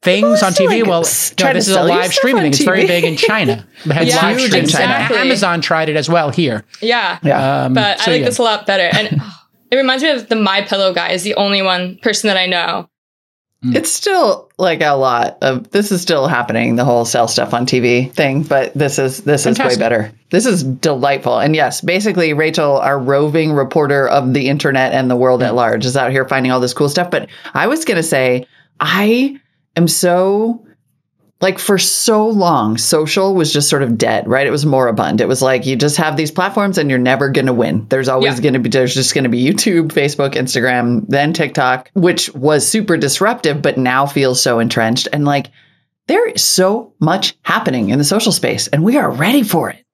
things 0.02 0.42
on 0.42 0.52
TV. 0.52 0.80
like, 0.80 0.86
well, 0.86 1.00
no, 1.02 1.52
this 1.52 1.68
is 1.68 1.76
a 1.76 1.82
live 1.82 2.12
streaming 2.12 2.42
thing. 2.44 2.52
It's 2.52 2.64
very 2.64 2.86
big 2.86 3.04
in 3.04 3.16
China. 3.30 3.66
They 3.84 3.94
had 3.94 4.06
Yeah, 4.08 4.16
live 4.22 4.38
huge 4.38 4.48
streaming. 4.50 4.64
in 4.64 4.70
China. 4.72 4.84
exactly. 4.94 5.18
Amazon 5.18 5.60
tried 5.60 5.88
it 5.88 5.96
as 5.96 6.08
well 6.08 6.30
here. 6.30 6.64
Yeah. 6.80 7.18
Yeah. 7.22 7.64
Um, 7.64 7.74
But 7.74 8.00
so 8.00 8.10
I 8.10 8.14
like 8.14 8.20
yeah. 8.22 8.26
this 8.28 8.38
a 8.38 8.42
lot 8.42 8.64
better. 8.66 8.84
And 8.96 9.20
it 9.70 9.76
reminds 9.76 10.02
me 10.02 10.10
of 10.10 10.28
the 10.28 10.36
My 10.36 10.62
Pillow 10.62 10.94
guy 10.94 11.10
is 11.12 11.22
the 11.24 11.34
only 11.34 11.62
one 11.62 11.98
person 12.00 12.28
that 12.28 12.36
I 12.36 12.46
know. 12.46 12.88
Mm. 13.64 13.74
It's 13.74 13.90
still 13.90 14.48
like 14.56 14.82
a 14.82 14.92
lot 14.92 15.38
of 15.42 15.70
this 15.72 15.90
is 15.90 16.00
still 16.00 16.28
happening, 16.28 16.76
the 16.76 16.84
whole 16.84 17.04
sell 17.04 17.26
stuff 17.26 17.52
on 17.52 17.66
TV 17.66 18.10
thing, 18.12 18.44
but 18.44 18.72
this 18.74 19.00
is 19.00 19.24
this 19.24 19.46
is 19.46 19.58
way 19.58 19.76
better. 19.76 20.12
This 20.30 20.46
is 20.46 20.62
delightful. 20.62 21.40
And 21.40 21.56
yes, 21.56 21.80
basically 21.80 22.34
Rachel, 22.34 22.76
our 22.78 22.98
roving 22.98 23.52
reporter 23.52 24.06
of 24.08 24.32
the 24.32 24.48
internet 24.48 24.92
and 24.92 25.10
the 25.10 25.16
world 25.16 25.42
at 25.42 25.52
mm. 25.52 25.56
large, 25.56 25.84
is 25.84 25.96
out 25.96 26.12
here 26.12 26.28
finding 26.28 26.52
all 26.52 26.60
this 26.60 26.72
cool 26.74 26.88
stuff. 26.88 27.10
But 27.10 27.28
I 27.52 27.66
was 27.66 27.84
gonna 27.84 28.04
say, 28.04 28.46
I 28.78 29.40
am 29.74 29.88
so 29.88 30.64
like 31.40 31.58
for 31.58 31.78
so 31.78 32.26
long, 32.26 32.76
social 32.78 33.34
was 33.34 33.52
just 33.52 33.68
sort 33.68 33.82
of 33.82 33.96
dead, 33.96 34.26
right? 34.26 34.46
It 34.46 34.50
was 34.50 34.66
moribund. 34.66 35.20
It 35.20 35.28
was 35.28 35.40
like 35.40 35.66
you 35.66 35.76
just 35.76 35.96
have 35.96 36.16
these 36.16 36.30
platforms 36.32 36.78
and 36.78 36.90
you're 36.90 36.98
never 36.98 37.28
going 37.28 37.46
to 37.46 37.52
win. 37.52 37.86
There's 37.88 38.08
always 38.08 38.34
Yeah. 38.36 38.40
going 38.42 38.54
to 38.54 38.60
be, 38.60 38.68
there's 38.70 38.94
just 38.94 39.14
going 39.14 39.24
to 39.24 39.30
be 39.30 39.44
YouTube, 39.44 39.88
Facebook, 39.88 40.34
Instagram, 40.34 41.04
then 41.08 41.32
TikTok, 41.32 41.90
which 41.94 42.34
was 42.34 42.66
super 42.66 42.96
disruptive, 42.96 43.62
but 43.62 43.78
now 43.78 44.04
feels 44.06 44.42
so 44.42 44.58
entrenched. 44.58 45.06
And 45.12 45.24
like 45.24 45.46
there 46.08 46.28
is 46.28 46.42
so 46.42 46.92
much 46.98 47.36
happening 47.42 47.90
in 47.90 47.98
the 47.98 48.04
social 48.04 48.32
space 48.32 48.66
and 48.68 48.82
we 48.82 48.96
are 48.96 49.10
ready 49.10 49.42
for 49.44 49.70
it. 49.70 49.84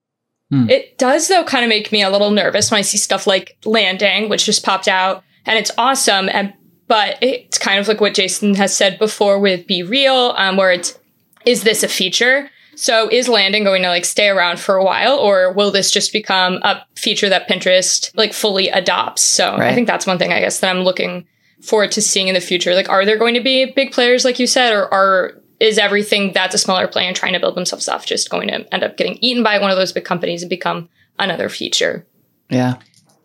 It 0.70 0.98
does, 0.98 1.26
though, 1.26 1.42
kind 1.42 1.64
of 1.64 1.68
make 1.68 1.90
me 1.90 2.02
a 2.04 2.10
little 2.10 2.30
nervous 2.30 2.70
when 2.70 2.78
I 2.78 2.82
see 2.82 2.96
stuff 2.98 3.26
like 3.26 3.56
Landing, 3.64 4.28
which 4.28 4.44
just 4.44 4.64
popped 4.64 4.86
out, 4.86 5.24
and 5.46 5.58
it's 5.58 5.72
awesome. 5.76 6.28
And 6.28 6.52
but 6.86 7.18
it's 7.22 7.58
kind 7.58 7.80
of 7.80 7.88
like 7.88 8.00
what 8.00 8.14
Jason 8.14 8.54
has 8.54 8.76
said 8.76 8.96
before 9.00 9.40
with 9.40 9.66
BeReal, 9.66 10.38
um, 10.38 10.56
where 10.56 10.70
it's 10.70 10.96
is 11.44 11.62
this 11.62 11.82
a 11.82 11.88
feature? 11.88 12.50
So 12.76 13.08
is 13.08 13.28
Landing 13.28 13.64
going 13.64 13.82
to 13.82 13.88
like 13.88 14.04
stay 14.04 14.28
around 14.28 14.58
for 14.58 14.76
a 14.76 14.84
while, 14.84 15.16
or 15.16 15.52
will 15.52 15.70
this 15.70 15.90
just 15.90 16.12
become 16.12 16.58
a 16.62 16.84
feature 16.96 17.28
that 17.28 17.48
Pinterest 17.48 18.10
like 18.16 18.32
fully 18.32 18.68
adopts? 18.68 19.22
So 19.22 19.54
I 19.54 19.74
think 19.74 19.86
that's 19.86 20.06
one 20.06 20.18
thing 20.18 20.32
I 20.32 20.40
guess 20.40 20.60
that 20.60 20.74
I'm 20.74 20.82
looking 20.82 21.26
forward 21.62 21.92
to 21.92 22.02
seeing 22.02 22.28
in 22.28 22.34
the 22.34 22.40
future. 22.40 22.74
Like, 22.74 22.88
are 22.88 23.04
there 23.04 23.18
going 23.18 23.34
to 23.34 23.40
be 23.42 23.72
big 23.72 23.92
players 23.92 24.24
like 24.24 24.38
you 24.38 24.46
said, 24.46 24.72
or 24.72 24.92
are 24.92 25.34
is 25.60 25.78
everything 25.78 26.32
that's 26.32 26.54
a 26.54 26.58
smaller 26.58 26.88
player 26.88 27.06
and 27.06 27.16
trying 27.16 27.32
to 27.32 27.40
build 27.40 27.54
themselves 27.54 27.88
up 27.88 28.04
just 28.04 28.28
going 28.28 28.48
to 28.48 28.74
end 28.74 28.82
up 28.82 28.96
getting 28.96 29.18
eaten 29.20 29.42
by 29.42 29.58
one 29.58 29.70
of 29.70 29.76
those 29.76 29.92
big 29.92 30.04
companies 30.04 30.42
and 30.42 30.50
become 30.50 30.88
another 31.18 31.48
feature? 31.48 32.06
Yeah. 32.50 32.78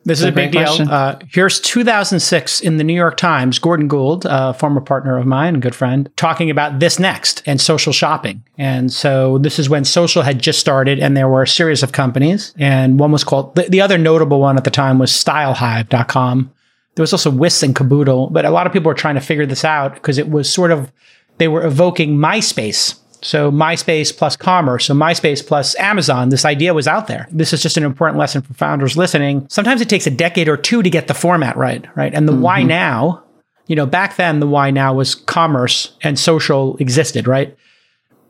This 0.10 0.22
is 0.22 0.26
a 0.26 0.30
a 0.30 0.32
big 0.32 0.52
deal. 0.52 0.90
Uh, 0.90 1.20
here's 1.28 1.60
2006 1.60 2.62
in 2.62 2.78
the 2.78 2.84
New 2.84 2.96
York 2.96 3.16
Times. 3.16 3.60
Gordon 3.60 3.88
Gould, 3.88 4.26
a 4.28 4.56
former 4.56 4.82
partner 4.82 5.20
of 5.20 5.28
mine, 5.28 5.60
good 5.60 5.76
friend, 5.76 6.10
talking 6.16 6.50
about 6.50 6.80
this 6.80 6.98
next 6.98 7.44
and 7.46 7.62
social 7.62 7.94
shopping. 7.94 8.44
And 8.58 8.92
so 8.92 9.38
this 9.38 9.60
is 9.60 9.70
when 9.70 9.86
social 9.86 10.24
had 10.24 10.42
just 10.42 10.60
started, 10.60 10.98
and 11.00 11.16
there 11.16 11.30
were 11.30 11.44
a 11.44 11.48
series 11.48 11.84
of 11.84 11.92
companies. 11.92 12.56
And 12.58 13.00
one 13.00 13.12
was 13.12 13.24
called 13.24 13.54
the, 13.54 13.70
the 13.70 13.82
other 13.82 14.00
notable 14.00 14.40
one 14.40 14.58
at 14.58 14.64
the 14.64 14.72
time 14.72 14.98
was 14.98 15.12
StyleHive.com. 15.12 16.52
There 16.96 17.04
was 17.04 17.14
also 17.14 17.30
Whisk 17.30 17.62
and 17.62 17.76
Kaboodle, 17.76 18.34
but 18.34 18.46
a 18.46 18.50
lot 18.50 18.66
of 18.66 18.74
people 18.74 18.90
were 18.90 18.96
trying 18.96 19.16
to 19.16 19.22
figure 19.22 19.46
this 19.46 19.64
out 19.64 19.94
because 19.94 20.18
it 20.18 20.32
was 20.32 20.52
sort 20.52 20.72
of 20.72 20.92
they 21.38 21.48
were 21.48 21.64
evoking 21.64 22.18
MySpace 22.18 23.00
So 23.22 23.52
MySpace 23.52 24.16
plus 24.16 24.36
commerce, 24.36 24.86
so 24.86 24.94
MySpace 24.94 25.46
plus 25.46 25.76
Amazon, 25.76 26.30
this 26.30 26.46
idea 26.46 26.74
was 26.74 26.88
out 26.88 27.08
there. 27.08 27.28
This 27.32 27.54
is 27.54 27.62
just 27.62 27.78
an 27.78 27.84
important 27.84 28.18
lesson 28.18 28.42
for 28.42 28.54
founders 28.54 28.96
listening. 28.96 29.48
Sometimes 29.50 29.82
it 29.82 29.90
takes 29.90 30.08
a 30.08 30.12
decade 30.12 30.48
or 30.48 30.58
two 30.58 30.82
to 30.82 30.90
get 30.90 31.08
the 31.08 31.14
format 31.14 31.58
right, 31.58 31.86
right? 31.96 32.14
And 32.14 32.28
the 32.28 32.36
why 32.36 32.60
mm-hmm. 32.60 32.70
now, 32.70 33.24
you 33.68 33.76
know, 33.76 33.86
back 33.86 34.16
then 34.16 34.40
the 34.40 34.48
why 34.48 34.72
now 34.72 34.94
was 34.94 35.16
commerce 35.16 35.94
and 36.02 36.18
social 36.18 36.78
existed, 36.78 37.28
right? 37.28 37.56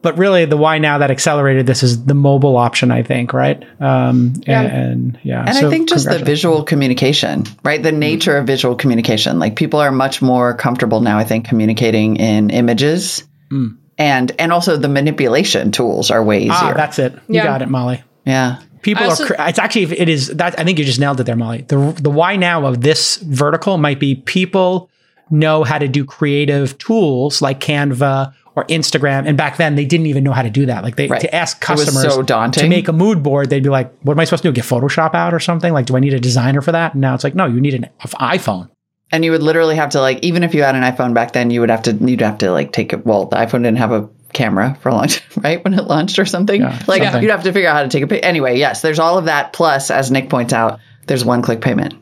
But 0.02 0.18
really, 0.18 0.46
the 0.46 0.56
why 0.56 0.78
now 0.78 1.00
that 1.00 1.12
accelerated 1.12 1.68
this 1.68 1.84
is 1.84 2.06
the 2.06 2.14
mobile 2.14 2.56
option, 2.56 2.90
I 2.90 3.04
think, 3.04 3.34
right? 3.34 3.62
Um, 3.82 4.34
Yeah. 4.48 4.62
And, 4.62 4.72
and 4.72 5.20
yeah, 5.24 5.44
And 5.46 5.56
so 5.56 5.68
I 5.68 5.70
think 5.70 5.90
just 5.90 6.10
the 6.10 6.20
visual 6.20 6.64
communication, 6.64 7.44
right? 7.64 7.84
The 7.84 7.90
mm-hmm. 7.90 8.00
nature 8.00 8.38
of 8.38 8.48
visual 8.48 8.76
communication. 8.76 9.40
Like 9.40 9.58
people 9.58 9.82
are 9.82 9.92
much 9.92 10.22
more 10.22 10.56
comfortable 10.56 11.02
now, 11.02 11.18
I 11.18 11.26
think, 11.26 11.48
communicating 11.48 12.16
in 12.16 12.50
images. 12.50 13.28
Mm. 13.52 13.78
And 14.00 14.32
and 14.40 14.52
also 14.52 14.78
the 14.78 14.88
manipulation 14.88 15.72
tools 15.72 16.10
are 16.10 16.24
way 16.24 16.40
easier. 16.40 16.52
Ah, 16.54 16.74
that's 16.76 16.98
it. 17.00 17.14
You 17.28 17.36
Yeah. 17.36 17.44
got 17.44 17.62
it, 17.62 17.70
Molly. 17.70 18.02
yeah. 18.26 18.58
People 18.82 19.04
I 19.04 19.08
are. 19.10 19.16
cr- 19.18 19.34
It's 19.40 19.60
actually. 19.60 19.84
It 20.00 20.08
is 20.08 20.30
that. 20.30 20.58
I 20.58 20.64
think 20.64 20.80
you 20.80 20.86
just 20.86 21.02
nailed 21.02 21.20
it 21.20 21.26
there, 21.26 21.36
Molly. 21.36 21.66
The 21.68 21.94
the 22.02 22.10
why 22.10 22.38
now 22.38 22.66
of 22.66 22.80
this 22.80 23.18
vertical 23.18 23.78
might 23.78 24.00
be 24.00 24.16
people 24.16 24.90
know 25.30 25.66
how 25.66 25.78
to 25.78 25.88
do 25.90 26.06
creative 26.06 26.78
tools 26.78 27.42
like 27.42 27.60
Canva 27.60 28.32
or 28.56 28.64
Instagram, 28.68 29.28
and 29.28 29.38
back 29.38 29.58
then 29.58 29.76
they 29.76 29.84
didn't 29.86 30.06
even 30.08 30.24
know 30.24 30.32
how 30.32 30.42
to 30.44 30.50
do 30.50 30.66
that. 30.68 30.82
Like 30.86 30.96
they 30.96 31.08
Right. 31.08 31.20
to 31.22 31.36
ask 31.36 31.60
customers 31.60 32.14
so 32.14 32.22
daunting. 32.24 32.64
to 32.64 32.70
make 32.70 32.88
a 32.88 32.94
mood 32.94 33.22
board, 33.22 33.50
they'd 33.50 33.62
be 33.64 33.70
like, 33.70 33.92
"What 34.04 34.14
am 34.14 34.20
I 34.22 34.24
supposed 34.24 34.44
to 34.44 34.50
do? 34.50 34.54
Get 34.54 34.64
Photoshop 34.64 35.14
out 35.14 35.34
or 35.34 35.40
something? 35.42 35.74
Like, 35.74 35.86
do 35.86 35.98
I 35.98 36.00
need 36.00 36.14
a 36.14 36.20
designer 36.20 36.62
for 36.62 36.72
that?" 36.72 36.94
And 36.94 37.02
now 37.02 37.14
it's 37.16 37.26
like, 37.26 37.36
no, 37.36 37.48
you 37.48 37.60
need 37.60 37.74
an 37.74 37.88
f- 38.02 38.16
iPhone. 38.22 38.70
And 39.12 39.26
you 39.26 39.32
would 39.32 39.42
literally 39.42 39.76
have 39.76 39.90
to 39.92 40.02
like, 40.02 40.20
even 40.24 40.44
if 40.44 40.54
you 40.54 40.62
had 40.64 40.76
an 40.76 40.84
iPhone 40.84 41.14
back 41.16 41.32
then, 41.34 41.50
you 41.50 41.62
would 41.62 41.70
have 41.72 41.82
to, 41.84 41.94
you'd 41.94 42.22
have 42.22 42.38
to 42.40 42.52
like 42.52 42.72
take 42.72 42.94
it. 42.94 43.06
Well, 43.06 43.26
the 43.26 43.38
iPhone 43.38 43.64
didn't 43.64 43.78
have 43.78 43.92
a 43.92 44.08
camera 44.34 44.78
for 44.82 44.90
a 44.90 44.94
long 44.94 45.08
time, 45.08 45.44
right? 45.44 45.64
When 45.64 45.74
it 45.74 45.84
launched 45.86 46.20
or 46.20 46.26
something. 46.26 46.62
Yeah, 46.62 46.80
like 46.88 47.02
something. 47.04 47.22
you'd 47.24 47.32
have 47.32 47.44
to 47.44 47.52
figure 47.54 47.70
out 47.70 47.76
how 47.76 47.84
to 47.84 47.90
take 47.90 48.04
a 48.04 48.08
pic. 48.08 48.24
Anyway, 48.24 48.58
yes, 48.60 48.82
there's 48.82 49.00
all 49.00 49.18
of 49.18 49.26
that. 49.26 49.54
Plus, 49.54 49.90
as 49.90 50.12
Nick 50.12 50.30
points 50.30 50.54
out, 50.54 50.80
there's 51.08 51.26
one 51.26 51.42
click 51.42 51.62
payment. 51.62 51.96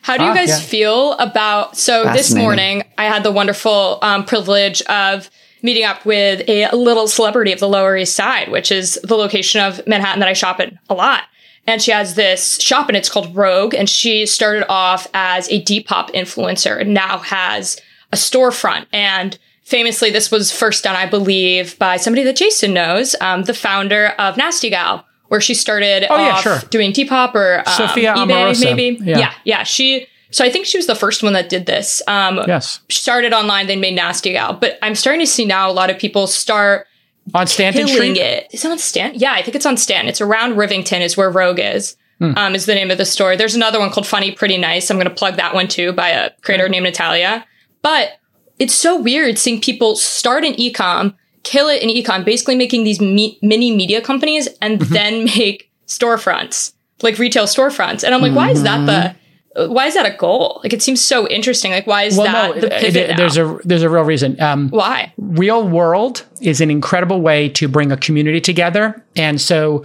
How 0.00 0.16
do 0.16 0.24
you 0.24 0.30
Ah, 0.30 0.34
guys 0.34 0.48
yeah. 0.48 0.58
feel 0.58 1.12
about? 1.12 1.76
So 1.76 2.02
this 2.12 2.34
morning, 2.34 2.82
I 2.98 3.04
had 3.04 3.22
the 3.22 3.30
wonderful 3.30 4.00
um, 4.02 4.24
privilege 4.24 4.82
of 4.82 5.30
meeting 5.62 5.84
up 5.84 6.04
with 6.04 6.42
a 6.48 6.74
little 6.74 7.06
celebrity 7.06 7.52
of 7.52 7.60
the 7.60 7.68
Lower 7.68 7.96
East 7.96 8.16
Side, 8.16 8.50
which 8.50 8.72
is 8.72 8.98
the 9.04 9.14
location 9.14 9.60
of 9.60 9.86
Manhattan 9.86 10.18
that 10.18 10.28
I 10.28 10.32
shop 10.32 10.58
in 10.58 10.76
a 10.90 10.94
lot. 10.94 11.22
And 11.66 11.80
she 11.80 11.90
has 11.92 12.14
this 12.16 12.60
shop, 12.60 12.88
and 12.88 12.96
it's 12.96 13.08
called 13.08 13.34
Rogue. 13.36 13.74
And 13.74 13.88
she 13.88 14.26
started 14.26 14.66
off 14.68 15.06
as 15.14 15.48
a 15.48 15.62
Depop 15.62 16.10
influencer, 16.10 16.80
and 16.80 16.92
now 16.92 17.18
has 17.18 17.80
a 18.12 18.16
storefront. 18.16 18.86
And 18.92 19.38
famously, 19.62 20.10
this 20.10 20.30
was 20.30 20.50
first 20.50 20.82
done, 20.84 20.96
I 20.96 21.06
believe, 21.06 21.78
by 21.78 21.96
somebody 21.98 22.24
that 22.24 22.36
Jason 22.36 22.74
knows, 22.74 23.14
um, 23.20 23.44
the 23.44 23.54
founder 23.54 24.08
of 24.18 24.36
Nasty 24.36 24.70
Gal, 24.70 25.06
where 25.28 25.40
she 25.40 25.54
started 25.54 26.04
Oh, 26.10 26.16
yeah, 26.16 26.36
sure. 26.40 26.58
doing 26.70 26.92
Depop 26.92 27.34
or 27.36 27.60
um, 27.60 27.64
Sophia 27.74 28.12
eBay, 28.14 28.26
Amoruso. 28.52 28.64
maybe. 28.64 28.98
Yeah. 29.04 29.18
yeah, 29.18 29.32
yeah. 29.44 29.62
She. 29.62 30.06
So 30.30 30.44
I 30.44 30.50
think 30.50 30.64
she 30.66 30.78
was 30.78 30.86
the 30.86 30.94
first 30.94 31.22
one 31.22 31.34
that 31.34 31.48
did 31.50 31.66
this. 31.66 32.02
Um, 32.08 32.40
Yes, 32.48 32.80
started 32.88 33.32
online, 33.34 33.66
then 33.66 33.80
made 33.80 33.94
Nasty 33.94 34.32
Gal. 34.32 34.54
But 34.54 34.78
I'm 34.82 34.94
starting 34.94 35.20
to 35.20 35.26
see 35.26 35.44
now 35.44 35.70
a 35.70 35.72
lot 35.72 35.90
of 35.90 35.98
people 35.98 36.26
start 36.26 36.86
on 37.34 37.46
Stanton 37.46 37.86
killing 37.86 38.14
Street. 38.14 38.18
it. 38.24 38.48
Is 38.52 38.64
it 38.64 38.70
on 38.70 38.78
Stan? 38.78 39.12
Yeah, 39.14 39.32
I 39.32 39.42
think 39.42 39.54
it's 39.54 39.66
on 39.66 39.76
Stan. 39.76 40.08
It's 40.08 40.20
around 40.20 40.54
Rivington 40.54 41.00
is 41.00 41.16
where 41.16 41.30
Rogue 41.30 41.58
is. 41.60 41.96
Hmm. 42.18 42.32
Um, 42.36 42.54
is 42.54 42.66
the 42.66 42.74
name 42.74 42.90
of 42.90 42.98
the 42.98 43.04
store. 43.04 43.36
There's 43.36 43.54
another 43.56 43.78
one 43.80 43.90
called 43.90 44.06
Funny 44.06 44.32
Pretty 44.32 44.56
Nice. 44.58 44.90
I'm 44.90 44.96
going 44.96 45.08
to 45.08 45.14
plug 45.14 45.36
that 45.36 45.54
one 45.54 45.66
too 45.66 45.92
by 45.92 46.08
a 46.10 46.30
creator 46.42 46.68
named 46.68 46.84
Natalia. 46.84 47.44
But 47.80 48.18
it's 48.58 48.74
so 48.74 49.00
weird 49.00 49.38
seeing 49.38 49.60
people 49.60 49.96
start 49.96 50.44
an 50.44 50.52
ecom, 50.54 51.16
kill 51.42 51.68
it 51.68 51.82
in 51.82 51.88
ecom, 51.88 52.24
basically 52.24 52.54
making 52.54 52.84
these 52.84 53.00
me- 53.00 53.38
mini 53.42 53.74
media 53.74 54.00
companies 54.00 54.48
and 54.60 54.78
Mm-hmm. 54.78 54.92
then 54.92 55.24
make 55.36 55.70
storefronts, 55.86 56.74
like 57.02 57.18
retail 57.18 57.44
storefronts. 57.44 58.04
And 58.04 58.14
I'm 58.14 58.20
like, 58.20 58.34
why 58.34 58.50
is 58.50 58.62
that 58.62 58.86
the 58.86 59.16
why 59.56 59.86
is 59.86 59.94
that 59.94 60.06
a 60.06 60.16
goal? 60.16 60.60
Like, 60.62 60.72
it 60.72 60.82
seems 60.82 61.00
so 61.00 61.28
interesting. 61.28 61.72
Like, 61.72 61.86
why 61.86 62.04
is 62.04 62.16
Well, 62.16 62.26
that 62.26 62.54
no, 62.54 62.60
the 62.60 62.74
it- 62.74 62.80
pivot 62.80 63.10
it- 63.10 63.16
there's 63.16 63.36
now? 63.36 63.56
a 63.56 63.58
there's 63.64 63.82
a 63.82 63.90
real 63.90 64.02
reason. 64.04 64.40
Um, 64.40 64.68
why? 64.70 65.12
real 65.18 65.66
world 65.68 66.24
is 66.40 66.60
an 66.60 66.70
incredible 66.70 67.20
way 67.20 67.48
to 67.50 67.68
bring 67.68 67.92
a 67.92 67.96
community 67.96 68.40
together 68.40 69.02
and 69.16 69.40
so 69.40 69.84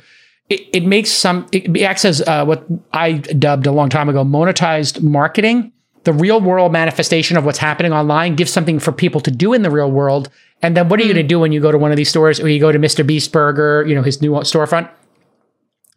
it, 0.49 0.61
it 0.73 0.85
makes 0.85 1.09
some 1.11 1.45
it 1.51 1.81
acts 1.81 2.03
as 2.05 2.21
uh, 2.21 2.43
what 2.45 2.65
i 2.93 3.13
dubbed 3.13 3.65
a 3.67 3.71
long 3.71 3.87
time 3.89 4.09
ago 4.09 4.23
monetized 4.25 5.01
marketing 5.01 5.71
the 6.03 6.11
real 6.13 6.39
world 6.41 6.71
manifestation 6.71 7.37
of 7.37 7.45
what's 7.45 7.57
happening 7.59 7.93
online 7.93 8.35
gives 8.35 8.51
something 8.51 8.79
for 8.79 8.91
people 8.91 9.21
to 9.21 9.31
do 9.31 9.53
in 9.53 9.61
the 9.61 9.69
real 9.69 9.91
world 9.91 10.29
and 10.61 10.75
then 10.75 10.89
what 10.89 10.99
are 10.99 11.03
you 11.03 11.13
going 11.13 11.23
to 11.23 11.27
do 11.27 11.39
when 11.39 11.51
you 11.51 11.61
go 11.61 11.71
to 11.71 11.77
one 11.77 11.91
of 11.91 11.97
these 11.97 12.09
stores 12.09 12.39
or 12.39 12.49
you 12.49 12.59
go 12.59 12.71
to 12.71 12.79
mr 12.79 13.05
beast 13.05 13.31
burger 13.31 13.85
you 13.87 13.93
know 13.95 14.01
his 14.01 14.21
new 14.21 14.31
storefront 14.31 14.89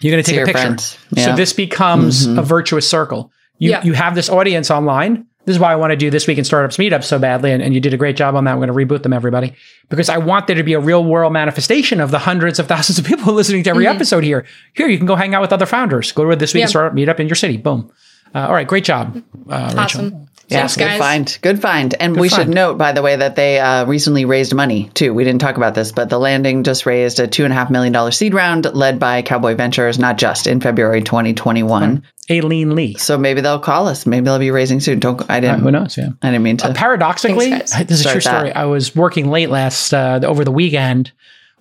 you're 0.01 0.13
going 0.13 0.23
to 0.23 0.31
take 0.31 0.41
a 0.41 0.45
picture 0.45 0.61
friends. 0.63 0.85
so 0.85 0.99
Yeah. 1.17 1.27
Mm-hmm. 1.29 1.37
this 1.37 1.53
becomes 1.53 2.27
a 2.27 2.43
virtuous 2.43 2.89
circle 2.89 3.33
you, 3.61 3.71
Yeah. 3.71 3.85
you 3.85 3.93
have 3.93 4.17
this 4.17 4.29
audience 4.29 4.71
online 4.73 5.27
this 5.47 5.57
is 5.57 5.61
why 5.61 5.73
I 5.73 5.77
want 5.77 5.91
to 5.91 5.97
do 5.97 6.11
this 6.11 6.27
week 6.27 6.37
in 6.37 6.45
startups 6.45 6.77
meetup 6.77 7.03
so 7.03 7.19
badly, 7.19 7.51
and, 7.51 7.63
and 7.63 7.73
you 7.73 7.81
did 7.81 7.95
a 7.95 7.97
great 7.97 8.15
job 8.15 8.35
on 8.35 8.45
that. 8.45 8.59
We're 8.59 8.67
going 8.67 8.87
to 8.87 8.95
reboot 8.95 9.03
them, 9.03 9.13
everybody, 9.15 9.55
because 9.89 10.11
I 10.11 10.19
want 10.19 10.47
there 10.47 10.57
to 10.57 10.63
be 10.63 10.75
a 10.75 10.81
real 10.81 11.03
world 11.03 11.33
manifestation 11.33 11.99
of 11.99 12.11
the 12.11 12.19
hundreds 12.19 12.59
of 12.59 12.69
thousands 12.69 12.99
of 12.99 13.07
people 13.07 13.33
listening 13.33 13.63
to 13.65 13.71
every 13.71 13.87
mm-hmm. 13.87 13.97
episode 13.97 14.23
here. 14.23 14.45
Here, 14.75 14.87
you 14.87 14.99
can 14.99 15.07
go 15.07 15.17
hang 15.17 15.35
out 15.35 15.41
with 15.41 15.53
other 15.53 15.67
founders. 15.67 16.13
Go 16.13 16.25
to 16.25 16.31
a 16.31 16.37
this 16.37 16.53
week 16.53 16.61
in 16.61 16.65
Yeah. 16.65 16.67
startup 16.69 16.95
meetup 16.95 17.21
in 17.21 17.27
your 17.27 17.37
city. 17.37 17.57
Boom. 17.57 17.91
Uh, 18.35 18.47
all 18.47 18.53
right, 18.53 18.67
great 18.67 18.85
job, 18.85 19.23
uh, 19.49 19.75
Rachel. 19.77 19.81
Awesome. 20.07 20.27
Yeah, 20.49 20.67
Thanks, 20.67 20.77
good 20.79 20.99
find. 20.99 21.39
Good 21.43 21.63
find. 21.63 21.95
And 22.01 22.19
we 22.19 22.29
should 22.29 22.49
note, 22.49 22.77
by 22.77 22.91
the 22.91 23.03
way, 23.03 23.15
that 23.15 23.37
they 23.37 23.61
uh, 23.61 23.85
recently 23.87 24.25
raised 24.25 24.53
money 24.53 24.91
too. 24.95 25.15
We 25.15 25.23
didn't 25.23 25.41
talk 25.41 25.57
about 25.57 25.77
this, 25.77 25.93
but 25.93 26.11
the 26.11 26.19
landing 26.19 26.65
just 26.65 26.87
raised 26.87 27.21
a 27.21 27.29
two 27.29 27.45
and 27.45 27.53
a 27.53 27.57
half 27.57 27.71
million 27.71 27.93
dollar 27.93 28.11
seed 28.11 28.35
round 28.35 28.65
led 28.75 28.99
by 28.99 29.23
Cowboy 29.23 29.55
Ventures, 29.55 29.97
not 30.01 30.19
just 30.19 30.49
in 30.49 30.61
February 30.61 31.03
2021. 31.03 32.03
Aileen 32.29 32.75
Lee. 32.75 32.97
So 32.97 33.17
maybe 33.17 33.41
they'll 33.41 33.61
call 33.61 33.87
us. 33.87 34.07
Maybe 34.07 34.25
they'll 34.25 34.41
be 34.41 34.51
raising 34.51 34.81
soon. 34.81 34.99
Don't. 34.99 35.21
I 35.31 35.37
Uh, 35.39 35.41
didn't. 35.41 35.61
who 35.61 35.71
knows? 35.71 35.97
Yeah. 35.97 36.09
I 36.21 36.31
didn't 36.33 36.43
mean 36.43 36.57
to. 36.59 36.75
Paradoxically, 36.75 37.51
Thanks, 37.51 37.73
this 37.87 38.01
is 38.01 38.07
a 38.07 38.11
true 38.11 38.21
Start 38.21 38.35
that. 38.35 38.39
story. 38.51 38.53
I 38.53 38.65
was 38.65 38.97
working 38.97 39.31
late 39.31 39.51
last 39.51 39.95
uh, 39.95 40.19
over 40.25 40.45
the 40.45 40.51
weekend, 40.53 41.13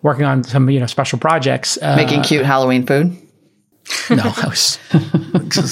working 0.01 0.25
on 0.25 0.43
some 0.43 0.67
you 0.67 0.79
know 0.79 0.87
special 0.87 1.19
projects. 1.19 1.77
Uh, 1.79 1.95
making 1.95 2.23
cute 2.23 2.43
Halloween 2.43 2.87
food. 2.87 3.15
No, 4.09 4.23
I 4.23 4.47
was 4.47 4.79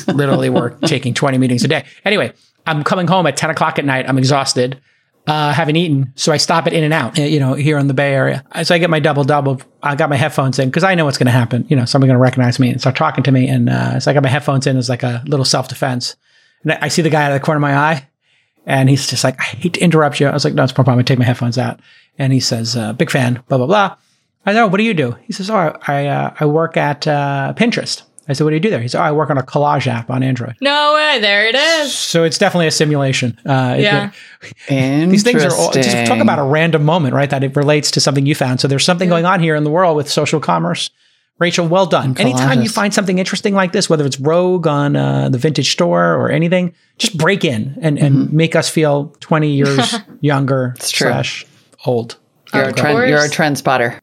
literally 0.08 0.50
work 0.50 0.82
taking 0.82 1.14
20 1.14 1.38
meetings 1.38 1.64
a 1.64 1.68
day. 1.68 1.86
Anyway, 2.06 2.34
I'm 2.66 2.84
coming 2.84 3.08
home 3.08 3.26
at 3.28 3.38
10 3.38 3.50
o'clock 3.50 3.80
at 3.80 3.86
night. 3.86 4.08
I'm 4.08 4.18
exhausted. 4.18 4.80
Uh, 5.28 5.52
haven't 5.52 5.76
eaten, 5.76 6.14
so 6.16 6.32
I 6.32 6.38
stop 6.38 6.68
at 6.68 6.74
In-N-Out, 6.74 7.20
uh, 7.20 7.24
you 7.24 7.38
know, 7.38 7.54
here 7.54 7.78
in 7.78 7.88
the 7.88 7.94
Bay 7.94 8.14
Area. 8.14 8.46
So 8.64 8.74
I 8.74 8.78
get 8.78 8.90
my 8.90 9.00
double 9.02 9.26
double. 9.26 9.62
I 9.84 9.96
got 9.96 10.10
my 10.10 10.16
headphones 10.16 10.58
in 10.58 10.70
because 10.70 10.86
I 10.86 10.96
know 10.96 11.04
what's 11.04 11.18
going 11.18 11.26
to 11.26 11.34
happen. 11.34 11.66
You 11.68 11.76
know, 11.76 11.84
somebody's 11.84 12.12
going 12.12 12.20
to 12.20 12.24
recognize 12.24 12.60
me 12.60 12.70
and 12.70 12.80
start 12.80 12.96
talking 12.96 13.26
to 13.26 13.32
me. 13.34 13.50
And 13.50 13.70
uh, 13.70 14.00
so 14.00 14.10
I 14.10 14.14
got 14.14 14.24
my 14.24 14.30
headphones 14.30 14.68
in 14.68 14.78
as 14.78 14.88
like 14.88 15.04
a 15.04 15.22
little 15.26 15.44
self 15.44 15.68
defense. 15.68 16.16
And 16.64 16.72
I 16.74 16.88
see 16.88 17.02
the 17.02 17.10
guy 17.10 17.24
out 17.24 17.34
of 17.34 17.42
the 17.42 17.46
corner 17.46 17.58
of 17.58 17.62
my 17.62 17.76
eye, 17.76 18.08
and 18.66 18.90
he's 18.90 19.08
just 19.08 19.26
like, 19.26 19.38
"I 19.40 19.44
hate 19.44 19.74
to 19.74 19.82
interrupt 19.82 20.22
you." 20.22 20.28
I 20.28 20.34
was 20.34 20.46
like, 20.46 20.54
"No, 20.54 20.64
it's 20.64 20.72
no 20.72 20.76
problem. 20.76 21.00
I 21.00 21.04
take 21.04 21.20
my 21.20 21.26
headphones 21.26 21.58
out." 21.58 21.82
And 22.18 22.32
he 22.32 22.40
says, 22.40 22.78
uh, 22.78 22.94
"Big 22.94 23.12
fan." 23.12 23.44
Blah 23.50 23.58
blah 23.58 23.68
blah. 23.68 23.96
I 24.46 24.54
know. 24.54 24.68
What 24.68 24.78
do 24.78 24.84
you 24.84 24.94
do? 24.94 25.18
He 25.24 25.34
says, 25.34 25.50
"Oh, 25.50 25.58
I 25.58 25.78
I, 25.88 26.06
uh, 26.06 26.34
I 26.40 26.46
work 26.46 26.78
at 26.78 27.06
uh, 27.06 27.54
Pinterest." 27.58 28.04
I 28.30 28.34
said, 28.34 28.44
"What 28.44 28.50
do 28.52 28.56
you 28.56 28.60
do 28.62 28.70
there?" 28.70 28.82
He 28.82 28.88
said, 28.88 29.00
"Oh, 29.02 29.04
I 29.06 29.12
work 29.12 29.30
on 29.30 29.38
a 29.38 29.44
collage 29.44 29.88
app 29.88 30.10
on 30.10 30.24
Android." 30.24 30.56
No 30.62 30.94
way. 30.96 31.20
There 31.20 31.48
it 31.48 31.56
is. 31.56 31.94
So 31.94 32.24
it's 32.24 32.38
definitely 32.38 32.68
a 32.68 32.72
simulation. 32.72 33.38
Uh, 33.46 33.76
it- 33.78 33.84
Yeah. 33.84 34.10
these 34.70 35.24
things 35.24 35.44
are 35.44 35.54
all, 35.54 35.72
just 35.72 36.06
talk 36.08 36.20
about 36.20 36.40
a 36.40 36.44
random 36.44 36.84
moment, 36.84 37.14
right? 37.14 37.30
That 37.30 37.44
it 37.44 37.56
relates 37.56 37.92
to 37.92 38.00
something 38.02 38.26
you 38.26 38.36
found. 38.36 38.60
So 38.60 38.68
there's 38.68 38.84
something 38.86 39.10
going 39.10 39.26
on 39.26 39.40
here 39.40 39.56
in 39.56 39.64
the 39.64 39.70
world 39.70 39.96
with 39.96 40.10
social 40.10 40.40
commerce. 40.40 40.90
Rachel, 41.40 41.68
well 41.68 41.86
done. 41.86 42.16
Anytime 42.18 42.64
you 42.64 42.70
find 42.70 42.92
something 42.94 43.20
interesting 43.20 43.54
like 43.54 43.72
this, 43.72 43.88
whether 43.90 44.04
it's 44.06 44.20
Rogue 44.20 44.66
on 44.66 44.96
uh, 44.96 45.30
the 45.30 45.38
vintage 45.38 45.72
store 45.72 46.16
or 46.16 46.32
anything, 46.32 46.74
just 46.98 47.16
break 47.16 47.46
in 47.46 47.78
and, 47.80 48.00
and 48.00 48.34
make 48.34 48.56
us 48.56 48.70
feel 48.70 49.14
20 49.20 49.48
years 49.52 49.96
younger 50.22 50.74
true. 50.80 51.10
slash 51.10 51.46
old. 51.86 52.18
You're 52.56 52.70
a 52.70 52.74
trend. 52.74 53.08
You're 53.10 53.24
a 53.24 53.30
trend 53.30 53.60
spotter. 53.60 54.02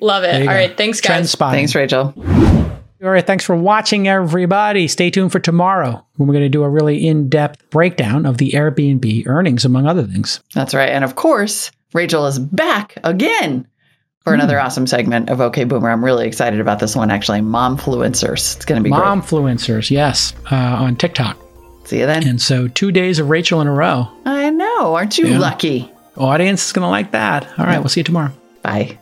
Love 0.00 0.22
it. 0.22 0.28
There 0.28 0.34
All 0.34 0.40
you 0.40 0.46
go. 0.46 0.52
right. 0.54 0.76
Thanks, 0.76 1.00
Trend 1.00 1.22
guys. 1.24 1.30
spotting. 1.32 1.58
Thanks, 1.58 1.74
Rachel. 1.74 2.14
All 3.02 3.10
right, 3.10 3.24
thanks 3.24 3.44
for 3.44 3.54
watching, 3.54 4.08
everybody. 4.08 4.88
Stay 4.88 5.08
tuned 5.10 5.30
for 5.30 5.38
tomorrow 5.38 6.04
when 6.16 6.26
we're 6.26 6.32
going 6.34 6.44
to 6.44 6.48
do 6.48 6.64
a 6.64 6.68
really 6.68 7.06
in 7.06 7.28
depth 7.28 7.70
breakdown 7.70 8.26
of 8.26 8.38
the 8.38 8.50
Airbnb 8.52 9.24
earnings, 9.26 9.64
among 9.64 9.86
other 9.86 10.02
things. 10.02 10.40
That's 10.52 10.74
right. 10.74 10.88
And 10.88 11.04
of 11.04 11.14
course, 11.14 11.70
Rachel 11.92 12.26
is 12.26 12.40
back 12.40 12.98
again 13.04 13.68
for 14.24 14.34
another 14.34 14.58
awesome 14.58 14.88
segment 14.88 15.30
of 15.30 15.40
OK 15.40 15.62
Boomer. 15.62 15.90
I'm 15.90 16.04
really 16.04 16.26
excited 16.26 16.58
about 16.58 16.80
this 16.80 16.96
one, 16.96 17.10
actually. 17.12 17.38
Momfluencers. 17.38 18.56
It's 18.56 18.64
going 18.64 18.80
to 18.80 18.84
be 18.84 18.90
Mom 18.90 19.22
influencers, 19.22 19.90
yes, 19.90 20.34
uh, 20.50 20.56
on 20.56 20.96
TikTok. 20.96 21.38
See 21.84 22.00
you 22.00 22.06
then. 22.06 22.26
And 22.26 22.42
so 22.42 22.66
two 22.66 22.90
days 22.90 23.20
of 23.20 23.30
Rachel 23.30 23.60
in 23.60 23.68
a 23.68 23.72
row. 23.72 24.08
I 24.26 24.50
know. 24.50 24.96
Aren't 24.96 25.16
you 25.18 25.28
Yeah. 25.28 25.38
lucky? 25.38 25.90
Audience 26.16 26.66
is 26.66 26.72
going 26.72 26.82
to 26.84 26.90
like 26.90 27.12
that. 27.12 27.46
All 27.58 27.64
right, 27.64 27.78
we'll 27.78 27.88
see 27.88 28.00
you 28.00 28.04
tomorrow. 28.04 28.32
Bye. 28.62 28.98